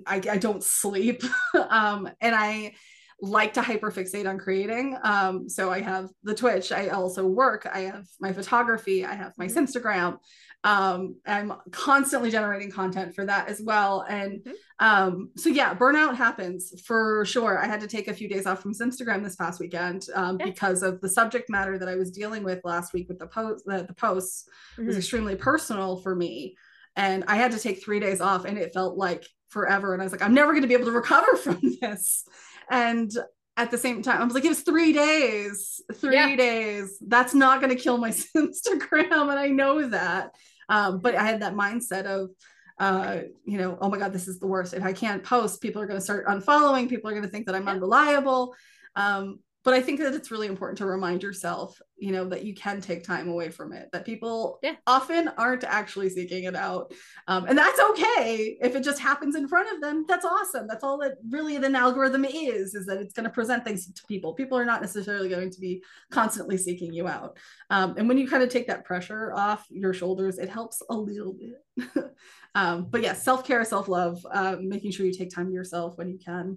I 0.07 0.23
i 0.31 0.39
don't 0.39 0.63
sleep. 0.63 1.23
Um, 1.71 2.09
and 2.21 2.35
i 2.35 2.73
like 3.21 3.55
to 3.55 3.61
hyperfixate 3.61 4.29
on 4.29 4.39
creating. 4.39 4.97
Um, 5.03 5.49
so 5.49 5.71
I 5.71 5.81
have 5.81 6.09
the 6.23 6.35
Twitch, 6.35 6.71
I 6.71 6.89
also 6.89 7.27
work, 7.27 7.69
I 7.71 7.81
have 7.81 8.07
my 8.21 8.33
photography, 8.33 9.05
I 9.05 9.15
have 9.15 9.33
my 9.37 9.47
mm-hmm. 9.47 9.65
Instagram. 9.65 10.19
Um, 10.65 11.17
I'm 11.27 11.53
constantly 11.71 12.31
generating 12.31 12.71
content 12.71 13.15
for 13.15 13.25
that 13.25 13.49
as 13.49 13.61
well. 13.61 14.05
And 14.09 14.41
mm-hmm. 14.41 14.53
um, 14.85 15.31
so 15.37 15.49
yeah, 15.51 15.75
burnout 15.75 16.17
happens 16.17 16.81
for 16.85 17.25
sure. 17.25 17.59
I 17.59 17.67
had 17.67 17.81
to 17.81 17.87
take 17.87 18.09
a 18.09 18.15
few 18.15 18.29
days 18.29 18.47
off 18.47 18.63
from 18.63 18.75
Instagram 18.75 19.23
this 19.23 19.37
past 19.37 19.61
weekend 19.61 20.07
um, 20.15 20.37
yeah. 20.39 20.47
because 20.47 20.83
of 20.83 21.01
the 21.01 21.09
subject 21.09 21.49
matter 21.49 21.79
that 21.79 21.89
I 21.89 21.97
was 21.97 22.11
dealing 22.11 22.45
with 22.45 22.61
last 22.65 22.93
week 22.93 23.09
with 23.09 23.19
the 23.19 23.27
post. 23.27 23.65
The, 23.67 23.85
the 23.85 23.95
posts 23.95 24.49
mm-hmm. 24.77 24.87
was 24.87 24.97
extremely 24.97 25.37
personal 25.37 25.97
for 25.97 26.15
me, 26.15 26.57
and 26.97 27.25
I 27.29 27.37
had 27.37 27.53
to 27.53 27.61
take 27.61 27.83
three 27.83 28.01
days 28.01 28.21
off, 28.21 28.45
and 28.45 28.59
it 28.59 28.75
felt 28.75 28.97
like 28.97 29.25
forever. 29.49 29.93
And 29.93 30.03
I 30.03 30.05
was 30.05 30.13
like, 30.13 30.23
I'm 30.23 30.35
never 30.35 30.53
going 30.53 30.63
to 30.63 30.69
be 30.69 30.75
able 30.75 30.87
to 30.87 30.93
recover 30.93 31.37
from 31.43 31.61
this 31.81 32.25
and 32.71 33.11
at 33.57 33.73
the 33.73 33.79
same 33.79 34.03
time, 34.03 34.21
I 34.21 34.25
was 34.25 34.35
like, 34.35 34.45
it 34.45 34.51
was 34.51 34.61
three 34.61 34.93
days, 34.93 35.81
three 35.95 36.15
yeah. 36.15 36.37
days. 36.37 36.97
That's 37.01 37.35
not 37.35 37.61
going 37.61 37.77
to 37.77 37.83
kill 37.83 37.99
my 37.99 38.11
Instagram. 38.37 39.31
And 39.31 39.39
I 39.39 39.49
know 39.49 39.89
that. 39.89 40.35
Um, 40.69 41.01
but 41.01 41.17
I 41.17 41.25
had 41.25 41.43
that 41.43 41.55
mindset 41.55 42.05
of, 42.05 42.31
uh, 42.79 43.23
you 43.45 43.59
know, 43.59 43.77
oh 43.81 43.91
my 43.91 43.99
God, 43.99 44.13
this 44.13 44.29
is 44.29 44.39
the 44.39 44.47
worst. 44.47 44.75
If 44.75 44.85
I 44.85 44.93
can't 44.93 45.25
post, 45.25 45.61
people 45.61 45.83
are 45.83 45.87
going 45.87 45.99
to 45.99 46.05
start 46.05 46.27
unfollowing. 46.29 46.89
People 46.89 47.11
are 47.11 47.15
going 47.15 47.25
to 47.25 47.29
think 47.29 47.47
that 47.47 47.57
I'm 47.57 47.65
yeah. 47.65 47.73
unreliable. 47.73 48.55
Um, 48.95 49.41
but 49.69 49.75
I 49.75 49.83
think 49.83 50.01
that 50.01 50.15
it's 50.15 50.31
really 50.31 50.47
important 50.47 50.79
to 50.79 50.87
remind 50.87 51.23
yourself, 51.23 51.79
you 51.99 52.11
know, 52.11 52.25
that 52.31 52.43
you 52.43 52.55
can 52.55 52.81
take 52.81 53.05
time 53.05 53.29
away 53.29 53.51
from 53.51 53.75
it, 53.75 53.91
that 53.93 54.07
people 54.07 54.59
yeah. 54.63 54.77
often 54.87 55.29
aren't 55.37 55.63
actually 55.63 56.09
seeking 56.09 56.45
it 56.45 56.57
out. 56.57 56.91
Um, 57.27 57.45
and 57.45 57.59
that's 57.59 57.79
okay. 57.79 58.57
If 58.63 58.75
it 58.75 58.83
just 58.83 58.99
happens 58.99 59.37
in 59.37 59.47
front 59.47 59.71
of 59.71 59.83
them, 59.83 60.07
that's 60.09 60.25
awesome. 60.25 60.69
That's 60.69 60.83
all 60.83 60.97
that 61.01 61.17
really 61.29 61.57
an 61.57 61.77
algorithm 61.77 62.25
is, 62.25 62.75
is 62.75 62.87
that 62.87 62.97
it's 62.97 63.13
going 63.13 63.25
to 63.25 63.31
present 63.31 63.63
things 63.63 63.93
to 63.93 64.03
people. 64.07 64.33
People 64.33 64.57
are 64.57 64.65
not 64.65 64.81
necessarily 64.81 65.29
going 65.29 65.51
to 65.51 65.61
be 65.61 65.83
constantly 66.11 66.57
seeking 66.57 66.95
you 66.95 67.07
out. 67.07 67.37
Um, 67.69 67.95
and 67.99 68.09
when 68.09 68.17
you 68.17 68.27
kind 68.27 68.43
of 68.43 68.49
take 68.49 68.69
that 68.69 68.87
pressure 68.87 69.35
off 69.35 69.67
your 69.69 69.93
shoulders, 69.93 70.39
it 70.39 70.49
helps 70.49 70.81
a 70.89 70.95
little 70.95 71.35
bit. 71.35 72.11
um, 72.55 72.87
but 72.89 73.03
yeah, 73.03 73.13
self-care, 73.13 73.67
self-love, 73.67 74.27
uh, 74.33 74.57
making 74.63 74.93
sure 74.93 75.05
you 75.05 75.13
take 75.13 75.35
time 75.35 75.49
to 75.49 75.53
yourself 75.53 75.99
when 75.99 76.09
you 76.09 76.19
can 76.19 76.57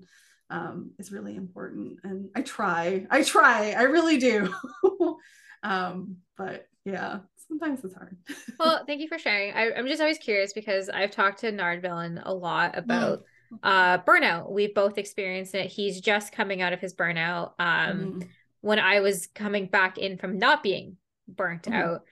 um, 0.52 0.92
is 1.00 1.12
really 1.12 1.36
important. 1.36 2.00
And 2.04 2.30
I 2.36 2.42
try, 2.42 3.08
I 3.10 3.24
try, 3.24 3.72
I 3.72 3.84
really 3.84 4.18
do. 4.18 4.54
um, 5.64 6.18
but 6.38 6.68
yeah, 6.86 7.20
sometimes 7.48 7.84
it's 7.84 7.96
hard. 7.96 8.18
well, 8.60 8.84
thank 8.86 9.02
you 9.02 9.08
for 9.08 9.18
sharing. 9.18 9.54
I, 9.54 9.72
am 9.72 9.88
just 9.88 10.02
always 10.02 10.18
curious 10.18 10.54
because 10.54 10.90
I've 10.90 11.12
talked 11.12 11.40
to 11.40 11.52
Nard 11.52 11.82
Villain 11.82 12.22
a 12.24 12.34
lot 12.34 12.78
about 12.78 13.24
mm. 13.52 13.58
uh, 13.64 14.00
burnout. 14.00 14.52
We've 14.52 14.76
both 14.76 14.98
experienced 14.98 15.56
it. 15.56 15.68
He's 15.68 16.02
just 16.02 16.34
coming 16.34 16.62
out 16.62 16.74
of 16.74 16.80
his 16.80 16.94
burnout. 16.94 17.54
Um, 17.58 18.22
mm. 18.22 18.28
When 18.60 18.78
I 18.78 19.00
was 19.00 19.28
coming 19.34 19.68
back 19.68 19.98
in 19.98 20.18
from 20.18 20.38
not 20.38 20.62
being 20.62 20.98
burnt 21.28 21.64
mm. 21.64 21.74
out, 21.74 22.04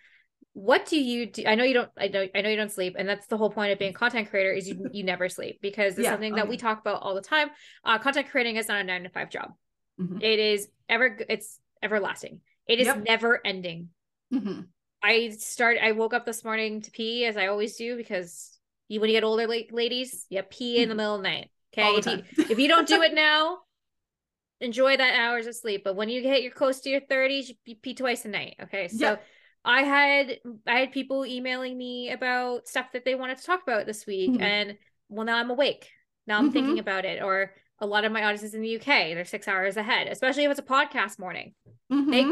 what 0.60 0.86
do 0.86 0.99
you 0.99 1.26
do? 1.26 1.43
I 1.47 1.55
know 1.55 1.64
you 1.64 1.74
don't 1.74 1.89
i 1.97 2.10
know 2.10 2.28
i 2.36 2.41
know 2.41 2.49
you 2.49 2.57
don't 2.57 2.72
sleep 2.72 2.95
and 2.97 3.07
that's 3.07 3.28
the 3.28 3.38
whole 3.38 3.49
point 3.49 3.72
of 3.72 3.80
being 3.80 3.91
a 3.91 3.93
content 3.93 4.30
creator 4.30 4.51
is 4.51 4.68
you, 4.68 4.89
you 4.91 5.05
never 5.05 5.30
sleep 5.30 5.60
because 5.62 5.93
it's 5.93 6.03
yeah, 6.03 6.12
something 6.12 6.36
that 6.36 6.49
we 6.49 6.57
talk 6.57 6.82
about 6.82 7.01
all 7.01 7.16
the 7.16 7.22
time. 7.22 7.49
Uh, 7.86 7.97
content 7.97 8.30
creating 8.30 8.57
is 8.57 8.68
not 8.68 8.82
a 8.82 8.84
nine 8.84 9.03
to 9.03 9.10
five 9.10 9.30
job. 9.30 9.53
Mm-hmm. 9.99 10.22
it 10.22 10.39
is 10.39 10.68
ever 10.89 11.18
it's 11.30 11.60
everlasting. 11.82 12.41
It 12.68 12.80
is 12.80 12.88
yep. 12.88 13.03
never 13.05 13.45
ending. 13.45 13.89
Mm-hmm. 14.34 14.62
i 15.01 15.30
start 15.30 15.78
i 15.82 15.93
woke 15.93 16.14
up 16.14 16.26
this 16.26 16.43
morning 16.43 16.82
to 16.82 16.91
pee 16.91 17.26
as 17.26 17.36
i 17.36 17.47
always 17.47 17.76
do 17.78 17.97
because 17.97 18.60
you 18.89 18.99
when 18.99 19.10
you 19.10 19.16
get 19.16 19.24
older 19.24 19.47
ladies 19.47 20.28
you 20.30 20.43
pee 20.43 20.84
in 20.84 20.89
the 20.89 20.93
mm-hmm. 20.93 20.97
middle 20.97 21.16
of 21.16 21.24
the 21.24 21.30
night 21.30 21.49
okay? 21.74 21.95
If 21.97 22.05
you, 22.05 22.45
if 22.51 22.60
you 22.60 22.68
don't 22.68 22.88
do 22.88 23.01
it 23.01 23.14
now 23.16 23.60
enjoy 24.62 24.97
that 24.97 25.16
hours 25.16 25.47
of 25.47 25.55
sleep 25.55 25.84
but 25.84 25.95
when 25.95 26.10
you 26.10 26.22
get 26.22 26.43
you're 26.43 26.51
close 26.51 26.82
to 26.82 26.89
your 26.89 27.01
30s 27.01 27.49
you 27.66 27.76
pee 27.78 27.95
twice 27.95 28.26
a 28.26 28.28
night 28.28 28.57
okay? 28.62 28.88
So 28.89 29.12
yep 29.12 29.24
I 29.66 29.84
had 29.84 30.39
I 30.68 30.80
had 30.80 30.91
people 30.91 31.26
emailing 31.26 31.78
me 31.78 32.12
about 32.12 32.68
stuff 32.68 32.88
that 32.93 33.05
they 33.05 33.16
wanted 33.16 33.38
to 33.38 33.43
talk 33.43 33.62
about 33.64 33.86
this 33.86 34.05
week, 34.05 34.32
mm-hmm. 34.32 34.41
and 34.41 34.78
well, 35.10 35.26
now 35.26 35.38
I'm 35.38 35.49
awake. 35.49 35.89
Now 36.28 36.38
I'm 36.38 36.45
mm-hmm. 36.45 36.53
thinking 36.53 36.80
about 36.80 37.05
it. 37.05 37.22
Or 37.22 37.53
a 37.80 37.86
lot 37.86 38.05
of 38.05 38.12
my 38.12 38.24
audiences 38.24 38.53
in 38.53 38.62
the 38.62 38.78
UK, 38.78 38.86
they're 38.86 39.26
six 39.26 39.47
hours 39.47 39.78
ahead, 39.78 40.07
especially 40.07 40.43
if 40.45 40.51
it's 40.51 40.60
a 40.60 40.64
podcast 40.64 41.20
morning. 41.20 41.53
Mm-hmm. 41.91 42.12
They, 42.12 42.26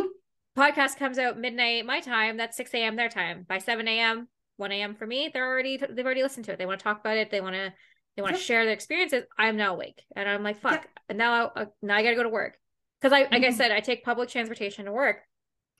podcast 0.58 0.98
comes 0.98 1.18
out 1.18 1.40
midnight 1.40 1.86
my 1.86 2.00
time. 2.00 2.38
That's 2.38 2.58
six 2.58 2.74
a.m. 2.74 2.96
their 2.96 3.10
time. 3.10 3.46
By 3.48 3.60
seven 3.60 3.88
a.m., 3.88 4.28
one 4.58 4.72
a.m. 4.72 4.96
for 4.96 5.06
me, 5.06 5.30
they're 5.34 5.48
already 5.48 5.78
they've 5.78 6.06
already 6.06 6.24
listened 6.24 6.46
to 6.46 6.54
it. 6.54 6.58
They 6.58 6.66
want 6.66 6.80
to 6.80 6.84
talk 6.84 7.00
about 7.00 7.18
it. 7.18 7.30
They 7.30 7.42
want 7.42 7.56
to 7.56 7.74
they 8.16 8.24
want 8.24 8.36
to 8.36 8.42
share 8.42 8.66
their 8.66 8.74
experiences. 8.74 9.26
I'm 9.38 9.58
now 9.58 9.74
awake, 9.74 10.02
and 10.16 10.28
I'm 10.28 10.44
like, 10.44 10.60
fuck. 10.60 10.88
And 11.08 11.18
now 11.18 11.52
I, 11.56 11.62
uh, 11.62 11.66
now 11.82 11.96
I 11.96 12.04
got 12.04 12.10
to 12.10 12.16
go 12.16 12.24
to 12.24 12.30
work 12.30 12.58
because 13.00 13.14
I 13.14 13.22
like 13.24 13.34
I 13.34 13.40
mm-hmm. 13.40 13.56
said, 13.56 13.72
I 13.72 13.80
take 13.80 14.04
public 14.04 14.30
transportation 14.30 14.86
to 14.86 14.92
work. 14.92 15.18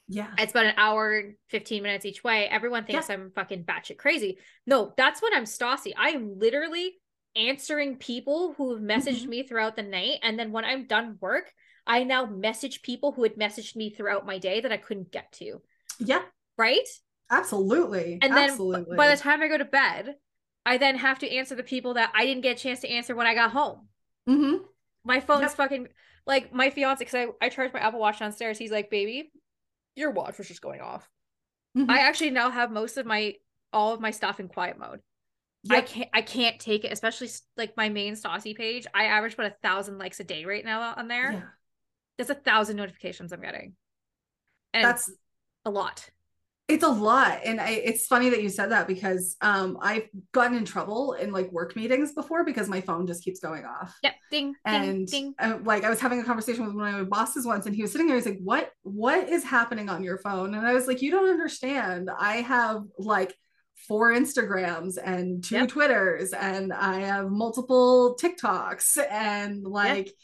Yeah. 0.08 0.28
It's 0.38 0.52
about 0.52 0.68
an 0.68 0.76
hour, 0.78 1.34
15 1.50 1.84
minutes 1.84 2.06
each 2.06 2.24
way. 2.24 2.48
Everyone 2.48 2.86
thinks 2.86 3.10
yeah. 3.10 3.16
I'm 3.16 3.32
fucking 3.32 3.66
batshit 3.66 3.98
crazy. 3.98 4.38
No, 4.66 4.94
that's 4.96 5.22
when 5.22 5.34
I'm 5.34 5.44
Stassi. 5.44 5.94
I 5.98 6.10
am 6.10 6.40
literally 6.40 6.94
answering 7.36 7.98
people 7.98 8.54
who 8.58 8.74
have 8.74 8.84
messaged 8.84 9.22
mm-hmm. 9.22 9.30
me 9.30 9.44
throughout 9.44 9.76
the 9.76 9.84
night. 9.84 10.20
And 10.24 10.40
then 10.40 10.52
when 10.52 10.66
I'm 10.66 10.88
done 10.88 11.18
work, 11.20 11.52
I 11.86 12.04
now 12.04 12.26
message 12.26 12.82
people 12.82 13.12
who 13.12 13.24
had 13.24 13.36
messaged 13.36 13.76
me 13.76 13.90
throughout 13.90 14.26
my 14.26 14.38
day 14.38 14.62
that 14.62 14.72
I 14.72 14.78
couldn't 14.78 15.12
get 15.12 15.32
to. 15.34 15.62
Yeah. 16.00 16.22
Right? 16.58 16.88
Absolutely. 17.30 18.20
And 18.22 18.36
then 18.36 18.52
Absolutely. 18.52 18.96
by 18.96 19.10
the 19.10 19.22
time 19.22 19.42
I 19.42 19.48
go 19.48 19.58
to 19.58 19.66
bed, 19.66 20.16
I 20.66 20.78
then 20.78 20.98
have 20.98 21.20
to 21.20 21.34
answer 21.34 21.56
the 21.56 21.64
people 21.64 21.96
that 21.96 22.12
I 22.16 22.26
didn't 22.26 22.44
get 22.44 22.58
a 22.58 22.60
chance 22.60 22.82
to 22.82 22.90
answer 22.90 23.16
when 23.16 23.28
I 23.28 23.36
got 23.36 23.52
home. 23.52 23.88
Mm-hmm. 24.28 24.64
My 25.04 25.20
phone's 25.20 25.44
yep. 25.44 25.52
fucking 25.52 25.88
like 26.26 26.54
my 26.54 26.70
fiance 26.70 27.00
because 27.00 27.16
I, 27.16 27.46
I 27.46 27.50
charge 27.50 27.72
my 27.74 27.80
Apple 27.80 28.00
Watch 28.00 28.20
downstairs. 28.20 28.58
He's 28.58 28.72
like, 28.72 28.90
baby, 28.90 29.32
your 29.98 30.12
watch 30.12 30.38
was 30.38 30.48
just 30.48 30.62
going 30.62 30.80
off. 30.80 31.10
Mm-hmm. 31.78 31.90
I 31.90 32.00
actually 32.00 32.30
now 32.30 32.50
have 32.50 32.72
most 32.72 32.98
of 32.98 33.06
my 33.06 33.34
all 33.74 33.94
of 33.94 34.00
my 34.00 34.12
stuff 34.12 34.40
in 34.40 34.48
quiet 34.48 34.78
mode. 34.80 35.02
Yep. 35.64 35.78
I 35.78 35.82
can't 35.82 36.10
I 36.14 36.22
can't 36.22 36.60
take 36.60 36.86
it, 36.86 36.94
especially 36.94 37.30
like 37.58 37.76
my 37.76 37.90
main 37.90 38.14
Stassi 38.14 38.56
page. 38.56 38.86
I 38.94 39.06
average 39.06 39.34
about 39.34 39.48
a 39.48 39.56
thousand 39.62 39.98
likes 39.98 40.20
a 40.20 40.24
day 40.24 40.46
right 40.46 40.64
now 40.64 40.94
on 40.96 41.08
there. 41.08 41.32
Yeah. 41.32 41.42
There's 42.18 42.30
a 42.30 42.36
thousand 42.36 42.78
notifications 42.78 43.34
I'm 43.34 43.42
getting. 43.42 43.74
And 44.74 44.86
that's 44.86 45.12
a 45.66 45.70
lot 45.70 46.10
it's 46.68 46.84
a 46.84 46.90
lot 46.90 47.40
and 47.46 47.62
I, 47.62 47.70
it's 47.70 48.08
funny 48.08 48.30
that 48.30 48.44
you 48.44 48.50
said 48.50 48.72
that 48.72 48.88
because 48.88 49.38
um, 49.42 49.78
i've 49.82 50.08
gotten 50.34 50.58
in 50.58 50.66
trouble 50.66 51.14
in 51.14 51.32
like 51.32 51.52
work 51.52 51.76
meetings 51.76 52.14
before 52.14 52.44
because 52.44 52.68
my 52.68 52.82
phone 52.82 53.08
just 53.08 53.24
keeps 53.24 53.40
going 53.40 53.64
off 53.66 53.96
yep 54.04 54.16
ding 54.30 54.54
and 54.66 55.08
ding, 55.08 55.34
ding. 55.34 55.36
Uh, 55.40 55.60
like 55.64 55.84
i 55.84 55.90
was 55.90 56.00
having 56.00 56.20
a 56.20 56.24
conversation 56.24 56.66
with 56.66 56.76
one 56.76 56.94
of 56.94 57.00
my 57.00 57.04
bosses 57.04 57.46
once 57.46 57.66
and 57.66 57.76
he 57.76 57.82
was 57.82 57.92
sitting 57.92 58.08
there 58.08 58.18
he's 58.18 58.26
like 58.26 58.40
what 58.44 58.72
what 58.84 59.30
is 59.30 59.44
happening 59.44 59.90
on 59.90 60.04
your 60.04 60.18
phone 60.18 60.56
and 60.56 60.68
i 60.68 60.74
was 60.74 60.88
like 60.88 61.02
you 61.02 61.12
don't 61.12 61.30
understand 61.30 62.10
i 62.20 62.38
have 62.38 62.82
like 63.00 63.34
four 63.88 64.12
instagrams 64.12 64.98
and 65.02 65.44
two 65.44 65.56
yep. 65.56 65.70
twitters 65.70 66.34
and 66.34 66.74
i 66.74 67.00
have 67.00 67.30
multiple 67.30 68.18
tiktoks 68.22 68.98
and 69.10 69.64
like 69.64 70.08
yep. 70.08 70.16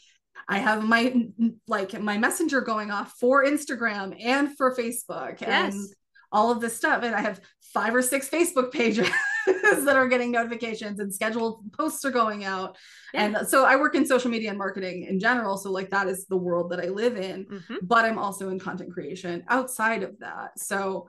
I 0.46 0.58
have 0.58 0.84
my 0.84 1.26
like 1.66 1.98
my 1.98 2.18
messenger 2.18 2.60
going 2.60 2.90
off 2.90 3.14
for 3.18 3.46
Instagram 3.46 4.14
and 4.22 4.54
for 4.58 4.76
Facebook. 4.76 5.40
Yes. 5.40 5.74
And 5.74 5.88
all 6.34 6.50
of 6.50 6.60
this 6.60 6.76
stuff. 6.76 7.02
And 7.02 7.14
I 7.14 7.20
have 7.20 7.40
five 7.72 7.94
or 7.94 8.02
six 8.02 8.28
Facebook 8.28 8.72
pages 8.72 9.08
that 9.46 9.96
are 9.96 10.08
getting 10.08 10.32
notifications 10.32 11.00
and 11.00 11.14
scheduled 11.14 11.72
posts 11.72 12.04
are 12.04 12.10
going 12.10 12.44
out. 12.44 12.76
Yeah. 13.14 13.24
And 13.24 13.48
so 13.48 13.64
I 13.64 13.76
work 13.76 13.94
in 13.94 14.04
social 14.04 14.30
media 14.30 14.50
and 14.50 14.58
marketing 14.58 15.04
in 15.04 15.18
general. 15.20 15.56
So, 15.56 15.70
like, 15.70 15.90
that 15.90 16.08
is 16.08 16.26
the 16.26 16.36
world 16.36 16.72
that 16.72 16.80
I 16.80 16.88
live 16.88 17.16
in. 17.16 17.46
Mm-hmm. 17.46 17.76
But 17.82 18.04
I'm 18.04 18.18
also 18.18 18.50
in 18.50 18.58
content 18.58 18.92
creation 18.92 19.44
outside 19.48 20.02
of 20.02 20.18
that. 20.18 20.58
So, 20.58 21.08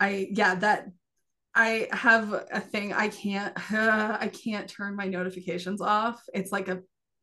I, 0.00 0.28
yeah, 0.32 0.56
that 0.56 0.88
I 1.54 1.88
have 1.92 2.32
a 2.52 2.60
thing 2.60 2.92
I 2.92 3.08
can't 3.08 3.56
uh, 3.72 4.18
I 4.20 4.28
can't 4.28 4.68
turn 4.68 4.96
my 4.96 5.06
notifications 5.06 5.80
off. 5.80 6.20
It's 6.34 6.52
like 6.52 6.68
a 6.68 6.82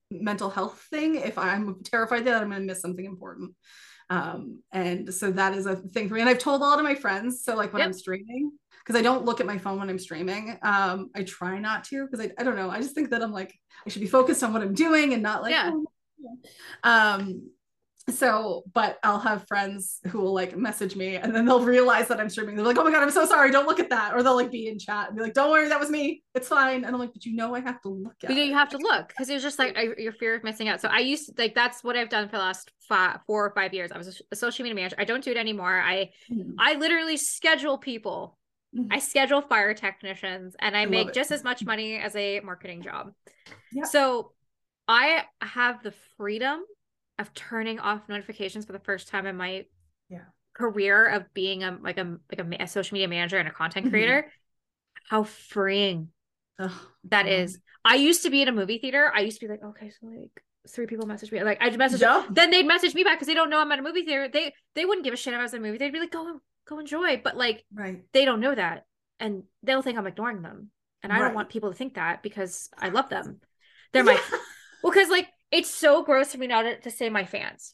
mental 0.10 0.50
health 0.50 0.86
thing 0.90 1.16
if 1.16 1.38
I'm 1.38 1.84
terrified 1.84 2.26
that 2.26 2.42
I'm 2.42 2.50
going 2.50 2.62
to 2.62 2.68
miss 2.68 2.82
something 2.82 3.06
important. 3.06 3.54
Um, 4.12 4.60
and 4.74 5.14
so 5.14 5.32
that 5.32 5.54
is 5.54 5.66
a 5.66 5.78
thing 5.78 6.10
for 6.10 6.16
me. 6.16 6.20
And 6.20 6.30
I've 6.30 6.38
told 6.38 6.62
a 6.62 6.66
lot 6.66 6.80
of 6.80 6.84
my 6.84 6.96
friends. 6.96 7.46
So 7.46 7.56
like 7.56 7.72
when 7.72 7.80
yep. 7.80 7.88
I'm 7.88 7.94
streaming, 7.94 8.52
because 8.84 9.00
I 9.00 9.02
don't 9.02 9.24
look 9.24 9.40
at 9.40 9.46
my 9.46 9.58
phone 9.58 9.80
when 9.80 9.90
I'm 9.90 9.98
streaming. 9.98 10.58
Um, 10.64 11.10
I 11.16 11.24
try 11.24 11.58
not 11.60 11.86
to 11.86 12.06
because 12.06 12.20
I, 12.20 12.32
I 12.38 12.44
don't 12.44 12.58
know. 12.58 12.70
I 12.70 12.82
just 12.82 12.94
think 12.94 13.10
that 13.12 13.24
I'm 13.24 13.32
like 13.32 13.58
I 13.86 13.90
should 13.90 14.02
be 14.02 14.08
focused 14.08 14.44
on 14.44 14.52
what 14.52 14.62
I'm 14.62 14.74
doing 14.74 15.14
and 15.14 15.24
not 15.24 15.42
like 15.42 15.52
yeah. 15.52 15.72
Oh, 15.74 15.86
um 16.84 17.50
so 18.10 18.64
but 18.74 18.98
i'll 19.04 19.20
have 19.20 19.48
friends 19.48 20.00
who 20.08 20.20
will 20.20 20.34
like 20.34 20.58
message 20.58 20.96
me 20.96 21.16
and 21.16 21.36
then 21.36 21.46
they'll 21.46 21.64
realize 21.64 22.08
that 22.08 22.20
i'm 22.20 22.30
streaming 22.30 22.56
they're 22.56 22.66
like 22.66 22.78
oh 22.78 22.84
my 22.84 22.92
god 22.92 23.04
i'm 23.04 23.12
so 23.12 23.26
sorry 23.26 23.52
don't 23.52 23.68
look 23.68 23.80
at 23.80 23.90
that 23.90 24.14
or 24.14 24.24
they'll 24.24 24.36
like 24.36 24.52
be 24.52 24.68
in 24.68 24.80
chat 24.80 25.08
and 25.08 25.18
be 25.18 25.24
like 25.24 25.34
don't 25.34 25.52
worry 25.52 25.68
that 25.70 25.80
was 25.80 25.90
me 25.90 26.24
it's 26.34 26.48
fine 26.48 26.84
and 26.84 26.88
i'm 26.88 27.00
like 27.00 27.14
but 27.14 27.26
you 27.26 27.36
know 27.36 27.54
i 27.54 27.60
have 27.60 27.80
to 27.82 27.90
look 27.90 28.16
at 28.24 28.30
But 28.30 28.38
it 28.38 28.48
you 28.48 28.54
have 28.54 28.70
to 28.70 28.78
look 28.78 29.10
because 29.10 29.30
it 29.30 29.34
was 29.36 29.44
just 29.44 29.60
like 29.60 29.78
I, 29.78 29.90
your 29.98 30.12
fear 30.12 30.36
of 30.36 30.44
missing 30.44 30.68
out. 30.68 30.82
So 30.82 30.88
I 30.88 31.00
used 31.00 31.28
to, 31.28 31.34
like 31.38 31.56
that's 31.56 31.84
what 31.84 31.96
I've 31.96 32.10
done 32.10 32.28
for 32.28 32.34
the 32.34 32.44
last 32.44 32.72
five, 32.88 33.20
four 33.28 33.46
or 33.46 33.54
five 33.54 33.74
years. 33.74 33.92
I 33.92 33.98
was 33.98 34.22
a, 34.32 34.36
social 34.36 34.64
media 34.64 34.76
manager. 34.76 34.96
I 35.00 35.06
don't 35.06 35.24
do 35.24 35.32
it 35.32 35.38
anymore. 35.38 35.80
I 35.80 36.10
Mhm. 36.32 36.56
I 36.58 36.76
literally 36.76 37.18
schedule 37.18 37.78
people. 37.78 38.38
Mhm. 38.76 38.88
I 38.92 39.00
schedule 39.00 39.42
fire 39.42 39.74
technicians, 39.74 40.56
and 40.60 40.76
I, 40.76 40.82
I 40.82 40.86
make 40.86 41.14
just 41.14 41.32
as 41.32 41.44
much 41.44 41.66
money 41.66 41.98
as 41.98 42.16
a 42.16 42.40
marketing 42.42 42.82
job. 42.82 43.14
Yeah. 43.72 43.84
So 43.84 44.32
I 44.88 45.26
have 45.42 45.84
the 45.84 45.94
freedom 46.18 46.62
of 47.22 47.34
turning 47.34 47.80
off 47.80 48.10
notifications 48.10 48.66
for 48.66 48.74
the 48.74 48.80
first 48.80 49.08
time 49.08 49.26
in 49.26 49.36
my 49.38 49.66
Yeah. 50.10 50.26
career 50.54 51.08
of 51.08 51.34
being 51.34 51.64
a 51.64 51.78
like 51.82 51.98
a 51.98 52.18
like 52.30 52.40
a, 52.60 52.64
a 52.64 52.68
social 52.68 52.96
media 52.96 53.08
manager 53.08 53.38
and 53.38 53.48
a 53.48 53.52
content 53.52 53.86
Mhm. 53.88 53.90
creator. 53.92 54.32
How 55.10 55.24
freeing 55.24 56.10
Ugh, 56.60 56.72
that 57.06 57.28
is. 57.28 57.60
I 57.84 57.96
used 57.96 58.24
to 58.24 58.30
be 58.30 58.42
in 58.42 58.48
a 58.48 58.52
movie 58.52 58.78
theater. 58.78 59.12
I 59.14 59.22
used 59.22 59.40
to 59.40 59.46
be 59.48 59.52
like, 59.52 59.64
okay, 59.64 59.90
so 59.90 60.08
like 60.08 60.44
three 60.70 60.86
people 60.86 61.08
message 61.08 61.32
me. 61.32 61.44
Like 61.44 61.58
I 61.62 61.70
message 61.78 62.02
Yeah. 62.02 62.26
then 62.30 62.52
they'd 62.52 62.68
message 62.68 62.94
me 62.94 63.04
back 63.04 63.16
because 63.18 63.28
they 63.28 63.34
don't 63.34 63.50
know 63.50 63.60
I'm 63.60 63.72
at 63.72 63.80
a 63.80 63.82
movie 63.82 64.04
theater. 64.04 64.28
They 64.28 64.54
they 64.76 64.86
wouldn't 64.86 65.04
give 65.06 65.14
a 65.14 65.18
shit 65.18 65.34
if 65.34 65.40
I 65.40 65.44
was 65.44 65.54
in 65.54 65.62
a 65.64 65.66
movie. 65.66 65.78
They'd 65.78 65.92
be 65.94 66.00
like, 66.00 66.12
go 66.12 66.40
go 66.66 66.80
enjoy. 66.80 67.22
But 67.24 67.36
like 67.38 67.64
right 67.74 68.04
they 68.14 68.26
don't 68.26 68.42
know 68.42 68.54
that. 68.54 68.86
And 69.20 69.44
they'll 69.64 69.82
think 69.82 69.98
I'm 69.98 70.08
ignoring 70.08 70.42
them. 70.42 70.72
And 71.04 71.12
I 71.12 71.18
Right. 71.20 71.26
don't 71.26 71.34
want 71.36 71.50
people 71.50 71.70
to 71.72 71.76
think 71.76 71.96
that 71.96 72.22
because 72.22 72.70
I 72.78 72.90
love 72.90 73.10
them. 73.10 73.40
They're 73.92 74.04
my 74.04 74.20
well, 74.84 74.92
because 74.92 75.10
like 75.10 75.28
it's 75.52 75.70
so 75.70 76.04
gross 76.04 76.32
for 76.32 76.38
me 76.38 76.48
not 76.48 76.64
to, 76.64 76.80
to 76.82 76.92
say 76.92 77.10
my 77.10 77.26
fans. 77.26 77.74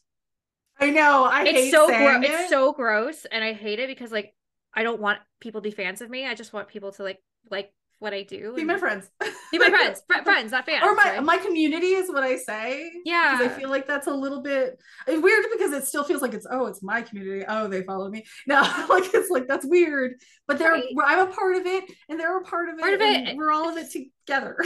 i 0.80 0.90
know 0.90 1.24
i 1.24 1.42
It's 1.44 1.52
hate 1.52 1.70
so 1.72 1.86
gross. 1.86 2.24
it. 2.24 2.30
It's 2.30 2.50
so 2.50 2.72
gross, 2.72 3.24
and 3.24 3.42
I 3.44 3.52
hate 3.52 3.78
it 3.78 3.88
because 3.88 4.12
like 4.12 4.34
I 4.74 4.82
don't 4.82 5.00
want 5.00 5.18
people 5.40 5.60
to 5.60 5.68
be 5.68 5.74
fans 5.74 6.00
of 6.00 6.10
me. 6.10 6.26
I 6.26 6.34
just 6.34 6.52
want 6.52 6.68
people 6.68 6.92
to 6.92 7.02
like 7.02 7.18
like 7.50 7.72
what 8.00 8.14
I 8.14 8.22
do. 8.22 8.54
be 8.54 8.64
my 8.64 8.76
friends 8.78 9.10
Be 9.50 9.58
my 9.58 9.70
friends. 9.70 10.02
Fr- 10.08 10.22
friends, 10.22 10.52
not 10.52 10.66
fans. 10.66 10.82
or 10.84 10.94
my 10.94 11.02
right? 11.16 11.22
my 11.22 11.36
community 11.38 11.88
is 11.88 12.08
what 12.08 12.22
I 12.22 12.36
say. 12.36 12.90
Yeah. 13.04 13.38
I 13.40 13.48
feel 13.48 13.68
like 13.70 13.86
that's 13.86 14.06
a 14.06 14.12
little 14.12 14.40
bit 14.42 14.80
it's 15.06 15.22
weird 15.22 15.44
because 15.52 15.72
it 15.72 15.84
still 15.86 16.04
feels 16.04 16.22
like 16.22 16.32
it's 16.34 16.46
oh 16.50 16.66
it's 16.66 16.82
my 16.82 17.02
community 17.02 17.44
oh 17.48 17.66
they 17.68 17.82
follow 17.82 18.08
me 18.08 18.24
no 18.46 18.60
like 18.88 19.12
it's 19.14 19.30
like 19.30 19.48
that's 19.48 19.66
weird 19.66 20.14
but 20.46 20.58
they're 20.58 20.72
Right. 20.72 20.84
I'm 21.06 21.28
a 21.28 21.32
part 21.32 21.56
of 21.56 21.66
it 21.66 21.84
and 22.08 22.20
they're 22.20 22.38
a 22.38 22.42
part 22.44 22.68
of 22.68 22.76
it 22.76 22.80
Part 22.80 22.94
of 22.94 23.00
it. 23.00 23.36
we're 23.36 23.50
all 23.52 23.68
of 23.68 23.76
it 23.76 23.90
together. 23.90 24.56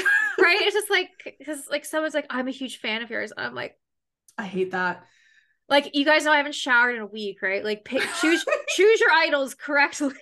right? 0.40 0.60
It's 0.60 0.74
just 0.74 0.90
like 0.90 1.08
because 1.38 1.64
like 1.70 1.84
someone's 1.84 2.14
like, 2.14 2.26
I'm 2.30 2.48
a 2.48 2.52
huge 2.52 2.78
fan 2.78 3.02
of 3.02 3.10
yours. 3.10 3.32
I'm 3.36 3.54
like, 3.54 3.78
I 4.36 4.44
hate 4.44 4.72
that. 4.72 5.04
like 5.68 5.94
you 5.94 6.04
guys 6.04 6.24
know 6.24 6.32
I 6.32 6.36
haven't 6.38 6.54
showered 6.54 6.96
in 6.96 7.02
a 7.02 7.06
week, 7.06 7.40
right? 7.42 7.64
Like 7.64 7.84
pick, 7.84 8.02
choose 8.20 8.44
choose 8.76 9.00
your 9.00 9.10
idols 9.10 9.54
correctly. 9.54 10.12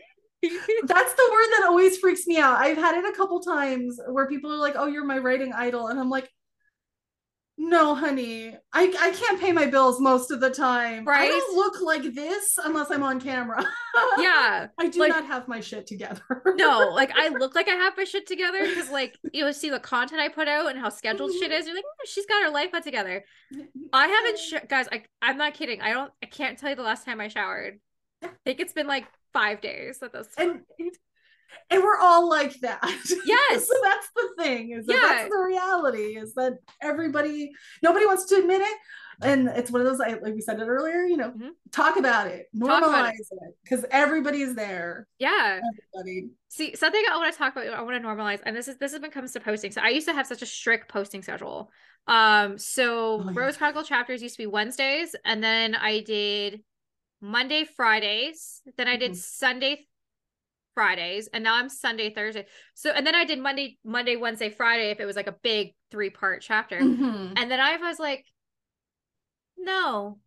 That's 0.42 1.14
the 1.14 1.28
word 1.32 1.46
that 1.58 1.64
always 1.66 1.98
freaks 1.98 2.26
me 2.26 2.38
out. 2.38 2.56
I've 2.58 2.76
had 2.78 2.96
it 2.96 3.04
a 3.04 3.16
couple 3.16 3.40
times 3.40 4.00
where 4.08 4.26
people 4.26 4.50
are 4.52 4.56
like, 4.56 4.74
"Oh, 4.76 4.86
you're 4.86 5.04
my 5.04 5.18
writing 5.18 5.52
idol," 5.52 5.88
and 5.88 6.00
I'm 6.00 6.08
like, 6.08 6.30
"No, 7.58 7.94
honey, 7.94 8.56
I 8.72 8.84
I 8.98 9.10
can't 9.10 9.38
pay 9.38 9.52
my 9.52 9.66
bills 9.66 10.00
most 10.00 10.30
of 10.30 10.40
the 10.40 10.48
time. 10.48 11.06
I 11.06 11.28
don't 11.28 11.56
look 11.56 11.82
like 11.82 12.14
this 12.14 12.58
unless 12.64 12.90
I'm 12.90 13.02
on 13.02 13.20
camera. 13.20 13.62
yeah. 14.18 14.68
I 14.78 14.88
do 14.88 15.00
Like- 15.00 15.10
not 15.10 15.26
have 15.26 15.46
my 15.46 15.60
shit 15.60 15.86
together. 15.86 16.22
No, 16.56 16.88
like 16.94 17.12
I 17.14 17.28
look 17.28 17.54
like 17.54 17.68
I 17.68 17.74
have 17.74 17.96
my 17.98 18.04
shit 18.04 18.26
together 18.26 18.60
because 18.66 18.88
like 18.90 19.16
you 19.34 19.52
see 19.52 19.68
the 19.68 19.80
content 19.80 20.22
I 20.22 20.28
put 20.28 20.48
out 20.48 20.70
and 20.70 20.78
how 20.78 20.88
scheduled 20.88 21.32
shit 21.34 21.52
is. 21.52 21.66
You're 21.66 21.74
like, 21.76 21.84
"Hmm, 21.84 22.06
she's 22.06 22.24
got 22.26 22.42
her 22.44 22.50
life 22.50 22.72
put 22.72 22.82
together. 22.82 23.24
I 23.92 24.06
haven't, 24.06 24.38
sh- 24.38 24.66
guys. 24.68 24.86
I 24.90 25.02
I'm 25.20 25.36
not 25.36 25.52
kidding. 25.52 25.82
I 25.82 25.92
don't. 25.92 26.10
I 26.22 26.26
can't 26.26 26.58
tell 26.58 26.70
you 26.70 26.76
the 26.76 26.82
last 26.82 27.04
time 27.04 27.20
I 27.20 27.28
showered. 27.28 27.78
I 28.22 28.28
think 28.46 28.60
it's 28.60 28.72
been 28.72 28.86
like 28.86 29.06
five 29.32 29.60
days 29.60 29.98
at 30.02 30.12
this 30.12 30.28
and 30.38 30.60
and 31.68 31.82
we're 31.82 31.98
all 31.98 32.28
like 32.28 32.54
that. 32.60 32.80
Yes. 33.24 33.66
so 33.66 33.74
that's 33.82 34.08
the 34.14 34.28
thing 34.42 34.70
is 34.70 34.86
that 34.86 34.92
Yeah. 34.94 35.00
that's 35.08 35.30
the 35.30 35.38
reality 35.42 36.16
is 36.16 36.34
that 36.34 36.54
everybody 36.80 37.50
nobody 37.82 38.06
wants 38.06 38.26
to 38.26 38.36
admit 38.36 38.60
it. 38.62 38.78
And 39.22 39.48
it's 39.48 39.70
one 39.70 39.82
of 39.82 39.86
those 39.86 40.00
I 40.00 40.14
like 40.14 40.34
we 40.34 40.40
said 40.40 40.60
it 40.60 40.66
earlier, 40.66 41.02
you 41.02 41.16
know, 41.16 41.30
Mhm. 41.32 41.50
talk 41.72 41.96
about 41.98 42.28
it, 42.28 42.46
Talk 42.58 42.78
about 42.82 43.12
normalize 43.12 43.18
it 43.18 43.54
because 43.64 43.84
everybody's 43.90 44.54
there. 44.54 45.06
yeah. 45.18 45.60
Everybody. 45.94 46.30
See, 46.48 46.74
something 46.76 47.02
I 47.10 47.16
want 47.16 47.32
to 47.32 47.38
talk 47.38 47.54
about, 47.54 47.66
I 47.68 47.82
want 47.82 48.00
to 48.00 48.08
normalize, 48.08 48.40
and 48.46 48.56
this 48.56 48.66
is 48.68 48.76
this 48.78 48.92
is 48.92 49.00
when 49.00 49.10
it 49.10 49.14
comes 49.14 49.32
to 49.32 49.40
posting. 49.40 49.72
So 49.72 49.80
I 49.82 49.88
used 49.88 50.06
to 50.08 50.14
have 50.14 50.26
such 50.26 50.42
a 50.42 50.46
strict 50.46 50.88
posting 50.88 51.22
schedule. 51.22 51.70
Um, 52.06 52.58
so 52.58 53.22
Oh. 53.28 53.32
Rose 53.34 53.56
Chronicle 53.58 53.82
chapters 53.82 54.22
used 54.22 54.36
to 54.36 54.42
be 54.42 54.46
Wednesdays, 54.46 55.14
and 55.24 55.42
then 55.44 55.74
I 55.74 56.00
did 56.00 56.62
Monday, 57.20 57.64
Fridays, 57.64 58.62
then 58.76 58.88
I 58.88 58.96
did 58.96 59.12
Mhm. 59.12 59.16
Sunday, 59.16 59.86
Fridays, 60.74 61.28
and 61.28 61.44
now 61.44 61.56
I'm 61.56 61.68
Sunday, 61.68 62.12
Thursday. 62.14 62.46
So 62.74 62.90
and 62.90 63.06
then 63.06 63.14
I 63.14 63.24
did 63.24 63.38
Monday, 63.38 63.78
Monday, 63.84 64.16
Wednesday, 64.16 64.50
Friday 64.50 64.90
if 64.90 65.00
it 65.00 65.06
was 65.06 65.16
like 65.16 65.26
a 65.26 65.32
big 65.42 65.74
three 65.90 66.10
part 66.10 66.42
chapter. 66.42 66.78
Mhm. 66.80 67.34
And 67.36 67.50
then 67.50 67.60
I 67.60 67.76
was 67.76 67.98
like, 67.98 68.24
no, 69.56 70.20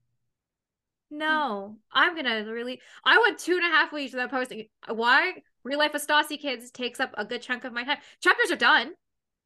no, 1.10 1.80
I'm 1.91 2.15
gonna 2.15 2.52
really. 2.52 2.82
I 3.03 3.20
went 3.20 3.40
two 3.40 3.56
and 3.56 3.65
a 3.65 3.70
half 3.70 3.91
weeks 3.91 4.14
without 4.14 4.32
posting. 4.32 4.68
Why? 4.88 5.41
Real 5.64 5.80
life 5.80 5.95
of 5.95 6.06
Stassi 6.06 6.40
kids 6.40 6.72
takes 6.72 6.99
up 6.99 7.14
a 7.18 7.26
good 7.26 7.41
chunk 7.41 7.64
of 7.64 7.74
my 7.74 7.84
time. 7.84 7.99
Chapters 8.20 8.52
are 8.52 8.57
done. 8.57 8.94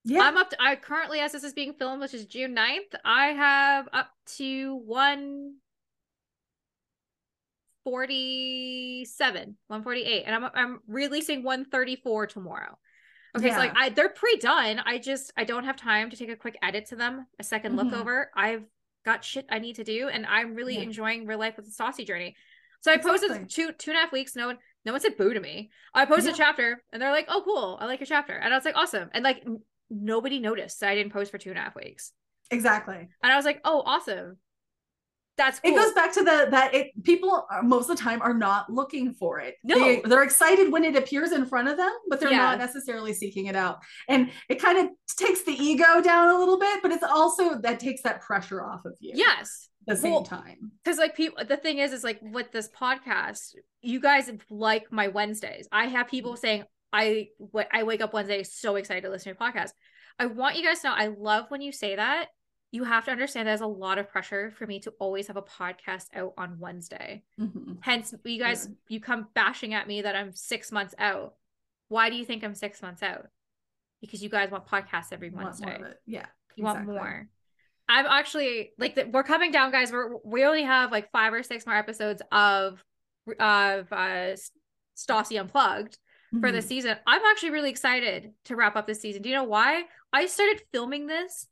Yeah. 0.03 0.21
I'm 0.21 0.37
up 0.37 0.49
to. 0.49 0.61
I 0.61 0.75
currently, 0.77 1.19
as 1.19 1.33
this 1.33 1.43
is 1.43 1.53
being 1.53 1.73
filmed, 1.73 2.01
which 2.01 2.13
is 2.13 2.25
June 2.25 2.53
9th, 2.55 2.95
I 3.05 3.27
have 3.27 3.87
up 3.93 4.09
to 4.37 4.75
one. 4.75 5.57
47 7.87 9.55
148 9.67 10.23
and 10.25 10.35
i'm 10.35 10.51
i'm 10.53 10.79
releasing 10.87 11.43
134 11.43 12.27
tomorrow. 12.27 12.77
Okay 13.37 13.51
so 13.51 13.57
like 13.57 13.73
i 13.75 13.89
they're 13.89 14.09
pre-done. 14.09 14.79
I 14.85 14.97
just 14.97 15.31
i 15.37 15.43
don't 15.43 15.63
have 15.65 15.75
time 15.77 16.09
to 16.09 16.17
take 16.17 16.29
a 16.29 16.35
quick 16.35 16.57
edit 16.61 16.87
to 16.87 16.95
them 16.95 17.25
a 17.39 17.43
2nd 17.43 17.75
look 17.75 17.87
Mhm. 17.87 17.99
over. 18.01 18.29
I've 18.35 18.63
got 19.05 19.23
shit 19.23 19.45
i 19.49 19.59
need 19.59 19.75
to 19.77 19.83
do 19.85 20.09
and 20.09 20.25
i'm 20.25 20.53
really 20.53 20.75
Yeah. 20.75 20.81
enjoying 20.81 21.25
real 21.25 21.39
life 21.39 21.55
with 21.55 21.65
the 21.65 21.71
saucy 21.71 22.03
journey. 22.03 22.35
So 22.81 22.91
i 22.91 22.97
posted 22.97 23.31
Exactly. 23.31 23.47
two 23.49 23.71
two 23.73 23.91
and 23.91 23.97
a 23.97 24.01
half 24.01 24.11
weeks 24.11 24.35
no 24.35 24.47
one 24.47 24.57
no 24.85 24.91
one 24.91 25.01
said 25.01 25.17
boo 25.17 25.33
to 25.33 25.39
me. 25.39 25.69
I 25.93 26.05
posted 26.05 26.33
a 26.33 26.37
chapter 26.37 26.83
and 26.91 27.01
they're 27.01 27.11
like 27.11 27.27
oh 27.29 27.41
cool 27.45 27.77
i 27.79 27.85
like 27.85 27.99
your 27.99 28.07
chapter 28.07 28.33
and 28.33 28.53
i 28.53 28.57
was 28.57 28.65
like 28.65 28.75
awesome 28.75 29.09
and 29.13 29.23
like 29.23 29.43
n- 29.45 29.61
nobody 29.89 30.39
noticed 30.39 30.79
that 30.81 30.89
i 30.89 30.95
didn't 30.95 31.13
post 31.13 31.31
for 31.31 31.37
two 31.37 31.49
and 31.51 31.59
a 31.59 31.61
half 31.61 31.75
weeks. 31.75 32.11
Exactly. 32.51 33.07
and 33.23 33.31
i 33.33 33.35
was 33.35 33.45
like 33.45 33.61
oh 33.63 33.81
awesome 33.85 34.37
that's 35.37 35.59
cool 35.59 35.71
It 35.71 35.75
goes 35.75 35.93
back 35.93 36.13
to 36.13 36.23
the 36.23 36.47
that 36.51 36.73
it 36.73 36.91
people 37.03 37.45
are, 37.49 37.61
most 37.63 37.89
of 37.89 37.95
the 37.97 38.01
time 38.03 38.21
are 38.21 38.33
not 38.33 38.71
looking 38.71 39.13
for 39.13 39.39
it. 39.39 39.55
No. 39.63 39.75
They, 39.77 40.01
they're 40.01 40.23
excited 40.23 40.71
when 40.71 40.83
it 40.83 40.95
appears 40.95 41.31
in 41.31 41.45
front 41.45 41.67
of 41.67 41.77
them, 41.77 41.91
but 42.09 42.19
they're 42.19 42.31
Yeah. 42.31 42.37
not 42.37 42.57
necessarily 42.59 43.13
seeking 43.13 43.45
it 43.45 43.55
out. 43.55 43.79
And 44.09 44.31
it 44.49 44.61
kind 44.61 44.77
of 44.79 44.87
takes 45.17 45.43
the 45.43 45.53
ego 45.53 46.01
down 46.01 46.29
a 46.35 46.39
little 46.39 46.59
bit, 46.59 46.81
but 46.81 46.91
it's 46.91 47.03
also 47.03 47.59
that 47.61 47.79
takes 47.79 48.01
that 48.01 48.21
pressure 48.21 48.63
off 48.63 48.83
of 48.85 48.93
you. 48.99 49.13
yes 49.15 49.69
the 49.85 49.95
same 49.95 50.11
Well, 50.11 50.23
time. 50.23 50.71
because 50.83 50.97
like 50.97 51.15
people 51.15 51.41
the 51.45 51.55
thing 51.55 51.77
is 51.77 51.93
is 51.93 52.03
like 52.03 52.19
with 52.21 52.51
this 52.51 52.67
podcast 52.69 53.53
you 53.81 54.01
guys 54.01 54.29
like 54.49 54.91
my 54.91 55.07
wednesdays 55.07 55.65
i 55.71 55.85
have 55.85 56.09
people 56.09 56.35
saying 56.35 56.65
i 56.91 57.27
i 57.71 57.83
wake 57.83 58.01
up 58.01 58.13
wednesday 58.13 58.43
so 58.43 58.75
excited 58.75 59.03
to 59.03 59.09
listen 59.09 59.33
to 59.33 59.37
your 59.39 59.51
podcast 59.51 59.69
i 60.19 60.25
want 60.25 60.57
you 60.57 60.63
guys 60.65 60.81
to 60.81 60.87
know 60.89 60.93
i 60.93 61.07
love 61.07 61.45
when 61.47 61.61
you 61.61 61.71
say 61.71 61.95
that 61.95 62.27
you 62.71 62.83
have 62.83 63.05
to 63.05 63.11
understand 63.11 63.47
there's 63.47 63.61
a 63.61 63.67
lot 63.67 63.97
of 63.97 64.09
pressure 64.09 64.51
for 64.51 64.67
me 64.67 64.79
to 64.79 64.91
always 64.99 65.27
have 65.27 65.37
a 65.37 65.41
podcast 65.41 66.07
out 66.15 66.33
on 66.37 66.59
wednesday 66.59 67.23
Mhm. 67.39 67.77
hence 67.81 68.13
you 68.25 68.39
guys 68.39 68.69
you 68.89 68.99
come 68.99 69.27
bashing 69.33 69.73
at 69.73 69.87
me 69.87 70.01
that 70.01 70.15
i'm 70.15 70.31
six 70.33 70.71
months 70.71 70.93
out 70.99 71.35
why 71.89 72.09
do 72.09 72.15
you 72.15 72.25
think 72.25 72.43
i'm 72.43 72.55
six 72.55 72.81
months 72.81 73.01
out 73.03 73.27
because 74.01 74.21
you 74.21 74.29
guys 74.29 74.51
want 74.51 74.67
podcasts 74.67 75.11
every 75.11 75.29
Want 75.29 75.45
wednesday. 75.59 75.81
Yeah. 76.05 76.25
you 76.55 76.63
want 76.63 76.85
more. 76.85 77.27
I'm 77.89 78.05
actually 78.05 78.73
like 78.77 78.95
the, 78.95 79.05
we're 79.05 79.23
coming 79.23 79.49
down, 79.51 79.71
guys. 79.71 79.91
We're 79.93 80.17
we 80.25 80.43
only 80.43 80.63
have 80.63 80.91
like 80.91 81.09
five 81.11 81.33
or 81.33 81.41
six 81.41 81.65
more 81.65 81.75
episodes 81.75 82.21
of 82.31 82.83
of 83.39 83.91
uh 83.93 84.35
Stassi 84.97 85.39
Unplugged 85.39 85.97
for 86.41 86.51
this 86.51 86.65
Mhm. 86.65 86.67
season. 86.67 86.97
I'm 87.07 87.21
actually 87.25 87.51
really 87.51 87.69
excited 87.69 88.33
to 88.45 88.55
wrap 88.55 88.75
up 88.75 88.87
this 88.87 88.99
season. 89.01 89.21
Do 89.21 89.29
you 89.29 89.35
know 89.35 89.45
why? 89.45 89.85
I 90.11 90.25
started 90.25 90.61
filming 90.73 91.07
this 91.07 91.47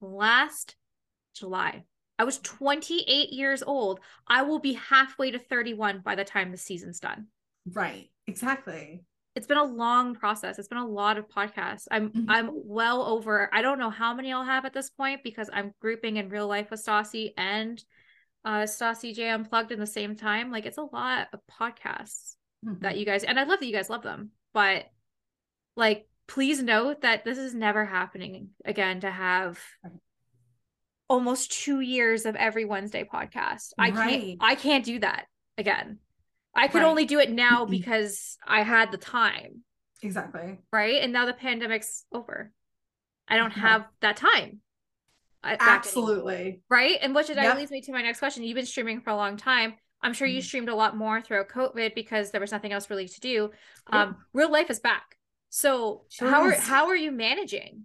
last 0.00 0.76
July. 1.34 1.84
I 2.18 2.24
was 2.24 2.38
28 2.38 3.30
years 3.32 3.62
old. 3.62 4.00
I 4.26 4.42
will 4.42 4.58
be 4.58 4.74
halfway 4.74 5.30
to 5.30 5.38
31 5.38 6.00
by 6.00 6.14
the 6.14 6.24
time 6.24 6.50
the 6.50 6.58
season's 6.58 7.00
done. 7.00 7.28
Right. 7.72 8.10
Exactly. 8.26 9.04
It's 9.34 9.46
been 9.46 9.56
a 9.58 9.64
long 9.64 10.14
process. 10.14 10.58
It's 10.58 10.68
been 10.68 10.76
a 10.78 10.86
lot 10.86 11.16
of 11.16 11.28
podcasts. 11.28 11.86
I'm 11.90 12.10
Mhm. 12.10 12.26
I'm 12.28 12.50
well 12.52 13.02
over. 13.02 13.48
I 13.54 13.62
don't 13.62 13.78
know 13.78 13.88
how 13.90 14.12
many 14.12 14.32
I'll 14.32 14.44
have 14.44 14.64
at 14.66 14.72
this 14.74 14.90
point 14.90 15.22
because 15.22 15.48
I'm 15.52 15.72
grouping 15.80 16.16
in 16.16 16.28
real 16.28 16.48
life 16.48 16.70
with 16.70 16.84
Stassi 16.84 17.32
and 17.36 17.82
uh 18.44 18.62
Stassi 18.64 19.14
J 19.14 19.30
Unplugged 19.30 19.70
in 19.72 19.78
the 19.80 19.86
same 19.86 20.16
time. 20.16 20.50
Like 20.50 20.66
it's 20.66 20.78
a 20.78 20.82
lot 20.82 21.28
of 21.32 21.40
podcasts 21.46 22.34
that 22.64 22.96
Mhm. 22.96 22.98
you 22.98 23.04
guys 23.06 23.24
and 23.24 23.38
I 23.38 23.44
love 23.44 23.60
that 23.60 23.66
you 23.66 23.72
guys 23.72 23.88
love 23.88 24.02
them. 24.02 24.32
But 24.52 24.90
like 25.76 26.08
please 26.30 26.62
note 26.62 27.00
that 27.02 27.24
this 27.24 27.38
is 27.38 27.54
never 27.54 27.84
happening 27.84 28.50
again 28.64 29.00
to 29.00 29.10
have 29.10 29.58
almost 31.08 31.50
two 31.50 31.80
years 31.80 32.24
of 32.24 32.36
every 32.36 32.64
Wednesday 32.64 33.02
podcast. 33.02 33.72
I 33.76 33.90
Right. 33.90 34.20
can't 34.20 34.38
I 34.40 34.54
can't 34.54 34.84
do 34.84 35.00
that 35.00 35.26
again. 35.58 35.98
I 36.54 36.68
could 36.68 36.82
Right. 36.82 36.88
only 36.88 37.04
do 37.04 37.18
it 37.18 37.30
now 37.30 37.64
because 37.64 38.38
I 38.46 38.62
had 38.62 38.92
the 38.92 38.96
time, 38.96 39.64
Exactly. 40.02 40.58
right? 40.72 41.02
And 41.02 41.12
now 41.12 41.26
the 41.26 41.34
pandemic's 41.34 42.06
over. 42.12 42.52
I 43.26 43.36
don't 43.36 43.56
Yeah. 43.56 43.62
have 43.68 43.88
that 44.00 44.16
time. 44.16 44.60
Absolutely. 45.42 46.62
right? 46.68 46.98
And 47.00 47.14
which 47.14 47.28
Yep. 47.30 47.56
leads 47.56 47.70
me 47.72 47.80
to 47.80 47.92
my 47.92 48.02
next 48.02 48.18
question. 48.20 48.44
You've 48.44 48.54
been 48.56 48.66
streaming 48.66 49.00
for 49.00 49.10
a 49.10 49.16
long 49.16 49.36
time. 49.36 49.78
I'm 50.02 50.12
sure 50.12 50.28
you 50.28 50.40
Mhm. 50.40 50.44
streamed 50.44 50.68
a 50.68 50.74
lot 50.74 50.96
more 50.96 51.20
throughout 51.22 51.48
COVID 51.48 51.94
because 51.94 52.30
there 52.30 52.40
was 52.40 52.52
nothing 52.52 52.72
else 52.72 52.88
really 52.90 53.08
to 53.08 53.20
do. 53.20 53.50
Yeah. 53.90 54.02
Um, 54.02 54.24
real 54.32 54.50
life 54.50 54.70
is 54.70 54.78
back. 54.80 55.16
So 55.50 56.02
Sure 56.08 56.30
how 56.30 56.42
are 56.42 56.52
how 56.52 56.86
are 56.86 56.96
you 56.96 57.12
managing 57.12 57.84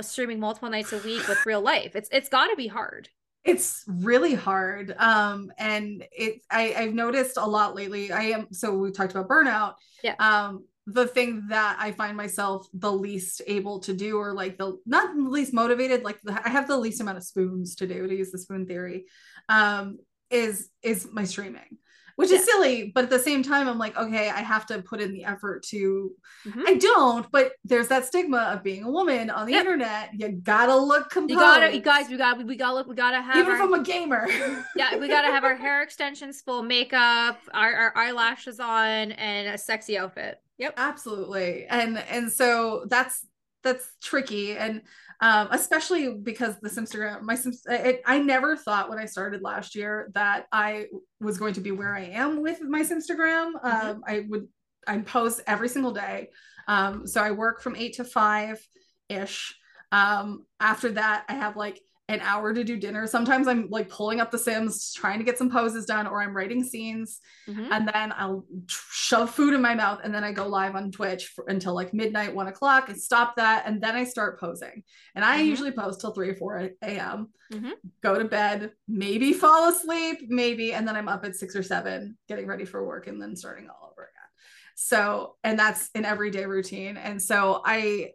streaming 0.00 0.40
multiple 0.40 0.70
nights 0.70 0.92
a 0.92 0.98
week 0.98 1.28
with 1.28 1.44
real 1.46 1.60
life? 1.60 1.94
It's 1.94 2.08
it's 2.10 2.28
got 2.28 2.48
to 2.48 2.56
be 2.56 2.66
hard. 2.66 3.08
It's 3.44 3.84
really 3.86 4.34
hard. 4.34 4.94
Um, 4.98 5.52
and 5.56 6.04
it 6.10 6.40
I, 6.50 6.74
I've 6.76 6.94
noticed 6.94 7.36
a 7.36 7.46
lot 7.46 7.76
lately. 7.76 8.10
I 8.10 8.22
am 8.22 8.52
so 8.52 8.76
we 8.76 8.90
talked 8.90 9.12
about 9.12 9.28
burnout. 9.28 9.74
Yeah. 10.02 10.14
Um, 10.18 10.64
the 10.86 11.06
thing 11.06 11.48
that 11.48 11.76
I 11.80 11.92
find 11.92 12.16
myself 12.16 12.66
the 12.72 12.92
least 12.92 13.42
able 13.46 13.80
to 13.80 13.92
do, 13.92 14.18
or 14.18 14.32
like 14.32 14.56
the 14.56 14.78
not 14.86 15.16
least 15.16 15.52
motivated, 15.52 16.02
like 16.02 16.20
the, 16.22 16.40
I 16.44 16.48
have 16.48 16.68
the 16.68 16.76
least 16.76 17.00
amount 17.00 17.18
of 17.18 17.24
spoons 17.24 17.74
to 17.76 17.86
do 17.86 18.06
to 18.06 18.14
use 18.14 18.30
the 18.30 18.38
spoon 18.38 18.66
theory, 18.66 19.06
um, 19.48 19.98
is 20.30 20.70
is 20.82 21.08
my 21.12 21.24
streaming, 21.24 21.78
which 22.16 22.30
Yeah. 22.30 22.38
is 22.38 22.44
silly, 22.44 22.90
but 22.94 23.04
at 23.04 23.10
the 23.10 23.18
same 23.18 23.42
time, 23.42 23.68
I'm 23.68 23.78
like, 23.78 23.96
okay, 23.96 24.30
I 24.30 24.40
have 24.40 24.66
to 24.66 24.82
put 24.82 25.00
in 25.00 25.12
the 25.12 25.24
effort 25.24 25.62
to 25.64 26.12
Mhm. 26.46 26.62
I 26.66 26.74
don't, 26.74 27.30
but 27.30 27.52
there's 27.64 27.88
that 27.88 28.06
stigma 28.06 28.38
of 28.52 28.62
being 28.62 28.84
a 28.84 28.90
woman 28.90 29.30
on 29.30 29.46
the 29.46 29.52
Yep. 29.52 29.60
internet. 29.60 30.10
You 30.14 30.28
gotta 30.32 30.74
look 30.76 31.10
composed. 31.10 31.30
You 31.32 31.36
gotta, 31.36 31.74
you 31.74 31.80
guys, 31.80 32.08
we 32.08 32.16
gotta, 32.16 32.44
we 32.44 32.56
gotta 32.56 32.74
look, 32.74 32.86
we 32.88 32.94
gotta 32.94 33.20
have, 33.22 33.36
even 33.36 33.52
our, 33.52 33.56
if 33.58 33.62
I'm 33.62 33.74
a 33.74 33.82
gamer. 33.82 34.26
yeah, 34.74 34.96
we 34.96 35.08
gotta 35.08 35.28
have 35.28 35.44
our 35.44 35.54
hair 35.56 35.82
extensions, 35.82 36.40
full 36.40 36.62
makeup, 36.62 37.38
our, 37.52 37.72
our 37.74 37.96
eyelashes 37.96 38.60
on, 38.60 39.12
and 39.12 39.48
a 39.48 39.58
sexy 39.58 39.96
outfit. 39.98 40.40
Yep. 40.58 40.72
absolutely 40.78 41.66
and 41.66 41.98
and 41.98 42.32
so 42.32 42.86
that's 42.88 43.26
that's 43.62 43.94
tricky 44.02 44.56
and 44.56 44.80
um 45.20 45.48
especially 45.50 46.14
because 46.14 46.56
this 46.60 46.76
instagram 46.76 47.22
my 47.22 47.34
Sims, 47.34 47.62
it, 47.68 48.02
i 48.06 48.18
never 48.18 48.56
thought 48.56 48.88
when 48.88 48.98
i 48.98 49.06
started 49.06 49.42
last 49.42 49.74
year 49.74 50.10
that 50.14 50.46
i 50.52 50.86
was 51.20 51.38
going 51.38 51.54
to 51.54 51.60
be 51.60 51.70
where 51.70 51.94
i 51.94 52.04
am 52.04 52.42
with 52.42 52.60
my 52.60 52.82
instagram 52.82 53.52
um 53.62 54.02
i 54.06 54.24
would 54.28 54.48
i 54.86 54.98
post 54.98 55.40
every 55.46 55.68
single 55.68 55.92
day. 55.92 56.30
Um 56.68 57.06
so 57.06 57.22
i 57.22 57.30
work 57.30 57.60
from 57.62 57.76
eight 57.76 57.94
to 57.94 58.04
five 58.04 58.60
ish 59.08 59.54
um 59.92 60.44
after 60.60 60.90
that 60.92 61.24
i 61.28 61.34
have 61.34 61.56
like 61.56 61.80
an 62.08 62.20
hour 62.20 62.54
to 62.54 62.62
do 62.62 62.76
dinner 62.76 63.06
sometimes 63.06 63.48
i'm 63.48 63.68
like 63.68 63.88
pulling 63.88 64.20
up 64.20 64.30
the 64.30 64.38
sims 64.38 64.92
trying 64.92 65.18
to 65.18 65.24
get 65.24 65.36
some 65.36 65.50
poses 65.50 65.84
done 65.86 66.06
or 66.06 66.22
i'm 66.22 66.36
writing 66.36 66.62
scenes 66.62 67.20
Mhm. 67.48 67.68
and 67.70 67.88
then 67.88 68.12
I'll 68.16 68.44
shove 68.66 69.30
food 69.30 69.54
in 69.54 69.62
my 69.62 69.76
mouth 69.76 70.00
and 70.02 70.12
then 70.12 70.24
I 70.24 70.32
go 70.32 70.48
live 70.48 70.74
on 70.74 70.90
Twitch 70.90 71.26
for, 71.28 71.44
until 71.46 71.76
like 71.76 71.94
midnight, 71.94 72.34
one 72.34 72.48
o'clock, 72.48 72.88
and 72.88 73.00
stop 73.00 73.36
that, 73.36 73.62
and 73.66 73.80
then 73.80 73.94
I 73.94 74.02
start 74.02 74.40
posing. 74.40 74.82
And 75.14 75.24
I 75.24 75.38
Mhm. 75.40 75.46
usually 75.46 75.70
post 75.70 76.00
till 76.00 76.12
three 76.12 76.28
or 76.30 76.34
four 76.34 76.70
a.m. 76.82 77.32
Mhm. 77.52 77.74
Go 78.02 78.18
to 78.18 78.24
bed, 78.24 78.72
maybe 78.88 79.32
fall 79.32 79.68
asleep, 79.68 80.22
maybe, 80.28 80.72
and 80.72 80.88
then 80.88 80.96
I'm 80.96 81.06
up 81.06 81.24
at 81.24 81.36
six 81.36 81.54
or 81.54 81.62
seven, 81.62 82.18
getting 82.26 82.48
ready 82.48 82.64
for 82.64 82.84
work, 82.84 83.06
and 83.06 83.22
then 83.22 83.36
starting 83.36 83.70
all 83.70 83.90
over 83.92 84.02
again. 84.02 84.30
So, 84.74 85.36
and 85.44 85.56
that's 85.56 85.88
an 85.94 86.04
everyday 86.04 86.46
routine. 86.46 86.96
And 86.96 87.22
so 87.22 87.62
I, 87.64 88.10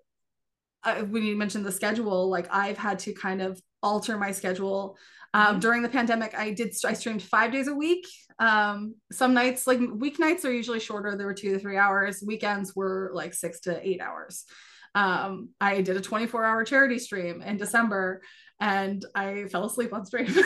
I 0.84 1.04
when 1.04 1.24
you 1.24 1.38
mentioned 1.38 1.66
the 1.66 1.72
schedule, 1.72 2.30
like 2.30 2.48
I've 2.52 2.78
had 2.78 3.00
to 3.00 3.14
kind 3.14 3.42
of 3.42 3.62
alter 3.84 4.18
my 4.18 4.32
schedule. 4.32 4.98
Um, 5.34 5.58
Mhm. 5.58 5.62
during 5.62 5.82
the 5.82 5.90
pandemic 5.90 6.38
i 6.38 6.52
did 6.52 6.76
i 6.86 6.94
streamed 6.94 7.24
five 7.24 7.52
days 7.52 7.68
a 7.68 7.74
week. 7.74 8.06
Um, 8.40 8.96
some 9.12 9.34
nights 9.34 9.66
like 9.68 9.80
weeknights 9.80 10.44
are 10.46 10.52
usually 10.52 10.80
shorter. 10.80 11.16
There 11.16 11.28
were 11.28 11.34
two 11.34 11.54
to 11.54 11.60
three 11.60 11.78
hours. 11.78 12.24
Weekends 12.26 12.76
were 12.76 13.12
like 13.14 13.34
six 13.34 13.62
to 13.62 13.88
eight 13.88 14.02
hours. 14.02 14.46
Um, 14.94 15.50
i 15.62 15.82
did 15.82 15.96
a 15.96 16.02
24 16.02 16.44
hour 16.44 16.66
charity 16.66 17.00
stream 17.00 17.42
in 17.42 17.56
december 17.56 18.22
and 18.60 19.06
i 19.16 19.46
fell 19.46 19.66
asleep 19.66 19.94
on 19.94 20.06
stream. 20.06 20.28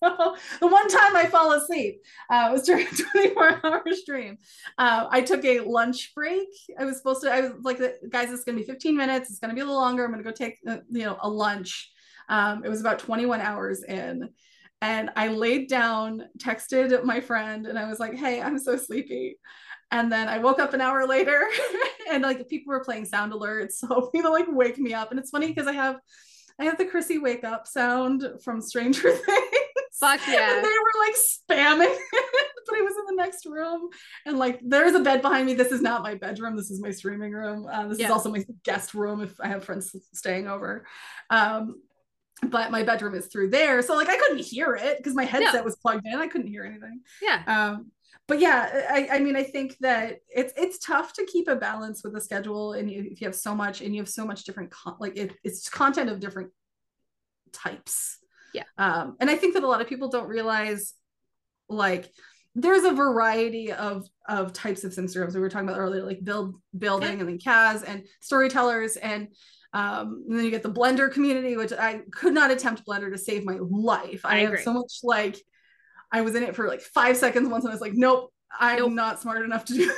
So 0.00 0.36
the 0.60 0.66
one 0.66 0.88
time 0.88 1.16
i 1.16 1.26
fall 1.26 1.52
asleep 1.52 2.02
uh, 2.30 2.50
was 2.52 2.62
during 2.62 2.86
a 2.86 2.90
24 2.90 3.60
hour 3.64 3.82
stream. 3.92 4.38
Uh, 4.78 5.06
i 5.10 5.20
took 5.20 5.44
a 5.44 5.60
lunch 5.60 6.12
break. 6.14 6.48
I 6.78 6.84
was 6.84 6.96
supposed 6.98 7.22
to 7.22 7.32
i 7.32 7.40
was 7.40 7.52
like 7.62 7.78
guys 8.10 8.30
it's 8.32 8.44
gonna 8.44 8.58
be 8.58 8.64
15 8.64 8.96
minutes. 8.96 9.30
It's 9.30 9.38
gonna 9.38 9.54
be 9.54 9.60
a 9.60 9.64
little 9.64 9.80
longer. 9.80 10.04
I'm 10.04 10.10
gonna 10.10 10.22
go 10.22 10.30
take 10.32 10.58
uh, 10.68 10.78
you 10.90 11.04
know 11.04 11.16
a 11.20 11.28
lunch 11.28 11.90
um, 12.32 12.64
it 12.64 12.70
was 12.70 12.80
about 12.80 12.98
21 12.98 13.42
hours 13.42 13.84
in. 13.84 14.30
And 14.80 15.10
I 15.14 15.28
laid 15.28 15.68
down, 15.68 16.24
texted 16.38 17.04
my 17.04 17.20
friend, 17.20 17.66
and 17.66 17.78
I 17.78 17.86
was 17.86 18.00
like, 18.00 18.14
hey, 18.14 18.40
I'm 18.40 18.58
so 18.58 18.76
sleepy. 18.76 19.38
And 19.92 20.10
then 20.10 20.28
I 20.28 20.38
woke 20.38 20.58
up 20.58 20.72
an 20.72 20.80
hour 20.80 21.06
later 21.06 21.46
and 22.10 22.22
like 22.22 22.48
people 22.48 22.72
were 22.72 22.82
playing 22.82 23.04
sound 23.04 23.32
alerts, 23.32 23.74
hoping 23.86 24.22
to 24.22 24.30
like 24.30 24.46
wake 24.48 24.78
me 24.78 24.94
up. 24.94 25.10
And 25.10 25.20
it's 25.20 25.30
funny 25.30 25.48
because 25.48 25.68
I 25.68 25.72
have 25.72 25.96
I 26.58 26.64
have 26.64 26.78
the 26.78 26.86
Chrissy 26.86 27.18
wake 27.18 27.44
up 27.44 27.66
sound 27.66 28.24
from 28.42 28.60
Stranger 28.60 29.10
Things. 29.10 29.98
Fuck 30.00 30.20
yeah. 30.26 30.56
And 30.56 30.64
they 30.64 30.68
were 30.68 31.06
like 31.06 31.14
spamming 31.14 31.94
it, 31.94 32.00
but 32.66 32.76
I 32.76 32.80
was 32.80 32.94
in 32.96 33.14
the 33.14 33.22
next 33.22 33.44
room. 33.44 33.88
And 34.24 34.38
like 34.38 34.58
there's 34.64 34.94
a 34.94 35.00
bed 35.00 35.20
behind 35.20 35.46
me. 35.46 35.54
This 35.54 35.70
is 35.70 35.82
not 35.82 36.02
my 36.02 36.14
bedroom. 36.14 36.56
This 36.56 36.70
is 36.70 36.80
my 36.80 36.90
streaming 36.90 37.32
room. 37.32 37.66
Uh, 37.70 37.88
this 37.88 38.00
is 38.00 38.10
also 38.10 38.30
my 38.30 38.42
guest 38.64 38.94
room 38.94 39.20
if 39.20 39.38
I 39.38 39.48
have 39.48 39.64
friends 39.64 39.94
staying 40.14 40.48
over. 40.48 40.86
Um, 41.28 41.76
but 42.42 42.70
my 42.70 42.82
bedroom 42.82 43.14
is 43.14 43.26
through 43.26 43.50
there. 43.50 43.82
So 43.82 43.96
like 43.96 44.08
I 44.08 44.18
couldn't 44.18 44.44
hear 44.44 44.74
it 44.74 44.98
because 44.98 45.14
my 45.14 45.24
headset 45.24 45.64
was 45.64 45.76
plugged 45.76 46.06
in. 46.06 46.14
I 46.14 46.26
couldn't 46.26 46.48
hear 46.48 46.64
anything. 46.64 47.00
Yeah. 47.20 47.42
Um, 47.46 47.92
but 48.28 48.40
yeah, 48.40 48.86
I, 48.90 49.08
I 49.12 49.18
mean, 49.18 49.36
I 49.36 49.42
think 49.42 49.76
that 49.80 50.18
it's 50.34 50.52
it's 50.56 50.78
tough 50.78 51.12
to 51.14 51.26
keep 51.26 51.48
a 51.48 51.56
balance 51.56 52.04
with 52.04 52.14
the 52.14 52.20
schedule, 52.20 52.72
and 52.72 52.90
you, 52.90 53.08
if 53.10 53.20
you 53.20 53.26
have 53.26 53.34
so 53.34 53.54
much, 53.54 53.80
and 53.80 53.94
you 53.94 54.00
have 54.00 54.08
so 54.08 54.24
much 54.24 54.44
different, 54.44 54.70
con- 54.70 54.96
like 55.00 55.16
it, 55.16 55.34
it's 55.42 55.68
content 55.68 56.08
of 56.08 56.20
different 56.20 56.50
types. 57.52 58.18
Yeah. 58.54 58.62
Um, 58.78 59.16
and 59.20 59.28
I 59.28 59.34
think 59.34 59.54
that 59.54 59.64
a 59.64 59.66
lot 59.66 59.80
of 59.80 59.88
people 59.88 60.08
don't 60.08 60.28
realize, 60.28 60.94
like, 61.68 62.10
there's 62.54 62.84
a 62.84 62.92
variety 62.92 63.72
of 63.72 64.06
of 64.28 64.52
types 64.52 64.84
of 64.84 64.92
Instagrams 64.92 65.34
we 65.34 65.40
were 65.40 65.48
talking 65.50 65.68
about 65.68 65.80
earlier, 65.80 66.04
like 66.04 66.22
build 66.22 66.60
building, 66.76 67.14
Yeah. 67.14 67.20
and 67.20 67.28
then 67.28 67.38
CAS 67.38 67.82
and 67.82 68.04
storytellers, 68.20 68.96
and 68.96 69.28
um, 69.72 70.24
and 70.28 70.38
then 70.38 70.44
you 70.44 70.50
get 70.50 70.62
the 70.62 70.70
Blender 70.70 71.10
community, 71.12 71.56
which 71.56 71.72
I 71.72 72.00
could 72.10 72.34
not 72.34 72.50
attempt 72.50 72.84
Blender 72.86 73.10
to 73.10 73.18
save 73.18 73.44
my 73.44 73.58
life. 73.60 74.20
I, 74.24 74.36
I 74.36 74.40
have 74.46 74.60
so 74.60 74.72
much 74.74 74.98
like 75.02 75.36
I 76.10 76.20
was 76.20 76.34
in 76.34 76.42
it 76.42 76.54
for 76.54 76.68
like 76.68 76.80
five 76.82 77.16
seconds 77.16 77.48
once, 77.48 77.64
and 77.64 77.70
I 77.70 77.74
was 77.74 77.80
like, 77.80 77.94
nope, 77.94 78.32
I'm 78.58 78.78
Nope. 78.78 78.92
not 78.92 79.20
smart 79.20 79.44
enough 79.44 79.64
to 79.66 79.74
do 79.74 79.86
that. 79.86 79.96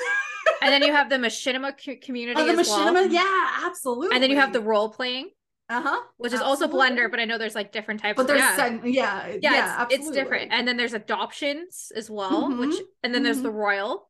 And 0.62 0.72
then 0.72 0.82
you 0.82 0.92
have 0.92 1.08
the 1.10 1.16
machinima 1.26 1.72
co- 1.84 1.96
community 2.02 2.40
oh, 2.40 2.44
the 2.54 2.60
as 2.60 2.68
well. 2.68 2.94
machinima, 2.94 3.10
yeah, 3.12 3.66
absolutely. 3.66 4.14
And 4.14 4.22
then 4.22 4.30
you 4.30 4.36
have 4.36 4.52
the 4.52 4.60
role 4.60 4.88
playing, 4.90 5.30
uh 5.68 5.80
huh, 5.82 6.00
which 6.18 6.32
is 6.32 6.40
also 6.40 6.68
Blender, 6.68 7.10
but 7.10 7.18
I 7.18 7.24
know 7.24 7.36
there's 7.38 7.54
like 7.56 7.72
different 7.72 8.00
types. 8.00 8.16
but 8.16 8.26
there's 8.28 8.40
yeah. 8.40 8.56
yeah, 8.56 8.80
yeah, 8.84 9.26
yeah, 9.26 9.36
yeah, 9.40 9.86
it's, 9.90 9.94
it's 10.06 10.10
different. 10.10 10.52
And 10.52 10.68
then 10.68 10.76
there's 10.76 10.92
adoptions 10.94 11.90
as 11.96 12.08
well, 12.10 12.48
Mhm, 12.48 12.58
which 12.60 12.76
and 13.02 13.12
then 13.14 13.22
there's 13.22 13.42
the 13.42 13.50
royal, 13.50 14.08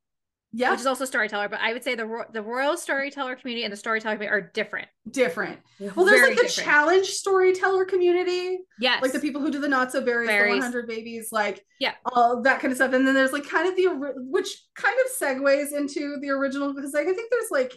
yeah, 0.56 0.70
which 0.70 0.80
is 0.80 0.86
also 0.86 1.04
storyteller. 1.04 1.48
But 1.48 1.60
I 1.60 1.72
would 1.72 1.82
say 1.82 1.94
the 1.96 2.06
ro- 2.06 2.24
the 2.32 2.40
royal 2.42 2.76
storyteller 2.76 3.34
community 3.36 3.64
and 3.64 3.72
the 3.72 3.76
storyteller 3.76 4.14
community 4.14 4.36
are 4.46 4.50
different. 4.52 4.88
different. 5.10 5.58
Well, 5.80 6.06
there's 6.06 6.20
Very 6.20 6.28
like 6.28 6.36
the 6.36 6.42
different. 6.44 6.68
challenge 6.68 7.06
storyteller 7.08 7.84
community, 7.84 8.58
Yes, 8.78 9.02
like 9.02 9.12
the 9.12 9.18
people 9.18 9.40
who 9.40 9.50
do 9.50 9.58
the 9.60 9.68
not 9.68 9.90
so 9.92 10.00
berries, 10.00 10.28
the 10.28 10.32
Berries. 10.32 10.54
100 10.62 10.86
babies, 10.88 11.28
like 11.32 11.64
Yeah. 11.80 11.94
all 12.06 12.40
that 12.42 12.60
kind 12.60 12.70
of 12.70 12.76
stuff. 12.76 12.92
And 12.92 13.06
then 13.06 13.14
there's 13.14 13.32
like 13.32 13.48
kind 13.48 13.68
of 13.68 13.74
the 13.76 13.88
which 14.30 14.48
kind 14.76 14.96
of 15.04 15.10
segues 15.20 15.72
into 15.76 16.18
the 16.20 16.30
original 16.30 16.72
because 16.72 16.92
like 16.94 17.06
I 17.08 17.12
think 17.12 17.30
there's 17.30 17.50
like 17.50 17.76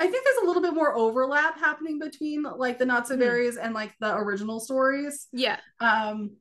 I 0.00 0.06
think 0.06 0.24
there's 0.24 0.42
a 0.44 0.46
little 0.46 0.62
bit 0.62 0.74
more 0.74 0.96
overlap 0.96 1.58
happening 1.58 1.98
between 1.98 2.44
like 2.44 2.78
the 2.78 2.86
not 2.86 3.08
so 3.08 3.16
berries 3.16 3.56
and 3.56 3.74
like 3.74 3.92
the 4.00 4.14
original 4.16 4.60
stories. 4.60 5.26
Yeah, 5.32 5.58
um 5.80 6.36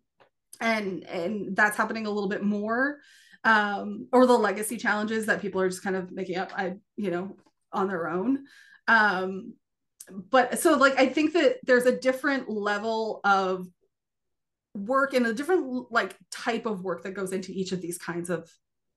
and 0.61 1.03
and 1.03 1.55
that's 1.55 1.75
happening 1.77 2.05
a 2.05 2.11
little 2.11 2.29
bit 2.29 2.43
more 2.43 2.97
um 3.43 4.07
or 4.11 4.25
the 4.25 4.37
legacy 4.37 4.77
challenges 4.77 5.25
that 5.25 5.41
people 5.41 5.61
are 5.61 5.69
just 5.69 5.83
kind 5.83 5.95
of 5.95 6.11
making 6.11 6.37
up 6.37 6.51
i 6.55 6.73
you 6.95 7.11
know 7.11 7.35
on 7.73 7.87
their 7.87 8.07
own. 8.09 8.45
Um 8.87 9.53
but 10.09 10.57
so 10.59 10.75
like 10.77 10.97
i 10.97 11.07
think 11.07 11.33
that 11.33 11.57
there's 11.63 11.85
a 11.85 11.97
different 11.97 12.49
level 12.49 13.19
of 13.23 13.67
work 14.73 15.13
and 15.13 15.25
a 15.25 15.33
different 15.33 15.91
like 15.91 16.15
type 16.31 16.65
of 16.65 16.83
work 16.83 17.03
that 17.03 17.11
goes 17.13 17.31
into 17.33 17.51
each 17.51 17.71
of 17.71 17.81
these 17.81 17.97
kinds 17.97 18.29
of 18.29 18.49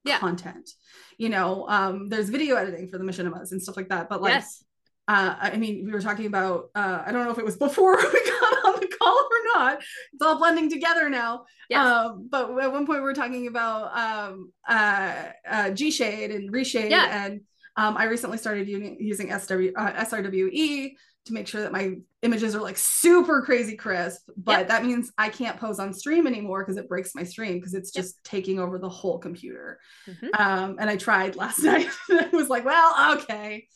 Yeah. 0.05 0.19
content 0.19 0.71
you 1.19 1.29
know? 1.29 1.67
Um 1.69 2.09
there's 2.09 2.29
video 2.29 2.57
editing 2.57 2.89
for 2.89 2.99
the 2.99 3.05
machinimas 3.05 3.53
and 3.53 3.63
stuff 3.63 3.77
like 3.77 3.89
that 3.89 4.09
but 4.09 4.23
like 4.23 4.35
yes, 4.35 4.65
uh, 5.09 5.35
I 5.41 5.57
mean, 5.57 5.85
we 5.85 5.91
were 5.91 6.01
talking 6.01 6.27
about, 6.27 6.71
uh, 6.77 7.03
I 7.05 7.11
don't 7.11 7.25
know 7.25 7.33
if 7.33 7.39
it 7.39 7.45
was 7.45 7.57
before 7.57 7.97
we 8.13 8.31
got 8.31 8.60
call 8.99 9.17
or 9.19 9.39
not. 9.55 9.79
It's 10.13 10.23
all 10.23 10.39
blending 10.39 10.71
together 10.71 11.09
now. 11.11 11.45
yes, 11.69 11.85
Um, 11.85 12.29
but 12.31 12.51
at 12.61 12.73
one 12.73 12.87
point 12.87 13.01
we 13.01 13.05
were 13.05 13.15
talking 13.15 13.47
about 13.47 13.97
um, 13.97 14.53
uh, 14.69 15.25
uh, 15.49 15.65
GShade 15.71 16.35
and 16.35 16.53
Reshade 16.53 16.91
Yeah. 16.91 17.25
and 17.25 17.41
Um, 17.77 17.97
I 17.97 18.05
recently 18.05 18.37
started 18.39 18.69
using, 18.69 18.97
using 19.01 19.29
SW, 19.31 19.73
uh, 19.77 19.93
SRWE 20.05 20.97
to 21.27 21.33
make 21.35 21.47
sure 21.47 21.61
that 21.61 21.71
my 21.73 21.97
images 22.23 22.55
are 22.55 22.61
like 22.61 22.77
super 22.77 23.43
crazy 23.43 23.77
crisp. 23.77 24.29
But 24.37 24.61
yep. 24.61 24.69
that 24.69 24.85
means 24.85 25.13
I 25.17 25.29
can't 25.29 25.59
pose 25.59 25.79
on 25.79 25.93
stream 25.95 26.27
anymore 26.27 26.63
because 26.65 26.77
it 26.79 26.89
breaks 26.89 27.15
my 27.15 27.25
stream 27.25 27.55
because 27.59 27.75
it's 27.75 27.93
just 27.93 28.17
yep. 28.17 28.25
taking 28.25 28.59
over 28.59 28.79
the 28.79 28.89
whole 28.89 29.19
computer. 29.19 29.79
Mm-hmm. 30.09 30.29
Um, 30.43 30.77
and 30.81 30.91
I 30.91 30.97
tried 30.97 31.37
last 31.37 31.59
night. 31.63 31.89
I 32.11 32.29
was 32.33 32.49
like, 32.49 32.65
well, 32.65 33.19
okay. 33.19 33.69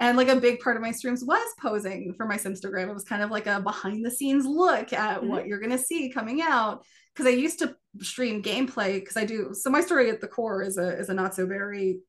And 0.00 0.16
like 0.16 0.28
a 0.28 0.36
big 0.36 0.60
part 0.60 0.76
of 0.76 0.82
my 0.82 0.90
streams 0.90 1.24
was 1.24 1.46
posing 1.60 2.14
for 2.14 2.26
my 2.26 2.36
Simstagram. 2.36 2.88
It 2.88 2.94
was 2.94 3.04
kind 3.04 3.22
of 3.22 3.30
like 3.30 3.46
a 3.46 3.60
behind 3.60 4.04
the 4.04 4.10
scenes 4.10 4.44
look 4.44 4.92
at 4.92 5.18
mm-hmm. 5.18 5.28
what 5.28 5.46
you're 5.46 5.60
going 5.60 5.70
to 5.70 5.78
see 5.78 6.10
coming 6.10 6.42
out. 6.42 6.84
Because 7.14 7.26
I 7.26 7.36
used 7.36 7.58
to 7.58 7.76
stream 8.00 8.42
gameplay 8.42 8.94
because 8.94 9.16
I 9.16 9.24
do. 9.24 9.50
So 9.52 9.70
my 9.70 9.82
story 9.82 10.10
at 10.10 10.20
the 10.20 10.28
core 10.28 10.62
is 10.62 10.78
a 10.78 10.98
is 10.98 11.10
a 11.10 11.14
not 11.14 11.34
so 11.34 11.46
very. 11.46 12.00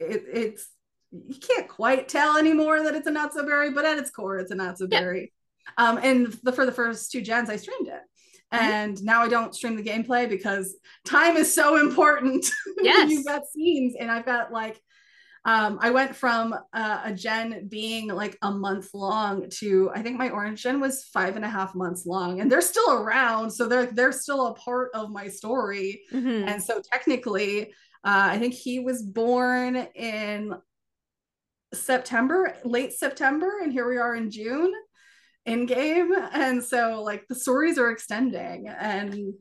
It, 0.00 0.24
it's 0.30 0.68
you 1.12 1.36
can't 1.36 1.68
quite 1.68 2.08
tell 2.08 2.36
anymore 2.36 2.82
that 2.82 2.94
it's 2.94 3.06
a 3.06 3.10
not 3.10 3.32
so 3.32 3.44
berry, 3.44 3.70
but 3.70 3.84
at 3.84 3.98
its 3.98 4.10
core, 4.10 4.38
it's 4.38 4.50
a 4.50 4.54
not 4.54 4.78
so 4.78 4.86
berry. 4.86 5.32
Yeah. 5.78 5.88
Um, 5.88 5.98
and 6.02 6.32
the, 6.42 6.52
for 6.52 6.66
the 6.66 6.72
first 6.72 7.12
two 7.12 7.22
gens, 7.22 7.48
I 7.48 7.56
streamed 7.56 7.88
it. 7.88 8.02
Mm-hmm. 8.52 8.64
And 8.64 9.02
now 9.02 9.22
I 9.22 9.28
don't 9.28 9.54
stream 9.54 9.76
the 9.76 9.82
gameplay 9.82 10.28
because 10.28 10.76
time 11.04 11.36
is 11.36 11.54
so 11.54 11.80
important. 11.80 12.46
Yes. 12.82 13.10
You've 13.10 13.24
got 13.24 13.46
scenes, 13.46 13.94
and 13.98 14.10
I've 14.10 14.26
got 14.26 14.52
like, 14.52 14.78
um, 15.44 15.78
I 15.80 15.90
went 15.90 16.16
from 16.16 16.54
uh, 16.72 17.00
a 17.04 17.12
gen 17.12 17.68
being 17.68 18.08
like 18.08 18.38
a 18.42 18.50
month 18.50 18.90
long 18.94 19.48
to 19.58 19.90
I 19.94 20.00
think 20.00 20.18
my 20.18 20.30
orange 20.30 20.62
gen 20.62 20.80
was 20.80 21.04
five 21.04 21.36
and 21.36 21.44
a 21.44 21.48
half 21.48 21.74
months 21.74 22.06
long, 22.06 22.40
and 22.40 22.50
they're 22.50 22.60
still 22.60 22.92
around, 22.92 23.50
so 23.50 23.66
they're 23.66 23.86
they're 23.86 24.12
still 24.12 24.46
a 24.46 24.54
part 24.54 24.90
of 24.94 25.10
my 25.10 25.28
story. 25.28 26.02
Mm-hmm. 26.12 26.48
And 26.48 26.62
so 26.62 26.80
technically, 26.92 27.72
uh, 28.04 28.28
I 28.32 28.38
think 28.38 28.54
he 28.54 28.80
was 28.80 29.02
born 29.02 29.76
in 29.94 30.54
September, 31.74 32.56
late 32.64 32.92
September, 32.92 33.60
and 33.62 33.72
here 33.72 33.88
we 33.88 33.98
are 33.98 34.14
in 34.14 34.30
June 34.30 34.72
in 35.46 35.66
game. 35.66 36.14
And 36.32 36.62
so 36.62 37.02
like 37.02 37.26
the 37.28 37.34
stories 37.34 37.78
are 37.78 37.90
extending 37.90 38.68
and 38.68 39.34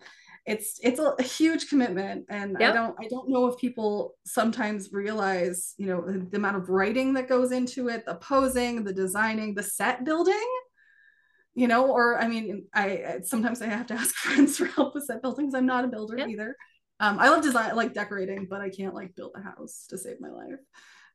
it's 0.46 0.80
it's 0.84 1.00
a, 1.00 1.24
huge 1.24 1.70
commitment 1.70 2.26
and 2.30 2.58
yep. 2.60 2.72
i 2.72 2.74
don't 2.74 2.96
i 3.00 3.08
don't 3.08 3.30
know 3.30 3.48
if 3.48 3.58
people 3.58 4.16
sometimes 4.26 4.92
realize 4.92 5.74
you 5.78 5.88
know 5.88 6.02
the, 6.06 6.20
the, 6.32 6.38
amount 6.38 6.58
of 6.58 6.70
writing 6.70 7.14
that 7.14 7.30
goes 7.30 7.52
into 7.52 7.88
it 7.88 8.06
the 8.06 8.16
posing 8.16 8.84
the 8.84 8.94
designing 8.94 9.56
the 9.56 9.64
set 9.64 10.04
building 10.04 10.48
you 11.56 11.68
know 11.68 11.90
or 11.90 12.20
i 12.20 12.28
mean 12.28 12.66
i 12.74 13.20
sometimes 13.24 13.62
i 13.62 13.68
have 13.68 13.88
to 13.88 13.94
ask 14.02 14.14
friends 14.16 14.58
for 14.58 14.66
help 14.66 14.94
with 14.94 15.06
set 15.06 15.22
buildings 15.22 15.54
i'm 15.54 15.66
not 15.66 15.86
a 15.86 15.88
builder 15.88 16.18
yep. 16.18 16.28
either 16.28 16.56
um 17.00 17.20
i 17.20 17.30
love 17.30 17.42
design 17.42 17.76
like 17.76 17.94
decorating 17.94 18.46
but 18.50 18.60
i 18.60 18.70
can't 18.70 18.94
like 18.94 19.16
build 19.16 19.32
a 19.38 19.42
house 19.42 19.86
to 19.90 19.98
save 19.98 20.20
my 20.20 20.30
life 20.30 20.60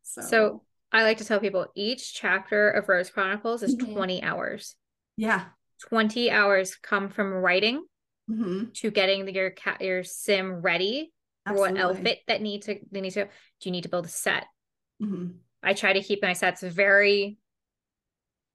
so 0.03 0.23
so 0.23 0.63
I 0.91 1.03
like 1.03 1.19
to 1.19 1.25
tell 1.25 1.41
people 1.41 1.67
each 1.75 2.15
chapter 2.15 2.71
of 2.71 2.89
Rose 2.89 3.11
Chronicles 3.11 3.63
is 3.63 3.77
mm-hmm. 3.77 3.93
20 3.93 4.23
hours. 4.23 4.75
Yeah. 5.17 5.45
20 5.89 6.31
hours 6.31 6.77
come 6.77 7.09
from 7.11 7.33
writing 7.33 7.85
mm-hmm. 8.31 8.65
to 8.75 8.91
getting 8.91 9.25
the, 9.25 9.33
your 9.33 9.51
cat 9.51 9.81
your 9.81 10.05
sim 10.05 10.61
ready 10.63 11.13
Absolutely. 11.47 11.69
for 11.69 11.75
what 11.75 11.97
outfit 11.97 12.19
that 12.29 12.43
need 12.43 12.63
to 12.63 12.79
they 12.91 13.01
need 13.01 13.13
to 13.13 13.25
do 13.25 13.31
you 13.63 13.71
need 13.71 13.83
to 13.83 13.89
build 13.89 14.07
a 14.07 14.09
set. 14.09 14.45
Mm-hmm. 15.03 15.29
I 15.63 15.75
try 15.75 15.93
to 15.93 16.03
keep 16.03 16.23
my 16.23 16.33
sets 16.33 16.63
very 16.63 17.39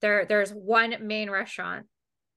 there 0.01 0.25
there's 0.25 0.51
one 0.51 0.95
main 1.01 1.29
restaurant. 1.29 1.87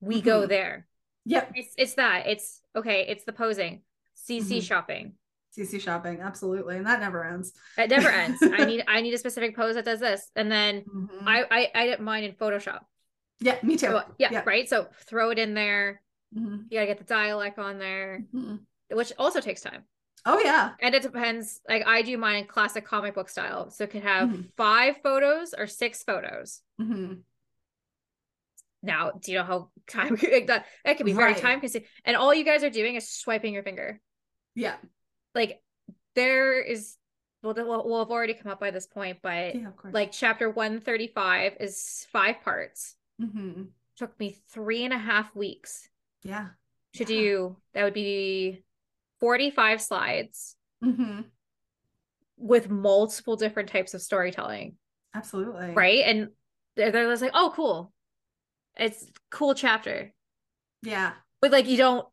We 0.00 0.20
go 0.20 0.40
mm-hmm. 0.40 0.48
there. 0.48 0.86
Yep. 1.26 1.52
It's 1.54 1.74
it's 1.76 1.94
that. 1.94 2.26
It's 2.26 2.60
okay, 2.74 3.06
it's 3.08 3.24
the 3.24 3.32
posing. 3.32 3.82
CC 4.28 4.40
mm-hmm. 4.40 4.60
shopping. 4.60 5.12
CC 5.56 5.80
shopping, 5.80 6.20
absolutely, 6.20 6.76
and 6.76 6.86
that 6.86 7.00
never 7.00 7.24
ends. 7.24 7.52
It 7.78 7.90
never 7.90 8.08
ends. 8.08 8.42
I 8.42 8.64
need 8.64 8.84
I 8.88 9.00
need 9.00 9.14
a 9.14 9.18
specific 9.18 9.56
pose 9.56 9.74
that 9.74 9.84
does 9.84 10.00
this, 10.00 10.30
and 10.36 10.50
then 10.50 10.82
mm-hmm. 10.82 11.28
I, 11.28 11.44
I 11.50 11.70
I 11.74 11.86
did 11.86 12.00
mine 12.00 12.24
in 12.24 12.32
Photoshop. 12.32 12.80
Yeah, 13.40 13.56
me 13.62 13.76
too. 13.76 13.86
So, 13.86 14.02
yeah, 14.18 14.28
yeah, 14.32 14.42
right. 14.46 14.68
So 14.68 14.86
throw 15.06 15.30
it 15.30 15.38
in 15.38 15.54
there. 15.54 16.00
Mm-hmm. 16.35 16.57
You 16.70 16.78
gotta 16.78 16.86
get 16.86 16.98
the 16.98 17.05
dialect 17.05 17.59
on 17.59 17.78
there, 17.78 18.24
mm-hmm. 18.35 18.57
which 18.94 19.12
also 19.19 19.40
takes 19.40 19.61
time. 19.61 19.85
Oh 20.24 20.40
yeah, 20.43 20.73
and 20.81 20.94
it 20.94 21.03
depends. 21.03 21.61
Like 21.69 21.86
I 21.86 22.03
do 22.03 22.19
mine 22.19 22.36
in 22.36 22.44
classic 22.47 22.85
comic 22.85 23.15
book 23.15 23.28
style, 23.28 23.70
so 23.70 23.85
it 23.85 23.90
could 23.90 24.03
have 24.03 24.28
mm-hmm. 24.28 24.43
five 24.57 24.97
photos 25.03 25.55
or 25.57 25.66
six 25.66 26.03
photos. 26.03 26.62
Mm-hmm. 26.81 27.15
Now, 28.82 29.12
do 29.12 29.32
you 29.32 29.39
know 29.39 29.44
how 29.44 29.70
time 29.86 30.19
like 30.32 30.48
that? 30.48 30.66
That 30.85 30.97
can 30.97 31.07
be 31.07 31.12
very 31.12 31.32
right. 31.32 31.40
time 31.40 31.61
consuming, 31.61 31.89
and 32.05 32.16
all 32.16 32.35
you 32.35 32.44
guys 32.44 32.65
are 32.65 32.70
doing 32.70 32.97
is 32.97 33.09
swiping 33.09 33.55
your 33.55 33.62
finger. 33.62 34.01
Yeah, 34.55 34.77
like 35.35 35.61
there 36.16 36.61
is 36.61 36.97
well 37.43 37.55
we'll 37.55 38.01
have 38.01 38.11
already 38.11 38.35
come 38.35 38.51
up 38.51 38.59
by 38.59 38.73
this 38.73 38.86
point 38.86 39.19
but 39.23 39.55
yeah, 39.55 39.69
like 39.93 40.11
chapter 40.11 40.51
135 40.51 41.57
is 41.61 42.07
five 42.11 42.40
parts 42.43 42.97
mm-hmm. 43.23 43.65
took 43.97 44.19
me 44.19 44.36
three 44.48 44.85
and 44.85 44.93
a 44.93 44.98
half 44.98 45.35
weeks 45.36 45.89
yeah. 46.27 46.48
To 46.94 47.01
yeah. 47.01 47.07
do 47.07 47.57
that 47.74 47.85
would 47.85 47.94
be 47.94 48.65
45 49.20 49.81
slides 49.81 50.57
mm-hmm. 50.85 51.23
with 52.36 52.70
multiple 52.70 53.36
different 53.36 53.69
types 53.69 53.94
of 53.94 54.03
storytelling. 54.03 54.77
Absolutely. 55.15 55.73
Right? 55.73 56.05
And 56.05 56.28
they're, 56.77 56.90
they're 56.90 57.11
just 57.11 57.23
like 57.23 57.32
oh 57.35 57.53
cool. 57.55 57.93
It's 58.77 59.11
cool 59.31 59.55
chapter. 59.55 60.12
Yeah. 60.82 61.12
But 61.40 61.53
like 61.53 61.69
you 61.69 61.77
don't 61.77 62.07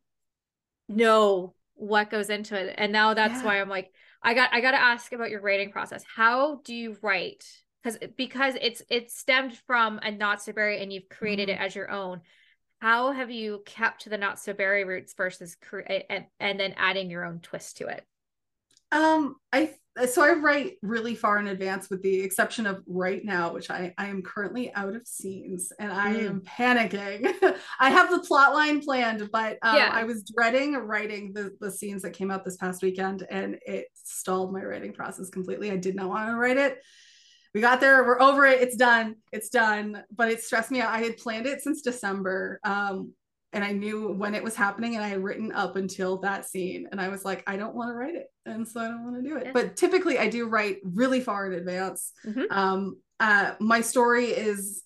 know 0.88 1.54
what 1.74 2.10
goes 2.10 2.30
into 2.30 2.56
it. 2.56 2.74
And 2.78 2.92
now 2.92 3.14
that's 3.14 3.40
yeah. 3.40 3.44
why 3.44 3.60
i'm 3.60 3.68
like 3.68 3.90
i 4.22 4.32
got 4.34 4.50
i 4.52 4.60
got 4.60 4.72
to 4.72 4.80
ask 4.80 5.12
about 5.12 5.30
your 5.30 5.40
writing 5.40 5.70
process. 5.70 6.04
How 6.14 6.60
do 6.64 6.74
you 6.74 6.96
write? 7.02 7.44
Because 7.82 7.98
because 8.16 8.54
it's 8.60 8.82
it 8.90 9.10
stemmed 9.10 9.56
from 9.66 9.98
a 10.02 10.10
not 10.10 10.42
so 10.42 10.52
berry 10.52 10.82
and 10.82 10.92
you've 10.92 11.08
created 11.08 11.48
mm-hmm. 11.48 11.62
it 11.62 11.66
as 11.66 11.74
your 11.74 11.90
own 11.90 12.20
how 12.84 13.12
have 13.12 13.30
you 13.30 13.62
kept 13.64 14.10
the 14.10 14.18
not 14.18 14.38
so 14.38 14.52
berry 14.52 14.84
roots 14.84 15.14
versus 15.14 15.56
cre- 15.56 16.02
and, 16.10 16.26
and 16.38 16.60
then 16.60 16.74
adding 16.76 17.08
your 17.08 17.24
own 17.24 17.38
twist 17.40 17.78
to 17.78 17.86
it 17.86 18.04
um 18.92 19.36
i 19.54 19.72
so 20.06 20.24
I 20.24 20.32
write 20.32 20.78
really 20.82 21.14
far 21.14 21.38
in 21.38 21.46
advance, 21.46 21.88
with 21.88 22.02
the 22.02 22.20
exception 22.20 22.66
of 22.66 22.82
right 22.88 23.24
now, 23.24 23.52
which 23.52 23.70
I, 23.70 23.94
I 23.96 24.08
am 24.08 24.22
currently 24.22 24.74
out 24.74 24.96
of 24.96 25.06
scenes 25.06 25.72
and 25.78 25.92
I 25.92 26.14
mm. 26.14 26.26
am 26.26 26.40
panicking. 26.40 27.32
I 27.78 27.90
have 27.90 28.10
the 28.10 28.18
plot 28.18 28.54
line 28.54 28.80
planned, 28.80 29.30
but 29.30 29.58
um, 29.62 29.76
yeah. 29.76 29.90
I 29.92 30.02
was 30.02 30.24
dreading 30.24 30.74
writing 30.74 31.32
the, 31.32 31.52
the 31.60 31.70
scenes 31.70 32.02
that 32.02 32.12
came 32.12 32.32
out 32.32 32.44
this 32.44 32.56
past 32.56 32.82
weekend 32.82 33.24
and 33.30 33.56
it 33.64 33.86
stalled 33.94 34.52
my 34.52 34.64
writing 34.64 34.92
process 34.92 35.30
completely. 35.30 35.70
I 35.70 35.76
did 35.76 35.94
not 35.94 36.08
want 36.08 36.28
to 36.28 36.34
write 36.34 36.56
it. 36.56 36.82
We 37.54 37.60
got 37.60 37.80
there, 37.80 38.04
we're 38.04 38.20
over 38.20 38.44
it, 38.46 38.60
it's 38.60 38.76
done, 38.76 39.16
it's 39.32 39.48
done. 39.48 40.02
But 40.14 40.28
it 40.30 40.42
stressed 40.42 40.70
me 40.70 40.80
out. 40.80 40.92
I 40.92 40.98
had 40.98 41.16
planned 41.16 41.46
it 41.46 41.62
since 41.62 41.82
December. 41.82 42.58
Um, 42.64 43.12
and 43.54 43.64
I 43.64 43.70
knew 43.70 44.12
when 44.12 44.34
it 44.34 44.42
was 44.42 44.56
happening 44.56 44.96
and 44.96 45.04
I 45.04 45.08
had 45.08 45.22
written 45.22 45.52
up 45.52 45.76
until 45.76 46.18
that 46.18 46.44
scene 46.44 46.88
and 46.90 47.00
I 47.00 47.08
was 47.08 47.24
like 47.24 47.44
I 47.46 47.56
don't 47.56 47.74
want 47.74 47.88
to 47.90 47.94
write 47.94 48.16
it 48.16 48.26
and 48.44 48.66
so 48.66 48.80
I 48.80 48.88
don't 48.88 49.04
want 49.04 49.22
to 49.22 49.28
do 49.28 49.36
it. 49.36 49.44
Yeah. 49.46 49.52
But 49.54 49.76
typically 49.76 50.18
I 50.18 50.28
do 50.28 50.48
write 50.48 50.78
really 50.82 51.20
far 51.20 51.46
in 51.46 51.52
advance. 51.52 52.12
Mm-hmm. 52.26 52.42
Um 52.50 52.96
uh 53.20 53.52
my 53.60 53.80
story 53.80 54.26
is 54.26 54.82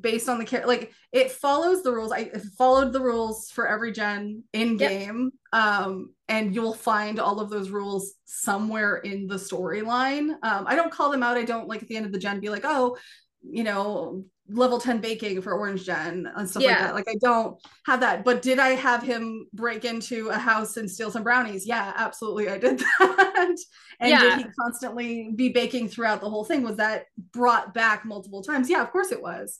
based 0.00 0.28
on 0.28 0.38
the 0.38 0.44
character 0.44 0.68
like 0.68 0.92
it 1.12 1.30
follows 1.30 1.82
the 1.82 1.92
rules 1.92 2.12
i 2.12 2.30
followed 2.58 2.92
the 2.92 3.00
rules 3.00 3.50
for 3.50 3.66
every 3.66 3.90
gen 3.90 4.42
in 4.52 4.76
game 4.76 5.30
yep. 5.52 5.62
um 5.62 6.12
and 6.28 6.54
you'll 6.54 6.74
find 6.74 7.18
all 7.18 7.40
of 7.40 7.48
those 7.48 7.70
rules 7.70 8.14
somewhere 8.26 8.96
in 8.96 9.26
the 9.26 9.36
storyline 9.36 10.32
um 10.42 10.64
i 10.66 10.74
don't 10.74 10.92
call 10.92 11.10
them 11.10 11.22
out 11.22 11.38
i 11.38 11.44
don't 11.44 11.68
like 11.68 11.82
at 11.82 11.88
the 11.88 11.96
end 11.96 12.04
of 12.04 12.12
the 12.12 12.18
gen 12.18 12.38
be 12.38 12.50
like 12.50 12.64
oh 12.64 12.98
you 13.42 13.64
know 13.64 14.24
level 14.50 14.80
10 14.80 15.00
baking 15.00 15.42
for 15.42 15.52
orange 15.52 15.84
gen 15.84 16.30
and 16.34 16.48
stuff 16.48 16.62
yeah. 16.62 16.70
like 16.70 16.80
that. 16.80 16.94
Like 16.94 17.08
i 17.08 17.14
don't 17.20 17.56
have 17.86 18.00
that. 18.00 18.24
But 18.24 18.42
did 18.42 18.58
i 18.58 18.70
have 18.70 19.02
him 19.02 19.46
break 19.52 19.84
into 19.84 20.28
a 20.28 20.38
house 20.38 20.76
and 20.76 20.90
steal 20.90 21.10
some 21.10 21.22
brownies? 21.22 21.66
Yeah 21.66 21.92
absolutely 21.96 22.48
i 22.48 22.58
did 22.58 22.78
that. 22.98 23.56
And 24.00 24.10
yeah. 24.10 24.20
did 24.20 24.38
he 24.38 24.44
constantly 24.58 25.32
be 25.34 25.50
baking 25.50 25.88
throughout 25.88 26.20
the 26.20 26.30
whole 26.30 26.44
thing? 26.44 26.62
Was 26.62 26.76
that 26.76 27.06
brought 27.32 27.74
back 27.74 28.04
multiple 28.04 28.42
times? 28.42 28.70
Yeah 28.70 28.82
of 28.82 28.90
course 28.90 29.12
it 29.12 29.22
was. 29.22 29.58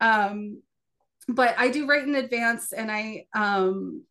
Um 0.00 0.62
but 1.26 1.54
i 1.58 1.68
do 1.68 1.86
write 1.86 2.04
in 2.04 2.14
advance 2.14 2.72
and 2.72 2.90
i 2.90 3.26
um 3.34 4.02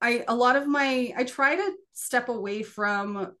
i 0.00 0.24
a 0.28 0.34
lot 0.34 0.56
of 0.56 0.66
my 0.66 1.12
i 1.16 1.24
try 1.24 1.56
to 1.56 1.72
step 1.92 2.28
away 2.28 2.62
from 2.62 3.32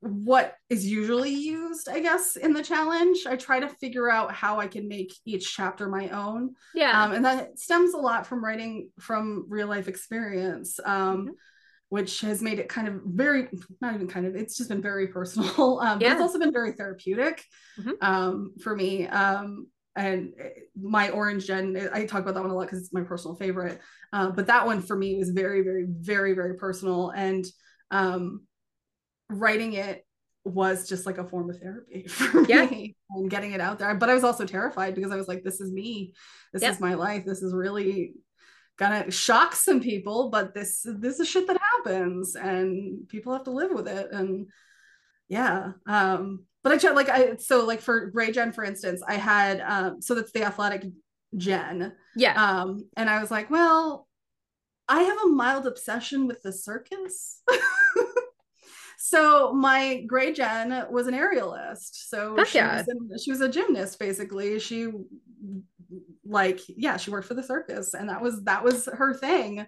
what 0.00 0.56
is 0.70 0.86
usually 0.86 1.34
used, 1.34 1.88
I 1.88 2.00
guess, 2.00 2.36
in 2.36 2.52
the 2.52 2.62
challenge. 2.62 3.26
I 3.26 3.36
try 3.36 3.60
to 3.60 3.68
figure 3.68 4.10
out 4.10 4.32
how 4.32 4.58
I 4.58 4.66
can 4.66 4.88
make 4.88 5.14
each 5.26 5.54
chapter 5.54 5.88
my 5.88 6.08
own. 6.08 6.54
Yeah. 6.74 7.02
Um, 7.02 7.12
and 7.12 7.24
that 7.24 7.58
stems 7.58 7.92
a 7.92 7.98
lot 7.98 8.26
from 8.26 8.44
writing 8.44 8.90
from 8.98 9.44
real 9.48 9.68
life 9.68 9.88
experience, 9.88 10.80
um, 10.84 11.18
mm-hmm. 11.18 11.30
which 11.90 12.22
has 12.22 12.40
made 12.40 12.58
it 12.58 12.68
kind 12.68 12.88
of 12.88 13.02
very, 13.04 13.48
not 13.82 13.94
even 13.94 14.08
kind 14.08 14.26
of, 14.26 14.34
it's 14.34 14.56
just 14.56 14.70
been 14.70 14.82
very 14.82 15.08
personal. 15.08 15.80
Um, 15.84 16.00
yeah. 16.00 16.08
But 16.08 16.12
it's 16.12 16.22
also 16.22 16.38
been 16.38 16.52
very 16.52 16.72
therapeutic 16.72 17.44
mm-hmm. 17.78 17.90
um, 18.00 18.54
for 18.62 18.74
me. 18.74 19.06
Um, 19.06 19.66
and 19.96 20.32
my 20.80 21.10
orange 21.10 21.46
gen, 21.46 21.88
I 21.92 22.06
talk 22.06 22.22
about 22.22 22.34
that 22.34 22.42
one 22.42 22.50
a 22.50 22.54
lot 22.54 22.62
because 22.62 22.80
it's 22.80 22.92
my 22.92 23.02
personal 23.02 23.36
favorite. 23.36 23.80
Uh, 24.12 24.30
but 24.30 24.46
that 24.46 24.66
one 24.66 24.80
for 24.80 24.96
me 24.96 25.16
was 25.16 25.30
very, 25.30 25.62
very, 25.62 25.86
very, 25.86 26.32
very 26.32 26.56
personal. 26.56 27.10
And 27.10 27.44
um, 27.90 28.42
writing 29.30 29.72
it 29.74 30.04
was 30.44 30.88
just 30.88 31.06
like 31.06 31.18
a 31.18 31.26
form 31.26 31.48
of 31.50 31.58
therapy 31.58 32.06
for 32.08 32.44
Yeah. 32.44 32.66
me 32.66 32.96
and 33.10 33.30
getting 33.30 33.52
it 33.52 33.60
out 33.60 33.78
there. 33.78 33.94
But 33.94 34.10
I 34.10 34.14
was 34.14 34.24
also 34.24 34.44
terrified 34.44 34.94
because 34.94 35.10
I 35.10 35.16
was 35.16 35.28
like, 35.28 35.42
this 35.42 35.60
is 35.60 35.72
me. 35.72 36.12
This 36.52 36.62
Yep. 36.62 36.72
is 36.74 36.80
my 36.80 36.94
life. 36.94 37.24
This 37.24 37.42
is 37.42 37.54
really 37.54 38.14
gonna 38.78 39.10
shock 39.10 39.54
some 39.54 39.80
people, 39.80 40.30
but 40.30 40.52
this 40.54 40.84
this 40.84 41.20
is 41.20 41.28
shit 41.28 41.46
that 41.46 41.60
happens 41.76 42.34
and 42.36 43.08
people 43.08 43.32
have 43.32 43.44
to 43.44 43.50
live 43.52 43.70
with 43.72 43.88
it. 43.88 44.08
And 44.12 44.48
yeah. 45.28 45.72
Um, 45.86 46.44
but 46.62 46.72
I 46.72 46.78
tried 46.78 46.92
like 46.96 47.08
I 47.08 47.36
so 47.36 47.64
like 47.64 47.80
for 47.80 48.10
Ray 48.12 48.30
gen, 48.32 48.52
for 48.52 48.64
instance, 48.64 49.02
I 49.06 49.14
had 49.14 49.60
um 49.60 50.02
so 50.02 50.14
that's 50.14 50.32
the 50.32 50.42
athletic 50.44 50.84
gen. 51.36 51.92
Yeah. 52.16 52.34
Um, 52.60 52.88
and 52.96 53.08
I 53.08 53.20
was 53.20 53.30
like, 53.30 53.50
well, 53.50 54.06
I 54.88 55.02
have 55.02 55.18
a 55.24 55.28
mild 55.28 55.66
obsession 55.66 56.26
with 56.26 56.42
the 56.42 56.52
circus. 56.52 57.40
so 59.06 59.52
my 59.52 60.02
gray 60.06 60.32
gen 60.32 60.86
was 60.90 61.06
an 61.06 61.12
aerialist. 61.12 62.08
So 62.08 62.42
she, 62.44 62.56
yeah. 62.56 62.82
was 62.86 63.22
she 63.22 63.30
was 63.30 63.42
a 63.42 63.50
gymnast 63.50 63.98
basically. 63.98 64.58
She 64.58 64.90
like 66.24 66.60
yeah, 66.68 66.96
she 66.96 67.10
worked 67.10 67.28
for 67.28 67.34
the 67.34 67.42
circus 67.42 67.92
and 67.92 68.08
that 68.08 68.22
was 68.22 68.42
that 68.44 68.64
was 68.64 68.86
her 68.86 69.12
thing. 69.12 69.66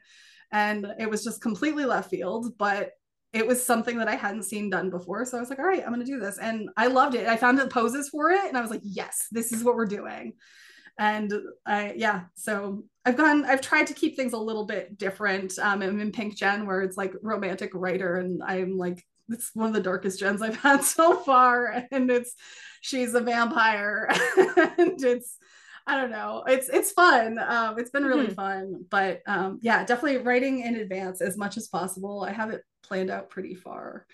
And 0.53 0.87
it 0.99 1.11
was 1.11 1.23
just 1.23 1.43
completely 1.43 1.85
left 1.85 2.09
field, 2.09 2.57
but 2.57 2.93
it 3.35 3.47
was 3.47 3.63
something 3.63 3.99
that 3.99 4.09
I 4.09 4.15
hadn't 4.15 4.45
seen 4.45 4.71
done 4.71 4.89
before. 4.89 5.27
So 5.27 5.37
I 5.37 5.41
was 5.41 5.51
like, 5.51 5.59
all 5.59 5.67
right, 5.67 5.83
I'm 5.85 5.93
gonna 5.93 6.07
do 6.07 6.19
this. 6.19 6.39
And 6.39 6.71
I 6.79 6.87
loved 6.87 7.15
it. 7.15 7.29
I 7.29 7.37
found 7.37 7.59
the 7.59 7.67
poses 7.67 8.09
for 8.09 8.31
it 8.31 8.47
and 8.49 8.57
I 8.57 8.63
was 8.63 8.71
like, 8.71 8.81
yes, 8.85 9.27
this 9.31 9.53
is 9.53 9.63
what 9.63 9.77
we're 9.77 9.85
doing 9.85 10.33
and 10.99 11.31
I 11.67 11.93
yeah, 11.95 12.23
so 12.37 12.85
I've 13.05 13.19
gone 13.19 13.45
I've 13.45 13.61
tried 13.61 13.89
to 13.89 13.93
keep 13.93 14.17
things 14.17 14.33
a 14.33 14.39
little 14.39 14.65
bit 14.65 14.97
different. 14.97 15.59
Um 15.59 15.83
I'm 15.83 16.01
in 16.01 16.11
Pink 16.11 16.37
Gen 16.37 16.67
where 16.67 16.81
it's 16.81 16.97
like 16.97 17.13
romantic 17.21 17.73
writer 17.75 18.17
and 18.17 18.43
I'm 18.43 18.79
like 18.79 19.05
it's 19.29 19.51
one 19.55 19.69
of 19.69 19.75
the 19.75 19.81
darkest 19.81 20.19
gens 20.21 20.43
I've 20.43 20.57
had 20.61 20.83
so 20.85 21.17
far 21.17 21.85
and 21.91 22.11
it's 22.11 22.35
she's 22.81 23.15
a 23.15 23.21
vampire 23.21 24.09
and 24.79 25.03
it's 25.03 25.39
I 25.89 26.01
don't 26.01 26.11
know. 26.11 26.43
It's 26.49 26.69
it's 26.69 26.91
fun. 26.93 27.39
Um 27.39 27.79
it's 27.79 27.91
been 27.91 28.05
really 28.05 28.29
Mhm. 28.29 28.35
fun, 28.35 28.85
but 28.91 29.23
um 29.27 29.59
yeah, 29.63 29.85
definitely 29.85 30.19
writing 30.19 30.61
in 30.61 30.77
advance 30.77 31.21
as 31.21 31.37
much 31.37 31.57
as 31.57 31.69
possible. 31.69 32.23
I 32.23 32.33
have 32.33 32.51
it 32.51 32.63
planned 32.83 33.11
out 33.11 33.31
pretty 33.31 33.55
far 33.55 34.07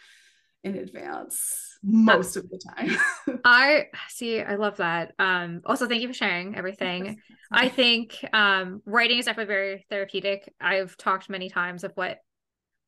in 0.65 0.77
advance 0.77 1.79
most 1.83 2.37
of 2.37 2.49
the 2.49 2.59
time. 2.59 3.41
I 3.45 3.87
see. 4.09 4.41
I 4.41 4.55
love 4.55 4.77
that. 4.77 5.13
Um, 5.19 5.63
also, 5.67 5.89
thank 5.89 6.03
you 6.03 6.09
for 6.09 6.15
sharing 6.15 6.55
everything. 6.57 7.21
I 7.51 7.69
think 7.69 8.25
um, 8.33 8.81
writing 8.87 9.19
is 9.19 9.25
definitely 9.25 9.53
very 9.53 9.87
therapeutic. 9.91 10.53
I've 10.61 10.97
talked 10.97 11.29
many 11.29 11.49
times 11.51 11.83
of 11.83 11.93
what 11.97 12.19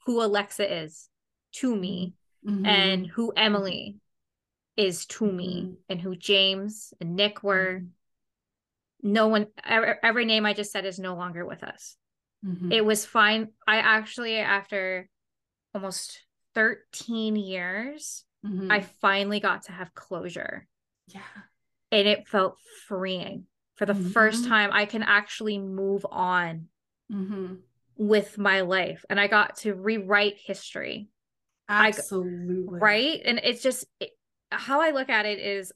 who 0.06 0.22
Alexa 0.22 0.82
is 0.84 1.08
to 1.54 1.74
me 1.74 2.14
Mhm. 2.44 2.66
and 2.66 3.06
who 3.06 3.32
Emily 3.36 3.98
is 4.76 5.06
to 5.06 5.30
me 5.30 5.62
Mhm. 5.62 5.76
and 5.88 6.00
who 6.00 6.16
James 6.16 6.92
and 7.00 7.16
Nick 7.16 7.42
were. 7.42 7.82
No 9.02 9.28
one, 9.28 9.46
every, 9.64 10.24
name 10.24 10.46
I 10.46 10.54
just 10.54 10.72
said 10.72 10.84
is 10.84 10.98
no 10.98 11.14
longer 11.14 11.44
with 11.44 11.62
us. 11.62 11.96
Mhm. 12.44 12.72
It 12.72 12.84
was 12.84 13.04
fine. 13.04 13.52
I 13.66 13.76
actually, 13.78 14.36
after 14.38 15.08
almost 15.74 16.24
13 16.54 17.36
years, 17.36 18.24
Mhm. 18.44 18.70
I 18.70 18.80
finally 18.80 19.40
got 19.40 19.64
to 19.64 19.72
have 19.72 19.94
closure 19.94 20.66
yeah. 21.06 21.22
and 21.90 22.08
it 22.08 22.26
felt 22.28 22.58
freeing. 22.86 23.46
For 23.76 23.86
the 23.86 23.94
first 23.94 24.44
Mhm. 24.44 24.48
time, 24.48 24.70
I 24.72 24.86
can 24.86 25.02
actually 25.02 25.58
move 25.58 26.06
on 26.10 26.68
Mm-hmm. 27.12 27.56
with 27.96 28.38
my 28.38 28.62
life 28.62 29.04
and 29.10 29.20
I 29.20 29.26
got 29.26 29.56
to 29.58 29.74
rewrite 29.74 30.38
history. 30.38 31.10
I- 31.68 31.88
Absolutely. 31.88 32.78
right 32.80 33.20
and 33.24 33.40
it's 33.42 33.62
just 33.62 33.86
it, 34.00 34.10
how 34.50 34.80
i 34.80 34.90
look 34.90 35.08
at 35.08 35.26
it 35.26 35.38
is 35.38 35.72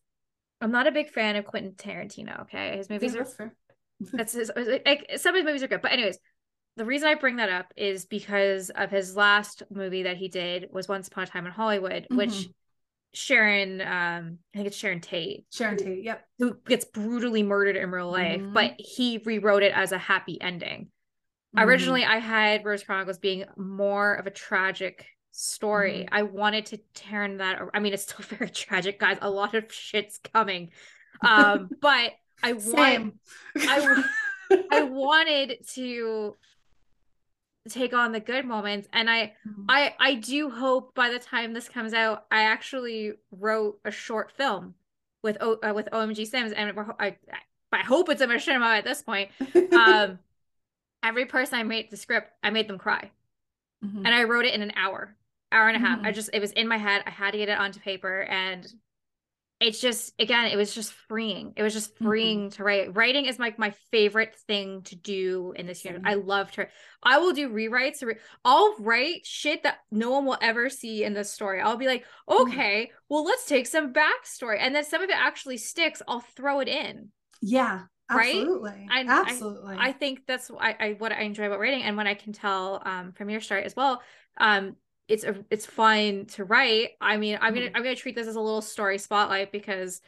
i'm 0.61 0.71
not 0.71 0.87
a 0.87 0.93
big 0.93 1.11
fan 1.11 1.37
of 1.37 1.45
quentin 1.47 1.73
tarantino 1.73 2.43
okay 2.43 2.77
his 2.77 2.89
Yeah, 2.91 2.97
movies 2.97 3.15
are 3.17 3.25
that's 3.25 3.37
that's 4.13 4.33
his 4.33 4.51
like 4.57 5.11
some 5.17 5.35
of 5.35 5.39
his 5.41 5.45
movies 5.47 5.63
are 5.63 5.69
good 5.69 5.83
but 5.83 5.93
anyways 5.93 6.19
the 6.77 6.85
reason 6.85 7.09
i 7.09 7.15
bring 7.15 7.37
that 7.37 7.49
up 7.49 7.73
is 7.77 8.05
because 8.07 8.71
of 8.71 8.91
his 8.91 9.17
last 9.17 9.63
movie 9.71 10.05
that 10.05 10.17
he 10.19 10.29
did 10.29 10.69
was 10.73 10.89
once 10.89 11.09
upon 11.09 11.25
a 11.25 11.27
time 11.27 11.47
in 11.47 11.53
hollywood 11.53 12.07
which 12.11 12.31
Mhm. 12.31 12.53
sharon 13.15 13.81
um 13.81 14.39
i 14.55 14.59
think 14.59 14.67
it's 14.67 14.77
sharon 14.77 15.01
tate 15.01 15.47
Sharon 15.51 15.79
Tate. 15.79 16.05
Yep. 16.05 16.29
who 16.39 16.55
gets 16.67 16.85
brutally 16.85 17.43
murdered 17.43 17.77
in 17.77 17.91
real 17.91 18.11
life 18.11 18.43
Mhm. 18.43 18.53
but 18.53 18.75
he 18.79 19.19
rewrote 19.25 19.63
it 19.63 19.73
as 19.75 19.93
a 19.93 19.99
happy 19.99 20.41
ending 20.41 20.91
originally 21.57 22.05
i 22.05 22.19
had 22.19 22.65
rose 22.65 22.85
chronicles 22.85 23.19
being 23.19 23.45
more 23.57 24.15
of 24.15 24.27
a 24.27 24.31
tragic 24.31 25.07
story. 25.33 26.05
Mhm. 26.05 26.09
i 26.13 26.23
wanted 26.23 26.67
to 26.67 26.79
turn 26.95 27.37
that 27.39 27.61
i 27.75 27.79
mean 27.81 27.93
it's 27.93 28.03
still 28.05 28.25
very 28.39 28.51
tragic 28.51 28.99
guys. 28.99 29.19
A 29.21 29.31
lot 29.31 29.55
of 29.55 29.73
shit's 29.73 30.19
coming. 30.19 30.71
Um 31.23 31.71
but 31.81 32.13
i 32.43 32.53
want 32.55 33.15
I 33.57 34.05
i 34.71 34.83
wanted 34.83 35.65
to 35.75 36.37
take 37.69 37.93
on 37.93 38.13
the 38.13 38.21
good 38.21 38.45
moments. 38.47 38.89
And 38.93 39.11
i 39.11 39.35
Mhm. 39.47 39.65
i 39.69 39.95
i 40.01 40.15
do 40.15 40.51
hope 40.51 40.95
by 40.95 41.11
the 41.11 41.19
time 41.19 41.53
this 41.53 41.69
comes 41.69 41.93
out 41.93 42.27
i 42.31 42.45
actually 42.45 43.13
wrote 43.31 43.79
a 43.85 43.91
short 43.91 44.31
film 44.33 44.75
with 45.23 45.37
o 45.41 45.59
uh, 45.63 45.73
with 45.75 45.89
omg 45.93 46.27
sims. 46.27 46.53
And 46.53 46.79
I, 46.99 47.17
I 47.73 47.79
hope 47.81 48.09
it's 48.09 48.23
a 48.23 48.27
machinima 48.27 48.79
at 48.79 48.85
this 48.85 49.03
point. 49.03 49.31
Um 49.73 50.19
every 51.03 51.27
person 51.27 51.59
i 51.59 51.63
made 51.63 51.91
the 51.91 51.97
script 51.97 52.33
i 52.43 52.51
made 52.51 52.67
them 52.69 52.79
cry 52.79 53.11
Mhm. 53.85 53.99
and 54.05 54.09
I 54.09 54.25
wrote 54.25 54.45
it 54.45 54.55
in 54.55 54.63
an 54.63 54.73
hour, 54.77 55.17
hour 55.53 55.69
and 55.69 55.77
a 55.77 55.87
half. 55.87 56.01
I 56.05 56.11
Mhm. 56.11 56.15
just 56.15 56.31
it 56.33 56.41
was 56.41 56.53
in 56.53 56.69
my 56.69 56.79
head. 56.79 57.03
I 57.07 57.11
had 57.11 57.33
to 57.33 57.39
get 57.39 57.49
it 57.49 57.59
onto 57.59 57.81
paper, 57.81 58.23
and 58.23 58.67
it's 59.61 59.81
just 59.81 60.15
again, 60.21 60.47
it 60.47 60.57
was 60.57 60.73
just 60.73 60.93
freeing. 60.93 61.53
It 61.57 61.63
was 61.65 61.73
just 61.73 61.95
Mhm. 61.97 62.05
freeing 62.07 62.51
to 62.51 62.63
write. 62.65 62.95
Writing 62.95 63.25
is 63.27 63.39
like 63.41 63.59
my 63.59 63.71
favorite 63.91 64.37
thing 64.47 64.83
to 64.85 64.95
do 64.97 65.53
in 65.57 65.67
this. 65.67 65.83
Same. 65.83 66.03
I 66.05 66.15
loved 66.15 66.55
her. 66.57 66.71
I 67.03 67.19
will 67.19 67.33
do 67.33 67.49
rewrites. 67.49 68.05
re- 68.07 68.19
I'll 68.45 68.77
write 68.79 69.27
shit 69.27 69.65
that 69.65 69.81
no 69.91 70.11
one 70.11 70.27
will 70.27 70.39
ever 70.41 70.71
see 70.71 71.03
in 71.03 71.13
this 71.13 71.33
story. 71.33 71.61
I'll 71.61 71.77
be 71.77 71.87
like, 71.89 72.05
Mm. 72.29 72.41
okay, 72.43 72.93
well, 73.09 73.25
let's 73.25 73.47
take 73.47 73.67
some 73.67 73.93
backstory, 73.93 74.59
and 74.61 74.75
then 74.77 74.85
some 74.85 75.03
of 75.03 75.11
it 75.11 75.17
actually 75.17 75.57
sticks. 75.59 76.03
I'll 76.07 76.21
throw 76.21 76.61
it 76.61 76.69
in. 76.69 77.11
yeah. 77.41 77.83
Right? 78.11 78.37
Absolutely. 78.37 78.89
I- 78.91 79.01
I- 79.03 79.21
absolutely. 79.23 79.77
I 79.79 79.93
think 79.93 80.27
that's 80.27 80.51
I, 80.59 80.77
I 80.81 80.93
what 80.99 81.13
I 81.13 81.23
enjoy 81.23 81.47
about 81.47 81.61
writing, 81.61 81.83
and 81.83 81.97
when 81.97 82.07
I 82.07 82.15
can 82.15 82.33
tell 82.33 82.81
um, 82.85 83.13
from 83.13 83.29
your 83.31 83.41
story 83.41 83.65
as 83.65 83.77
well, 83.77 84.03
um, 84.39 84.77
it's 85.09 85.25
a, 85.25 85.37
it's 85.51 85.67
fun 85.67 86.27
to 86.27 86.45
write. 86.45 86.91
I 87.01 87.17
mean, 87.19 87.39
I'm 87.41 87.55
gonna 87.55 87.67
Mhm. 87.67 87.73
I'm 87.77 87.83
gonna 87.83 87.97
treat 87.97 88.15
this 88.15 88.27
as 88.27 88.37
a 88.37 88.41
little 88.41 88.63
story 88.63 88.99
spotlight 88.99 89.53
because 89.53 90.01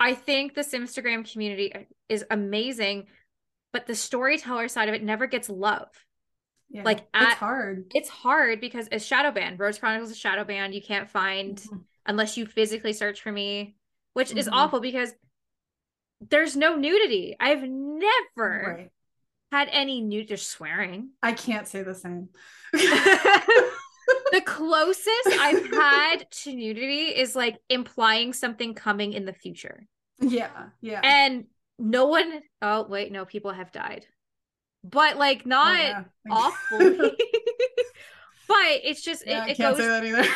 I 0.00 0.14
think 0.14 0.54
this 0.54 0.72
Instagram 0.72 1.30
community 1.30 1.74
uh, 1.74 1.80
is 2.08 2.24
amazing, 2.30 3.06
but 3.72 3.86
the 3.86 3.94
storyteller 3.96 4.68
side 4.68 4.88
of 4.88 4.94
it 4.94 5.02
never 5.02 5.26
gets 5.26 5.48
love. 5.48 5.88
yeah. 6.70 6.82
like, 6.84 7.06
it's 7.14 7.32
hard. 7.34 7.90
It's 7.94 8.08
hard 8.10 8.60
because 8.60 8.88
it's 8.92 9.02
shadow 9.04 9.30
banned. 9.30 9.58
Rose 9.58 9.78
Chronicles 9.78 10.10
is 10.10 10.18
shadow 10.18 10.44
banned. 10.44 10.74
You 10.74 10.82
can't 10.82 11.08
find 11.08 11.56
Mhm. 11.56 11.84
unless 12.04 12.36
you 12.36 12.44
physically 12.44 12.92
search 12.92 13.22
for 13.22 13.32
me, 13.32 13.74
which 14.12 14.32
is 14.32 14.46
Mhm. 14.48 14.52
awful 14.52 14.78
because 14.80 15.14
there's 16.20 16.56
no 16.56 16.76
nudity. 16.76 17.36
I've 17.38 17.62
never 17.62 18.18
Right. 18.76 18.90
had 19.52 19.68
any 19.70 20.00
nude 20.00 20.38
swearing. 20.38 21.10
I 21.22 21.32
can't 21.32 21.66
say 21.68 21.82
the 21.82 21.94
same. 21.94 22.28
the 22.72 24.40
closest 24.44 25.28
I've 25.38 25.66
had 25.72 26.30
to 26.30 26.52
nudity 26.54 27.06
is 27.18 27.34
like 27.36 27.58
implying 27.68 28.32
something 28.32 28.74
coming 28.74 29.12
in 29.12 29.24
the 29.24 29.32
future. 29.32 29.86
yeah. 30.20 30.68
Yeah. 30.80 31.00
And 31.02 31.46
no 31.78 32.06
one 32.06 32.42
oh 32.62 32.86
wait, 32.88 33.12
no, 33.12 33.24
people 33.24 33.52
have 33.52 33.72
died. 33.72 34.06
But 34.84 35.16
like 35.16 35.42
Oh, 35.44 35.48
not 35.48 35.78
yeah. 35.78 36.04
awfully. 36.30 36.98
but 38.48 38.80
it's 38.84 39.02
just 39.02 39.26
yeah, 39.26 39.44
I 39.44 39.48
it, 39.48 39.50
it 39.52 39.56
can't 39.56 39.76
goes 39.76 39.78
say 39.78 39.86
that 39.88 40.04
either. 40.04 40.28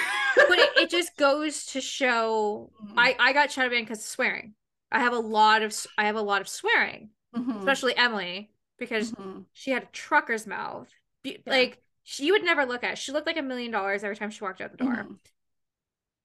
but 0.49 0.59
it, 0.59 0.71
it 0.77 0.91
just 0.91 1.17
goes 1.17 1.67
to 1.67 1.81
show 1.81 2.71
Mhm. 2.85 2.95
I 2.97 3.17
I 3.19 3.33
got 3.33 3.51
shadow 3.51 3.71
banned 3.71 3.87
because 3.87 3.99
of 4.01 4.05
swearing. 4.05 4.55
I 4.93 5.01
have 5.01 5.13
a 5.15 5.19
lot 5.19 5.63
of 5.63 5.75
I 5.99 6.05
have 6.05 6.17
a 6.17 6.23
lot 6.23 6.41
of 6.41 6.49
swearing, 6.49 7.11
Mhm. 7.35 7.59
especially 7.61 7.97
Emily 7.97 8.53
because 8.79 9.13
Mhm. 9.13 9.47
she 9.53 9.71
had 9.71 9.85
a 9.85 9.87
trucker's 9.87 10.47
mouth. 10.47 10.93
Be- 11.23 11.43
Yeah. 11.47 11.53
Like 11.53 11.83
she 12.05 12.31
would 12.31 12.45
never 12.45 12.67
look 12.67 12.85
at. 12.85 12.99
She 12.99 13.13
looked 13.13 13.27
like 13.27 13.37
a 13.37 13.43
million 13.43 13.71
dollars 13.71 14.05
every 14.05 14.17
time 14.17 14.31
she 14.31 14.45
walked 14.45 14.61
out 14.61 14.71
the 14.71 14.77
door. 14.77 14.95
Mhm. 14.95 15.19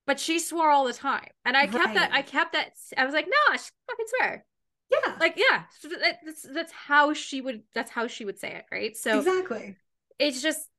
But 0.06 0.19
she 0.19 0.39
swore 0.39 0.69
all 0.72 0.85
the 0.85 0.94
time, 0.94 1.30
and 1.44 1.57
I 1.57 1.68
kept 1.68 1.94
that. 1.95 2.11
I 2.14 2.22
kept 2.22 2.53
that. 2.53 2.73
I 2.98 3.03
was 3.06 3.14
like, 3.14 3.27
no, 3.27 3.57
she 3.57 3.69
fucking 3.89 4.06
swear. 4.18 4.45
Yeah. 4.89 5.18
Like, 5.19 5.35
yeah, 5.35 5.65
that's 5.84 6.44
that's 6.44 6.72
how 6.72 7.14
she 7.14 7.41
would. 7.41 7.64
That's 7.73 7.91
how 7.91 8.07
she 8.07 8.23
would 8.23 8.39
say 8.39 8.56
it, 8.56 8.65
right? 8.72 8.95
So 8.95 9.19
exactly. 9.19 9.76
it's 10.18 10.41
just 10.41 10.69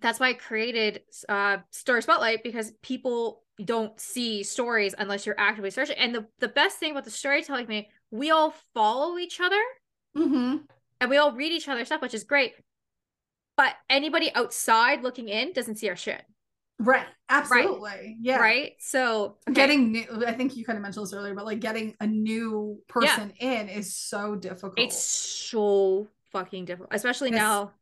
that's 0.00 0.20
why 0.20 0.28
I 0.30 0.32
created 0.34 1.02
uh 1.28 1.58
story 1.70 2.02
spotlight 2.02 2.42
because 2.42 2.72
people 2.82 3.42
don't 3.64 3.98
see 3.98 4.42
stories 4.42 4.94
unless 4.98 5.24
you're 5.24 5.38
actively 5.38 5.70
searching. 5.70 5.96
And 5.96 6.14
the 6.14 6.26
the 6.38 6.48
best 6.48 6.78
thing 6.78 6.90
about 6.92 7.04
the 7.04 7.10
storytelling 7.10 7.66
me, 7.66 7.88
we 8.10 8.30
all 8.30 8.54
follow 8.74 9.18
each 9.18 9.40
other 9.40 9.60
hmm 10.16 10.56
and 11.00 11.10
we 11.10 11.16
all 11.18 11.32
read 11.32 11.52
each 11.52 11.68
other's 11.68 11.88
stuff, 11.88 12.00
which 12.02 12.14
is 12.14 12.24
great. 12.24 12.54
But 13.56 13.74
anybody 13.88 14.30
outside 14.34 15.02
looking 15.02 15.28
in 15.28 15.52
doesn't 15.52 15.76
see 15.76 15.88
our 15.88 15.96
shit. 15.96 16.22
Right. 16.78 17.06
Absolutely. 17.30 18.18
Yeah. 18.20 18.36
right 18.38 18.72
so 18.80 19.36
okay. 19.48 19.54
Getting 19.54 19.92
new, 19.92 20.04
I 20.26 20.32
think 20.32 20.56
you 20.56 20.64
kind 20.64 20.76
of 20.76 20.82
mentioned 20.82 21.06
this 21.06 21.14
earlier, 21.14 21.34
but 21.34 21.46
like 21.46 21.60
getting 21.60 21.94
a 22.00 22.06
new 22.06 22.78
person 22.88 23.32
in 23.40 23.68
is 23.70 23.96
so 23.96 24.36
difficult. 24.36 24.74
it's 24.78 25.02
so 25.02 26.06
fucking 26.32 26.66
difficult 26.66 26.90
especially 26.92 27.30
Yes. 27.30 27.38
now 27.40 27.72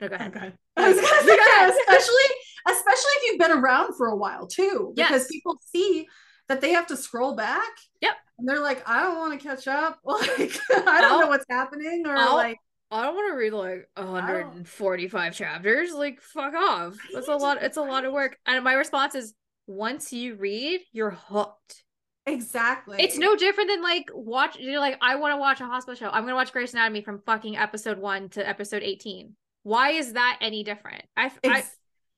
no 0.00 0.08
go 0.08 0.14
ahead 0.14 0.34
Okay. 0.36 0.52
I 0.76 0.88
was 0.92 0.96
gonna 1.00 1.22
say, 1.22 1.36
Go 1.36 1.42
ahead. 1.58 1.70
especially, 1.70 2.34
especially 2.68 3.10
if 3.16 3.22
you've 3.24 3.38
been 3.40 3.50
around 3.58 3.94
for 3.96 4.06
a 4.08 4.16
while 4.16 4.46
too, 4.46 4.92
because 4.94 5.22
Yes. 5.22 5.28
people 5.30 5.56
see 5.74 6.06
that 6.48 6.60
they 6.60 6.70
have 6.70 6.86
to 6.88 6.96
scroll 6.96 7.34
back. 7.34 7.68
Yep. 8.00 8.14
And 8.38 8.48
they're 8.48 8.60
like, 8.60 8.88
I 8.88 9.02
don't 9.02 9.18
want 9.18 9.38
to 9.38 9.46
catch 9.46 9.66
up. 9.68 9.98
Like, 10.04 10.30
I 10.70 10.74
don't 10.74 10.88
I'll- 10.88 11.20
know 11.20 11.26
what's 11.26 11.44
happening, 11.50 12.04
or 12.06 12.16
I'll- 12.16 12.34
like, 12.36 12.58
I 12.90 13.02
don't 13.02 13.14
want 13.14 13.32
to 13.32 13.36
read 13.36 13.52
like 13.52 13.88
145 13.96 15.34
chapters. 15.34 15.92
Like, 15.92 16.20
fuck 16.22 16.54
off. 16.54 16.96
That's 17.12 17.28
a 17.28 17.36
lot. 17.36 17.62
It's 17.62 17.76
a 17.76 17.82
lot 17.82 18.04
of 18.04 18.12
work. 18.12 18.36
And 18.46 18.62
my 18.64 18.72
response 18.74 19.14
is 19.14 19.34
once 19.66 20.12
you 20.12 20.36
read, 20.36 20.80
you're 20.92 21.10
hooked. 21.10 21.84
exactly. 22.26 22.96
It's 23.00 23.18
no 23.18 23.36
different 23.36 23.68
than 23.70 23.82
like 23.82 24.06
watch. 24.14 24.56
You're 24.58 24.80
like, 24.80 24.96
I 25.02 25.16
want 25.16 25.32
to 25.32 25.36
watch 25.38 25.60
a 25.60 25.66
hospital 25.66 25.96
show. 25.96 26.08
I'm 26.10 26.22
gonna 26.24 26.34
watch 26.34 26.52
Grey's 26.52 26.72
Anatomy 26.72 27.02
from 27.02 27.20
fucking 27.26 27.56
episode 27.56 27.98
one 27.98 28.28
to 28.30 28.46
episode 28.48 28.82
18. 28.82 29.34
Why 29.68 29.90
is 29.90 30.14
that 30.14 30.38
any 30.40 30.64
different? 30.64 31.04
I, 31.16 31.30
I 31.44 31.62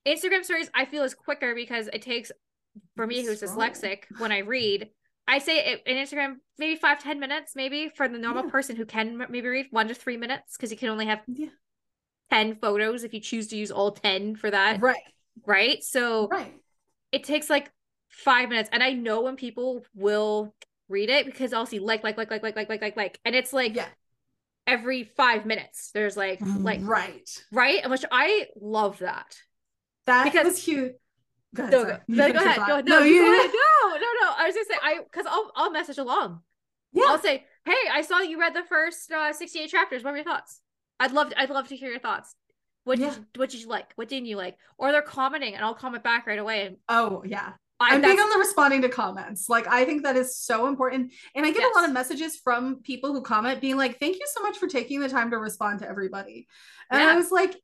Instagram 0.07 0.45
stories 0.45 0.71
I 0.73 0.85
feel 0.85 1.03
is 1.03 1.15
quicker 1.15 1.55
because 1.55 1.89
it 1.93 2.03
takes 2.03 2.31
for 2.97 3.07
me 3.07 3.25
who's 3.25 3.43
dyslexic 3.43 4.05
when 4.19 4.31
I 4.33 4.39
read. 4.39 4.89
I 5.27 5.39
say 5.39 5.59
it 5.59 5.83
in 5.87 5.97
Instagram 5.97 6.37
maybe 6.59 6.77
five 6.77 7.03
ten 7.03 7.19
minutes 7.19 7.57
maybe 7.57 7.91
for 7.97 8.09
the 8.09 8.19
normal 8.19 8.45
Yeah. 8.45 8.51
person 8.51 8.77
who 8.77 8.85
can 8.85 9.19
maybe 9.29 9.49
read 9.49 9.67
one 9.71 9.89
to 9.89 9.95
three 9.95 10.17
minutes 10.17 10.57
because 10.57 10.71
you 10.71 10.77
can 10.77 10.89
only 10.91 11.07
have 11.07 11.21
Yeah. 11.27 11.49
10 12.31 12.55
photos 12.55 13.03
if 13.05 13.13
you 13.15 13.21
choose 13.21 13.49
to 13.49 13.57
use 13.57 13.73
all 13.73 13.91
10 13.91 14.37
for 14.37 14.51
that 14.51 14.81
right. 14.81 15.03
right 15.45 15.83
so 15.83 16.29
Right. 16.29 16.55
it 17.11 17.25
takes 17.25 17.51
like 17.51 17.71
five 18.09 18.49
minutes 18.49 18.69
and 18.73 18.83
I 18.83 18.93
know 18.93 19.23
when 19.23 19.37
people 19.37 19.85
will 19.95 20.55
read 20.89 21.11
it 21.11 21.27
because 21.27 21.53
I'll 21.53 21.67
see 21.67 21.81
like 21.81 22.05
like 22.05 22.17
like 22.17 22.31
like 22.31 22.43
like 22.43 22.57
like 22.57 22.69
like 22.69 22.81
like 22.81 22.97
like 22.97 23.19
and 23.25 23.35
it's 23.35 23.53
like 23.53 23.75
Yeah. 23.75 23.89
Every 24.71 25.05
five 25.05 25.45
minutes 25.47 25.91
there's 25.93 26.17
like 26.17 26.41
like 26.59 26.81
right. 26.83 27.29
right 27.53 27.81
and 27.83 27.91
which 27.91 28.05
I 28.11 28.47
love 28.61 28.99
that 29.01 29.37
That 30.07 30.25
Because- 30.25 30.47
was 30.47 30.65
huge. 30.65 30.93
Go 31.55 31.65
ahead. 31.65 31.73
No, 31.73 31.85
go, 31.85 31.99
You 32.07 32.17
no, 32.17 32.33
go 32.33 32.39
ahead. 32.39 32.57
Go 32.59 32.73
ahead. 32.75 32.85
No, 32.87 32.99
No, 33.01 33.05
you 33.05 33.23
ahead. 33.25 33.51
No, 33.51 33.89
no, 33.97 34.09
no. 34.23 34.33
I 34.39 34.45
was 34.47 34.55
just 34.55 34.69
saying, 34.69 34.81
I 34.85 35.01
because 35.03 35.27
I'll 35.27 35.51
I'll 35.57 35.73
message 35.73 35.99
along. 35.99 36.41
Yeah. 36.93 37.05
I'll 37.09 37.19
say, 37.19 37.45
hey, 37.65 37.83
I 37.93 38.03
saw 38.03 38.21
you 38.21 38.39
read 38.39 38.55
the 38.55 38.63
first 38.63 39.11
uh, 39.11 39.33
sixty 39.33 39.59
eight 39.59 39.71
chapters. 39.71 40.05
What 40.05 40.11
were 40.13 40.17
your 40.19 40.25
thoughts? 40.25 40.61
I'd 41.01 41.11
love 41.13 41.33
I'd 41.37 41.51
love 41.51 41.67
to 41.69 41.77
hear 41.77 41.91
your 41.91 41.99
thoughts. 41.99 42.37
What 42.85 42.99
did 42.99 43.05
Yeah. 43.07 43.15
you, 43.17 43.27
what 43.37 43.51
did 43.51 43.61
you 43.63 43.69
like? 43.69 43.93
What 43.97 44.09
didn't 44.09 44.27
you 44.27 44.37
like? 44.37 44.57
Or 44.79 44.93
they're 44.93 45.03
commenting, 45.03 45.55
and 45.57 45.65
I'll 45.65 45.75
comment 45.75 46.05
back 46.05 46.27
right 46.29 46.39
away. 46.39 46.67
And 46.67 46.77
Oh 46.89 47.25
yeah. 47.27 47.55
I, 47.81 47.95
I'm 47.95 48.03
big 48.03 48.19
on 48.19 48.29
the 48.29 48.39
responding 48.39 48.83
to 48.83 48.91
comments. 48.91 49.49
Like 49.49 49.67
I 49.67 49.87
think 49.87 50.03
that 50.03 50.15
is 50.15 50.37
so 50.37 50.69
important. 50.69 51.13
And 51.35 51.47
I 51.47 51.51
get 51.51 51.65
a 51.65 51.75
lot 51.75 51.89
of 51.89 51.95
messages 51.95 52.37
from 52.37 52.83
people 52.83 53.15
who 53.15 53.23
comment 53.23 53.61
being 53.63 53.79
like, 53.79 53.99
thank 53.99 54.17
you 54.17 54.27
so 54.35 54.43
much 54.43 54.59
for 54.59 54.67
taking 54.67 55.01
the 55.01 55.09
time 55.09 55.31
to 55.31 55.39
respond 55.39 55.79
to 55.81 55.89
everybody. 55.89 56.47
And 56.91 57.03
I 57.03 57.17
was 57.17 57.31
like, 57.31 57.57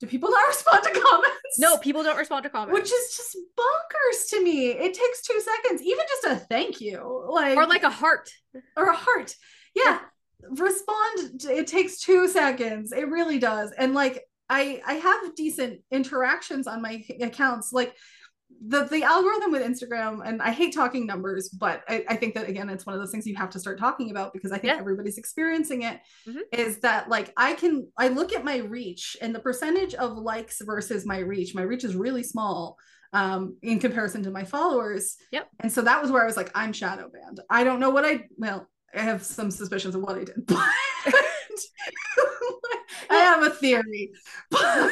do 0.00 0.06
people 0.06 0.30
not 0.30 0.40
respond 0.48 0.82
to 0.84 0.90
comments? 0.98 1.58
no 1.58 1.76
people 1.76 2.02
don't 2.02 2.16
respond 2.16 2.44
to 2.44 2.50
comments. 2.50 2.72
Which 2.72 2.90
is 2.90 3.16
just 3.16 3.36
bonkers 3.58 4.30
to 4.30 4.42
me. 4.42 4.70
It 4.70 4.94
takes 4.94 5.20
two 5.20 5.38
seconds, 5.40 5.82
even 5.82 6.04
just 6.08 6.24
a 6.24 6.36
thank 6.46 6.80
you. 6.80 7.26
Like 7.28 7.58
or 7.58 7.66
like 7.66 7.82
a 7.82 7.90
heart. 7.90 8.30
or 8.76 8.86
a 8.86 8.96
heart. 8.96 9.34
Yeah. 9.74 9.98
Respond. 10.48 11.44
It 11.44 11.66
takes 11.66 12.00
two 12.00 12.26
seconds. 12.28 12.92
It 12.92 13.08
really 13.10 13.38
does. 13.38 13.72
And 13.72 13.92
like 13.92 14.24
I 14.48 14.80
I 14.86 14.94
have 14.94 15.34
decent 15.34 15.80
interactions 15.90 16.66
on 16.66 16.80
my 16.80 17.04
accounts. 17.20 17.72
Like 17.72 17.94
the 18.66 18.84
the 18.84 19.02
algorithm 19.02 19.52
with 19.52 19.62
Instagram, 19.62 20.20
and 20.26 20.42
I 20.42 20.50
hate 20.50 20.74
talking 20.74 21.06
numbers, 21.06 21.48
but 21.48 21.82
I, 21.88 22.04
I 22.08 22.16
think 22.16 22.34
that 22.34 22.48
again, 22.48 22.68
it's 22.68 22.84
one 22.84 22.94
of 22.94 23.00
those 23.00 23.10
things 23.10 23.26
you 23.26 23.36
have 23.36 23.50
to 23.50 23.60
start 23.60 23.78
talking 23.78 24.10
about 24.10 24.32
because 24.32 24.52
I 24.52 24.58
think 24.58 24.74
Yeah. 24.74 24.80
everybody's 24.80 25.18
experiencing 25.18 25.82
it. 25.82 26.00
Is 26.52 26.76
Mhm. 26.76 26.80
that 26.82 27.08
like 27.08 27.32
I 27.36 27.54
can 27.54 27.86
I 27.96 28.08
look 28.08 28.32
at 28.34 28.44
my 28.44 28.58
reach 28.58 29.16
and 29.22 29.34
the 29.34 29.40
percentage 29.40 29.94
of 29.94 30.16
likes 30.18 30.60
versus 30.60 31.06
my 31.06 31.18
reach. 31.18 31.54
My 31.54 31.62
reach 31.62 31.84
is 31.84 31.96
really 31.96 32.22
small 32.22 32.76
um 33.12 33.56
in 33.62 33.78
comparison 33.80 34.22
to 34.24 34.30
my 34.30 34.44
followers. 34.44 35.16
Yep. 35.32 35.48
And 35.60 35.72
so 35.72 35.82
that 35.82 36.02
was 36.02 36.10
where 36.10 36.22
I 36.22 36.26
was 36.26 36.36
like, 36.36 36.50
I'm 36.54 36.72
shadow 36.72 37.08
banned. 37.12 37.40
I 37.48 37.64
don't 37.64 37.80
know 37.80 37.90
what 37.90 38.04
I 38.04 38.24
well, 38.36 38.68
I 38.94 39.00
have 39.00 39.24
some 39.24 39.50
suspicions 39.50 39.94
of 39.94 40.02
what 40.02 40.16
I 40.18 40.24
did, 40.24 40.36
but 40.46 40.58
I 43.10 43.16
have 43.16 43.42
a 43.42 43.50
theory. 43.50 44.12
But, 44.50 44.90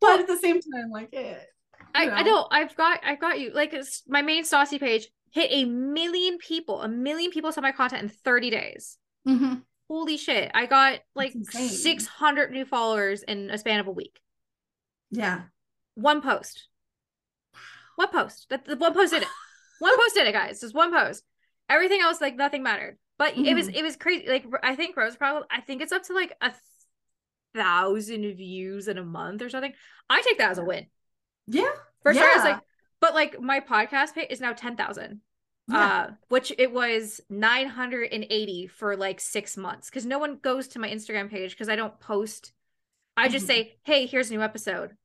but 0.00 0.20
at 0.20 0.26
the 0.26 0.38
same 0.38 0.60
time, 0.60 0.90
like 0.90 1.12
it. 1.12 1.46
I, 1.94 2.04
you 2.04 2.10
I 2.10 2.22
know. 2.22 2.30
know 2.30 2.48
I've 2.50 2.74
got 2.76 3.00
I've 3.04 3.20
got 3.20 3.38
you. 3.38 3.52
Like 3.54 3.72
it's, 3.72 4.02
my 4.08 4.22
main 4.22 4.44
Saucy 4.44 4.78
page 4.78 5.08
hit 5.30 5.50
a 5.52 5.64
million 5.64 6.38
people. 6.38 6.82
A 6.82 6.88
million 6.88 7.30
people 7.30 7.52
saw 7.52 7.60
my 7.60 7.72
content 7.72 8.02
in 8.02 8.08
30 8.08 8.50
days. 8.50 8.98
Mhm. 9.26 9.62
Holy 9.88 10.16
shit. 10.16 10.50
I 10.54 10.66
got 10.66 11.00
like 11.14 11.34
600 11.50 12.50
new 12.50 12.64
followers 12.64 13.22
in 13.22 13.50
a 13.50 13.58
span 13.58 13.80
of 13.80 13.86
a 13.86 13.92
week. 13.92 14.18
Yeah. 15.10 15.42
One 15.94 16.20
post. 16.22 16.68
One 17.96 18.08
post. 18.08 18.46
That 18.50 18.64
the 18.64 18.76
one 18.76 18.94
post 18.94 19.12
did 19.12 19.22
it. 19.22 19.28
One 19.78 19.96
post 19.96 20.14
did 20.14 20.26
it, 20.26 20.32
guys. 20.32 20.60
Just 20.60 20.74
one 20.74 20.92
post. 20.92 21.22
Everything 21.68 22.00
else, 22.00 22.20
like 22.20 22.36
nothing 22.36 22.62
mattered. 22.62 22.96
But 23.18 23.36
it 23.36 23.54
was 23.54 23.68
Mhm. 23.68 23.74
it 23.76 23.82
was 23.82 23.96
crazy. 23.96 24.26
Like 24.28 24.44
I 24.62 24.74
think 24.74 24.96
Rose 24.96 25.16
probably 25.16 25.46
I 25.50 25.60
think 25.60 25.82
it's 25.82 25.92
up 25.92 26.02
to 26.04 26.14
like 26.14 26.32
a 26.40 26.52
thousand 27.54 28.22
views 28.34 28.88
in 28.88 28.98
a 28.98 29.04
month 29.04 29.42
or 29.42 29.48
something. 29.48 29.72
I 30.10 30.22
take 30.22 30.38
that 30.38 30.50
as 30.50 30.58
a 30.58 30.64
win. 30.64 30.86
Yeah. 31.46 31.70
For 32.02 32.12
sure. 32.14 32.24
It's 32.36 32.44
Yeah. 32.44 32.50
like 32.52 32.60
but 33.00 33.14
like 33.14 33.40
my 33.40 33.60
podcast 33.60 34.14
page 34.14 34.28
is 34.30 34.40
now 34.40 34.52
ten 34.52 34.76
thousand. 34.76 35.20
Yeah. 35.68 35.78
Uh 35.78 36.10
which 36.28 36.52
it 36.58 36.72
was 36.72 37.20
980 37.30 38.66
for 38.68 38.96
like 38.96 39.20
six 39.20 39.56
months 39.56 39.88
because 39.90 40.04
no 40.06 40.18
one 40.18 40.38
goes 40.42 40.68
to 40.68 40.78
my 40.78 40.88
Instagram 40.88 41.30
page 41.30 41.50
because 41.52 41.68
I 41.68 41.76
don't 41.76 41.98
post. 42.00 42.52
I 43.16 43.28
just 43.28 43.44
Mhm. 43.44 43.48
say, 43.48 43.76
hey, 43.84 44.06
here's 44.06 44.30
a 44.30 44.34
new 44.34 44.42
episode 44.42 44.96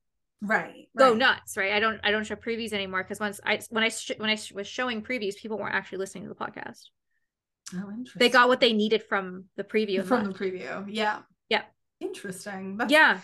right. 0.42 0.88
go 0.98 1.10
right. 1.10 1.16
nuts, 1.18 1.56
right? 1.56 1.72
I 1.72 1.80
don't 1.80 2.00
I 2.02 2.10
don't 2.10 2.24
show 2.26 2.34
previews 2.36 2.72
anymore 2.72 3.02
because 3.02 3.20
once 3.20 3.40
I 3.44 3.60
when 3.70 3.84
I 3.84 3.88
sh- 3.88 4.12
when 4.18 4.30
I 4.30 4.34
sh- 4.34 4.52
was 4.52 4.66
showing 4.66 5.02
previews, 5.02 5.36
people 5.36 5.58
weren't 5.58 5.74
actually 5.74 5.98
listening 5.98 6.24
to 6.24 6.28
the 6.30 6.34
podcast. 6.34 6.84
Oh, 7.72 7.88
interesting. 7.90 8.18
They 8.18 8.28
got 8.28 8.48
what 8.48 8.60
they 8.60 8.72
needed 8.72 9.02
from 9.04 9.44
the 9.56 9.64
preview. 9.64 10.04
from 10.04 10.24
the 10.24 10.34
preview. 10.34 10.86
Yeah. 10.88 11.20
Yeah. 11.48 11.62
Interesting. 12.00 12.76
That's, 12.78 12.90
yeah, 12.90 13.20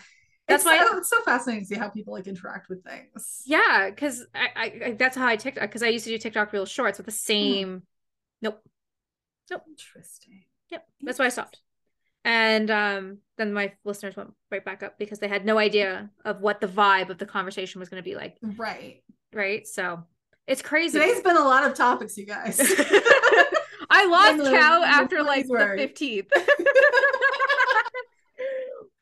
that's 0.47 0.63
it's 0.63 0.65
why- 0.65 0.85
so, 0.85 0.97
it's 0.97 1.09
so 1.09 1.21
fascinating 1.23 1.63
to 1.63 1.67
see 1.67 1.75
how 1.75 1.89
people 1.89 2.13
like 2.13 2.27
interact 2.27 2.69
with 2.69 2.83
things. 2.83 3.41
yeah, 3.45 3.89
because 3.89 4.25
I, 4.33 4.47
I 4.85 4.95
that's 4.97 5.15
how 5.17 5.27
I 5.27 5.35
TikTok 5.35 5.63
because 5.63 5.83
I 5.83 5.87
used 5.89 6.05
to 6.05 6.11
do 6.11 6.17
TikTok 6.17 6.53
real 6.53 6.65
shorts 6.65 6.97
with 6.99 7.05
the 7.05 7.11
same. 7.11 7.83
Nope, 8.41 8.61
Nope. 9.49 9.63
Interesting. 9.69 10.43
yep. 10.69 10.85
That's 11.01 11.19
why 11.19 11.25
I 11.25 11.29
stopped. 11.29 11.59
And 12.25 12.69
um, 12.69 13.17
then 13.37 13.53
my 13.53 13.71
listeners 13.85 14.15
went 14.17 14.31
right 14.51 14.63
back 14.63 14.83
up 14.83 14.99
because 14.99 15.19
they 15.19 15.27
had 15.29 15.45
no 15.45 15.57
idea 15.57 16.09
of 16.25 16.41
what 16.41 16.59
the 16.59 16.67
vibe 16.67 17.09
of 17.09 17.17
the 17.17 17.25
conversation 17.25 17.79
was 17.79 17.87
going 17.89 18.03
to 18.03 18.07
be 18.09 18.15
like, 18.15 18.35
Right. 18.41 19.01
right? 19.33 19.65
So 19.65 20.03
it's 20.45 20.61
crazy. 20.61 20.99
Today's 20.99 21.21
been 21.21 21.37
a 21.37 21.43
lot 21.43 21.63
of 21.63 21.73
topics, 21.73 22.17
you 22.17 22.25
guys. 22.25 22.59
I 23.89 24.05
lost 24.09 24.51
count 24.51 24.83
after 24.85 25.23
like 25.23 25.45
phrase 25.45 25.47
the 25.47 25.53
word. 25.53 25.79
fifteenth. 25.79 26.27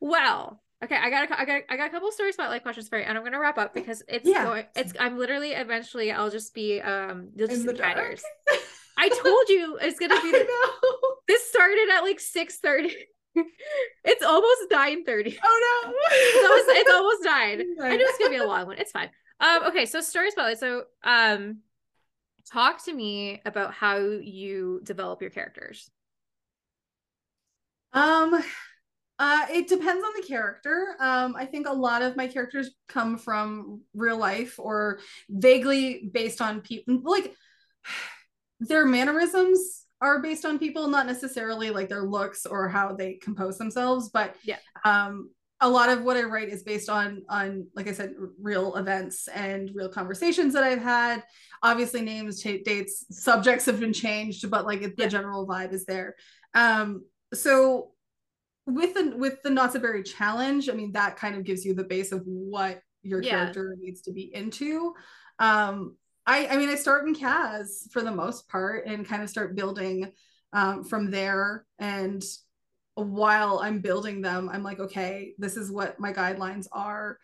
okay, 0.84 0.96
I 0.96 1.10
got 1.10 1.30
a, 1.30 1.40
I 1.40 1.44
got 1.44 1.62
I 1.68 1.76
got 1.76 1.86
a 1.88 1.90
couple 1.90 2.10
story 2.12 2.32
spotlight 2.32 2.62
questions 2.62 2.88
for 2.88 2.98
you, 2.98 3.04
and 3.04 3.16
I'm 3.16 3.24
gonna 3.24 3.40
wrap 3.40 3.58
up 3.58 3.74
because 3.74 4.02
it's 4.08 4.28
Yeah. 4.28 4.44
going. 4.44 4.64
It's 4.74 4.92
I'm 4.98 5.18
literally 5.18 5.52
eventually 5.52 6.12
I'll 6.12 6.30
just 6.30 6.54
be 6.54 6.80
um 6.80 7.30
you'll 7.34 7.48
just 7.48 7.60
In 7.60 7.66
the 7.66 7.72
the 7.72 7.78
dark. 7.78 7.96
tires. 7.96 8.22
I 8.98 9.08
told 9.08 9.48
you 9.48 9.78
it's 9.80 9.98
gonna 9.98 10.20
be. 10.22 10.28
I 10.28 10.32
The, 10.32 10.44
know. 10.44 10.98
this 11.28 11.48
started 11.48 11.88
at 11.94 12.00
like 12.00 12.20
six 12.20 12.56
thirty. 12.58 12.94
it's 14.04 14.24
almost 14.24 14.62
nine 14.70 15.04
thirty. 15.04 15.36
Oh 15.44 15.82
no. 15.84 15.92
It's 16.12 16.44
almost, 16.44 16.80
it's 16.80 16.90
almost 16.90 17.24
nine. 17.24 17.60
I 17.82 17.96
know 17.96 18.04
it's 18.04 18.18
gonna 18.18 18.30
be 18.30 18.36
a 18.36 18.44
long 18.44 18.66
one. 18.66 18.78
It's 18.78 18.92
fine. 18.92 19.10
Um, 19.40 19.64
okay, 19.64 19.84
so 19.86 20.00
story 20.00 20.30
spotlight. 20.30 20.58
So, 20.58 20.84
um, 21.04 21.58
talk 22.50 22.84
to 22.86 22.92
me 22.92 23.42
about 23.44 23.74
how 23.74 23.98
you 23.98 24.80
develop 24.84 25.20
your 25.20 25.30
characters. 25.30 25.90
Um, 27.92 28.42
uh, 29.18 29.46
it 29.50 29.68
depends 29.68 30.04
on 30.04 30.12
the 30.20 30.26
character. 30.26 30.94
Um, 31.00 31.34
I 31.36 31.46
think 31.46 31.66
a 31.66 31.72
lot 31.72 32.02
of 32.02 32.16
my 32.16 32.26
characters 32.26 32.70
come 32.88 33.16
from 33.16 33.80
real 33.94 34.18
life 34.18 34.58
or 34.58 35.00
vaguely 35.30 36.10
based 36.12 36.40
on 36.40 36.60
people. 36.60 37.00
Like 37.02 37.34
their 38.60 38.86
mannerisms 38.86 39.84
are 40.00 40.20
based 40.20 40.44
on 40.44 40.58
people, 40.58 40.88
not 40.88 41.06
necessarily 41.06 41.70
like 41.70 41.88
their 41.88 42.02
looks 42.04 42.44
or 42.44 42.68
how 42.68 42.92
they 42.94 43.14
compose 43.14 43.56
themselves. 43.58 44.10
But 44.10 44.36
Yeah. 44.44 44.58
um, 44.84 45.30
a 45.62 45.68
lot 45.70 45.88
of 45.88 46.02
what 46.02 46.18
I 46.18 46.22
write 46.24 46.50
is 46.50 46.62
based 46.62 46.90
on 46.90 47.22
on 47.30 47.66
like 47.74 47.88
I 47.88 47.92
said, 47.92 48.12
real 48.40 48.76
events 48.76 49.26
and 49.28 49.70
real 49.74 49.88
conversations 49.88 50.52
that 50.52 50.62
I've 50.64 50.82
had. 50.82 51.22
Obviously, 51.62 52.02
names, 52.02 52.42
ta- 52.42 52.62
dates, 52.62 53.06
subjects 53.10 53.64
have 53.64 53.80
been 53.80 53.94
changed, 53.94 54.50
but 54.50 54.66
like 54.66 54.82
it, 54.82 54.98
the 54.98 55.08
general 55.08 55.46
vibe 55.46 55.72
is 55.72 55.86
there. 55.86 56.14
Um, 56.54 57.04
so 57.32 57.92
with 58.66 58.94
the 58.94 59.14
with 59.16 59.42
the 59.42 59.50
Not 59.50 59.72
So 59.72 59.80
Berry 59.80 60.02
challenge, 60.02 60.68
I 60.68 60.72
mean 60.72 60.92
that 60.92 61.16
kind 61.16 61.36
of 61.36 61.44
gives 61.44 61.64
you 61.64 61.74
the 61.74 61.84
base 61.84 62.12
of 62.12 62.22
what 62.24 62.80
your 63.02 63.20
Yeah. 63.22 63.30
character 63.30 63.76
needs 63.80 64.02
to 64.02 64.12
be 64.12 64.34
into. 64.34 64.94
Um, 65.38 65.96
I 66.26 66.48
I 66.48 66.56
mean, 66.56 66.68
I 66.68 66.74
start 66.74 67.06
in 67.06 67.14
CAS 67.14 67.88
for 67.92 68.02
the 68.02 68.10
most 68.10 68.48
part 68.48 68.86
and 68.86 69.06
kind 69.06 69.22
of 69.22 69.30
start 69.30 69.54
building 69.56 70.12
um, 70.52 70.84
from 70.84 71.10
there. 71.10 71.64
And 71.78 72.24
while 72.94 73.60
I'm 73.60 73.80
building 73.80 74.22
them, 74.22 74.48
I'm 74.48 74.62
like, 74.62 74.80
okay, 74.80 75.34
this 75.38 75.56
is 75.56 75.70
what 75.70 76.00
my 76.00 76.12
guidelines 76.12 76.66
are. 76.72 77.18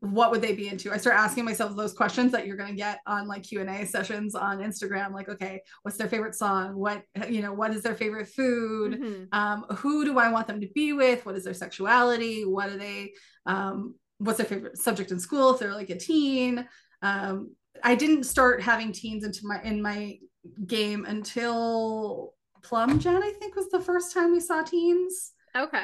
What 0.00 0.30
would 0.30 0.42
they 0.42 0.54
be 0.54 0.68
into? 0.68 0.92
I 0.92 0.98
start 0.98 1.16
asking 1.16 1.46
myself 1.46 1.74
those 1.74 1.94
questions 1.94 2.30
that 2.32 2.46
you're 2.46 2.56
going 2.58 2.68
to 2.70 2.76
get 2.76 2.98
on 3.06 3.26
like 3.26 3.44
Q 3.44 3.60
and 3.60 3.70
A 3.70 3.86
sessions 3.86 4.34
on 4.34 4.58
Instagram. 4.58 5.12
Like, 5.12 5.28
okay, 5.28 5.62
what's 5.82 5.96
their 5.96 6.08
favorite 6.08 6.34
song? 6.34 6.76
What 6.76 7.02
you 7.28 7.40
know? 7.40 7.52
What 7.54 7.74
is 7.74 7.82
their 7.82 7.94
favorite 7.94 8.28
food? 8.28 9.00
Mhm. 9.00 9.28
um, 9.32 9.64
who 9.76 10.04
do 10.04 10.18
I 10.18 10.30
want 10.30 10.46
them 10.46 10.60
to 10.60 10.68
be 10.74 10.92
with? 10.92 11.24
What 11.24 11.34
is 11.34 11.44
their 11.44 11.54
sexuality? 11.54 12.44
What 12.44 12.68
are 12.68 12.76
they? 12.76 13.12
Um, 13.46 13.94
what's 14.18 14.38
their 14.38 14.46
favorite 14.46 14.76
subject 14.78 15.10
in 15.12 15.18
school 15.18 15.54
if 15.54 15.60
they're 15.60 15.72
like 15.74 15.90
a 15.90 15.98
teen? 15.98 16.68
Um, 17.02 17.54
I 17.82 17.94
didn't 17.94 18.24
start 18.24 18.62
having 18.62 18.92
teens 18.92 19.24
into 19.24 19.40
my 19.44 19.62
in 19.62 19.80
my 19.82 20.18
game 20.66 21.06
until 21.06 22.34
Plum 22.62 22.98
Gen. 22.98 23.22
I 23.22 23.32
think 23.38 23.56
was 23.56 23.70
the 23.70 23.80
first 23.80 24.12
time 24.12 24.32
we 24.32 24.40
saw 24.40 24.62
teens. 24.62 25.32
Okay. 25.56 25.78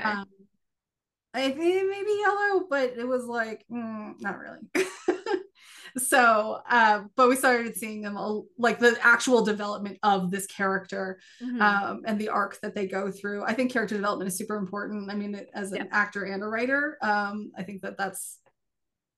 I 1.35 1.51
think 1.51 1.57
maybe 1.57 2.11
yellow, 2.21 2.67
but 2.69 2.95
it 2.97 3.07
was 3.07 3.25
like 3.27 3.65
mm, 3.71 4.15
not 4.21 4.39
really. 4.39 4.59
so, 5.99 6.61
uh, 6.69 7.05
but 7.17 7.29
we 7.29 7.37
started 7.37 7.77
seeing 7.77 8.03
them 8.03 8.17
all, 8.17 8.47
like 8.59 8.79
the 8.79 8.97
actual 9.03 9.43
development 9.45 9.99
of 10.03 10.31
this 10.31 10.47
character 10.47 11.21
Mhm. 11.43 11.61
um, 11.61 12.03
and 12.07 12.21
the 12.21 12.29
arc 12.29 12.61
that 12.61 12.75
they 12.75 12.87
go 12.87 13.11
through. 13.11 13.45
I 13.45 13.53
think 13.55 13.73
character 13.73 13.95
development 13.97 14.29
is 14.29 14.37
super 14.37 14.57
important. 14.57 15.11
I 15.11 15.15
mean, 15.15 15.41
as 15.55 15.73
an 15.73 15.79
Yeah. 15.79 15.85
actor 15.91 16.25
and 16.25 16.43
a 16.43 16.47
writer, 16.47 16.99
um, 17.03 17.53
I 17.57 17.63
think 17.63 17.83
that 17.83 17.97
that's 17.99 18.39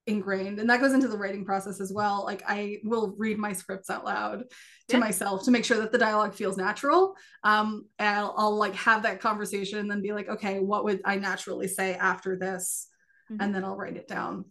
ingrained 0.06 0.59
and 0.59 0.68
that 0.68 0.81
goes 0.81 0.93
into 0.93 1.09
the 1.09 1.16
writing 1.16 1.44
process 1.44 1.81
as 1.81 1.93
well. 1.93 2.24
Like 2.24 2.43
I 2.47 2.78
will 2.85 3.14
read 3.16 3.39
my 3.39 3.52
scripts 3.52 3.89
out 3.89 4.05
loud 4.05 4.40
to 4.89 4.97
Yeah. 4.97 4.98
myself 4.98 5.44
to 5.44 5.51
make 5.51 5.64
sure 5.64 5.78
that 5.78 5.93
the 5.93 5.98
dialogue 5.98 6.35
feels 6.35 6.56
natural. 6.59 7.16
Um, 7.43 7.86
and 7.98 8.09
I'll, 8.18 8.35
I'll 8.36 8.56
like 8.56 8.74
have 8.74 9.05
that 9.05 9.20
conversation 9.20 9.78
and 9.78 9.90
then 9.90 10.02
be 10.02 10.12
like, 10.12 10.28
okay, 10.28 10.60
what 10.60 10.85
would 10.85 11.01
I 11.05 11.16
naturally 11.16 11.68
say 11.68 11.94
after 11.94 12.36
this? 12.36 12.89
Mhm. 13.31 13.36
And 13.40 13.55
then 13.55 13.64
I'll 13.64 13.76
write 13.76 13.97
it 13.97 14.06
down. 14.06 14.44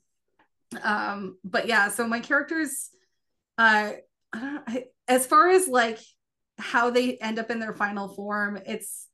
Um, 0.81 1.37
but 1.43 1.67
yeah, 1.67 1.89
so 1.89 2.07
my 2.07 2.19
characters, 2.19 2.89
uh, 3.59 3.91
I 4.33 4.39
don't 4.39 4.63
I, 4.67 4.85
as 5.07 5.27
far 5.27 5.49
as 5.49 5.67
like 5.67 5.99
how 6.57 6.89
they 6.89 7.17
end 7.17 7.37
up 7.37 7.51
in 7.51 7.59
their 7.59 7.75
final 7.75 8.07
form, 8.07 8.59
it's 8.65 9.07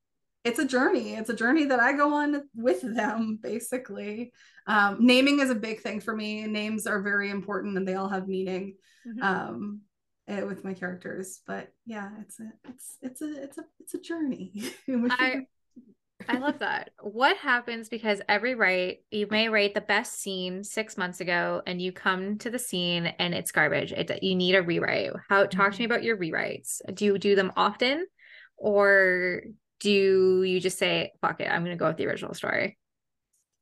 it's 0.44 0.60
a 0.60 0.66
journey. 0.66 1.14
It's 1.16 1.30
a 1.30 1.36
journey 1.36 1.66
that 1.66 1.80
I 1.80 1.94
go 1.94 2.14
on 2.14 2.44
with 2.56 2.82
them, 2.82 3.40
basically. 3.42 4.32
Um, 4.68 4.98
naming 5.00 5.40
is 5.40 5.50
a 5.50 5.56
big 5.56 5.82
thing 5.82 6.00
for 6.00 6.16
me. 6.16 6.46
Names 6.48 6.88
are 6.88 7.02
very 7.02 7.30
important 7.30 7.78
and 7.78 7.88
they 7.88 7.96
all 7.96 8.10
have 8.10 8.28
meaning 8.28 8.76
Mhm. 9.08 9.24
um, 9.24 9.82
eh, 10.28 10.44
with 10.44 10.64
my 10.64 10.74
characters. 10.74 11.42
But 11.46 11.70
yeah, 11.86 12.10
it's 12.22 12.40
a 12.40 12.52
it's 12.70 12.98
it's 13.02 13.22
a 13.22 13.44
it's 13.44 13.58
a 13.58 13.66
it's 13.80 13.94
a 13.96 14.00
journey. 14.00 14.54
I- 14.90 15.46
I 16.28 16.38
love 16.38 16.60
that. 16.60 16.92
What 17.02 17.38
happens 17.38 17.88
because 17.88 18.22
every 18.28 18.54
write 18.54 19.00
you 19.10 19.28
may 19.32 19.48
write 19.50 19.74
the 19.74 19.82
best 19.82 20.20
scene 20.22 20.64
six 20.64 20.98
months 20.98 21.22
ago, 21.22 21.62
and 21.66 21.82
you 21.82 21.92
come 21.94 22.38
to 22.40 22.50
the 22.50 22.60
scene 22.60 23.08
and 23.08 23.34
it's 23.34 23.52
garbage. 23.54 23.94
It 23.94 24.22
you 24.22 24.36
need 24.36 24.56
a 24.56 24.62
rewrite. 24.62 25.12
How 25.30 25.46
talk 25.46 25.72
to 25.74 25.80
me 25.80 25.86
about 25.86 26.04
your 26.04 26.18
rewrites? 26.18 26.82
Do 26.94 27.06
you 27.06 27.18
do 27.18 27.36
them 27.36 27.54
often, 27.56 28.06
or 28.58 29.44
do 29.80 30.44
you 30.44 30.60
just 30.60 30.78
say 30.78 31.12
fuck 31.22 31.42
it? 31.42 31.50
I'm 31.52 31.64
gonna 31.64 31.76
go 31.76 31.88
with 31.88 31.98
the 31.98 32.08
original 32.08 32.34
story. 32.34 32.78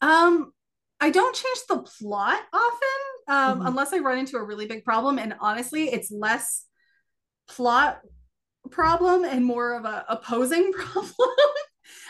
Um, 0.02 0.52
I 1.00 1.10
don't 1.10 1.36
change 1.36 1.60
the 1.70 1.78
plot 1.80 2.40
often, 2.54 3.00
um, 3.28 3.62
Mhm. 3.62 3.68
unless 3.68 3.94
I 3.94 4.00
run 4.00 4.18
into 4.20 4.38
a 4.38 4.44
really 4.44 4.66
big 4.66 4.84
problem. 4.84 5.20
And 5.20 5.36
honestly, 5.40 5.90
it's 5.90 6.12
less 6.12 6.66
plot 7.48 8.02
problem 8.72 9.24
and 9.24 9.46
more 9.46 9.74
of 9.76 9.86
a 9.86 10.06
opposing 10.10 10.74
problem. 10.78 11.30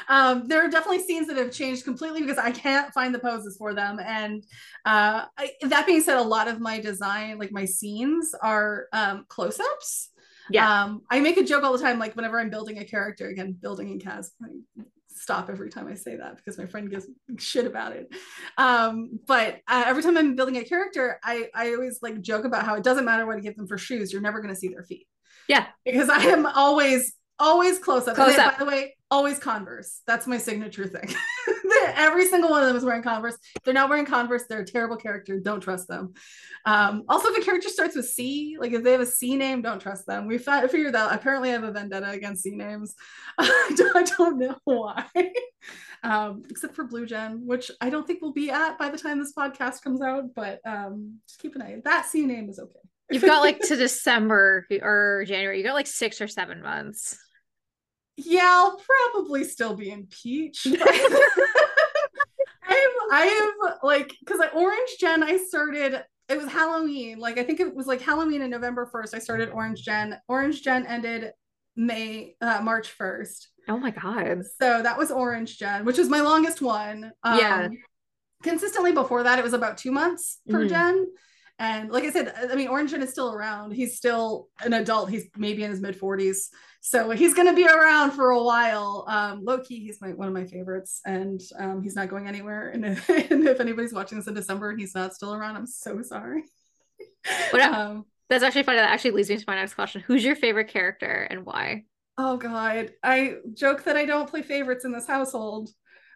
um, 0.09 0.47
there 0.47 0.65
are 0.65 0.69
definitely 0.69 1.03
scenes 1.03 1.27
that 1.27 1.37
have 1.37 1.51
changed 1.51 1.83
completely 1.83 2.21
because 2.21 2.37
I 2.37 2.51
can't 2.51 2.93
find 2.93 3.13
the 3.13 3.19
poses 3.19 3.57
for 3.57 3.73
them. 3.73 3.99
And 3.99 4.43
uh, 4.85 5.25
I, 5.37 5.51
that 5.63 5.85
being 5.85 6.01
said, 6.01 6.17
a 6.17 6.21
lot 6.21 6.47
of 6.47 6.59
my 6.59 6.79
design, 6.79 7.37
like 7.37 7.51
my 7.51 7.65
scenes, 7.65 8.33
are 8.41 8.87
um, 8.93 9.25
close-ups. 9.27 10.09
Yeah. 10.51 10.83
Um, 10.83 11.01
I 11.09 11.19
make 11.19 11.37
a 11.37 11.43
joke 11.43 11.63
all 11.63 11.73
the 11.73 11.83
time, 11.83 11.99
like 11.99 12.15
whenever 12.15 12.39
I'm 12.39 12.49
building 12.49 12.79
a 12.79 12.85
character, 12.85 13.27
again, 13.27 13.57
building 13.59 13.89
in 13.89 13.99
CAS, 13.99 14.31
I 14.41 14.47
stop 15.09 15.49
every 15.49 15.69
time 15.69 15.87
I 15.87 15.95
say 15.95 16.15
that 16.15 16.37
because 16.37 16.57
my 16.57 16.65
friend 16.65 16.89
gives 16.89 17.07
shit 17.37 17.65
about 17.65 17.93
it. 17.93 18.13
Um, 18.57 19.19
but 19.25 19.59
uh, 19.67 19.83
every 19.85 20.03
time 20.03 20.17
I'm 20.17 20.35
building 20.35 20.57
a 20.57 20.63
character, 20.63 21.19
I, 21.23 21.49
I 21.53 21.73
always 21.73 21.99
like 22.01 22.21
joke 22.21 22.45
about 22.45 22.65
how 22.65 22.75
it 22.75 22.83
doesn't 22.83 23.05
matter 23.05 23.25
what 23.25 23.37
I 23.37 23.39
give 23.39 23.55
them 23.57 23.67
for 23.67 23.77
shoes, 23.77 24.13
you're 24.13 24.21
never 24.21 24.41
going 24.41 24.53
to 24.53 24.59
see 24.59 24.69
their 24.69 24.83
feet. 24.83 25.07
Yeah. 25.47 25.67
Because 25.85 26.09
I 26.09 26.21
am 26.23 26.45
always, 26.45 27.13
always 27.39 27.79
close 27.79 28.07
up. 28.07 28.15
Close 28.15 28.29
and 28.29 28.37
then, 28.37 28.47
up. 28.47 28.59
By 28.59 28.65
the 28.65 28.69
way, 28.69 28.95
always 29.09 29.39
Converse. 29.39 30.01
That's 30.05 30.27
my 30.27 30.37
signature 30.37 30.87
thing. 30.87 31.13
every 31.95 32.25
single 32.27 32.49
one 32.49 32.61
of 32.61 32.67
them 32.67 32.75
is 32.77 32.83
wearing 32.83 33.03
Converse. 33.03 33.37
If 33.55 33.63
they're 33.63 33.73
not 33.73 33.89
wearing 33.89 34.05
Converse, 34.05 34.43
they're 34.49 34.61
a 34.61 34.65
terrible 34.65 34.97
character. 34.97 35.39
Don't 35.39 35.61
trust 35.61 35.87
them. 35.87 36.13
Um, 36.65 37.03
also, 37.07 37.29
if 37.29 37.37
a 37.37 37.45
character 37.45 37.69
starts 37.69 37.95
with 37.95 38.07
C, 38.09 38.57
like 38.59 38.73
if 38.73 38.83
they 38.83 38.91
have 38.91 39.01
a 39.01 39.05
C 39.05 39.35
name, 39.35 39.61
don't 39.61 39.79
trust 39.79 40.05
them. 40.05 40.27
We 40.27 40.37
fi- 40.37 40.67
figured 40.67 40.95
out. 40.95 41.13
Apparently, 41.13 41.49
I 41.49 41.53
have 41.53 41.63
a 41.63 41.71
vendetta 41.71 42.09
against 42.09 42.43
C 42.43 42.51
names. 42.51 42.95
I 43.37 43.71
don't, 43.75 43.95
I 43.95 44.03
don't 44.03 44.37
know 44.39 44.55
why. 44.63 45.05
Um, 46.03 46.43
except 46.49 46.75
for 46.75 46.83
Blue 46.83 47.07
Gen, 47.07 47.41
which 47.47 47.71
I 47.81 47.89
don't 47.89 48.05
think 48.05 48.21
we'll 48.21 48.31
be 48.31 48.51
at 48.51 48.77
by 48.77 48.89
the 48.89 48.99
time 48.99 49.17
this 49.17 49.33
podcast 49.33 49.81
comes 49.81 49.99
out. 49.99 50.25
But 50.35 50.59
um, 50.63 51.17
just 51.27 51.41
keep 51.41 51.55
an 51.55 51.63
eye. 51.63 51.77
That 51.83 52.05
C 52.05 52.25
name 52.27 52.49
is 52.49 52.59
okay. 52.59 52.79
You've 53.09 53.23
got 53.23 53.41
like 53.41 53.59
to 53.61 53.75
December 53.77 54.67
or 54.81 55.25
January. 55.27 55.57
You 55.57 55.63
got 55.63 55.73
like 55.73 55.87
six 55.87 56.21
or 56.21 56.27
seven 56.27 56.61
months. 56.61 57.17
yeah, 58.15 58.43
I'll 58.43 58.79
probably 59.13 59.43
still 59.43 59.75
be 59.75 59.89
in 59.89 60.05
Peach. 60.05 60.67
I 63.11 63.25
have, 63.25 63.77
like 63.83 64.13
because 64.19 64.39
I 64.39 64.47
Orange 64.49 64.97
Gen 64.99 65.23
I 65.23 65.37
started. 65.37 66.03
It 66.29 66.37
was 66.37 66.51
Halloween. 66.51 67.19
Like 67.19 67.37
I 67.37 67.43
think 67.43 67.59
it 67.59 67.73
was 67.73 67.87
like 67.87 68.01
Halloween 68.01 68.41
and 68.41 68.51
November 68.51 68.85
first. 68.85 69.13
I 69.13 69.19
started 69.19 69.49
Orange 69.49 69.83
Gen. 69.83 70.19
Orange 70.27 70.61
Gen 70.61 70.85
ended 70.85 71.31
May 71.75 72.35
uh, 72.41 72.59
March 72.61 72.89
first. 72.89 73.49
Oh 73.69 73.77
my 73.77 73.91
god. 73.91 74.43
So 74.59 74.81
that 74.81 74.97
was 74.97 75.11
Orange 75.11 75.57
Gen, 75.57 75.85
which 75.85 75.97
was 75.97 76.09
my 76.09 76.21
longest 76.21 76.61
one. 76.61 77.11
Um, 77.23 77.37
Yeah. 77.37 77.67
Consistently 78.43 78.91
before 78.91 79.23
that, 79.23 79.39
it 79.39 79.43
was 79.43 79.53
about 79.53 79.77
two 79.77 79.91
months 79.91 80.39
per 80.49 80.65
Mhm. 80.65 80.69
gen. 80.69 81.07
And 81.59 81.89
like 81.89 82.03
I 82.03 82.11
said, 82.11 82.33
I 82.51 82.55
mean, 82.55 82.67
Orange 82.67 82.91
Gen 82.91 83.01
is 83.01 83.09
still 83.09 83.33
around. 83.33 83.71
He's 83.71 83.97
still 83.97 84.47
an 84.63 84.73
adult. 84.73 85.09
He's 85.09 85.25
maybe 85.35 85.63
in 85.63 85.71
his 85.71 85.81
mid 85.81 85.99
40s. 85.99 86.49
So 86.81 87.09
he's 87.09 87.33
going 87.33 87.47
to 87.47 87.55
be 87.55 87.65
around 87.67 88.11
for 88.11 88.29
a 88.29 88.43
while. 88.43 89.05
Um, 89.07 89.43
low 89.43 89.59
key, 89.59 89.79
he's 89.83 89.99
my, 89.99 90.09
one 90.13 90.27
of 90.27 90.33
my 90.33 90.45
favorites. 90.45 91.01
And 91.05 91.41
um, 91.57 91.81
he's 91.81 91.95
not 91.95 92.09
going 92.09 92.27
anywhere. 92.27 92.69
And 92.69 92.85
if, 92.85 93.09
and 93.09 93.47
if 93.47 93.59
anybody's 93.59 93.93
watching 93.93 94.19
this 94.19 94.27
in 94.27 94.35
December 94.35 94.69
and 94.69 94.79
he's 94.79 94.93
not 94.93 95.13
still 95.15 95.33
around, 95.33 95.55
I'm 95.55 95.67
so 95.67 96.01
sorry. 96.03 96.43
What- 97.49 97.61
um, 97.61 98.05
That's 98.29 98.43
actually 98.43 98.63
funny. 98.63 98.77
That 98.77 98.91
actually 98.91 99.11
leads 99.11 99.29
me 99.29 99.37
to 99.37 99.43
my 99.47 99.55
next 99.55 99.73
question. 99.73 100.03
Who's 100.05 100.23
your 100.23 100.35
favorite 100.35 100.67
character 100.67 101.27
and 101.29 101.45
why? 101.45 101.85
Oh 102.19 102.37
God, 102.37 102.93
I 103.03 103.35
joke 103.53 103.83
that 103.83 103.95
I 103.95 104.05
don't 104.05 104.29
play 104.29 104.41
favorites 104.41 104.85
in 104.85 104.91
this 104.91 105.05
household. 105.07 105.69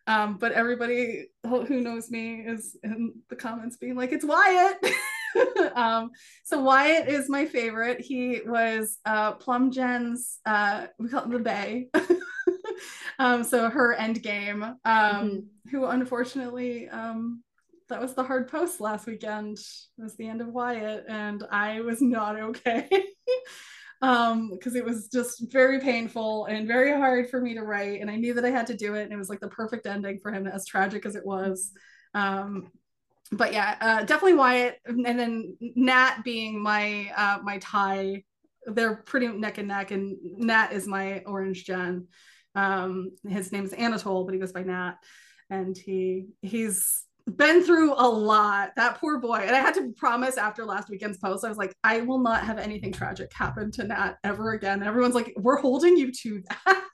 Um, 0.07 0.37
but 0.39 0.51
everybody 0.51 1.27
who 1.43 1.63
who 1.63 1.79
knows 1.79 2.09
me 2.09 2.41
is 2.41 2.75
in 2.83 3.13
the 3.29 3.35
comments 3.35 3.77
being 3.77 3.95
like, 3.95 4.11
it's 4.11 4.25
Wyatt. 4.25 4.77
um, 5.75 6.11
so 6.43 6.61
Wyatt 6.61 7.07
is 7.07 7.29
my 7.29 7.45
favorite. 7.45 8.01
He 8.01 8.41
was 8.45 8.97
uh 9.05 9.33
Plum 9.33 9.71
Gen's 9.71 10.39
uh 10.45 10.87
we 10.99 11.09
call 11.09 11.23
him 11.23 11.31
the 11.31 11.39
Bay. 11.39 11.89
um, 13.19 13.43
so 13.43 13.69
her 13.69 13.93
end 13.93 14.21
game. 14.23 14.63
Um, 14.63 14.77
Mhm. 14.85 15.43
who 15.71 15.85
unfortunately 15.85 16.89
um 16.89 17.43
that 17.89 18.01
was 18.01 18.13
the 18.13 18.23
hard 18.23 18.47
post 18.47 18.79
last 18.79 19.05
weekend. 19.05 19.57
It 19.57 20.01
was 20.01 20.15
the 20.15 20.27
end 20.27 20.41
of 20.41 20.47
Wyatt, 20.47 21.05
and 21.09 21.43
I 21.51 21.81
was 21.81 22.01
not 22.01 22.39
okay. 22.39 22.89
um 24.01 24.49
because 24.49 24.75
it 24.75 24.83
was 24.83 25.07
just 25.09 25.51
very 25.51 25.79
painful 25.79 26.45
and 26.45 26.67
very 26.67 26.91
hard 26.91 27.29
for 27.29 27.39
me 27.39 27.53
to 27.53 27.61
write 27.61 28.01
and 28.01 28.09
i 28.09 28.15
knew 28.15 28.33
that 28.33 28.43
i 28.45 28.49
had 28.49 28.65
to 28.65 28.75
do 28.75 28.95
it 28.95 29.03
and 29.03 29.13
it 29.13 29.17
was 29.17 29.29
like 29.29 29.39
the 29.39 29.47
perfect 29.49 29.85
ending 29.85 30.19
for 30.19 30.31
him 30.31 30.47
as 30.47 30.65
tragic 30.65 31.05
as 31.05 31.15
it 31.15 31.23
was 31.23 31.71
um 32.15 32.71
but 33.31 33.53
yeah 33.53 33.77
uh 33.81 33.99
definitely 34.03 34.33
wyatt 34.33 34.77
and 34.85 35.19
then 35.19 35.55
nat 35.75 36.17
being 36.23 36.61
my 36.61 37.11
uh 37.15 37.39
my 37.43 37.57
tie 37.59 38.23
they're 38.65 38.97
pretty 38.97 39.27
neck 39.27 39.57
and 39.57 39.69
neck 39.69 39.91
and 39.91 40.17
nat 40.37 40.71
is 40.71 40.87
my 40.87 41.19
orange 41.25 41.65
gen. 41.65 42.07
Um 42.55 43.11
his 43.27 43.51
name 43.51 43.63
is 43.63 43.73
anatole 43.73 44.25
but 44.25 44.33
he 44.33 44.39
goes 44.39 44.51
by 44.51 44.63
nat 44.63 44.95
and 45.49 45.77
he 45.77 46.27
he's 46.41 47.03
been 47.37 47.63
through 47.63 47.93
a 47.93 48.07
lot 48.07 48.71
that 48.75 48.99
poor 48.99 49.19
boy 49.19 49.37
and 49.37 49.55
i 49.55 49.59
had 49.59 49.73
to 49.73 49.91
promise 49.97 50.37
after 50.37 50.65
last 50.65 50.89
weekend's 50.89 51.17
post 51.17 51.45
i 51.45 51.49
was 51.49 51.57
like 51.57 51.75
i 51.83 52.01
will 52.01 52.19
not 52.19 52.43
have 52.43 52.57
anything 52.57 52.91
tragic 52.91 53.31
happen 53.33 53.71
to 53.71 53.83
nat 53.83 54.15
ever 54.23 54.53
again 54.53 54.79
and 54.79 54.87
everyone's 54.87 55.15
like 55.15 55.33
we're 55.37 55.59
holding 55.59 55.97
you 55.97 56.11
to 56.11 56.41
that 56.49 56.83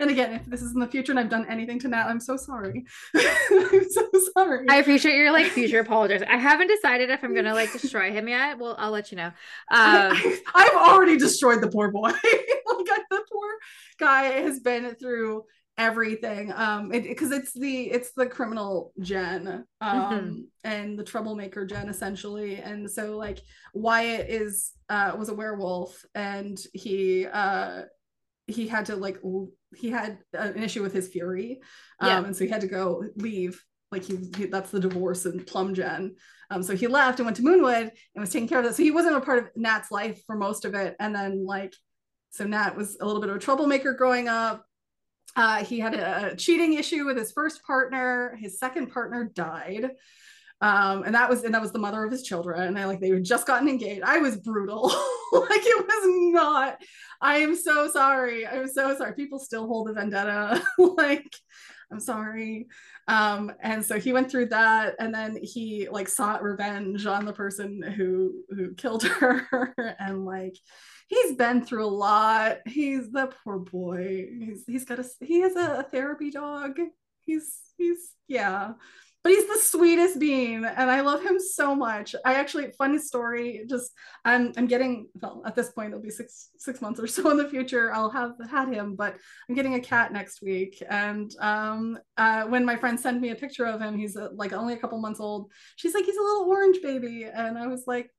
And 0.00 0.10
again, 0.10 0.32
if 0.32 0.46
this 0.46 0.62
is 0.62 0.72
in 0.72 0.80
the 0.80 0.88
future 0.88 1.12
and 1.12 1.20
I've 1.20 1.28
done 1.28 1.46
anything 1.48 1.78
to 1.80 1.88
Nat, 1.88 2.06
I'm 2.06 2.20
so 2.20 2.36
sorry. 2.36 2.84
I'm 3.14 3.90
so 3.90 4.08
sorry. 4.34 4.66
I 4.68 4.76
appreciate 4.76 5.16
your 5.16 5.32
like 5.32 5.46
future 5.46 5.80
apologies. 5.80 6.22
I 6.28 6.36
haven't 6.36 6.68
decided 6.68 7.10
if 7.10 7.22
I'm 7.22 7.34
gonna 7.34 7.54
like 7.54 7.72
destroy 7.80 8.10
him 8.10 8.28
yet. 8.28 8.58
Well, 8.58 8.74
I'll 8.78 8.90
let 8.90 9.10
you 9.10 9.16
know. 9.16 9.26
Um, 9.26 9.32
I, 9.70 10.40
have 10.54 10.74
already 10.74 11.16
destroyed 11.16 11.60
the 11.60 11.68
poor 11.68 11.90
boy. 11.90 12.08
like 12.08 13.02
the 13.10 13.24
poor 13.30 13.50
guy 13.98 14.24
has 14.24 14.60
been 14.60 14.94
through 14.96 15.44
everything. 15.76 16.52
Um 16.54 16.88
because 16.88 17.32
it, 17.32 17.42
it's 17.42 17.52
the 17.52 17.90
it's 17.90 18.12
the 18.12 18.26
criminal 18.26 18.92
gen 19.00 19.64
um 19.80 19.98
mm-hmm. 19.98 20.40
and 20.62 20.98
the 20.98 21.04
troublemaker 21.04 21.66
gen 21.66 21.88
essentially. 21.88 22.56
And 22.56 22.90
so 22.90 23.16
like 23.16 23.40
wyatt 23.72 24.28
is 24.28 24.72
uh 24.88 25.12
was 25.18 25.28
a 25.28 25.34
werewolf 25.34 26.04
and 26.14 26.58
he 26.72 27.26
uh 27.26 27.82
he 28.46 28.68
had 28.68 28.86
to 28.86 28.96
like 28.96 29.18
he 29.74 29.90
had 29.90 30.18
an 30.32 30.62
issue 30.62 30.82
with 30.82 30.92
his 30.92 31.08
fury 31.08 31.60
um 31.98 32.08
yeah. 32.08 32.24
and 32.24 32.36
so 32.36 32.44
he 32.44 32.50
had 32.50 32.60
to 32.60 32.68
go 32.68 33.02
leave 33.16 33.64
like 33.90 34.04
he, 34.04 34.18
he, 34.36 34.46
that's 34.46 34.70
the 34.70 34.80
divorce 34.80 35.24
and 35.24 35.46
plum 35.46 35.74
gen. 35.74 36.14
Um 36.50 36.62
so 36.62 36.76
he 36.76 36.86
left 36.86 37.18
and 37.18 37.26
went 37.26 37.36
to 37.38 37.42
moonwood 37.42 37.90
and 38.14 38.20
was 38.20 38.30
taking 38.30 38.48
care 38.48 38.58
of 38.58 38.64
that 38.64 38.76
so 38.76 38.82
he 38.82 38.90
wasn't 38.92 39.16
a 39.16 39.20
part 39.20 39.38
of 39.38 39.50
nat's 39.56 39.90
life 39.90 40.22
for 40.24 40.36
most 40.36 40.64
of 40.64 40.74
it. 40.74 40.94
And 41.00 41.14
then 41.14 41.44
like 41.44 41.74
so 42.30 42.44
nat 42.44 42.76
was 42.76 42.96
a 43.00 43.04
little 43.04 43.20
bit 43.20 43.30
of 43.30 43.36
a 43.36 43.40
troublemaker 43.40 43.92
growing 43.94 44.28
up 44.28 44.64
uh, 45.36 45.64
he 45.64 45.80
had 45.80 45.94
a, 45.94 46.36
cheating 46.36 46.74
issue 46.74 47.04
with 47.04 47.16
his 47.16 47.32
first 47.32 47.62
partner. 47.64 48.38
His 48.40 48.58
second 48.58 48.92
partner 48.92 49.30
died. 49.34 49.90
Um, 50.60 51.02
and 51.02 51.14
that 51.14 51.28
was 51.28 51.42
and 51.42 51.52
that 51.52 51.60
was 51.60 51.72
the 51.72 51.78
mother 51.78 52.04
of 52.04 52.12
his 52.12 52.22
children. 52.22 52.62
And 52.62 52.78
I 52.78 52.86
like 52.86 53.00
they 53.00 53.10
had 53.10 53.24
just 53.24 53.46
gotten 53.46 53.68
engaged. 53.68 54.02
I 54.04 54.18
was 54.18 54.36
brutal. 54.36 54.84
like 55.32 55.62
it 55.62 55.86
was 55.86 56.32
not. 56.32 56.80
I 57.20 57.38
am 57.38 57.56
so 57.56 57.88
sorry. 57.90 58.46
I'm 58.46 58.68
so 58.68 58.96
sorry. 58.96 59.14
People 59.14 59.38
still 59.38 59.66
hold 59.66 59.90
a 59.90 59.92
vendetta. 59.92 60.62
like 60.78 61.34
I'm 61.90 62.00
sorry. 62.00 62.68
Um, 63.08 63.52
and 63.60 63.84
so 63.84 63.98
he 63.98 64.12
went 64.12 64.30
through 64.30 64.46
that, 64.46 64.94
and 64.98 65.14
then 65.14 65.38
he 65.42 65.88
like 65.90 66.08
sought 66.08 66.42
revenge 66.42 67.04
on 67.04 67.24
the 67.24 67.32
person 67.32 67.82
who 67.82 68.44
who 68.50 68.74
killed 68.74 69.02
her, 69.04 69.96
and 69.98 70.24
like 70.24 70.56
he's 71.06 71.34
been 71.36 71.64
through 71.64 71.84
a 71.84 71.86
lot. 71.86 72.58
He's 72.66 73.10
the 73.10 73.32
poor 73.42 73.58
boy. 73.58 74.28
He's 74.38 74.64
he's 74.66 74.84
got 74.84 74.98
a 74.98 75.06
he 75.20 75.40
has 75.40 75.56
a, 75.56 75.86
therapy 75.90 76.30
dog. 76.30 76.78
He's 77.20 77.60
he's 77.76 78.12
yeah 78.28 78.72
but 79.24 79.32
he's 79.32 79.46
the 79.46 79.58
sweetest 79.58 80.20
being 80.20 80.64
and 80.64 80.90
i 80.90 81.00
love 81.00 81.22
him 81.22 81.40
so 81.40 81.74
much 81.74 82.14
i 82.24 82.34
actually 82.34 82.70
funny 82.78 82.98
story 82.98 83.64
just 83.68 83.90
i'm 84.24 84.52
i'm 84.56 84.66
getting 84.66 85.08
well 85.20 85.42
at 85.46 85.56
this 85.56 85.70
point 85.70 85.88
it'll 85.88 86.00
be 86.00 86.10
six 86.10 86.50
six 86.58 86.80
months 86.80 87.00
or 87.00 87.06
so 87.06 87.30
in 87.30 87.36
the 87.36 87.48
future 87.48 87.92
i'll 87.92 88.10
have 88.10 88.32
had 88.50 88.68
him 88.68 88.94
but 88.94 89.16
i'm 89.48 89.54
getting 89.54 89.74
a 89.74 89.80
cat 89.80 90.12
next 90.12 90.42
week 90.42 90.80
and 90.90 91.34
um 91.40 91.98
uh, 92.18 92.44
when 92.44 92.64
my 92.64 92.76
friend 92.76 93.00
sent 93.00 93.20
me 93.20 93.30
a 93.30 93.34
picture 93.34 93.64
of 93.64 93.80
him 93.80 93.96
he's 93.96 94.16
uh, 94.16 94.28
like 94.34 94.52
only 94.52 94.74
a 94.74 94.78
couple 94.78 95.00
months 95.00 95.20
old 95.20 95.50
she's 95.76 95.94
like 95.94 96.04
he's 96.04 96.16
a 96.16 96.22
little 96.22 96.44
orange 96.44 96.78
baby 96.82 97.24
and 97.24 97.58
i 97.58 97.66
was 97.66 97.84
like 97.86 98.10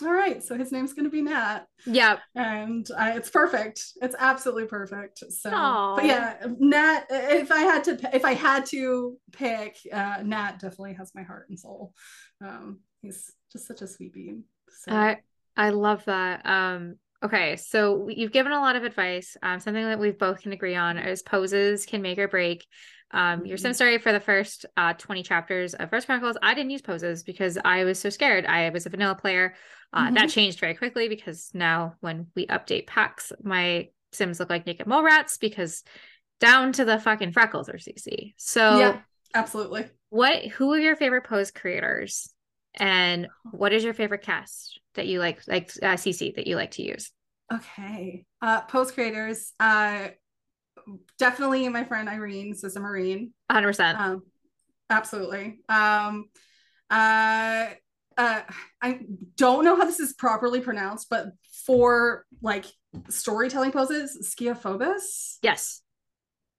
all 0.00 0.12
right, 0.12 0.42
so 0.42 0.56
his 0.56 0.72
name's 0.72 0.94
going 0.94 1.04
to 1.04 1.10
be 1.10 1.22
Nat. 1.22 1.60
Yeah. 1.86 2.18
And 2.34 2.86
uh, 2.90 3.12
it's 3.14 3.30
perfect. 3.30 3.84
It's 4.00 4.16
absolutely 4.18 4.66
perfect. 4.66 5.22
So, 5.30 5.50
Aww. 5.50 5.96
but 5.96 6.04
yeah, 6.06 6.36
Nat, 6.58 7.04
if 7.10 7.52
I 7.52 7.60
had 7.60 7.84
to, 7.84 8.10
if 8.14 8.24
I 8.24 8.32
had 8.32 8.66
to 8.66 9.16
pick, 9.32 9.76
uh, 9.92 10.22
Nat 10.24 10.58
definitely 10.60 10.94
has 10.94 11.12
my 11.14 11.22
heart 11.22 11.46
and 11.48 11.58
soul. 11.58 11.92
Um, 12.44 12.80
he's 13.02 13.30
just 13.52 13.68
such 13.68 13.82
a 13.82 13.86
sweet 13.86 14.12
being. 14.12 14.44
So. 14.80 14.92
I, 14.92 15.18
I 15.56 15.70
love 15.70 16.04
that. 16.06 16.46
Um, 16.46 16.96
okay. 17.22 17.56
So 17.56 18.08
you've 18.08 18.32
given 18.32 18.52
a 18.52 18.60
lot 18.60 18.76
of 18.76 18.84
advice. 18.84 19.36
Um, 19.42 19.60
something 19.60 19.84
that 19.84 20.00
we 20.00 20.10
both 20.10 20.40
can 20.40 20.52
agree 20.52 20.74
on 20.74 20.98
is 20.98 21.22
poses 21.22 21.86
can 21.86 22.02
make 22.02 22.18
or 22.18 22.28
break 22.28 22.66
um, 23.12 23.44
your 23.44 23.58
sim 23.58 23.74
story 23.74 23.98
for 23.98 24.12
the 24.12 24.20
first 24.20 24.64
uh, 24.76 24.94
20 24.94 25.22
chapters 25.22 25.74
of 25.74 25.90
First 25.90 26.06
Chronicles, 26.06 26.36
I 26.42 26.54
didn't 26.54 26.70
use 26.70 26.82
poses 26.82 27.22
because 27.22 27.58
I 27.64 27.84
was 27.84 27.98
so 27.98 28.08
scared. 28.10 28.46
I 28.46 28.70
was 28.70 28.86
a 28.86 28.90
vanilla 28.90 29.14
player. 29.14 29.54
Uh, 29.92 30.06
mm-hmm. 30.06 30.14
That 30.14 30.30
changed 30.30 30.60
very 30.60 30.74
quickly 30.74 31.08
because 31.08 31.50
now 31.52 31.94
when 32.00 32.28
we 32.34 32.46
update 32.46 32.86
packs, 32.86 33.32
my 33.42 33.88
sims 34.12 34.40
look 34.40 34.50
like 34.50 34.66
naked 34.66 34.86
mole 34.86 35.02
rats 35.02 35.36
because 35.36 35.82
down 36.40 36.72
to 36.72 36.84
the 36.84 36.98
fucking 36.98 37.32
freckles 37.32 37.68
are 37.68 37.74
CC. 37.74 38.34
So 38.38 38.78
yeah, 38.78 39.00
absolutely. 39.34 39.86
What? 40.08 40.44
Who 40.46 40.72
are 40.72 40.78
your 40.78 40.96
favorite 40.96 41.24
pose 41.24 41.50
creators, 41.50 42.28
and 42.74 43.28
what 43.50 43.72
is 43.72 43.84
your 43.84 43.94
favorite 43.94 44.22
cast 44.22 44.80
that 44.94 45.06
you 45.06 45.18
like, 45.18 45.40
like 45.46 45.70
uh, 45.82 45.96
CC 45.96 46.34
that 46.36 46.46
you 46.46 46.56
like 46.56 46.72
to 46.72 46.82
use? 46.82 47.10
Okay, 47.52 48.24
uh, 48.40 48.62
pose 48.62 48.90
creators. 48.90 49.52
Uh, 49.60 50.08
definitely 51.18 51.68
my 51.68 51.84
friend 51.84 52.08
Irene, 52.08 52.54
Sister 52.54 52.80
Marine. 52.80 53.32
100%. 53.50 53.96
Um, 53.96 54.22
absolutely. 54.90 55.60
Um, 55.68 56.28
uh, 56.90 57.66
uh, 58.18 58.40
I 58.80 59.00
don't 59.36 59.64
know 59.64 59.76
how 59.76 59.84
this 59.84 60.00
is 60.00 60.12
properly 60.12 60.60
pronounced, 60.60 61.08
but 61.08 61.28
for 61.66 62.26
like 62.42 62.66
storytelling 63.08 63.72
poses, 63.72 64.34
Skiaphobos. 64.34 65.38
Yes. 65.42 65.82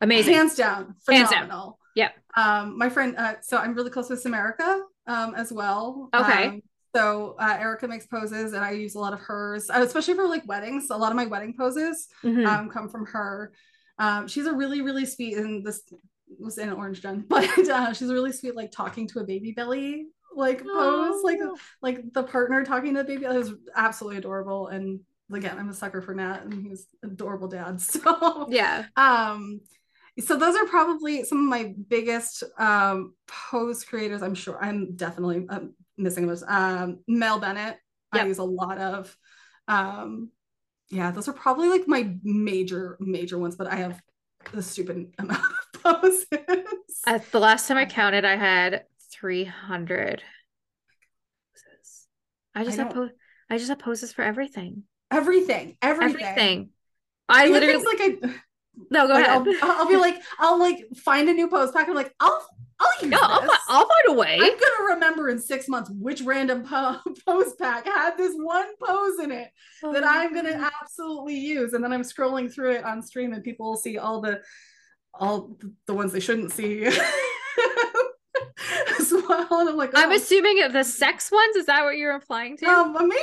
Amazing. 0.02 0.34
Hands 0.34 0.56
down. 0.56 0.96
Phenomenal. 1.06 1.34
Hands 1.34 1.50
down. 1.50 1.74
Yeah. 1.96 2.10
Um, 2.36 2.78
my 2.78 2.90
friend, 2.90 3.16
uh, 3.18 3.36
so 3.42 3.58
I'm 3.58 3.74
really 3.76 3.92
close 3.92 4.10
with 4.10 4.26
America 4.26 4.82
um, 5.08 5.36
as 5.36 5.52
well. 5.52 6.10
Okay. 6.14 6.48
Um, 6.48 6.62
so 6.96 7.36
uh, 7.40 7.58
Erica 7.60 7.88
makes 7.88 8.06
poses, 8.06 8.54
and 8.54 8.64
I 8.64 8.72
use 8.72 8.96
a 8.96 9.00
lot 9.00 9.14
of 9.14 9.20
hers, 9.20 9.70
uh, 9.70 9.82
especially 9.82 10.14
for 10.14 10.28
like 10.28 10.48
weddings. 10.48 10.90
A 10.92 10.98
lot 10.98 11.12
of 11.12 11.16
my 11.16 11.26
wedding 11.26 11.56
poses 11.58 12.08
mm-hmm. 12.24 12.46
um, 12.46 12.70
come 12.70 12.90
from 12.90 13.06
her. 13.08 13.52
Um, 14.04 14.28
she's 14.28 14.46
a 14.46 14.54
really, 14.54 14.82
really 14.82 15.06
sweet, 15.06 15.38
and 15.38 15.66
this 15.66 15.82
was 16.40 16.58
in 16.58 16.70
an 16.70 16.76
orange 16.76 17.02
gen, 17.02 17.26
but 17.28 17.48
uh, 17.70 17.94
she's 17.94 18.10
a 18.10 18.14
really 18.14 18.34
sweet, 18.34 18.56
like 18.56 18.72
talking 18.72 19.08
to 19.10 19.20
a 19.20 19.24
baby 19.24 19.52
belly 19.52 20.08
like 20.36 20.64
pose, 20.64 21.24
like 21.24 21.40
like 21.82 22.14
the 22.14 22.24
partner 22.24 22.64
talking 22.64 22.94
to 22.94 23.04
the 23.04 23.08
baby. 23.08 23.26
It 23.26 23.34
was 23.34 23.54
absolutely 23.76 24.18
adorable. 24.18 24.68
And 24.68 25.02
again, 25.32 25.58
I'm 25.58 25.70
a 25.70 25.74
sucker 25.74 26.02
for 26.02 26.14
Nat, 26.14 26.42
and 26.44 26.54
he's 26.54 26.88
adorable 27.04 27.48
dad. 27.48 27.82
So 27.82 28.48
yeah. 28.50 28.86
Um, 28.96 29.62
so 30.20 30.38
those 30.38 30.56
are 30.56 30.66
probably 30.66 31.24
some 31.24 31.40
of 31.40 31.46
my 31.46 31.74
biggest 31.88 32.44
um 32.58 33.14
pose 33.28 33.84
creators. 33.84 34.22
I'm 34.22 34.36
sure 34.36 34.58
I'm 34.64 34.96
definitely 34.96 35.46
um, 35.50 35.74
missing 35.98 36.28
those. 36.28 36.44
Um, 36.48 37.00
Mel 37.08 37.40
Bennett, 37.40 37.78
yep. 38.14 38.24
I 38.24 38.28
use 38.28 38.40
a 38.40 38.44
lot 38.44 38.78
of. 38.78 39.16
Um, 39.68 40.30
yeah, 40.94 41.12
those 41.12 41.28
are 41.28 41.34
probably 41.34 41.70
like 41.70 41.88
my 41.88 42.14
major 42.24 42.98
major 43.00 43.38
ones, 43.38 43.56
but 43.56 43.68
I 43.68 43.76
have 43.78 44.02
a 44.54 44.62
stupid 44.62 45.14
amount 45.18 45.42
of 45.42 45.84
poses. 45.84 46.26
Uh, 47.08 47.20
the 47.32 47.40
last 47.40 47.68
time 47.68 47.78
I 47.78 47.86
counted, 47.86 48.26
I 48.26 48.36
had 48.36 48.86
300 49.12 50.24
poses. 51.52 52.08
I 52.54 52.64
just 52.64 52.80
I 52.80 52.84
have 52.84 52.94
po- 52.94 53.10
I 53.50 53.58
just 53.58 53.70
have 53.70 53.80
poses 53.80 54.14
for 54.14 54.24
everything. 54.24 54.84
Everything. 55.10 55.78
Everything. 55.82 56.26
Everything. 56.26 56.70
I 57.28 57.48
Even 57.48 57.54
literally 57.54 57.86
like 57.86 58.00
I 58.02 58.36
no, 58.90 59.08
go 59.08 59.14
like, 59.14 59.26
ahead. 59.28 59.48
I'll, 59.62 59.72
I'll, 59.72 59.88
be 59.88 59.98
like, 59.98 60.22
I'll 60.40 60.60
like 60.60 60.86
find 60.96 61.30
a 61.30 61.34
new 61.34 61.48
pose 61.48 61.72
pack. 61.72 61.88
I'm 61.88 61.96
like, 61.96 62.14
I'll 62.20 62.46
I'll 63.02 63.10
no, 63.10 63.18
I'll, 63.22 63.50
I'll, 63.70 63.88
find 63.88 64.08
a 64.08 64.14
way. 64.14 64.38
I'm 64.42 64.52
gonna 64.52 64.94
remember 64.94 65.30
in 65.30 65.40
six 65.40 65.68
months 65.68 65.90
which 65.92 66.22
random 66.22 66.64
po- 66.64 67.00
pose 67.26 67.54
pack 67.56 67.86
had 67.86 68.18
this 68.18 68.34
one 68.36 68.68
pose 68.84 69.20
in 69.20 69.32
it 69.32 69.50
oh, 69.84 69.94
that 69.94 70.04
I'm 70.04 70.34
gonna 70.34 70.70
absolutely 70.82 71.36
use. 71.36 71.74
And 71.74 71.84
then 71.84 71.94
I'm 71.94 72.02
scrolling 72.02 72.54
through 72.54 72.74
it 72.74 72.84
on 72.84 73.02
stream, 73.02 73.34
and 73.34 73.44
people 73.44 73.70
will 73.70 73.78
see 73.78 73.98
all 73.98 74.22
the 74.22 74.42
all 75.14 75.58
the 75.86 75.94
ones 75.94 76.12
they 76.12 76.20
shouldn't 76.20 76.52
see. 76.52 76.86
as 79.00 79.12
well, 79.12 79.48
and 79.52 79.70
I'm 79.70 79.78
like, 79.78 79.92
oh. 79.94 80.02
I'm 80.02 80.12
assuming 80.12 80.60
the 80.72 80.84
sex 80.84 81.32
ones. 81.32 81.56
Is 81.56 81.66
that 81.68 81.84
what 81.84 81.98
you're 81.98 82.14
implying 82.14 82.58
to? 82.58 82.66
Um, 82.66 82.94
maybe 82.94 83.22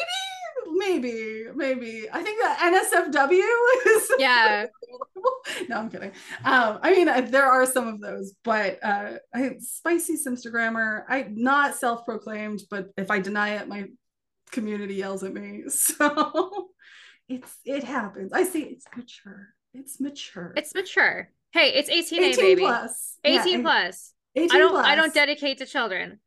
maybe, 0.81 1.45
maybe. 1.55 2.09
I 2.11 2.23
think 2.23 2.41
that 2.43 2.59
NSFW 2.59 3.97
is 3.97 4.11
yeah. 4.19 4.67
no, 5.69 5.77
I'm 5.77 5.91
kidding. 5.91 6.13
Um, 6.45 6.79
I 6.83 6.93
mean, 6.93 7.09
uh, 7.09 7.21
there 7.21 7.47
are 7.47 7.67
some 7.67 7.87
of 7.87 8.01
those, 8.01 8.35
but 8.43 8.79
uh, 8.83 9.13
I 9.33 9.57
spicy 9.61 10.17
Simstagrammer. 10.17 11.05
I 11.09 11.27
not 11.31 11.77
self-proclaimed, 11.77 12.63
but 12.71 12.89
if 12.97 13.11
I 13.11 13.21
deny 13.21 13.57
it, 13.57 13.69
my 13.69 13.85
community 14.51 14.95
yells 14.95 15.23
at 15.23 15.35
me. 15.35 15.65
So 15.71 16.71
it's 17.29 17.59
it 17.65 17.85
happens. 17.85 18.33
I 18.33 18.43
see 18.43 18.63
it's 18.63 18.87
mature. 18.97 19.49
It's 19.73 20.01
mature. 20.01 20.53
It's 20.57 20.75
mature. 20.75 21.31
Hey, 21.53 21.73
it's 21.75 21.89
18, 21.89 22.25
18 22.25 22.45
baby. 22.45 22.63
plus. 22.63 23.19
18 23.25 23.53
yeah, 23.53 23.63
plus. 23.63 24.13
18 24.35 24.51
I 24.51 24.59
don't 24.59 24.71
plus. 24.71 24.87
I 24.87 24.95
don't 24.97 25.15
dedicate 25.15 25.59
to 25.59 25.67
children. 25.67 26.19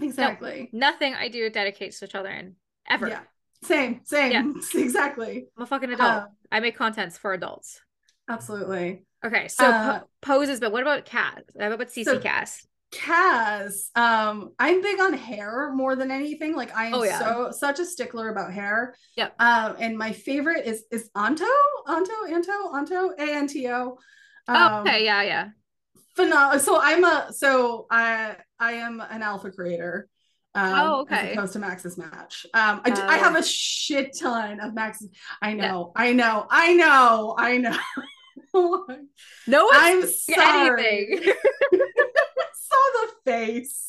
Exactly. 0.00 0.68
No, 0.72 0.90
nothing 0.90 1.14
I 1.14 1.28
do 1.28 1.48
dedicates 1.50 2.00
to 2.00 2.08
children 2.08 2.56
ever. 2.88 3.08
Yeah. 3.08 3.20
Same, 3.62 4.00
same. 4.04 4.32
Yeah. 4.32 4.52
exactly. 4.80 5.46
I'm 5.56 5.62
a 5.62 5.66
fucking 5.66 5.90
adult. 5.90 6.10
Uh, 6.10 6.26
I 6.52 6.60
make 6.60 6.76
contents 6.76 7.18
for 7.18 7.32
adults. 7.32 7.80
Absolutely. 8.28 9.04
Okay, 9.24 9.48
so 9.48 9.64
uh, 9.66 9.98
po- 10.00 10.06
poses, 10.22 10.60
but 10.60 10.70
what 10.70 10.82
about 10.82 11.04
cat? 11.04 11.42
What 11.54 11.72
about 11.72 11.88
CC 11.88 12.04
so, 12.04 12.18
cast? 12.20 12.66
CAS, 12.90 13.90
um, 13.96 14.52
I'm 14.58 14.80
big 14.80 14.98
on 15.00 15.12
hair 15.12 15.70
more 15.74 15.94
than 15.96 16.10
anything. 16.10 16.54
Like 16.56 16.74
I 16.74 16.86
am 16.86 16.94
Oh, 16.94 17.02
yeah. 17.02 17.18
so 17.18 17.50
such 17.50 17.80
a 17.80 17.84
stickler 17.84 18.30
about 18.30 18.52
hair. 18.52 18.94
Yep. 19.16 19.34
Um, 19.38 19.76
and 19.78 19.98
my 19.98 20.12
favorite 20.12 20.66
is 20.66 20.84
is 20.90 21.10
Anto, 21.14 21.44
Anto, 21.86 22.12
Anto, 22.30 22.74
Anto, 22.74 23.10
A 23.18 23.34
N 23.34 23.46
T 23.46 23.68
O. 23.68 23.98
oh, 24.48 24.54
Um, 24.54 24.86
okay, 24.86 25.04
yeah, 25.04 25.22
yeah. 25.22 25.48
phenomenal. 26.16 26.60
So 26.60 26.80
I'm 26.80 27.04
a 27.04 27.30
so 27.32 27.86
I 27.90 28.36
I 28.58 28.72
am 28.74 29.00
an 29.00 29.22
alpha 29.22 29.50
creator. 29.50 30.08
Um, 30.54 30.72
Oh, 30.74 31.00
okay. 31.02 31.30
As 31.30 31.32
opposed 31.36 31.52
to 31.54 31.58
Maxis 31.60 31.98
Match. 31.98 32.46
Um, 32.54 32.80
I, 32.84 32.90
d- 32.90 33.00
I 33.00 33.16
Oh. 33.16 33.22
have 33.22 33.36
a 33.36 33.42
shit 33.44 34.16
ton 34.18 34.60
of 34.60 34.72
Maxis. 34.72 35.08
I 35.42 35.52
know, 35.52 35.92
I 35.94 36.12
know, 36.12 36.46
I 36.50 36.74
know, 36.74 37.34
I 37.38 37.58
know. 37.58 37.76
No 39.46 39.64
one's 39.66 39.74
I'm 39.74 40.06
sorry. 40.06 41.06
anything. 41.12 41.32
Saw 42.54 42.76
the 42.94 43.12
face. 43.24 43.88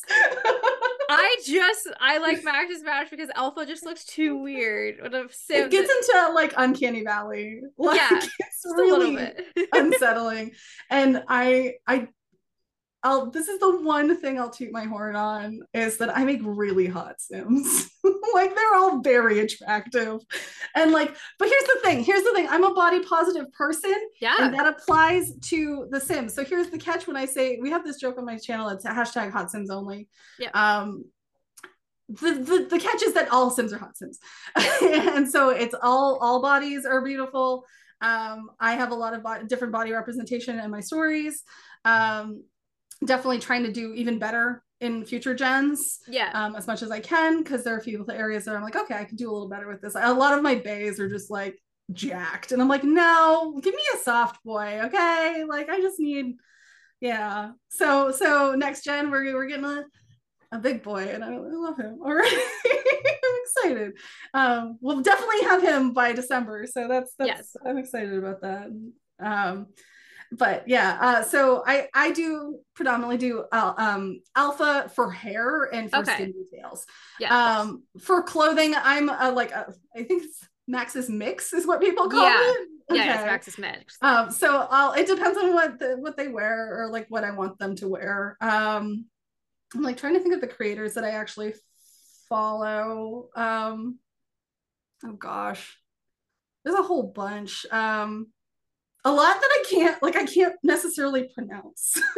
I 1.08 1.36
just 1.46 1.88
I 2.00 2.18
like 2.18 2.42
Maxis 2.42 2.84
Match 2.84 3.10
because 3.10 3.30
Alpha 3.34 3.64
just 3.66 3.84
looks 3.84 4.04
too 4.04 4.36
weird. 4.36 4.96
What 5.00 5.14
a 5.14 5.28
it 5.48 5.70
gets 5.70 5.90
into 5.92 6.32
like 6.34 6.52
uncanny 6.56 7.02
valley. 7.04 7.60
Like 7.78 7.96
Yeah, 7.96 8.08
it's 8.18 8.26
just 8.26 8.66
a 8.66 8.68
little 8.70 8.98
really 8.98 9.16
bit. 9.16 9.68
unsettling. 9.72 10.52
And 10.90 11.22
I 11.28 11.74
I 11.86 12.08
I'll 13.02 13.30
this 13.30 13.48
is 13.48 13.58
the 13.60 13.80
one 13.80 14.16
thing 14.20 14.38
I'll 14.38 14.50
toot 14.50 14.72
my 14.72 14.84
horn 14.84 15.16
on 15.16 15.60
is 15.72 15.96
that 15.98 16.16
I 16.16 16.24
make 16.24 16.40
really 16.42 16.86
hot 16.86 17.20
sims. 17.20 17.90
like 18.34 18.54
they're 18.54 18.74
all 18.74 19.00
very 19.00 19.40
attractive. 19.40 20.20
And 20.74 20.92
like, 20.92 21.14
but 21.38 21.48
here's 21.48 21.64
the 21.64 21.80
thing, 21.82 22.04
here's 22.04 22.24
the 22.24 22.32
thing. 22.32 22.46
I'm 22.48 22.64
a 22.64 22.74
body 22.74 23.02
positive 23.04 23.50
person 23.52 23.94
yeah. 24.20 24.36
and 24.38 24.54
that 24.54 24.66
applies 24.66 25.32
to 25.36 25.86
the 25.90 26.00
sims. 26.00 26.34
So 26.34 26.44
here's 26.44 26.68
the 26.68 26.78
catch 26.78 27.06
when 27.06 27.16
I 27.16 27.24
say 27.24 27.58
we 27.60 27.70
have 27.70 27.84
this 27.84 27.96
joke 27.96 28.18
on 28.18 28.26
my 28.26 28.36
channel, 28.36 28.68
it's 28.68 28.84
hashtag 28.84 29.30
hot 29.30 29.50
sims 29.50 29.70
only. 29.70 30.08
Yeah. 30.38 30.50
Um 30.52 31.06
the, 32.08 32.32
the 32.32 32.66
the 32.70 32.78
catch 32.78 33.02
is 33.02 33.14
that 33.14 33.30
all 33.30 33.50
sims 33.50 33.72
are 33.72 33.78
hot 33.78 33.96
sims. 33.96 34.18
and 34.82 35.30
so 35.30 35.50
it's 35.50 35.74
all 35.80 36.18
all 36.20 36.42
bodies 36.42 36.84
are 36.84 37.02
beautiful. 37.02 37.64
Um, 38.02 38.50
I 38.58 38.72
have 38.72 38.92
a 38.92 38.94
lot 38.94 39.14
of 39.14 39.22
bo- 39.22 39.42
different 39.46 39.72
body 39.72 39.92
representation 39.92 40.58
in 40.58 40.70
my 40.70 40.80
stories. 40.80 41.42
Um, 41.84 42.44
definitely 43.04 43.38
trying 43.38 43.64
to 43.64 43.72
do 43.72 43.94
even 43.94 44.18
better 44.18 44.62
in 44.80 45.04
future 45.04 45.34
gens 45.34 45.98
yeah. 46.08 46.30
um, 46.32 46.56
as 46.56 46.66
much 46.66 46.82
as 46.82 46.90
I 46.90 47.00
can 47.00 47.42
because 47.42 47.64
there 47.64 47.74
are 47.74 47.78
a 47.78 47.82
few 47.82 48.04
areas 48.10 48.44
that 48.46 48.56
I'm 48.56 48.62
like, 48.62 48.76
okay, 48.76 48.94
I 48.94 49.04
can 49.04 49.16
do 49.16 49.30
a 49.30 49.32
little 49.32 49.48
better 49.48 49.68
with 49.68 49.82
this. 49.82 49.94
A 49.94 50.12
lot 50.12 50.36
of 50.36 50.42
my 50.42 50.54
bays 50.54 50.98
are 50.98 51.08
just 51.08 51.30
like 51.30 51.58
jacked, 51.92 52.52
and 52.52 52.62
I'm 52.62 52.68
like, 52.68 52.84
no, 52.84 53.60
give 53.62 53.74
me 53.74 53.82
a 53.94 53.98
soft 53.98 54.42
boy, 54.44 54.80
okay? 54.84 55.44
Like 55.46 55.68
I 55.68 55.80
just 55.80 56.00
need, 56.00 56.36
yeah. 57.00 57.50
So 57.68 58.10
so 58.10 58.54
next 58.54 58.84
gen, 58.84 59.10
we're 59.10 59.34
we're 59.34 59.46
getting 59.46 59.64
a, 59.66 59.84
a 60.52 60.58
big 60.58 60.82
boy, 60.82 61.04
and 61.04 61.22
I, 61.22 61.34
I 61.34 61.38
love 61.38 61.76
him. 61.76 61.98
All 62.02 62.14
right, 62.14 62.48
I'm 62.66 63.66
excited. 63.66 63.92
Um, 64.32 64.78
we'll 64.80 65.02
definitely 65.02 65.42
have 65.42 65.62
him 65.62 65.92
by 65.92 66.12
December, 66.12 66.66
so 66.70 66.88
that's 66.88 67.14
that's 67.18 67.28
Yes. 67.28 67.56
I'm 67.66 67.76
excited 67.76 68.14
about 68.14 68.40
that. 68.42 68.68
Um, 69.22 69.66
but 70.32 70.66
yeah 70.68 70.96
uh 71.00 71.22
so 71.22 71.62
i 71.66 71.88
i 71.94 72.10
do 72.12 72.58
predominantly 72.74 73.16
do 73.16 73.44
uh, 73.52 73.74
um 73.76 74.20
alpha 74.36 74.90
for 74.94 75.10
hair 75.10 75.64
and 75.74 75.90
for 75.90 75.98
Okay. 75.98 76.14
skin 76.14 76.32
details 76.32 76.86
yeah. 77.18 77.58
um 77.60 77.82
for 78.00 78.22
clothing 78.22 78.74
i'm 78.76 79.08
uh, 79.10 79.32
like 79.32 79.54
uh, 79.54 79.64
i 79.96 80.02
think 80.02 80.24
it's 80.24 80.46
Maxis 80.70 81.08
mix 81.08 81.52
is 81.52 81.66
what 81.66 81.80
people 81.80 82.08
call 82.08 82.22
Yeah. 82.28 82.40
it 82.44 82.68
yeah, 82.92 83.34
it's 83.34 83.48
Maxis 83.48 83.58
Mix. 83.58 83.98
um 84.02 84.30
so 84.30 84.66
i'll 84.70 84.92
it 84.92 85.06
depends 85.06 85.36
on 85.38 85.52
what 85.52 85.78
the, 85.80 85.96
what 85.98 86.16
they 86.16 86.28
wear 86.28 86.80
or 86.84 86.90
like 86.90 87.06
what 87.08 87.24
i 87.24 87.30
want 87.32 87.58
them 87.58 87.74
to 87.76 87.88
wear 87.88 88.36
um 88.40 89.06
i'm 89.74 89.82
like 89.82 89.96
trying 89.96 90.14
to 90.14 90.20
think 90.20 90.34
of 90.34 90.40
the 90.40 90.46
creators 90.46 90.94
that 90.94 91.04
i 91.04 91.10
actually 91.10 91.54
follow 92.28 93.28
um 93.34 93.98
oh 95.04 95.12
gosh 95.12 95.76
there's 96.64 96.78
a 96.78 96.82
whole 96.82 97.02
bunch 97.04 97.66
um 97.72 98.28
a 99.04 99.12
lot 99.12 99.40
that 99.40 99.50
i 99.50 99.64
can't 99.68 100.02
like 100.02 100.16
i 100.16 100.24
can't 100.26 100.54
necessarily 100.62 101.28
pronounce 101.34 101.96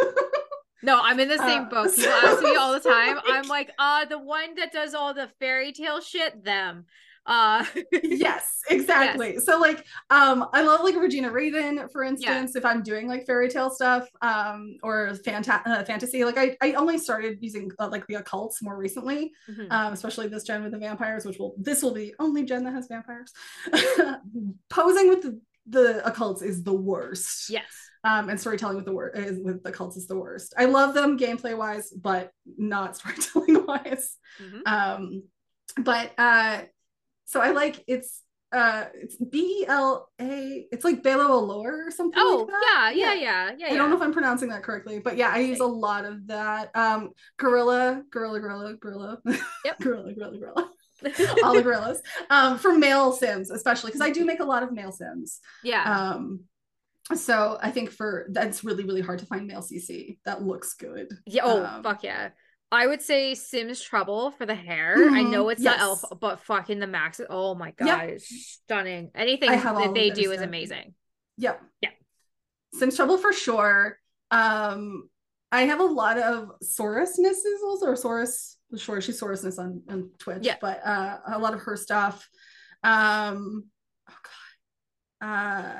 No, 0.85 1.01
I'm 1.01 1.21
in 1.21 1.29
the 1.29 1.39
same 1.39 1.63
Uh, 1.63 1.69
boat. 1.69 1.95
People 1.97 2.11
ask 2.11 2.43
me 2.43 2.57
all 2.57 2.73
the 2.73 2.81
time. 2.81 3.21
I'm 3.25 3.47
like, 3.47 3.71
uh, 3.79 4.05
the 4.05 4.19
one 4.19 4.57
that 4.57 4.73
does 4.73 4.95
all 4.95 5.15
the 5.15 5.29
fairy 5.39 5.71
tale 5.73 6.01
shit, 6.01 6.43
them. 6.43 6.87
Uh 7.25 7.65
yes 8.03 8.63
exactly 8.69 9.39
so 9.39 9.57
like 9.61 9.87
um 10.11 10.49
i 10.53 10.61
love 10.61 10.81
like 10.83 10.97
regina 10.97 11.31
raven 11.31 11.89
for 11.93 12.03
instance 12.03 12.57
if 12.57 12.65
i'm 12.65 12.83
doing 12.83 13.07
like 13.07 13.25
fairy 13.25 13.49
tale 13.49 13.71
stuff 13.71 14.09
um 14.23 14.77
or 14.83 15.13
fanta- 15.25 15.65
uh, 15.65 15.85
fantasy 15.85 16.25
like 16.25 16.37
i 16.37 16.57
i 16.61 16.73
only 16.73 16.99
started 16.99 17.39
using 17.41 17.71
uh, 17.79 17.89
like 17.89 18.05
the 18.09 18.15
occults 18.15 18.61
more 18.61 18.77
recently 18.77 19.31
mhm. 19.49 19.71
um, 19.71 19.93
especially 19.93 20.27
this 20.27 20.43
gen 20.43 20.65
with 20.65 20.73
the 20.73 20.79
vampires, 20.79 21.25
which 21.25 21.39
will 21.39 21.55
this 21.59 21.81
will 21.81 21.95
be 21.95 22.07
the 22.07 22.15
only 22.19 22.45
gen 22.45 22.65
that 22.65 22.73
has 22.73 22.89
vampires. 22.89 23.33
Posing 24.69 25.09
with 25.09 25.23
the, 25.23 25.41
the 25.67 26.03
occults 26.05 26.43
is 26.43 26.63
the 26.63 26.73
worst. 26.75 27.51
yes. 27.51 27.65
Um, 28.05 28.29
and 28.31 28.41
storytelling 28.41 28.75
with 28.77 28.85
the 28.85 28.93
word 28.93 29.13
is 29.17 29.39
with 29.39 29.63
the 29.63 29.71
cults 29.71 29.97
is 29.97 30.09
the 30.09 30.17
worst. 30.19 30.55
I 30.59 30.65
love 30.65 30.93
them 30.93 31.17
gameplay 31.17 31.57
wise, 31.57 31.91
but 31.91 32.33
not 32.59 32.97
storytelling 32.99 33.65
wise. 33.67 34.17
Mhm. 34.43 34.67
Um, 34.67 35.23
but 35.77 36.11
uh, 36.19 36.63
so 37.27 37.41
I 37.41 37.51
like 37.53 37.85
it's 37.87 38.23
uh 38.51 38.87
it's 38.95 39.17
B 39.17 39.65
L 39.69 40.11
A. 40.21 40.67
It's 40.73 40.85
like 40.85 41.03
Belo 41.03 41.31
Allure 41.31 41.87
or 41.87 41.91
something. 41.93 42.21
Oh, 42.21 42.39
like 42.47 42.49
that. 42.49 42.93
yeah, 42.97 43.15
yeah, 43.15 43.21
yeah, 43.23 43.51
yeah, 43.57 43.67
yeah. 43.69 43.73
I 43.75 43.77
don't 43.77 43.89
know 43.89 43.97
if 43.97 44.03
I'm 44.03 44.13
pronouncing 44.13 44.49
that 44.49 44.63
correctly, 44.65 44.99
but 44.99 45.17
yeah, 45.17 45.31
I 45.33 45.39
use 45.39 45.61
a 45.61 45.65
lot 45.65 46.05
of 46.05 46.27
that. 46.27 46.71
Um, 46.77 47.11
gorilla, 47.39 48.03
gorilla, 48.11 48.41
gorilla, 48.41 48.75
gorilla, 48.75 49.19
Yep. 49.65 49.79
gorilla, 49.81 50.13
gorilla, 50.13 50.39
gorilla, 50.39 50.71
all 51.45 51.55
the 51.55 51.62
gorillas. 51.62 52.03
Um, 52.31 52.59
for 52.59 52.77
male 52.77 53.12
sims, 53.12 53.51
especially 53.51 53.89
because 53.91 54.01
I 54.01 54.11
do 54.11 54.24
make 54.24 54.41
a 54.41 54.45
lot 54.45 54.62
of 54.62 54.73
male 54.73 54.93
sims. 54.93 55.41
yeah. 55.62 55.83
Um, 56.12 56.45
so 57.15 57.59
I 57.61 57.70
think 57.73 57.91
for 57.91 58.27
that's 58.31 58.62
really 58.62 58.85
really 58.85 59.01
hard 59.01 59.19
to 59.19 59.27
find 59.27 59.47
male 59.47 59.61
CC 59.61 60.19
that 60.24 60.43
looks 60.43 60.74
good. 60.74 61.09
Yeah. 61.27 61.43
Oh, 61.45 61.65
Um, 61.65 61.83
fuck 61.83 62.05
yeah. 62.05 62.31
I 62.70 62.87
would 62.87 63.03
say 63.03 63.35
Sims 63.35 63.83
Trouble 63.83 64.31
for 64.31 64.47
the 64.47 64.55
hair. 64.55 64.95
I 64.97 65.19
Mhm, 65.23 65.31
know 65.31 65.49
it's 65.51 65.61
yes. 65.61 65.79
not 65.79 65.81
elf, 65.81 66.05
but 66.20 66.41
fucking 66.41 66.79
the 66.79 66.87
max. 66.87 67.20
Oh 67.29 67.55
my 67.55 67.73
god, 67.73 68.19
stunning. 68.23 69.11
Anything 69.15 69.51
I 69.51 69.57
that 69.57 69.93
they 69.95 70.09
do 70.11 70.33
is 70.33 70.41
amazing. 70.41 70.95
Yep. 71.37 71.61
Yeah. 71.83 71.91
Sims 72.74 72.97
Trouble 72.97 73.19
for 73.19 73.33
sure. 73.33 73.99
Um, 74.31 75.11
I 75.51 75.62
have 75.62 75.81
a 75.81 75.85
lot 75.85 76.16
of 76.19 76.53
Saurusnesses 76.62 77.62
also, 77.62 77.87
or 77.89 77.95
Saurus, 77.95 78.55
sure, 78.78 79.01
she's 79.01 79.20
Saurusness 79.20 79.59
on, 79.59 79.82
on 79.89 80.11
Twitch, 80.19 80.44
Yeah. 80.47 80.57
but 80.61 80.81
uh, 80.85 81.19
a 81.27 81.39
lot 81.39 81.55
of 81.55 81.61
her 81.61 81.77
stuff. 81.77 82.28
Um, 82.82 83.66
oh 84.11 84.15
God. 85.20 85.28
Uh, 85.28 85.73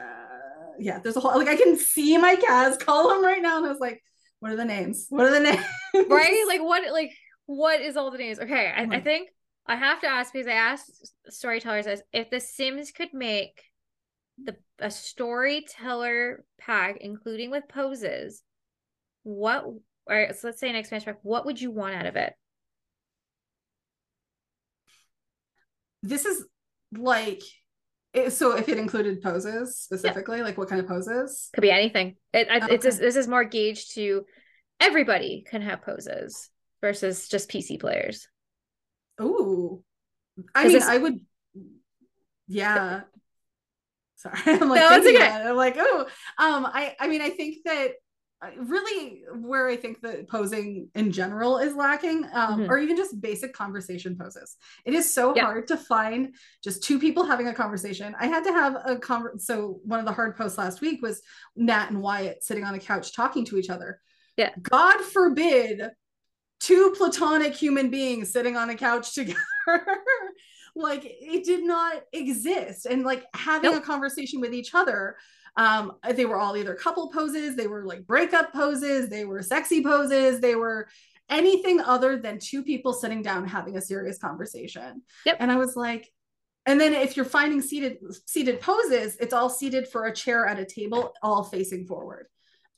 yeah, 0.79 0.99
there's 1.01 1.17
a 1.17 1.21
whole, 1.21 1.37
like, 1.37 1.49
I 1.49 1.57
can 1.57 1.77
see 1.77 2.17
my 2.19 2.37
CAS 2.37 2.77
column 2.79 3.25
right 3.25 3.43
now, 3.43 3.57
and 3.59 3.67
I 3.67 3.69
was 3.71 3.81
like, 3.81 4.03
what 4.41 4.53
are 4.53 4.57
the 4.57 4.65
names? 4.65 5.07
What 5.09 5.27
are 5.27 5.31
the 5.31 5.41
names? 5.41 5.65
Right? 6.09 6.45
Like 6.49 6.61
what? 6.63 6.91
Like 6.93 7.13
what 7.47 7.81
is 7.81 7.97
all 7.97 8.11
the 8.11 8.19
names? 8.19 8.41
Okay, 8.41 8.73
I, 8.77 8.83
I 8.83 8.87
Mhm. 8.87 9.05
think 9.05 9.29
I 9.67 9.77
have 9.77 10.01
to 10.01 10.09
ask 10.09 10.33
because 10.33 10.49
I 10.49 10.53
asked 10.55 10.91
storytellers 11.29 11.85
this: 11.85 12.03
if 12.13 12.29
the 12.31 12.41
Sims 12.41 12.91
could 12.91 13.15
make 13.15 13.63
the 14.43 14.57
a 14.81 14.91
storyteller 14.91 16.45
pack, 16.59 16.97
including 17.01 17.51
with 17.53 17.69
poses, 17.69 18.43
what? 19.23 19.63
All 19.65 19.81
right, 20.09 20.35
so 20.35 20.49
let's 20.49 20.59
say 20.59 20.69
an 20.69 20.75
expansion 20.75 21.13
pack. 21.13 21.21
What 21.23 21.47
would 21.47 21.61
you 21.61 21.71
want 21.71 21.95
out 21.95 22.07
of 22.07 22.17
it? 22.17 22.35
This 26.03 26.25
is 26.25 26.45
like, 26.97 27.43
it- 28.13 28.33
so 28.33 28.57
if 28.57 28.69
it 28.69 28.79
included 28.79 29.23
poses 29.23 29.79
specifically, 29.79 30.43
like 30.43 30.59
what 30.59 30.69
kind 30.69 30.81
of 30.81 30.89
poses? 30.89 31.49
Could 31.55 31.63
be 31.63 31.71
anything. 31.71 32.17
It, 32.33 32.49
I, 32.51 32.69
it's 32.71 32.85
just, 32.85 33.01
this 33.01 33.17
is 33.17 33.29
more 33.29 33.45
gauged 33.45 33.95
to 33.95 34.25
everybody 34.81 35.45
can 35.49 35.63
have 35.63 35.83
poses 35.83 36.51
versus 36.81 37.29
just 37.29 37.51
PC 37.51 37.81
players. 37.81 38.29
Ooh. 39.21 39.83
i 40.55 40.67
mean, 40.67 40.83
I 40.83 40.99
would 40.99 41.21
yeah. 42.49 43.03
Sorry. 44.17 44.37
I'm 44.47 44.69
like 44.69 44.81
No, 44.81 44.97
it's 44.97 45.07
okay. 45.07 45.31
I'm 45.31 45.57
like, 45.57 45.77
oh, 45.79 46.07
um, 46.39 46.67
I 46.67 46.95
I 47.01 47.09
mean, 47.09 47.23
I 47.23 47.31
think 47.31 47.59
that 47.65 47.93
really 48.57 49.23
where 49.35 49.69
I 49.69 49.77
think 49.77 50.01
that 50.01 50.29
posing 50.29 50.89
in 50.95 51.13
general 51.13 51.59
is 51.59 51.75
lacking, 51.75 52.25
um, 52.33 52.61
Mhm. 52.61 52.69
or 52.69 52.79
even 52.79 52.97
just 52.97 53.21
basic 53.21 53.53
conversation 53.53 54.17
poses. 54.17 54.57
It 54.85 54.95
is 54.95 55.13
so 55.13 55.35
Yeah. 55.35 55.45
hard 55.45 55.69
to 55.69 55.77
find 55.77 56.35
just 56.63 56.83
two 56.83 56.99
people 56.99 57.25
having 57.25 57.47
a 57.49 57.55
conversation. 57.55 58.17
I 58.19 58.27
had 58.27 58.45
to 58.45 58.53
have 58.53 58.75
a 58.85 58.97
conver 58.97 59.41
so 59.41 59.81
one 59.85 60.01
of 60.01 60.07
the 60.07 60.13
hard 60.13 60.37
posts 60.37 60.59
last 60.59 60.81
week 60.81 61.03
was 61.03 61.23
Nat 61.57 61.91
and 61.91 62.01
Wyatt 62.03 62.43
sitting 62.43 62.65
on 62.65 62.75
a 62.75 62.81
couch 62.81 63.15
talking 63.15 63.45
to 63.47 63.59
each 63.59 63.71
other. 63.71 64.01
Yeah. 64.37 64.51
God 64.61 65.01
forbid 65.03 65.91
two 66.59 66.93
platonic 66.97 67.55
human 67.55 67.91
beings 67.91 68.33
sitting 68.33 68.57
on 68.57 68.71
a 68.71 68.75
couch 68.77 69.15
together. 69.15 69.37
like 70.75 71.03
it 71.05 71.45
did 71.45 71.63
not 71.65 72.03
exist. 72.13 72.87
And 72.87 73.05
like 73.05 73.25
having 73.35 73.71
Nope. 73.73 73.83
a 73.83 73.87
conversation 73.87 74.41
with 74.41 74.55
each 74.55 74.75
other 74.75 75.17
Um, 75.57 75.93
they 76.15 76.25
were 76.25 76.39
all 76.39 76.57
either 76.57 76.75
couple 76.75 77.11
poses, 77.11 77.57
they 77.57 77.67
were 77.67 77.85
like 77.85 78.07
breakup 78.07 78.53
poses, 78.53 79.11
they 79.11 79.25
were 79.25 79.43
sexy 79.43 79.83
poses, 79.83 80.41
they 80.41 80.55
were 80.55 80.89
anything 81.29 81.81
other 81.81 82.19
than 82.19 82.39
two 82.39 82.63
people 82.63 82.93
sitting 82.93 83.23
down 83.23 83.47
having 83.47 83.77
a 83.77 83.81
serious 83.81 84.19
conversation. 84.19 85.03
Yep. 85.27 85.37
And 85.41 85.53
I 85.53 85.57
was 85.57 85.77
like, 85.77 86.11
and 86.65 86.81
then 86.81 86.95
if 86.95 87.17
you're 87.17 87.27
finding 87.27 87.61
seated 87.61 87.99
seated 88.27 88.61
poses, 88.61 89.17
it's 89.17 89.35
all 89.35 89.51
seated 89.51 89.89
for 89.89 90.07
a 90.07 90.15
chair 90.15 90.47
at 90.47 90.59
a 90.59 90.65
table, 90.65 91.13
all 91.23 91.43
facing 91.45 91.87
forward. 91.87 92.29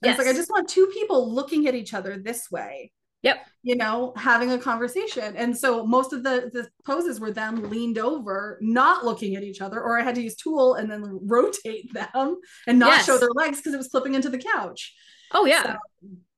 Yes. 0.02 0.18
It's 0.18 0.26
like 0.26 0.34
I 0.34 0.36
just 0.36 0.50
want 0.50 0.68
two 0.68 0.86
people 0.94 1.32
looking 1.32 1.66
at 1.66 1.74
each 1.74 1.94
other 1.94 2.16
this 2.16 2.50
way. 2.50 2.92
Yep. 3.24 3.46
You 3.62 3.76
know, 3.76 4.12
having 4.16 4.52
a 4.52 4.58
conversation. 4.58 5.34
And 5.36 5.56
so 5.56 5.84
most 5.86 6.12
of 6.12 6.22
the 6.22 6.50
the 6.52 6.68
poses 6.84 7.18
were 7.18 7.30
them 7.30 7.70
leaned 7.70 7.98
over, 7.98 8.58
not 8.60 9.04
looking 9.04 9.34
at 9.34 9.42
each 9.42 9.62
other, 9.62 9.80
or 9.80 9.98
I 9.98 10.02
had 10.02 10.14
to 10.16 10.22
use 10.22 10.36
tool 10.36 10.74
and 10.74 10.90
then 10.90 11.18
rotate 11.22 11.92
them 11.94 12.36
and 12.66 12.78
not 12.78 12.88
yes. 12.88 13.06
show 13.06 13.16
their 13.16 13.32
legs 13.34 13.58
because 13.58 13.72
it 13.72 13.78
was 13.78 13.88
flipping 13.88 14.14
into 14.14 14.28
the 14.28 14.38
couch. 14.38 14.94
Oh 15.32 15.46
yeah. 15.46 15.62
So, 15.62 15.76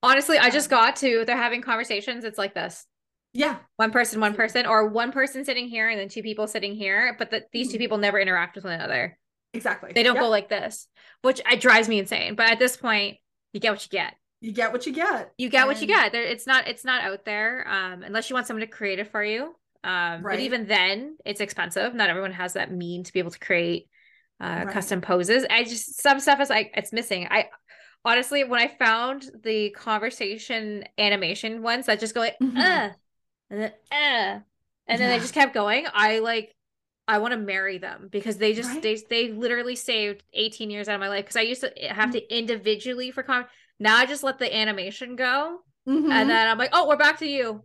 Honestly, 0.02 0.38
I 0.38 0.50
just 0.50 0.70
got 0.70 0.96
to 0.96 1.24
they're 1.26 1.36
having 1.36 1.60
conversations. 1.60 2.24
It's 2.24 2.38
like 2.38 2.54
this. 2.54 2.86
Yeah. 3.32 3.56
One 3.76 3.90
person, 3.90 4.20
one 4.20 4.34
person, 4.34 4.64
or 4.64 4.88
one 4.88 5.10
person 5.10 5.44
sitting 5.44 5.68
here 5.68 5.88
and 5.90 5.98
then 5.98 6.08
two 6.08 6.22
people 6.22 6.46
sitting 6.46 6.74
here, 6.74 7.16
but 7.18 7.30
the, 7.30 7.42
these 7.52 7.66
two 7.66 7.74
mm-hmm. 7.74 7.80
people 7.80 7.98
never 7.98 8.18
interact 8.18 8.54
with 8.54 8.64
one 8.64 8.74
another. 8.74 9.18
Exactly. 9.52 9.92
They 9.94 10.02
don't 10.02 10.14
yep. 10.14 10.22
go 10.22 10.28
like 10.28 10.48
this, 10.48 10.86
which 11.22 11.40
it 11.50 11.60
drives 11.60 11.88
me 11.88 11.98
insane. 11.98 12.36
But 12.36 12.50
at 12.50 12.58
this 12.58 12.76
point, 12.76 13.18
you 13.52 13.60
get 13.60 13.72
what 13.72 13.82
you 13.84 13.90
get. 13.90 14.14
You 14.40 14.52
get 14.52 14.72
what 14.72 14.86
you 14.86 14.92
get. 14.92 15.32
You 15.38 15.48
get 15.48 15.62
and... 15.62 15.68
what 15.68 15.80
you 15.80 15.86
get. 15.86 16.12
There, 16.12 16.22
it's 16.22 16.46
not. 16.46 16.68
It's 16.68 16.84
not 16.84 17.02
out 17.02 17.24
there, 17.24 17.66
um, 17.68 18.02
unless 18.02 18.30
you 18.30 18.34
want 18.34 18.46
someone 18.46 18.66
to 18.66 18.72
create 18.72 18.98
it 18.98 19.10
for 19.10 19.24
you. 19.24 19.54
Um, 19.84 20.22
right. 20.22 20.24
but 20.24 20.40
even 20.40 20.66
then, 20.66 21.16
it's 21.24 21.40
expensive. 21.40 21.94
Not 21.94 22.10
everyone 22.10 22.32
has 22.32 22.54
that 22.54 22.72
mean 22.72 23.04
to 23.04 23.12
be 23.12 23.18
able 23.18 23.30
to 23.30 23.38
create 23.38 23.88
uh, 24.40 24.64
right. 24.64 24.68
custom 24.68 25.00
poses. 25.00 25.46
I 25.48 25.64
just 25.64 26.02
some 26.02 26.20
stuff 26.20 26.40
is 26.40 26.50
like 26.50 26.72
it's 26.76 26.92
missing. 26.92 27.28
I 27.30 27.46
honestly, 28.06 28.44
when 28.44 28.60
I 28.60 28.68
found 28.68 29.28
the 29.42 29.70
conversation 29.70 30.84
animation 30.96 31.62
ones 31.62 31.86
that 31.86 32.00
just 32.00 32.14
go 32.14 32.20
like, 32.20 32.36
mm-hmm. 32.40 32.56
uh, 32.56 32.90
and 33.50 33.60
then, 33.60 33.72
uh, 33.92 33.92
and 33.92 34.42
yeah. 34.88 34.96
then 34.96 35.10
they 35.10 35.18
just 35.18 35.34
kept 35.34 35.52
going, 35.52 35.86
I 35.92 36.20
like, 36.20 36.54
I 37.08 37.18
want 37.18 37.32
to 37.32 37.38
marry 37.38 37.78
them 37.78 38.08
because 38.10 38.38
they 38.38 38.52
just, 38.52 38.70
right? 38.70 38.82
they, 38.82 38.96
they 39.10 39.32
literally 39.32 39.76
saved 39.76 40.22
18 40.32 40.70
years 40.70 40.88
out 40.88 40.94
of 40.94 41.00
my 41.00 41.08
life. 41.08 41.26
Cause 41.26 41.36
I 41.36 41.42
used 41.42 41.60
to 41.60 41.72
have 41.88 42.12
to 42.12 42.20
mm-hmm. 42.20 42.34
individually 42.34 43.10
for 43.10 43.22
con. 43.22 43.44
Now 43.78 43.96
I 43.96 44.06
just 44.06 44.22
let 44.22 44.38
the 44.38 44.54
animation 44.54 45.16
go. 45.16 45.58
Mm-hmm. 45.88 46.10
And 46.10 46.30
then 46.30 46.48
I'm 46.48 46.58
like, 46.58 46.70
oh, 46.72 46.88
we're 46.88 46.96
back 46.96 47.18
to 47.18 47.26
you. 47.26 47.62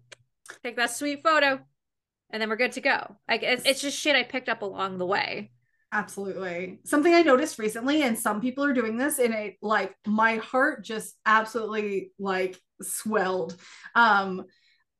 Take 0.63 0.75
that 0.75 0.91
sweet 0.91 1.23
photo. 1.23 1.59
And 2.29 2.41
then 2.41 2.49
we're 2.49 2.55
good 2.55 2.73
to 2.73 2.81
go. 2.81 3.15
Like 3.27 3.43
it's, 3.43 3.65
it's 3.65 3.81
just 3.81 3.97
shit 3.97 4.15
I 4.15 4.23
picked 4.23 4.49
up 4.49 4.61
along 4.61 4.97
the 4.97 5.05
way. 5.05 5.51
Absolutely. 5.93 6.79
Something 6.85 7.13
I 7.13 7.21
noticed 7.21 7.59
recently, 7.59 8.03
and 8.03 8.17
some 8.17 8.39
people 8.39 8.63
are 8.63 8.73
doing 8.73 8.97
this, 8.97 9.19
and 9.19 9.33
it 9.33 9.55
like 9.61 9.93
my 10.07 10.37
heart 10.37 10.85
just 10.85 11.15
absolutely 11.25 12.11
like 12.17 12.57
swelled. 12.81 13.57
Um, 13.93 14.45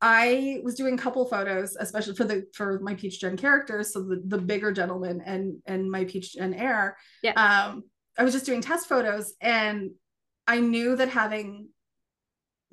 I 0.02 0.60
was 0.64 0.76
doing 0.76 0.98
couple 0.98 1.26
photos, 1.26 1.78
especially 1.80 2.16
for 2.16 2.26
the 2.26 2.46
for 2.54 2.80
my 2.82 2.96
Peach 2.96 3.22
Gen 3.22 3.38
characters, 3.38 3.94
so 3.94 4.02
the, 4.02 4.22
the 4.26 4.38
bigger 4.38 4.74
gentleman 4.74 5.22
and 5.26 5.60
and 5.66 5.90
my 5.90 6.04
Peach 6.04 6.34
Gen 6.34 6.54
heir. 6.54 6.98
Yeah. 7.24 7.34
Um, 7.34 7.84
I 8.18 8.26
was 8.26 8.34
just 8.34 8.46
doing 8.46 8.60
test 8.60 8.90
photos, 8.90 9.34
and 9.40 9.92
I 10.48 10.60
knew 10.60 10.96
that 10.96 11.10
having 11.10 11.70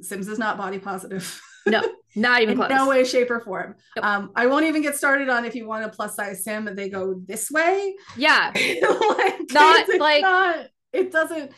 Sims 0.00 0.28
is 0.28 0.38
not 0.38 0.56
body 0.56 0.78
positive. 0.78 1.40
No, 1.66 1.82
not 2.14 2.42
even 2.42 2.56
close. 2.56 2.70
No 2.70 2.88
way, 2.88 3.04
shape, 3.04 3.30
or 3.30 3.40
form. 3.40 3.74
Nope. 3.96 4.04
Um, 4.04 4.30
I 4.36 4.46
won't 4.46 4.66
even 4.66 4.82
get 4.82 4.96
started 4.96 5.28
on 5.28 5.44
if 5.44 5.54
you 5.54 5.66
want 5.66 5.84
a 5.84 5.88
plus 5.88 6.14
size 6.14 6.44
sim, 6.44 6.68
they 6.76 6.88
go 6.88 7.20
this 7.26 7.50
way. 7.50 7.94
Yeah. 8.16 8.52
like, 8.54 9.40
not 9.50 9.88
like 9.98 10.22
not, 10.22 10.66
it 10.92 11.10
doesn't 11.10 11.52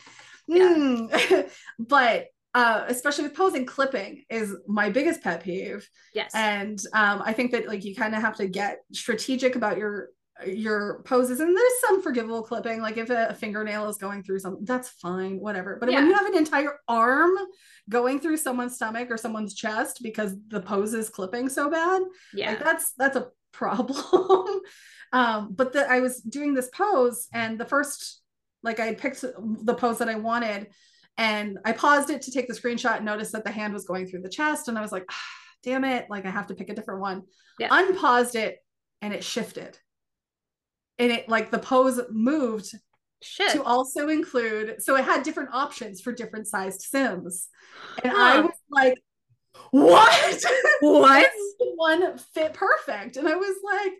yeah. 0.47 0.75
mm. 0.75 1.51
but 1.79 2.27
uh, 2.53 2.83
especially 2.87 3.23
with 3.25 3.35
posing 3.35 3.65
clipping 3.65 4.23
is 4.29 4.55
my 4.67 4.89
biggest 4.89 5.21
pet 5.21 5.43
peeve. 5.43 5.87
Yes. 6.13 6.31
And 6.33 6.79
um, 6.93 7.21
I 7.23 7.33
think 7.33 7.51
that 7.51 7.67
like 7.67 7.85
you 7.85 7.95
kind 7.95 8.13
of 8.13 8.21
have 8.21 8.35
to 8.37 8.47
get 8.47 8.79
strategic 8.91 9.55
about 9.55 9.77
your 9.77 10.09
your 10.45 11.01
poses 11.03 11.39
and 11.39 11.55
there's 11.55 11.79
some 11.87 12.01
forgivable 12.01 12.43
clipping 12.43 12.81
like 12.81 12.97
if 12.97 13.09
a, 13.09 13.33
fingernail 13.33 13.89
is 13.89 13.97
going 13.97 14.23
through 14.23 14.39
something 14.39 14.65
that's 14.65 14.89
fine 14.89 15.39
whatever. 15.39 15.77
But 15.79 15.91
yeah. 15.91 15.99
when 15.99 16.07
you 16.07 16.13
have 16.15 16.25
an 16.25 16.37
entire 16.37 16.79
arm 16.87 17.31
going 17.89 18.19
through 18.19 18.37
someone's 18.37 18.75
stomach 18.75 19.09
or 19.09 19.17
someone's 19.17 19.53
chest 19.53 19.99
because 20.03 20.35
the 20.47 20.61
pose 20.61 20.93
is 20.93 21.09
clipping 21.09 21.49
so 21.49 21.69
bad 21.69 22.01
yeah. 22.33 22.51
like 22.51 22.63
that's 22.63 22.93
that's 22.97 23.17
a 23.17 23.27
problem. 23.51 24.61
Um 25.13 25.53
but 25.53 25.73
the, 25.73 25.89
i 25.89 25.99
was 25.99 26.21
doing 26.21 26.53
this 26.53 26.69
pose 26.69 27.27
and 27.33 27.59
the 27.59 27.65
first 27.65 28.21
like 28.63 28.79
i 28.79 28.93
picked 28.93 29.21
the 29.21 29.75
pose 29.75 29.97
that 29.97 30.07
i 30.07 30.15
wanted 30.15 30.67
and 31.17 31.59
i 31.65 31.73
paused 31.73 32.09
it 32.09 32.21
to 32.23 32.31
take 32.31 32.47
the 32.47 32.53
screenshot 32.53 32.97
and 32.97 33.05
noticed 33.05 33.33
that 33.33 33.43
the 33.43 33.51
hand 33.51 33.73
was 33.73 33.85
going 33.85 34.07
through 34.07 34.21
the 34.21 34.29
chest 34.29 34.69
and 34.69 34.77
i 34.77 34.81
was 34.81 34.93
like 34.93 35.05
ah, 35.09 35.15
damn 35.63 35.83
it 35.83 36.05
like 36.09 36.25
i 36.25 36.29
have 36.29 36.47
to 36.47 36.55
pick 36.55 36.69
a 36.69 36.73
different 36.73 37.01
one. 37.01 37.23
Yeah. 37.59 37.67
unpaused 37.71 38.35
it 38.35 38.59
and 39.01 39.13
it 39.13 39.23
shifted 39.23 39.77
and 41.01 41.11
it 41.11 41.27
like 41.27 41.49
the 41.49 41.59
pose 41.59 41.99
moved 42.11 42.73
Shit. 43.23 43.51
to 43.51 43.63
also 43.63 44.07
include 44.07 44.81
so 44.81 44.95
it 44.95 45.03
had 45.03 45.23
different 45.23 45.49
options 45.51 45.99
for 45.99 46.13
different 46.13 46.47
sized 46.47 46.81
sims. 46.81 47.49
And 48.03 48.13
huh. 48.13 48.19
i 48.21 48.39
was 48.39 48.55
like 48.69 48.97
what? 49.71 50.43
What? 50.81 51.29
one 51.75 52.17
fit 52.17 52.53
perfect. 52.53 53.17
And 53.17 53.27
i 53.27 53.35
was 53.35 53.55
like 53.63 53.93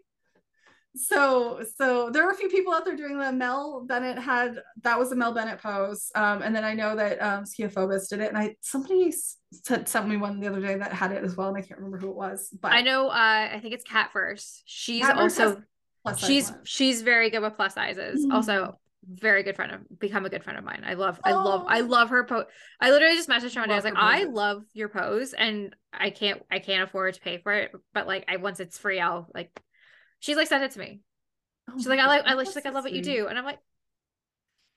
so 0.96 1.64
so 1.78 2.10
there 2.10 2.26
were 2.26 2.32
a 2.32 2.36
few 2.36 2.50
people 2.50 2.74
out 2.74 2.84
there 2.84 2.98
doing 2.98 3.18
that 3.18 3.34
mel 3.34 3.86
bennett 3.88 4.20
had 4.20 4.62
that 4.84 5.00
was 5.00 5.12
a 5.12 5.16
mel 5.16 5.34
bennett 5.34 5.60
pose. 5.60 6.12
Um, 6.16 6.42
and 6.42 6.56
then 6.56 6.64
i 6.64 6.74
know 6.74 6.96
that 6.96 7.22
um 7.22 7.46
did 7.46 8.20
it. 8.20 8.30
And 8.30 8.38
i 8.38 8.56
somebody 8.62 9.12
sent, 9.66 9.88
sent 9.88 10.08
me 10.08 10.18
one 10.18 10.40
the 10.40 10.48
other 10.48 10.62
day 10.62 10.78
that 10.78 10.94
had 10.94 11.12
it 11.12 11.24
as 11.24 11.36
well 11.36 11.50
and 11.50 11.58
i 11.58 11.62
can't 11.62 11.80
remember 11.80 11.98
who 11.98 12.10
it 12.10 12.16
was 12.16 12.50
but 12.62 12.72
i 12.74 12.82
know 12.82 13.08
uh 13.08 13.50
i 13.54 13.60
think 13.62 13.74
it's 13.74 13.84
cat 13.84 14.10
first 14.14 14.64
she's 14.66 15.06
cat 15.06 15.18
also 15.18 15.62
she's 16.18 16.52
she's 16.64 17.02
very 17.02 17.30
good 17.30 17.42
with 17.42 17.56
plus 17.56 17.74
sizes. 17.76 18.24
Mm-hmm. 18.24 18.32
Also, 18.32 18.78
very 19.08 19.44
good 19.44 19.56
friend 19.56 19.72
of 19.72 20.00
become 20.00 20.26
a 20.26 20.30
good 20.30 20.44
friend 20.44 20.60
of 20.60 20.66
mine. 20.66 20.84
I 20.86 20.94
love 20.94 21.20
I 21.24 21.34
love 21.34 21.66
I 21.68 21.82
love 21.82 22.10
her 22.10 22.24
pose. 22.24 22.46
I 22.80 22.92
literally 22.92 23.16
just 23.16 23.30
messaged 23.30 23.56
her 23.56 23.62
one 23.62 23.70
day. 23.70 23.74
I 23.74 23.78
was 23.78 23.86
like, 23.86 23.96
I 23.98 24.24
love 24.24 24.64
your 24.74 24.90
pose 24.90 25.34
and 25.34 25.76
I 25.92 26.12
can't 26.12 26.42
I 26.52 26.60
can't 26.60 26.84
afford 26.84 27.16
to 27.16 27.22
pay 27.22 27.40
for 27.40 27.52
it, 27.52 27.72
but 27.94 28.08
like 28.08 28.26
I 28.28 28.38
once 28.38 28.60
it's 28.60 28.78
free, 28.78 29.00
I'll 29.00 29.28
like 29.34 29.60
she's 30.20 30.38
like 30.38 30.48
sent 30.48 30.64
it 30.64 30.72
to 30.72 30.80
me. 30.80 31.02
Oh 31.70 31.74
she's 31.78 31.88
like, 31.88 32.00
I 32.00 32.08
like 32.08 32.24
I 32.26 32.34
like 32.34 32.48
she's 32.48 32.56
like, 32.56 32.68
I 32.68 32.70
love 32.70 32.84
what 32.84 32.94
you 32.94 33.02
do. 33.02 33.28
And 33.28 33.38
I'm 33.38 33.46
like, 33.46 33.60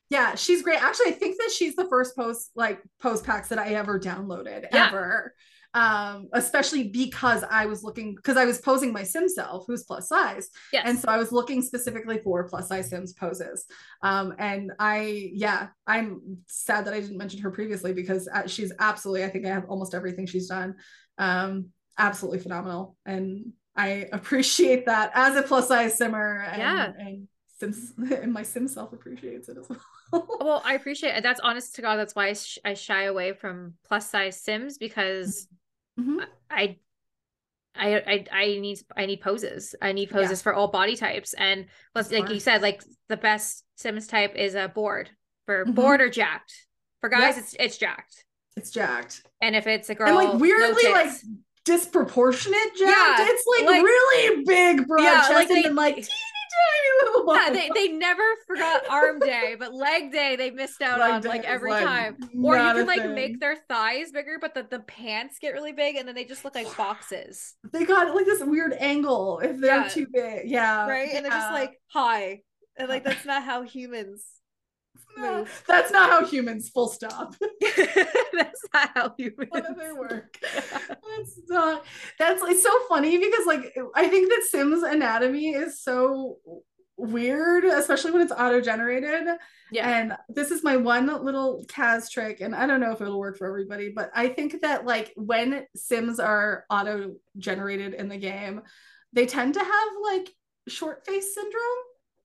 yeah, 0.08 0.34
she's 0.36 0.62
great. 0.62 0.82
Actually, 0.82 1.08
I 1.08 1.12
think 1.12 1.36
that 1.38 1.50
she's 1.50 1.76
the 1.76 1.88
first 1.88 2.16
post 2.16 2.50
like 2.54 2.80
post 3.02 3.24
packs 3.24 3.48
that 3.48 3.58
I 3.58 3.74
ever 3.74 4.00
downloaded 4.00 4.66
yeah. 4.72 4.86
ever 4.88 5.34
um, 5.74 6.28
especially 6.32 6.84
because 6.84 7.42
I 7.50 7.66
was 7.66 7.82
looking 7.82 8.14
because 8.14 8.36
I 8.36 8.44
was 8.44 8.58
posing 8.58 8.92
my 8.92 9.02
sim 9.02 9.28
self 9.28 9.64
who's 9.66 9.82
plus 9.82 10.08
size. 10.08 10.48
Yes. 10.72 10.84
And 10.86 10.98
so 10.98 11.08
I 11.08 11.16
was 11.18 11.32
looking 11.32 11.62
specifically 11.62 12.20
for 12.22 12.48
plus 12.48 12.68
size 12.68 12.90
sims 12.90 13.12
poses. 13.12 13.66
Um, 14.00 14.34
and 14.38 14.72
I, 14.78 15.30
yeah, 15.32 15.68
I'm 15.86 16.38
sad 16.46 16.86
that 16.86 16.94
I 16.94 17.00
didn't 17.00 17.18
mention 17.18 17.40
her 17.40 17.50
previously 17.50 17.92
because 17.92 18.28
uh, 18.28 18.46
she's 18.46 18.72
absolutely, 18.78 19.24
I 19.24 19.30
think 19.30 19.46
I 19.46 19.50
have 19.50 19.64
almost 19.68 19.94
everything 19.94 20.26
she's 20.26 20.46
done. 20.46 20.76
Um, 21.18 21.70
absolutely 21.98 22.38
phenomenal. 22.38 22.96
And 23.04 23.52
I 23.76 24.08
appreciate 24.12 24.86
that 24.86 25.10
as 25.14 25.34
a 25.34 25.42
plus 25.42 25.66
size 25.66 25.98
simmer. 25.98 26.44
And, 26.52 26.58
yeah. 26.58 26.92
And 26.98 27.28
Sims 27.58 27.92
and 28.10 28.32
my 28.32 28.42
sim 28.42 28.68
self 28.68 28.92
appreciates 28.92 29.48
it 29.48 29.56
as 29.58 29.68
well. 29.68 30.26
well, 30.40 30.62
I 30.64 30.74
appreciate 30.74 31.16
it. 31.16 31.22
That's 31.22 31.40
honest 31.40 31.74
to 31.76 31.82
God. 31.82 31.96
That's 31.96 32.14
why 32.14 32.28
I, 32.28 32.32
sh- 32.34 32.58
I 32.64 32.74
shy 32.74 33.04
away 33.04 33.32
from 33.32 33.74
plus 33.84 34.08
size 34.08 34.40
sims 34.40 34.78
because 34.78 35.46
Mm-hmm. 35.46 35.54
I, 36.50 36.76
I, 37.76 37.94
I, 37.96 38.24
I 38.32 38.46
need, 38.58 38.78
I 38.96 39.06
need 39.06 39.20
poses. 39.20 39.74
I 39.82 39.92
need 39.92 40.10
poses 40.10 40.40
yeah. 40.40 40.42
for 40.42 40.54
all 40.54 40.68
body 40.68 40.96
types. 40.96 41.34
And 41.34 41.66
let's, 41.94 42.10
like 42.10 42.30
you 42.30 42.40
said, 42.40 42.62
like 42.62 42.82
the 43.08 43.16
best 43.16 43.64
Sims 43.76 44.06
type 44.06 44.36
is 44.36 44.54
a 44.54 44.68
board 44.68 45.10
for 45.46 45.64
mm-hmm. 45.64 45.72
board 45.72 46.00
or 46.00 46.08
jacked. 46.08 46.54
For 47.00 47.08
guys, 47.08 47.36
it's 47.36 47.54
it's 47.58 47.76
jacked. 47.76 48.24
It's 48.56 48.70
jacked. 48.70 49.22
And 49.40 49.54
if 49.54 49.66
it's 49.66 49.90
a 49.90 49.94
girl, 49.94 50.08
and 50.08 50.16
like 50.16 50.40
weirdly, 50.40 50.84
no 50.84 50.92
like 50.92 51.10
disproportionate 51.64 52.76
jacked. 52.78 52.80
Yeah, 52.80 53.26
it's 53.28 53.44
like, 53.46 53.66
like 53.66 53.82
really 53.82 54.44
big 54.44 54.86
broad 54.86 55.02
yeah, 55.02 55.28
chest 55.28 55.32
like 55.32 55.48
they, 55.48 55.62
and 57.02 57.26
like 57.26 57.36
yeah, 57.36 57.50
they, 57.52 57.70
they 57.74 57.92
never 57.92 58.22
forgot 58.46 58.88
arm 58.88 59.18
day, 59.18 59.56
but 59.58 59.74
leg 59.74 60.12
day 60.12 60.36
they 60.36 60.50
missed 60.50 60.82
out 60.82 61.00
leg 61.00 61.12
on 61.12 61.22
like 61.22 61.44
every 61.44 61.70
like 61.70 61.84
time. 61.84 62.16
Or 62.42 62.56
you 62.56 62.62
can 62.62 62.86
like 62.86 63.00
thing. 63.00 63.14
make 63.14 63.40
their 63.40 63.56
thighs 63.68 64.12
bigger, 64.12 64.38
but 64.40 64.54
the, 64.54 64.66
the 64.68 64.80
pants 64.80 65.38
get 65.40 65.52
really 65.54 65.72
big 65.72 65.96
and 65.96 66.06
then 66.06 66.14
they 66.14 66.24
just 66.24 66.44
look 66.44 66.54
like 66.54 66.74
boxes. 66.76 67.54
They 67.72 67.84
got 67.84 68.14
like 68.14 68.26
this 68.26 68.42
weird 68.42 68.74
angle 68.74 69.40
if 69.40 69.60
they're 69.60 69.82
yeah. 69.82 69.88
too 69.88 70.06
big. 70.12 70.48
Yeah. 70.48 70.86
Right. 70.86 71.10
And 71.12 71.24
they're 71.24 71.32
just 71.32 71.52
like 71.52 71.80
hi. 71.88 72.40
And 72.76 72.88
like 72.88 73.04
that's 73.04 73.24
not 73.24 73.42
how 73.44 73.62
humans 73.62 74.24
no, 75.16 75.46
that's 75.68 75.90
not 75.90 76.10
how 76.10 76.24
humans 76.24 76.68
full 76.68 76.88
stop 76.88 77.34
that's 77.60 78.64
not 78.72 78.90
how 78.94 79.14
humans 79.16 79.50
do 79.52 79.74
they 79.78 79.92
work 79.92 80.38
that's 80.40 81.40
not 81.48 81.84
that's 82.18 82.42
it's 82.42 82.62
so 82.62 82.76
funny 82.88 83.18
because 83.18 83.46
like 83.46 83.74
i 83.94 84.08
think 84.08 84.28
that 84.28 84.42
sims 84.50 84.82
anatomy 84.82 85.50
is 85.50 85.80
so 85.80 86.38
weird, 86.96 87.64
especially 87.64 88.12
when 88.12 88.22
it's 88.22 88.32
auto 88.32 88.60
generated. 88.60 89.26
Yeah. 89.72 89.88
And 89.88 90.16
this 90.28 90.50
is 90.50 90.62
my 90.62 90.76
one 90.76 91.06
little 91.24 91.64
CAS 91.68 92.10
trick, 92.10 92.40
and 92.40 92.54
I 92.54 92.66
don't 92.66 92.80
know 92.80 92.92
if 92.92 93.00
it'll 93.00 93.18
work 93.18 93.38
for 93.38 93.46
everybody, 93.46 93.90
but 93.94 94.10
I 94.14 94.28
think 94.28 94.62
that 94.62 94.84
like 94.84 95.12
when 95.16 95.66
Sims 95.74 96.20
are 96.20 96.64
auto 96.70 97.14
generated 97.36 97.94
in 97.94 98.08
the 98.08 98.16
game, 98.16 98.62
they 99.12 99.26
tend 99.26 99.54
to 99.54 99.60
have 99.60 99.88
like 100.02 100.30
short 100.68 101.04
face 101.06 101.34
syndrome. 101.34 101.62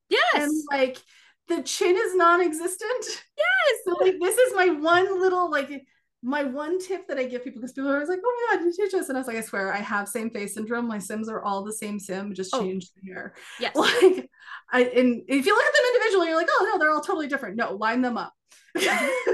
Yes. 0.09 0.21
And 0.35 0.51
like 0.71 0.97
the 1.49 1.61
chin 1.63 1.95
is 1.97 2.15
non-existent. 2.15 3.05
Yes. 3.37 3.79
So 3.85 3.97
like 3.99 4.15
this 4.21 4.37
is 4.37 4.53
my 4.55 4.67
one 4.67 5.19
little 5.19 5.49
like 5.51 5.83
my 6.21 6.43
one 6.43 6.79
tip 6.79 7.07
that 7.07 7.17
I 7.17 7.23
give 7.23 7.43
people 7.43 7.61
because 7.61 7.73
people 7.73 7.89
are 7.89 7.95
always 7.95 8.09
like, 8.09 8.19
oh 8.23 8.47
my 8.51 8.57
god, 8.57 8.65
you 8.65 8.73
teach 8.73 8.93
us. 8.93 9.09
And 9.09 9.17
I 9.17 9.21
was 9.21 9.27
like, 9.27 9.37
I 9.37 9.41
swear, 9.41 9.73
I 9.73 9.77
have 9.77 10.07
same 10.07 10.29
face 10.29 10.53
syndrome. 10.53 10.87
My 10.87 10.99
Sims 10.99 11.29
are 11.29 11.41
all 11.41 11.63
the 11.63 11.73
same 11.73 11.99
Sim, 11.99 12.33
just 12.33 12.53
Oh. 12.53 12.61
changed 12.61 12.91
the 12.95 13.11
hair. 13.11 13.33
Yes. 13.59 13.75
Like 13.75 14.29
I 14.71 14.83
and 14.83 15.23
if 15.27 15.45
you 15.45 15.55
look 15.55 15.65
at 15.65 15.73
them 15.73 15.83
individually, 15.95 16.27
you're 16.27 16.37
like, 16.37 16.47
oh 16.49 16.69
no, 16.71 16.79
they're 16.79 16.91
all 16.91 17.01
totally 17.01 17.27
different. 17.27 17.55
No, 17.55 17.73
line 17.73 18.01
them 18.01 18.17
up. 18.17 18.33
Mm-hmm. 18.77 19.31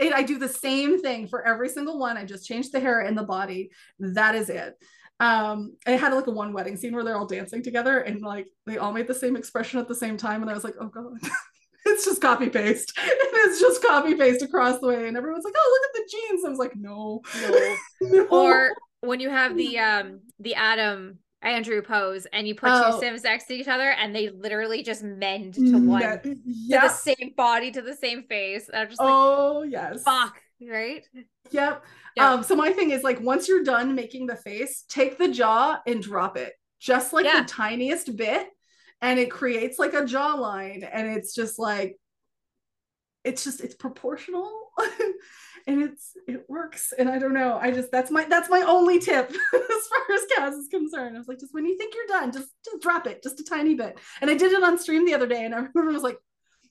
and 0.00 0.14
I 0.14 0.22
do 0.22 0.38
the 0.38 0.48
same 0.48 1.00
thing 1.00 1.28
for 1.28 1.46
every 1.46 1.68
single 1.68 1.98
one. 1.98 2.16
I 2.16 2.24
just 2.24 2.46
change 2.46 2.70
the 2.70 2.80
hair 2.80 3.00
and 3.00 3.18
the 3.18 3.24
body. 3.24 3.70
That 3.98 4.34
is 4.34 4.48
it. 4.48 4.74
Um, 5.20 5.76
I 5.86 5.92
had 5.92 6.12
like 6.12 6.26
a 6.28 6.30
one 6.30 6.52
wedding 6.52 6.76
scene 6.76 6.94
where 6.94 7.02
they're 7.04 7.16
all 7.16 7.26
dancing 7.26 7.62
together 7.62 7.98
and 8.00 8.20
like 8.20 8.46
they 8.66 8.78
all 8.78 8.92
made 8.92 9.08
the 9.08 9.14
same 9.14 9.36
expression 9.36 9.80
at 9.80 9.88
the 9.88 9.94
same 9.94 10.16
time. 10.16 10.42
And 10.42 10.50
I 10.50 10.54
was 10.54 10.64
like, 10.64 10.74
oh 10.80 10.86
god. 10.88 11.18
it's 11.86 12.04
just 12.04 12.20
copy 12.20 12.48
paste. 12.48 12.92
it's 12.98 13.60
just 13.60 13.82
copy 13.82 14.14
paste 14.14 14.42
across 14.42 14.78
the 14.78 14.86
way. 14.88 15.08
And 15.08 15.16
everyone's 15.16 15.44
like, 15.44 15.54
oh, 15.56 15.80
look 15.80 15.90
at 15.90 16.04
the 16.04 16.16
jeans. 16.16 16.44
I 16.44 16.48
was 16.50 16.58
like, 16.58 16.76
no. 16.76 17.20
No. 17.42 17.76
no. 18.02 18.24
Or 18.26 18.70
when 19.00 19.20
you 19.20 19.30
have 19.30 19.56
the 19.56 19.78
um 19.78 20.20
the 20.38 20.54
Adam 20.54 21.18
Andrew 21.42 21.82
pose 21.82 22.26
and 22.32 22.46
you 22.48 22.54
put 22.54 22.70
Oh. 22.72 22.92
two 22.92 23.00
Sims 23.00 23.22
next 23.24 23.46
to 23.46 23.54
each 23.54 23.68
other 23.68 23.90
and 23.90 24.14
they 24.14 24.28
literally 24.28 24.82
just 24.82 25.02
mend 25.02 25.54
to 25.54 25.78
one 25.78 26.02
Yeah. 26.02 26.16
to 26.16 26.34
the 26.68 26.88
same 26.88 27.32
body 27.36 27.70
to 27.72 27.82
the 27.82 27.94
same 27.94 28.24
face. 28.24 28.68
I'm 28.74 28.88
just 28.88 29.00
like 29.00 29.08
Oh 29.10 29.62
yes. 29.62 30.02
fuck, 30.02 30.36
right? 30.60 31.04
Yep. 31.50 31.84
Yeah. 32.16 32.30
Um, 32.32 32.42
so 32.42 32.56
my 32.56 32.72
thing 32.72 32.90
is 32.90 33.02
like 33.02 33.20
once 33.20 33.48
you're 33.48 33.62
done 33.64 33.94
making 33.94 34.26
the 34.26 34.36
face, 34.36 34.84
take 34.88 35.18
the 35.18 35.28
jaw 35.28 35.80
and 35.86 36.02
drop 36.02 36.36
it 36.36 36.52
just 36.80 37.12
like 37.12 37.24
Yeah. 37.24 37.42
the 37.42 37.48
tiniest 37.48 38.16
bit, 38.16 38.48
and 39.00 39.18
it 39.18 39.30
creates 39.30 39.78
like 39.78 39.94
a 39.94 40.02
jawline, 40.02 40.88
and 40.90 41.06
it's 41.08 41.34
just 41.34 41.58
like 41.58 41.96
it's 43.24 43.44
just 43.44 43.60
it's 43.60 43.74
proportional 43.74 44.50
and 45.66 45.82
it's 45.82 46.12
it 46.26 46.44
works. 46.48 46.92
And 46.96 47.08
I 47.08 47.18
don't 47.18 47.34
know. 47.34 47.58
I 47.60 47.70
just 47.70 47.90
that's 47.92 48.10
my 48.10 48.24
that's 48.24 48.48
my 48.48 48.62
only 48.62 48.98
tip 48.98 49.28
as 49.30 49.36
far 49.88 50.14
as 50.16 50.26
CAS 50.36 50.54
is 50.54 50.68
concerned. 50.68 51.16
I 51.16 51.18
was 51.18 51.28
like, 51.28 51.40
just 51.40 51.52
when 51.54 51.66
you 51.66 51.76
think 51.76 51.94
you're 51.94 52.06
done, 52.20 52.32
just 52.32 52.48
just 52.64 52.80
drop 52.82 53.06
it 53.06 53.22
just 53.22 53.40
a 53.40 53.44
tiny 53.44 53.74
bit. 53.74 53.98
And 54.20 54.30
I 54.30 54.34
did 54.34 54.52
it 54.52 54.62
on 54.62 54.78
stream 54.78 55.04
the 55.04 55.14
other 55.14 55.26
day, 55.26 55.44
and 55.44 55.54
everyone 55.54 55.92
was 55.94 56.02
like, 56.02 56.18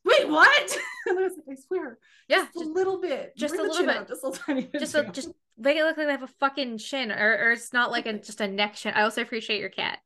wait, 0.08 0.30
what? 0.30 0.78
And 1.08 1.20
I 1.20 1.22
was 1.24 1.34
like, 1.38 1.58
I 1.58 1.62
swear, 1.68 1.98
Yeah. 2.28 2.46
just 2.54 2.56
a 2.66 2.70
little 2.70 3.00
bit, 3.00 3.34
just 3.38 3.54
Bring 3.56 3.66
a 3.66 3.70
little 3.72 3.86
bit. 3.86 3.96
up, 3.98 4.08
just 4.10 4.24
a 4.24 4.28
little 4.28 4.44
tiny 4.46 4.62
bit. 4.66 4.80
just 4.82 4.96
a, 4.96 5.04
just 5.06 5.30
make 5.58 5.78
it 5.78 5.84
look 5.86 5.96
like 5.98 6.06
they 6.08 6.12
have 6.12 6.24
a 6.24 6.28
fucking 6.40 6.78
chin 6.80 7.12
or, 7.12 7.38
or 7.48 7.52
it's 7.54 7.72
not 7.72 7.92
like 7.92 8.06
a 8.08 8.14
just 8.14 8.42
a 8.42 8.48
neck 8.48 8.74
chin. 8.76 8.94
I 8.94 9.04
also 9.04 9.22
appreciate 9.22 9.60
your 9.62 9.70
cat. 9.70 10.00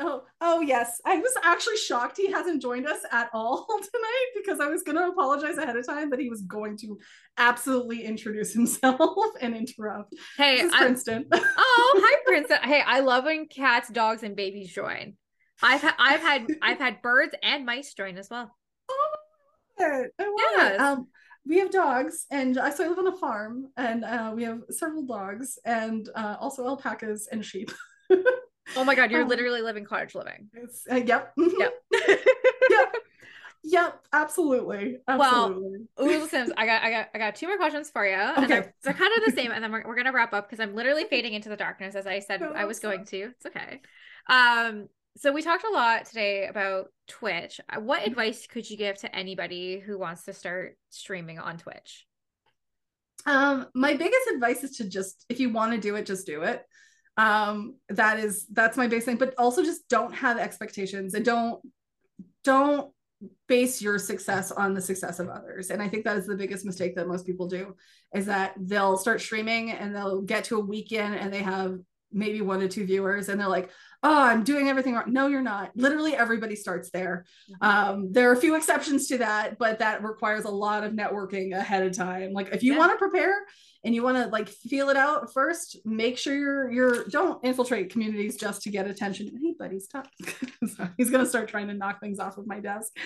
Oh, 0.00 0.22
oh 0.40 0.60
yes. 0.60 1.00
I 1.04 1.16
was 1.18 1.32
actually 1.44 1.76
shocked 1.76 2.16
he 2.16 2.30
hasn't 2.30 2.60
joined 2.62 2.86
us 2.88 3.00
at 3.12 3.30
all 3.32 3.66
tonight 3.68 4.26
because 4.36 4.58
I 4.60 4.68
was 4.68 4.82
going 4.82 4.96
to 4.96 5.06
apologize 5.08 5.58
ahead 5.58 5.76
of 5.76 5.86
time 5.86 6.10
that 6.10 6.18
he 6.20 6.28
was 6.28 6.42
going 6.42 6.76
to 6.78 6.98
absolutely 7.36 8.02
introduce 8.04 8.52
himself 8.52 9.16
and 9.40 9.56
interrupt. 9.56 10.12
Hey, 10.36 10.62
This 10.62 10.74
Princeton. 10.74 11.26
oh 11.32 12.00
hi 12.04 12.16
princess. 12.26 12.58
Hey, 12.64 12.82
I 12.84 12.98
love 13.00 13.24
when 13.24 13.46
cats, 13.46 13.88
dogs, 13.88 14.22
and 14.24 14.34
babies 14.34 14.72
join. 14.72 15.14
I've 15.62 15.82
ha- 15.82 15.96
I've 15.98 16.20
had 16.20 16.46
I've 16.62 16.78
had 16.78 17.00
birds 17.02 17.34
and 17.44 17.64
mice 17.64 17.94
join 17.94 18.18
as 18.18 18.28
well. 18.30 18.54
Oh, 19.80 19.84
I 19.84 19.88
love 19.90 20.04
it. 20.04 20.12
I 20.18 20.24
love 20.24 20.32
Yes. 20.56 20.72
it. 20.74 20.80
Um, 20.80 21.06
we 21.46 21.58
have 21.58 21.70
dogs, 21.70 22.26
and 22.30 22.54
so 22.56 22.62
I 22.84 22.88
live 22.88 22.98
on 22.98 23.06
a 23.06 23.16
farm, 23.16 23.68
and 23.76 24.04
uh, 24.04 24.32
we 24.34 24.44
have 24.44 24.60
several 24.70 25.06
dogs, 25.06 25.58
and 25.64 26.08
uh, 26.14 26.36
also 26.40 26.66
alpacas 26.66 27.28
and 27.30 27.44
sheep. 27.44 27.70
Oh 28.76 28.84
my 28.84 28.94
god, 28.94 29.10
you're 29.10 29.22
Um, 29.22 29.28
literally 29.28 29.62
living 29.62 29.84
cottage 29.84 30.14
living. 30.14 30.48
It's, 30.54 30.86
uh, 30.90 30.96
yep. 30.96 31.32
Yep. 31.36 31.72
yep. 32.70 32.94
Yep. 33.64 34.00
Absolutely. 34.12 34.98
Well, 35.08 35.44
Absolutely. 35.46 35.78
Ooh, 36.00 36.28
Sims, 36.28 36.52
I 36.56 36.64
got 36.64 36.82
I 36.82 36.90
got 36.90 37.08
I 37.14 37.18
got 37.18 37.34
two 37.34 37.48
more 37.48 37.56
questions 37.56 37.90
for 37.90 38.06
you. 38.06 38.14
And 38.14 38.44
Okay. 38.44 38.48
they're, 38.48 38.74
they're 38.84 38.94
kind 38.94 39.12
of 39.16 39.24
the 39.24 39.32
same, 39.34 39.50
and 39.50 39.62
then 39.64 39.72
we're, 39.72 39.84
we're 39.86 39.96
gonna 39.96 40.12
wrap 40.12 40.32
up 40.32 40.48
because 40.48 40.60
I'm 40.62 40.74
literally 40.74 41.04
fading 41.04 41.34
into 41.34 41.48
the 41.48 41.56
darkness 41.56 41.94
as 41.94 42.06
I 42.06 42.20
said 42.20 42.40
No, 42.40 42.52
I 42.54 42.64
was 42.66 42.78
going 42.78 43.04
to. 43.06 43.16
It's 43.36 43.46
okay. 43.46 43.80
Um, 44.28 44.88
so 45.18 45.32
we 45.32 45.42
talked 45.42 45.64
a 45.64 45.72
lot 45.72 46.06
today 46.06 46.46
about 46.46 46.92
Twitch. 47.08 47.60
Uh, 47.68 47.80
What 47.80 48.06
advice 48.06 48.46
could 48.46 48.68
you 48.68 48.76
give 48.76 48.98
to 48.98 49.14
anybody 49.14 49.80
who 49.80 49.98
wants 49.98 50.24
to 50.24 50.32
start 50.32 50.78
streaming 50.90 51.38
on 51.38 51.58
Twitch? 51.58 52.06
Um, 53.26 53.66
my 53.74 53.94
biggest 53.94 54.28
advice 54.32 54.62
is 54.64 54.76
to 54.78 54.88
just 54.88 55.24
if 55.28 55.40
you 55.40 55.50
want 55.50 55.72
to 55.72 55.78
do 55.78 55.96
it, 55.96 56.06
just 56.06 56.26
do 56.26 56.42
it. 56.42 56.62
Um, 57.16 57.74
that 57.88 58.20
is 58.20 58.46
that's 58.52 58.76
my 58.76 58.86
biggest 58.86 59.06
thing, 59.06 59.16
but 59.16 59.34
also 59.36 59.64
just 59.64 59.88
don't 59.88 60.14
have 60.14 60.38
expectations 60.38 61.14
and 61.14 61.24
don't 61.24 61.60
don't 62.44 62.92
base 63.48 63.82
your 63.82 63.98
success 63.98 64.52
on 64.52 64.74
the 64.74 64.80
success 64.80 65.18
of 65.18 65.28
others. 65.28 65.70
And 65.70 65.82
I 65.82 65.88
think 65.88 66.04
that 66.04 66.16
is 66.16 66.26
the 66.26 66.36
biggest 66.36 66.64
mistake 66.64 66.94
that 66.94 67.08
most 67.08 67.26
people 67.26 67.48
do 67.48 67.74
is 68.14 68.26
that 68.26 68.54
they'll 68.56 68.96
start 68.96 69.20
streaming 69.20 69.72
and 69.72 69.94
they'll 69.94 70.22
get 70.22 70.44
to 70.44 70.56
a 70.56 70.64
weekend 70.64 71.16
and 71.16 71.32
they 71.32 71.42
have 71.42 71.78
maybe 72.12 72.40
one 72.40 72.62
or 72.62 72.68
two 72.68 72.84
viewers 72.86 73.28
and 73.28 73.40
they're 73.40 73.48
like, 73.48 73.70
oh, 74.02 74.22
I'm 74.22 74.44
doing 74.44 74.68
everything 74.68 74.94
wrong. 74.94 75.12
No, 75.12 75.26
you're 75.26 75.42
not. 75.42 75.72
Literally 75.76 76.14
everybody 76.14 76.56
starts 76.56 76.90
there. 76.90 77.24
Um, 77.60 78.12
there 78.12 78.30
are 78.30 78.32
a 78.32 78.40
few 78.40 78.54
exceptions 78.54 79.08
to 79.08 79.18
that, 79.18 79.58
but 79.58 79.80
that 79.80 80.02
requires 80.02 80.44
a 80.44 80.50
lot 80.50 80.84
of 80.84 80.92
networking 80.92 81.54
ahead 81.54 81.82
of 81.82 81.96
time. 81.96 82.32
Like 82.32 82.48
if 82.52 82.62
you 82.62 82.72
Yeah. 82.72 82.78
want 82.78 82.92
to 82.92 82.98
prepare 82.98 83.34
and 83.84 83.94
you 83.94 84.02
want 84.02 84.16
to 84.16 84.26
like 84.28 84.48
feel 84.48 84.88
it 84.88 84.96
out 84.96 85.32
first, 85.32 85.78
make 85.84 86.16
sure 86.18 86.34
you're 86.34 86.70
you're 86.70 87.04
don't 87.08 87.44
infiltrate 87.44 87.90
communities 87.90 88.36
just 88.36 88.62
to 88.62 88.70
get 88.70 88.86
attention. 88.86 89.30
Hey 89.42 89.54
buddy, 89.58 89.78
stop. 89.80 90.06
So 90.76 90.88
he's 90.96 91.10
gonna 91.10 91.26
start 91.26 91.48
trying 91.48 91.68
to 91.68 91.74
knock 91.74 92.00
things 92.00 92.18
off 92.18 92.38
of 92.38 92.46
my 92.46 92.60
desk. 92.60 92.96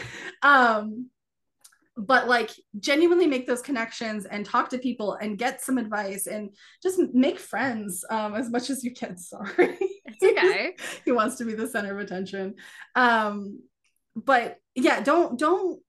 Um 0.42 1.08
but 1.96 2.26
like 2.26 2.50
genuinely 2.80 3.26
make 3.26 3.46
those 3.46 3.60
connections 3.60 4.24
and 4.24 4.46
talk 4.46 4.70
to 4.70 4.78
people 4.78 5.14
and 5.20 5.36
get 5.38 5.60
some 5.60 5.76
advice 5.76 6.26
and 6.26 6.54
just 6.82 6.98
make 7.12 7.38
friends 7.38 8.04
um, 8.10 8.34
as 8.34 8.50
much 8.50 8.70
as 8.70 8.82
you 8.82 8.92
can. 8.94 9.16
Sorry 9.32 9.76
It's 10.06 10.22
okay. 10.22 10.74
he 11.04 11.12
wants 11.12 11.36
to 11.36 11.44
be 11.44 11.54
the 11.54 11.68
center 11.68 11.92
of 11.92 11.98
attention 11.98 12.54
um 12.94 13.60
but 14.16 14.58
yeah 14.74 15.00
don't 15.02 15.38
don't 15.38 15.80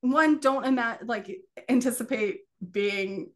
one 0.00 0.38
don't 0.38 0.64
ima- 0.64 0.98
like 1.04 1.28
anticipate 1.68 2.38
being 2.70 3.30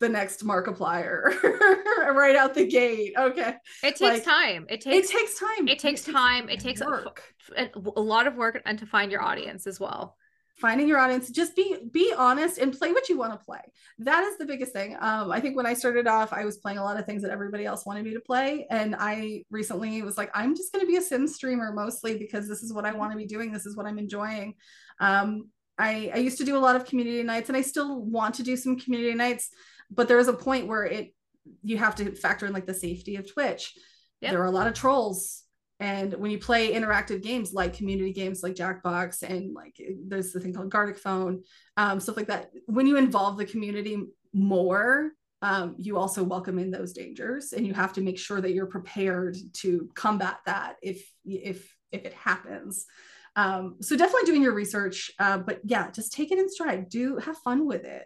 the 0.00 0.08
next 0.08 0.44
markiplier 0.44 1.30
right 2.14 2.34
out 2.34 2.54
the 2.54 2.66
gate 2.66 3.12
okay 3.18 3.54
It 3.84 3.96
takes 3.96 4.00
Like, 4.00 4.24
time. 4.24 4.66
It 4.68 4.80
takes 4.80 5.08
it 5.10 5.12
takes 5.12 5.38
takes 5.38 5.38
time 5.38 5.68
it 5.68 5.78
takes 5.78 6.04
time. 6.04 6.48
It 6.48 6.60
takes 6.60 6.80
a- 6.80 6.86
work 6.86 7.22
a, 7.56 7.68
a 7.96 8.00
lot 8.00 8.26
of 8.26 8.36
work 8.36 8.60
and 8.64 8.78
to 8.78 8.86
find 8.86 9.12
your 9.12 9.22
audience 9.22 9.66
as 9.66 9.78
well. 9.78 10.16
Finding 10.62 10.86
your 10.88 10.98
audience 10.98 11.28
just 11.28 11.56
be 11.56 11.76
be 11.90 12.14
honest 12.16 12.56
and 12.58 12.72
play 12.72 12.92
what 12.92 13.08
you 13.08 13.18
want 13.18 13.32
to 13.32 13.44
play. 13.44 13.60
That 13.98 14.22
is 14.24 14.38
the 14.38 14.46
biggest 14.46 14.72
thing. 14.72 14.96
Um 15.00 15.30
i 15.30 15.40
think 15.40 15.56
when 15.56 15.66
i 15.66 15.74
started 15.74 16.06
off 16.06 16.32
i 16.32 16.44
was 16.44 16.58
playing 16.58 16.78
a 16.78 16.84
lot 16.84 16.98
of 16.98 17.04
things 17.04 17.22
that 17.22 17.32
everybody 17.32 17.66
else 17.66 17.84
wanted 17.84 18.04
me 18.04 18.14
to 18.14 18.20
play 18.20 18.66
and 18.70 18.94
i 18.98 19.42
recently 19.50 20.00
was 20.02 20.16
like 20.16 20.30
i'm 20.34 20.54
just 20.54 20.72
going 20.72 20.84
to 20.84 20.90
be 20.92 20.96
a 20.96 21.02
sim 21.02 21.26
streamer 21.26 21.72
mostly 21.72 22.16
because 22.16 22.48
this 22.48 22.62
is 22.62 22.72
what 22.72 22.86
i 22.86 22.92
want 22.92 23.10
to 23.12 23.18
be 23.18 23.26
doing 23.26 23.52
this 23.52 23.66
is 23.66 23.76
what 23.76 23.86
i'm 23.86 23.98
enjoying. 23.98 24.54
Um 25.00 25.48
i 25.78 26.10
i 26.14 26.18
used 26.18 26.38
to 26.38 26.44
do 26.44 26.56
a 26.56 26.64
lot 26.66 26.76
of 26.76 26.84
community 26.84 27.22
nights 27.22 27.48
and 27.50 27.56
i 27.56 27.62
still 27.62 27.90
want 28.16 28.36
to 28.36 28.42
do 28.42 28.56
some 28.56 28.78
community 28.78 29.14
nights 29.14 29.50
but 29.90 30.08
there 30.08 30.18
is 30.18 30.28
a 30.28 30.32
point 30.32 30.66
where 30.66 30.84
it 30.84 31.14
you 31.62 31.76
have 31.76 31.96
to 31.96 32.14
factor 32.14 32.46
in 32.46 32.52
like 32.52 32.66
the 32.66 32.74
safety 32.74 33.16
of 33.16 33.30
twitch. 33.30 33.74
Yep. 34.20 34.32
there 34.32 34.42
are 34.42 34.46
a 34.46 34.52
lot 34.52 34.68
of 34.68 34.74
trolls 34.74 35.41
and 35.82 36.14
when 36.14 36.30
you 36.30 36.38
play 36.38 36.72
interactive 36.72 37.24
games 37.24 37.52
like 37.52 37.74
community 37.74 38.12
games 38.12 38.44
like 38.44 38.54
Jackbox 38.54 39.24
and 39.24 39.52
like 39.52 39.76
there's 40.06 40.32
the 40.32 40.38
thing 40.38 40.54
called 40.54 40.70
Gartic 40.70 40.96
Phone, 40.96 41.42
um, 41.76 41.98
stuff 41.98 42.16
like 42.16 42.28
that, 42.28 42.52
when 42.66 42.86
you 42.86 42.96
involve 42.96 43.36
the 43.36 43.44
community 43.44 44.00
more, 44.32 45.10
um, 45.42 45.74
you 45.78 45.98
also 45.98 46.22
welcome 46.22 46.60
in 46.60 46.70
those 46.70 46.92
dangers, 46.92 47.52
and 47.52 47.66
you 47.66 47.74
have 47.74 47.92
to 47.94 48.00
make 48.00 48.16
sure 48.16 48.40
that 48.40 48.52
you're 48.52 48.66
prepared 48.66 49.36
to 49.54 49.90
combat 49.96 50.38
that 50.46 50.76
if 50.82 51.04
if 51.24 51.76
if 51.90 52.04
it 52.04 52.14
happens. 52.14 52.86
Um, 53.34 53.78
so 53.80 53.96
definitely 53.96 54.26
doing 54.26 54.42
your 54.42 54.54
research, 54.54 55.10
uh, 55.18 55.38
but 55.38 55.62
yeah, 55.64 55.90
just 55.90 56.12
take 56.12 56.30
it 56.30 56.38
in 56.38 56.48
stride. 56.48 56.90
Do 56.90 57.16
have 57.16 57.38
fun 57.38 57.66
with 57.66 57.84
it, 57.84 58.04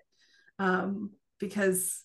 um, 0.58 1.10
because 1.38 2.02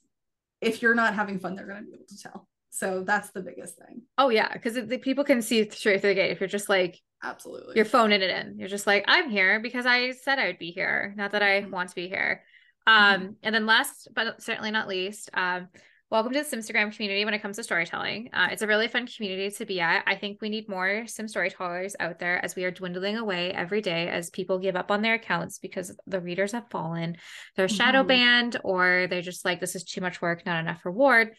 if 0.60 0.81
you're 0.81 0.95
not 0.95 1.14
having 1.14 1.39
fun, 1.39 1.56
they're 1.56 1.65
going 1.65 1.80
to 1.80 1.85
be 1.85 1.93
able 1.93 2.07
to 2.10 2.18
tell. 2.18 2.49
So 2.72 3.03
that's 3.06 3.31
the 3.31 3.41
biggest 3.41 3.77
thing. 3.77 4.03
Oh 4.18 4.30
yeah, 4.30 4.52
because 4.52 4.73
the 4.73 4.98
people 4.98 5.23
can 5.23 5.41
see 5.41 5.69
straight 5.69 6.02
through 6.02 6.11
the 6.11 6.15
gate 6.15 6.31
if 6.31 6.39
you're 6.39 6.48
just 6.48 6.69
like 6.69 6.99
Absolutely. 7.22 7.73
you're 7.76 7.85
phoning 7.85 8.22
it 8.22 8.30
in. 8.30 8.57
You're 8.57 8.69
just 8.69 8.88
like, 8.88 9.06
I'm 9.07 9.30
here 9.30 9.60
because 9.60 9.85
I 9.85 10.11
said 10.11 10.39
I 10.39 10.48
would 10.48 10.57
be 10.60 10.72
here, 10.72 11.14
not 11.18 11.31
that 11.34 11.43
I 11.43 11.61
Mhm. 11.61 11.69
want 11.69 11.89
to 11.89 11.95
be 11.95 12.07
here. 12.07 12.43
Um, 12.88 13.35
and 13.43 13.53
then 13.53 13.65
last 13.65 14.07
but 14.15 14.41
certainly 14.41 14.72
not 14.72 14.88
least, 14.88 15.30
um, 15.34 15.68
welcome 16.10 16.34
to 16.34 16.43
the 16.43 16.45
Simstagram 16.57 16.93
community 16.95 17.23
when 17.26 17.34
it 17.34 17.41
comes 17.41 17.57
to 17.57 17.64
storytelling. 17.64 18.30
Uh, 18.34 18.48
it's 18.52 18.64
a 18.64 18.68
really 18.68 18.88
fun 18.88 19.06
community 19.06 19.52
to 19.52 19.65
be 19.65 19.80
at. 19.80 20.03
I 20.07 20.15
think 20.15 20.41
we 20.41 20.49
need 20.49 20.68
more 20.68 21.06
Sim 21.07 21.27
storytellers 21.27 21.95
out 21.99 22.19
there 22.19 22.43
as 22.43 22.56
we 22.56 22.64
are 22.65 22.72
dwindling 22.72 23.18
away 23.18 23.52
every 23.52 23.81
day 23.81 24.07
as 24.10 24.30
people 24.30 24.60
give 24.60 24.76
up 24.76 24.91
on 24.91 25.02
their 25.02 25.14
accounts 25.14 25.60
because 25.60 25.95
the 26.07 26.19
readers 26.19 26.53
have 26.53 26.69
fallen. 26.69 27.18
They're 27.56 27.68
shadow 27.69 28.03
Mhm. 28.03 28.07
banned 28.07 28.57
or 28.64 29.07
they're 29.10 29.22
just 29.22 29.45
like, 29.45 29.60
this 29.60 29.76
is 29.76 29.84
too 29.84 30.02
much 30.02 30.22
work, 30.22 30.45
not 30.45 30.60
enough 30.60 30.85
reward. 30.85 31.35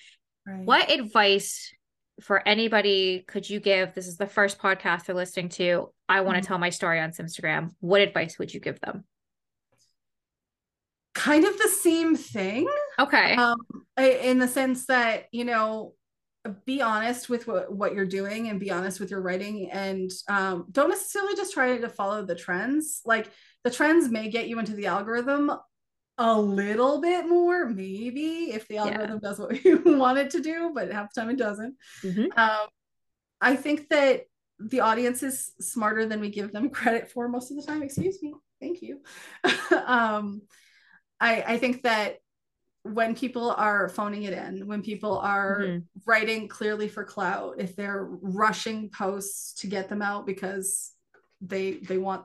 Right. 0.46 0.64
What 0.64 0.90
advice 0.90 1.72
for 2.20 2.46
anybody 2.46 3.24
could 3.26 3.48
you 3.48 3.60
give? 3.60 3.94
This 3.94 4.06
is 4.06 4.16
the 4.16 4.26
first 4.26 4.58
podcast 4.58 5.06
they're 5.06 5.14
listening 5.14 5.48
to. 5.50 5.92
I 6.08 6.20
want 6.22 6.36
to 6.36 6.42
Mhm. 6.42 6.46
tell 6.46 6.58
my 6.58 6.70
story 6.70 7.00
on 7.00 7.10
Simstagram. 7.10 7.74
What 7.80 8.00
advice 8.00 8.38
would 8.38 8.52
you 8.52 8.60
give 8.60 8.80
them? 8.80 9.04
Kind 11.14 11.44
of 11.44 11.56
the 11.58 11.68
same 11.68 12.16
thing. 12.16 12.68
Okay. 12.98 13.34
um 13.36 13.56
in 13.98 14.38
the 14.38 14.48
sense 14.48 14.86
that 14.86 15.26
you 15.32 15.44
know 15.44 15.94
be 16.64 16.82
honest 16.82 17.28
with 17.28 17.46
what, 17.46 17.72
what 17.72 17.94
you're 17.94 18.04
doing 18.06 18.48
and 18.48 18.58
be 18.58 18.70
honest 18.70 18.98
with 18.98 19.10
your 19.12 19.20
writing 19.20 19.70
and 19.70 20.10
um, 20.28 20.66
don't 20.72 20.88
necessarily 20.88 21.36
just 21.36 21.52
try 21.54 21.76
to 21.76 21.88
follow 21.88 22.24
the 22.24 22.34
trends 22.34 23.00
like 23.04 23.30
the 23.62 23.70
trends 23.70 24.10
may 24.10 24.28
get 24.28 24.48
you 24.48 24.58
into 24.58 24.74
the 24.74 24.86
algorithm 24.86 25.52
a 26.22 26.40
little 26.40 27.00
bit 27.00 27.28
more 27.28 27.68
maybe 27.68 28.52
if 28.52 28.68
the 28.68 28.76
algorithm 28.76 29.18
does 29.18 29.38
what 29.38 29.52
we 29.64 29.94
want 29.96 30.18
it 30.18 30.30
to 30.30 30.40
do 30.40 30.70
but 30.74 30.90
half 30.92 31.12
the 31.12 31.20
time 31.20 31.30
it 31.30 31.36
doesn't 31.36 31.74
Mhm. 32.04 32.26
um, 32.38 32.68
i 33.40 33.56
think 33.56 33.88
that 33.88 34.22
the 34.60 34.80
audience 34.80 35.22
is 35.24 35.52
smarter 35.60 36.06
than 36.06 36.20
we 36.20 36.30
give 36.30 36.52
them 36.52 36.70
credit 36.78 37.10
for 37.10 37.28
most 37.28 37.50
of 37.50 37.56
the 37.56 37.62
time 37.64 37.82
excuse 37.82 38.22
me 38.22 38.32
thank 38.60 38.80
you 38.82 39.00
um, 39.86 40.42
I, 41.20 41.42
I 41.54 41.58
think 41.58 41.82
that 41.82 42.16
when 42.84 43.14
people 43.14 43.52
are 43.52 43.88
phoning 43.88 44.24
it 44.24 44.32
in, 44.32 44.66
when 44.66 44.82
people 44.82 45.18
are 45.18 45.60
Mhm. 45.60 45.84
writing 46.04 46.48
clearly 46.48 46.88
for 46.88 47.04
clout, 47.04 47.56
if 47.58 47.76
they're 47.76 48.04
rushing 48.04 48.90
posts 48.90 49.60
to 49.60 49.68
get 49.68 49.88
them 49.88 50.02
out 50.02 50.26
because 50.26 50.92
they 51.40 51.74
they 51.74 51.96
want 51.98 52.24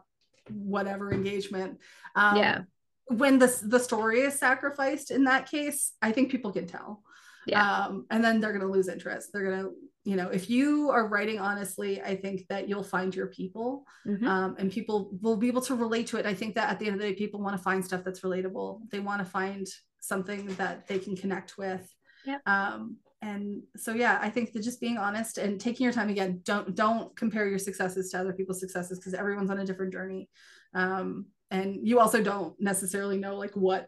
whatever 0.50 1.14
engagement, 1.14 1.78
um, 2.16 2.38
Yeah. 2.38 2.62
When 3.10 3.40
the 3.40 3.48
the 3.64 3.80
story 3.80 4.22
is 4.22 4.38
sacrificed 4.38 5.12
in 5.12 5.24
that 5.26 5.50
case, 5.50 5.94
I 6.02 6.12
think 6.12 6.32
people 6.32 6.52
can 6.52 6.68
tell. 6.68 7.04
Yeah. 7.46 7.86
Um, 7.86 8.06
and 8.12 8.24
then 8.24 8.42
they're 8.42 8.52
going 8.52 8.66
to 8.66 8.72
lose 8.72 8.90
interest. 8.90 9.30
They're 9.32 9.50
going 9.50 9.64
to, 9.64 9.72
you 10.04 10.18
know, 10.18 10.28
if 10.28 10.50
you 10.50 10.90
are 10.90 11.08
writing 11.08 11.40
honestly, 11.40 12.02
I 12.02 12.18
think 12.18 12.46
that 12.50 12.68
you'll 12.68 12.84
find 12.84 13.16
your 13.16 13.28
people 13.28 13.86
Mhm. 14.06 14.28
um, 14.28 14.56
and 14.60 14.70
people 14.70 15.18
will 15.22 15.38
be 15.38 15.48
able 15.48 15.62
to 15.62 15.76
relate 15.76 16.08
to 16.08 16.18
it. 16.18 16.26
I 16.26 16.34
think 16.34 16.56
that 16.56 16.70
at 16.70 16.78
the 16.80 16.88
end 16.88 16.96
of 16.96 17.02
the 17.02 17.08
day, 17.08 17.16
people 17.16 17.40
want 17.42 17.56
to 17.56 17.64
find 17.64 17.84
stuff 17.84 18.04
that's 18.04 18.20
relatable. 18.20 18.90
They 18.92 19.00
want 19.00 19.20
to 19.20 19.26
find 19.26 19.66
something 20.02 20.48
that 20.58 20.88
they 20.88 21.00
can 21.00 21.16
connect 21.16 21.58
with. 21.58 21.90
Yep. 22.26 22.42
Um, 22.46 22.98
and 23.22 23.64
so 23.78 23.94
yeah, 23.94 24.20
I 24.22 24.30
think 24.30 24.52
that 24.52 24.62
just 24.62 24.82
being 24.82 24.98
honest 24.98 25.38
and 25.38 25.60
taking 25.60 25.86
your 25.86 25.94
time 25.94 26.10
again, 26.10 26.42
don't 26.44 26.76
don't 26.76 27.16
compare 27.16 27.48
your 27.48 27.60
successes 27.60 28.12
to 28.12 28.20
other 28.20 28.34
people's 28.34 28.60
successes 28.60 29.00
because 29.00 29.14
everyone's 29.14 29.50
on 29.50 29.60
a 29.60 29.66
different 29.66 29.94
journey. 29.94 30.30
Um, 30.74 31.28
and 31.52 31.88
you 31.88 32.00
also 32.00 32.22
don't 32.22 32.60
necessarily 32.60 33.18
know 33.18 33.36
like 33.38 33.56
what 33.56 33.88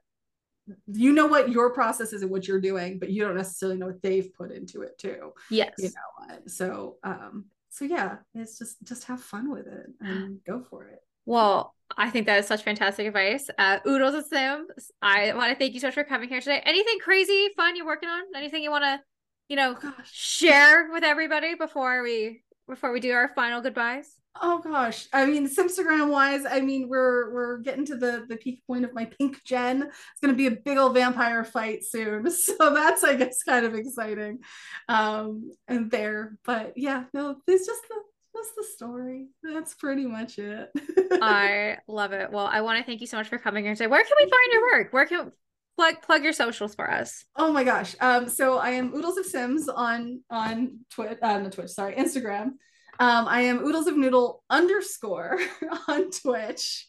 you 0.87 1.11
know 1.13 1.25
what 1.25 1.49
your 1.49 1.71
process 1.71 2.13
is 2.13 2.21
and 2.21 2.29
what 2.29 2.47
you're 2.47 2.61
doing, 2.61 2.99
but 2.99 3.09
you 3.09 3.23
don't 3.25 3.35
necessarily 3.35 3.77
know 3.77 3.87
what 3.87 4.01
they've 4.03 4.31
put 4.35 4.51
into 4.51 4.83
it 4.83 4.97
too 4.99 5.33
Yes. 5.49 5.73
you 5.79 5.89
know 5.89 6.25
what 6.27 6.49
so 6.49 6.97
um 7.03 7.45
so 7.71 7.85
yeah 7.85 8.17
it's 8.35 8.57
just 8.59 8.77
just 8.83 9.05
have 9.05 9.21
fun 9.21 9.49
with 9.51 9.65
it 9.67 9.87
and 9.99 10.39
go 10.45 10.61
for 10.69 10.85
it 10.87 10.99
Well, 11.25 11.73
I 11.97 12.09
think 12.11 12.27
that 12.27 12.37
is 12.39 12.45
such 12.47 12.61
fantastic 12.63 13.07
advice. 13.07 13.49
Uh, 13.57 13.79
Oodles 13.87 14.13
of 14.13 14.25
Sims, 14.25 14.91
I 15.01 15.33
want 15.33 15.51
to 15.51 15.57
thank 15.57 15.73
you 15.73 15.79
so 15.79 15.87
much 15.87 15.95
for 15.95 16.03
coming 16.03 16.29
here 16.29 16.39
today. 16.39 16.61
Anything 16.63 16.99
crazy, 16.99 17.49
fun 17.57 17.75
you're 17.75 17.85
working 17.85 18.09
on? 18.09 18.21
Anything 18.35 18.61
you 18.63 18.69
want 18.69 18.83
to, 18.83 19.01
you 19.47 19.55
know, 19.55 19.75
oh 19.83 19.93
share 20.05 20.91
with 20.91 21.03
everybody 21.03 21.55
before 21.55 22.03
we 22.03 22.43
before 22.67 22.91
we 22.91 22.99
do 22.99 23.11
our 23.11 23.29
final 23.35 23.61
goodbyes? 23.61 24.07
Oh 24.41 24.59
gosh 24.59 25.07
i 25.11 25.25
mean 25.25 25.47
simstagram 25.47 26.09
wise 26.09 26.45
i 26.49 26.59
mean 26.61 26.87
we're 26.87 27.33
we're 27.33 27.57
getting 27.57 27.85
to 27.85 27.95
the 27.95 28.25
the 28.29 28.37
peak 28.37 28.61
point 28.67 28.85
of 28.85 28.93
my 28.93 29.05
pink 29.05 29.43
gen 29.43 29.83
it's 29.83 30.21
going 30.21 30.33
to 30.33 30.37
be 30.37 30.47
a 30.47 30.51
big 30.51 30.77
old 30.77 30.93
vampire 30.93 31.43
fight 31.43 31.83
soon 31.83 32.29
so 32.31 32.73
that's 32.73 33.03
i 33.03 33.15
guess 33.15 33.43
kind 33.43 33.65
of 33.65 33.75
exciting 33.75 34.39
um 34.87 35.51
and 35.67 35.91
there 35.91 36.37
but 36.45 36.73
yeah 36.75 37.03
no 37.13 37.35
it's 37.47 37.65
just 37.65 37.81
the 37.89 37.95
just 38.35 38.55
the 38.55 38.63
story 38.63 39.27
that's 39.43 39.73
pretty 39.73 40.05
much 40.05 40.37
it 40.37 40.69
I 41.21 41.77
love 41.87 42.13
it. 42.13 42.31
Well, 42.31 42.45
I 42.45 42.61
want 42.61 42.79
to 42.79 42.85
thank 42.85 43.01
you 43.01 43.07
so 43.07 43.17
much 43.17 43.27
for 43.27 43.37
coming 43.37 43.63
here 43.63 43.73
today. 43.73 43.87
Where 43.87 44.03
can 44.03 44.13
we 44.17 44.29
find 44.29 44.53
your 44.53 44.61
work? 44.61 44.93
Where 44.93 45.05
can 45.05 45.31
plug 45.77 46.01
plug 46.01 46.23
your 46.23 46.33
socials 46.33 46.75
for 46.75 46.89
us? 46.89 47.25
Oh 47.35 47.51
my 47.51 47.63
gosh. 47.63 47.95
Um, 47.99 48.29
so 48.29 48.57
I 48.57 48.71
am 48.71 48.93
Oodles 48.93 49.17
of 49.17 49.25
Sims 49.25 49.67
on 49.69 50.21
on 50.29 50.79
Twitch, 50.91 51.17
uh, 51.21 51.39
not 51.39 51.51
Twitch, 51.51 51.69
sorry, 51.71 51.95
Instagram. 51.95 52.51
Um, 52.99 53.27
I 53.27 53.41
am 53.41 53.59
Oodles 53.65 53.87
of 53.87 53.95
Noodle 53.97 54.43
underscore 54.49 55.39
on 55.87 56.11
Twitch. 56.11 56.87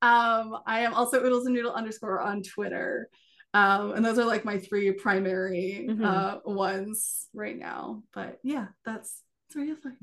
Um, 0.00 0.58
I 0.66 0.80
am 0.80 0.94
also 0.94 1.22
Oodles 1.22 1.46
of 1.46 1.52
Noodle 1.52 1.72
underscore 1.72 2.20
on 2.20 2.42
Twitter. 2.42 3.08
Um, 3.54 3.92
and 3.92 4.04
those 4.04 4.18
are 4.18 4.24
like 4.24 4.46
my 4.46 4.58
three 4.58 4.90
primary 4.92 5.86
Mhm. 5.90 6.02
uh 6.04 6.38
ones 6.46 7.28
right 7.34 7.58
now. 7.58 8.02
But 8.14 8.38
yeah, 8.42 8.68
that's 8.86 9.22
that's 9.52 9.56
where 9.56 9.64
you'll 9.64 9.76
find 9.76 9.96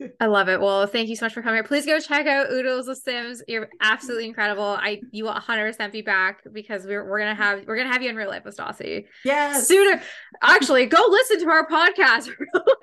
me. 0.00 0.10
I 0.20 0.26
love 0.26 0.48
it. 0.48 0.60
Well, 0.60 0.86
thank 0.86 1.08
you 1.08 1.16
so 1.16 1.26
much 1.26 1.34
for 1.34 1.42
coming 1.42 1.56
here. 1.56 1.64
Please 1.64 1.86
go 1.86 1.98
check 1.98 2.26
out 2.26 2.50
Oodles 2.50 2.88
of 2.88 2.96
Sims. 2.96 3.42
You're 3.48 3.68
absolutely 3.80 4.26
incredible. 4.26 4.64
I 4.64 5.00
you 5.10 5.24
will 5.24 5.32
100% 5.34 5.92
be 5.92 6.02
back 6.02 6.40
because 6.52 6.84
we're 6.84 7.08
we're 7.08 7.18
gonna 7.18 7.34
have 7.34 7.66
we're 7.66 7.76
gonna 7.76 7.92
have 7.92 8.02
you 8.02 8.10
in 8.10 8.16
real 8.16 8.28
life 8.28 8.44
with 8.44 8.56
Stassi 8.56 9.06
yes. 9.24 9.66
sooner. 9.66 10.00
Actually, 10.42 10.86
go 10.86 11.04
listen 11.08 11.40
to 11.40 11.48
our 11.48 11.66
podcast. 11.66 12.30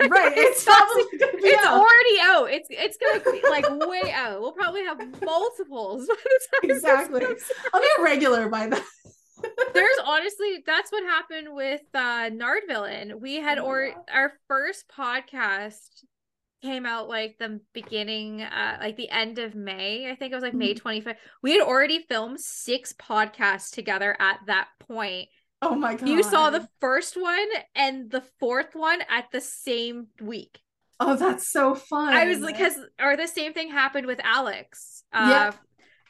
Right. 0.10 0.32
It's 0.38 0.64
probably 0.64 1.04
it's 1.12 1.66
out. 1.66 1.74
already 1.74 2.20
out. 2.22 2.52
It's 2.52 2.68
it's 2.70 2.98
gonna 2.98 3.20
be 3.32 3.42
like 3.50 3.66
way 3.88 4.12
out. 4.14 4.40
We'll 4.40 4.54
probably 4.54 4.84
have 4.84 4.98
multiples 5.22 6.08
by 6.08 6.16
the 6.24 6.70
time 6.70 6.72
Exactly. 6.72 7.26
I'll 7.74 7.82
be 7.82 7.88
a 8.00 8.04
regular 8.04 8.48
by 8.48 8.68
then. 8.68 8.82
There's 9.74 9.98
honestly 10.06 10.64
that's 10.66 10.92
what 10.92 11.04
happened 11.04 11.54
with 11.54 11.82
uh 11.94 12.30
Nard 12.34 12.64
Villain. 12.68 13.20
We 13.20 13.36
had 13.36 13.60
Oh 13.60 13.66
or 13.66 13.90
God. 13.92 14.04
our 14.14 14.34
first 14.48 14.86
podcast 14.90 15.78
came 16.64 16.86
out 16.88 17.08
like 17.08 17.38
the 17.38 17.60
beginning 17.74 18.42
uh 18.42 18.78
like 18.82 18.98
the 18.98 19.10
end 19.10 19.40
of 19.40 19.56
May. 19.56 20.10
I 20.10 20.16
think 20.16 20.32
it 20.32 20.36
was 20.36 20.44
like 20.44 20.54
May 20.54 20.74
Mhm. 20.74 20.82
25th. 20.82 21.18
We 21.44 21.54
had 21.54 21.62
already 21.62 22.00
filmed 22.10 22.40
six 22.40 22.94
podcasts 22.94 23.72
together 23.72 24.16
at 24.20 24.40
that 24.48 24.68
point. 24.80 25.30
Oh 25.62 25.76
my 25.76 25.96
god. 25.96 26.08
You 26.10 26.24
saw 26.24 26.50
the 26.50 26.68
first 26.80 27.16
one 27.16 27.48
and 27.76 28.10
the 28.12 28.22
fourth 28.40 28.74
one 28.76 29.02
at 29.10 29.32
the 29.32 29.42
same 29.42 30.08
week. 30.22 30.60
Oh, 31.00 31.16
that's 31.16 31.48
so 31.48 31.76
fun. 31.76 32.14
I 32.14 32.26
was 32.26 32.40
like, 32.40 32.58
because 32.58 32.78
or 33.00 33.16
the 33.16 33.28
same 33.28 33.54
thing 33.54 33.70
happened 33.70 34.08
with 34.08 34.20
Alex. 34.24 35.04
Uh, 35.14 35.52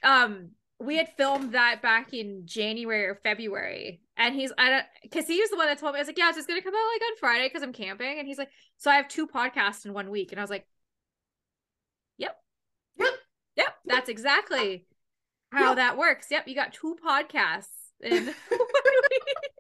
um, 0.02 0.52
we 0.80 0.98
had 0.98 1.10
filmed 1.18 1.54
that 1.54 1.82
back 1.82 2.14
in 2.14 2.44
January 2.46 3.06
or 3.06 3.16
February, 3.16 4.02
and 4.16 4.36
he's 4.36 4.52
I 4.58 4.70
don't 4.70 4.86
because 5.02 5.28
he 5.28 5.40
was 5.40 5.50
the 5.50 5.58
one 5.58 5.68
that 5.68 5.80
told 5.80 5.94
me 5.94 6.00
I 6.00 6.02
was 6.02 6.08
like, 6.08 6.18
yeah, 6.18 6.30
it's 6.30 6.38
just 6.38 6.48
gonna 6.48 6.62
come 6.62 6.74
out 6.76 6.94
like 6.94 7.02
on 7.02 7.18
Friday 7.20 7.48
because 7.48 7.64
I'm 7.64 7.74
camping, 7.74 8.20
and 8.20 8.28
he's 8.28 8.38
like, 8.38 8.50
so 8.78 8.92
I 8.92 8.96
have 8.96 9.08
two 9.08 9.28
podcasts 9.28 9.86
in 9.86 9.94
one 9.94 10.10
week, 10.10 10.32
and 10.32 10.40
I 10.40 10.44
was 10.44 10.50
like, 10.52 10.68
yep, 12.18 12.38
Yep. 12.98 13.14
yep, 13.56 13.74
that's 13.88 14.10
exactly 14.10 14.86
how 15.52 15.76
Yep. 15.76 15.76
that 15.76 15.98
works. 15.98 16.28
Yep, 16.32 16.48
you 16.48 16.56
got 16.56 16.74
two 16.74 16.98
podcasts 17.06 17.68
in 18.02 18.28
one 18.50 18.96
week. 19.12 19.52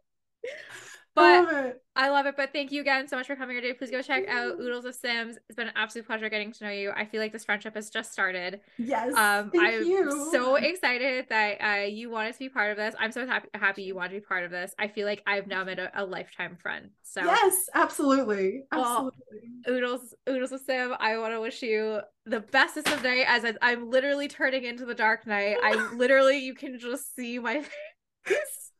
I 1.17 1.23
But 1.23 1.41
love 1.41 1.51
it. 1.65 1.81
I 1.95 2.09
love 2.09 2.27
it. 2.27 2.35
But 2.37 2.53
thank 2.53 2.71
you 2.71 2.81
again 2.81 3.07
so 3.07 3.15
much 3.15 3.27
for 3.27 3.35
coming 3.35 3.55
here 3.55 3.61
today. 3.61 3.73
Please 3.73 3.91
go 3.91 4.01
check 4.01 4.27
out 4.27 4.59
Oodles 4.59 4.85
of 4.85 4.95
Sims. 4.95 5.37
It's 5.49 5.55
been 5.55 5.67
an 5.67 5.73
absolute 5.75 6.05
pleasure 6.05 6.29
getting 6.29 6.51
to 6.53 6.63
know 6.65 6.69
you. 6.69 6.91
I 6.95 7.05
feel 7.05 7.19
like 7.21 7.31
this 7.33 7.45
friendship 7.45 7.75
has 7.75 7.89
just 7.89 8.11
started. 8.11 8.61
Yes. 8.77 9.13
Um, 9.15 9.49
thank 9.51 9.73
I'm 9.73 9.83
you. 9.83 10.11
so 10.31 10.55
excited 10.55 11.25
that 11.29 11.57
uh, 11.61 11.83
you 11.85 12.09
wanted 12.09 12.33
to 12.33 12.39
be 12.39 12.49
part 12.49 12.71
of 12.71 12.77
this. 12.77 12.93
I'm 12.99 13.11
so 13.11 13.25
happy 13.25 13.47
happy 13.55 13.83
you 13.83 13.95
want 13.95 14.11
to 14.11 14.17
be 14.17 14.21
part 14.25 14.43
of 14.43 14.51
this. 14.51 14.73
I 14.77 14.87
feel 14.89 15.07
like 15.07 15.23
I've 15.25 15.47
now 15.47 15.63
met 15.63 15.79
a, 15.79 15.91
a 15.95 16.05
lifetime 16.05 16.57
friend. 16.61 16.91
So 17.03 17.21
Yes, 17.21 17.69
absolutely. 17.73 18.63
Well, 18.71 19.09
Absolutely. 19.09 19.49
Oodles, 19.67 20.13
Oodles 20.29 20.51
of 20.51 20.61
Sim, 20.61 20.93
I 20.99 21.17
want 21.17 21.33
to 21.33 21.41
wish 21.41 21.61
you 21.61 22.01
the 22.25 22.39
bestest 22.41 22.89
of 22.89 23.03
night 23.03 23.25
as 23.27 23.43
I, 23.43 23.53
I'm 23.61 23.89
literally 23.89 24.27
turning 24.27 24.63
into 24.65 24.85
the 24.85 24.95
dark 24.95 25.25
night. 25.25 25.57
I 25.63 25.75
literally, 25.95 26.39
you 26.39 26.53
can 26.53 26.79
just 26.79 27.15
see 27.15 27.39
my 27.39 27.63
face. 28.25 28.71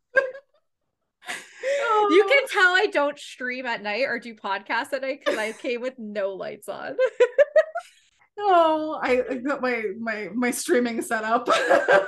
You 1.63 2.23
Oh. 2.25 2.29
can 2.29 2.47
tell 2.49 2.75
I 2.75 2.85
don't 2.91 3.17
stream 3.19 3.65
at 3.65 3.81
night 3.81 4.03
or 4.03 4.19
do 4.19 4.35
podcasts 4.35 4.93
at 4.93 5.01
night 5.01 5.21
because 5.23 5.39
I 5.39 5.53
came 5.53 5.81
with 5.81 5.97
no 5.97 6.33
lights 6.33 6.69
on. 6.69 6.95
Oh, 8.39 8.99
I, 9.01 9.23
I 9.31 9.35
got 9.37 9.61
my 9.63 9.81
my 9.99 10.29
my 10.33 10.51
streaming 10.51 11.01
set 11.01 11.23
up. 11.23 11.47
I 11.49 12.05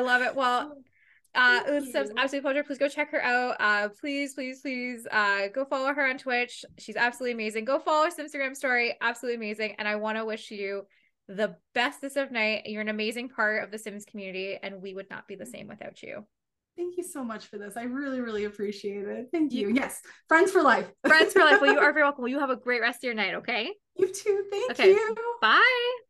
love 0.00 0.20
it. 0.22 0.34
Well, 0.34 0.76
uh, 1.34 1.60
of 1.66 1.84
absolute 2.18 2.42
pleasure. 2.42 2.62
Please 2.64 2.76
go 2.78 2.88
check 2.88 3.10
her 3.12 3.22
out. 3.22 3.56
Uh, 3.58 3.88
please, 4.00 4.34
please, 4.34 4.60
please, 4.60 5.06
uh, 5.10 5.48
go 5.54 5.64
follow 5.64 5.94
her 5.94 6.06
on 6.06 6.18
Twitch. 6.18 6.64
She's 6.78 6.96
absolutely 6.96 7.32
amazing. 7.32 7.64
Go 7.64 7.78
follow 7.78 8.04
her 8.04 8.10
Instagram 8.10 8.54
story. 8.54 8.94
Absolutely 9.00 9.36
amazing. 9.36 9.74
And 9.78 9.88
I 9.88 9.96
want 9.96 10.18
to 10.18 10.24
wish 10.26 10.50
you 10.50 10.82
the 11.28 11.56
bestest 11.74 12.18
of 12.18 12.30
night. 12.30 12.64
You're 12.66 12.82
an 12.82 12.88
amazing 12.88 13.30
part 13.30 13.64
of 13.64 13.70
the 13.70 13.78
Sims 13.78 14.04
community, 14.04 14.58
and 14.62 14.82
we 14.82 14.92
would 14.94 15.08
not 15.10 15.26
be 15.26 15.34
the 15.34 15.46
same 15.46 15.66
without 15.66 16.02
you. 16.02 16.26
Thank 16.76 16.96
you 16.96 17.04
so 17.04 17.22
much 17.24 17.46
for 17.46 17.56
this. 17.58 17.76
I 17.76 17.84
really, 17.84 18.20
really 18.20 18.44
appreciate 18.44 19.06
it. 19.06 19.28
Thank 19.32 19.52
you. 19.52 19.68
you. 19.68 19.74
Yes, 19.74 20.00
friends 20.28 20.50
for 20.50 20.62
life. 20.62 20.90
friends 21.06 21.32
for 21.32 21.40
life. 21.40 21.60
Well, 21.60 21.72
you 21.72 21.78
are 21.78 21.92
very 21.94 22.04
welcome. 22.04 22.22
Well, 22.22 22.30
you 22.30 22.40
have 22.40 22.50
a 22.50 22.56
great 22.56 22.80
rest 22.80 22.98
of 22.98 23.04
your 23.04 23.14
night. 23.14 23.34
Okay. 23.36 23.70
You 23.96 24.12
too. 24.12 24.44
Thank 24.50 24.72
okay. 24.72 24.88
you. 24.90 25.16
Bye. 25.40 26.03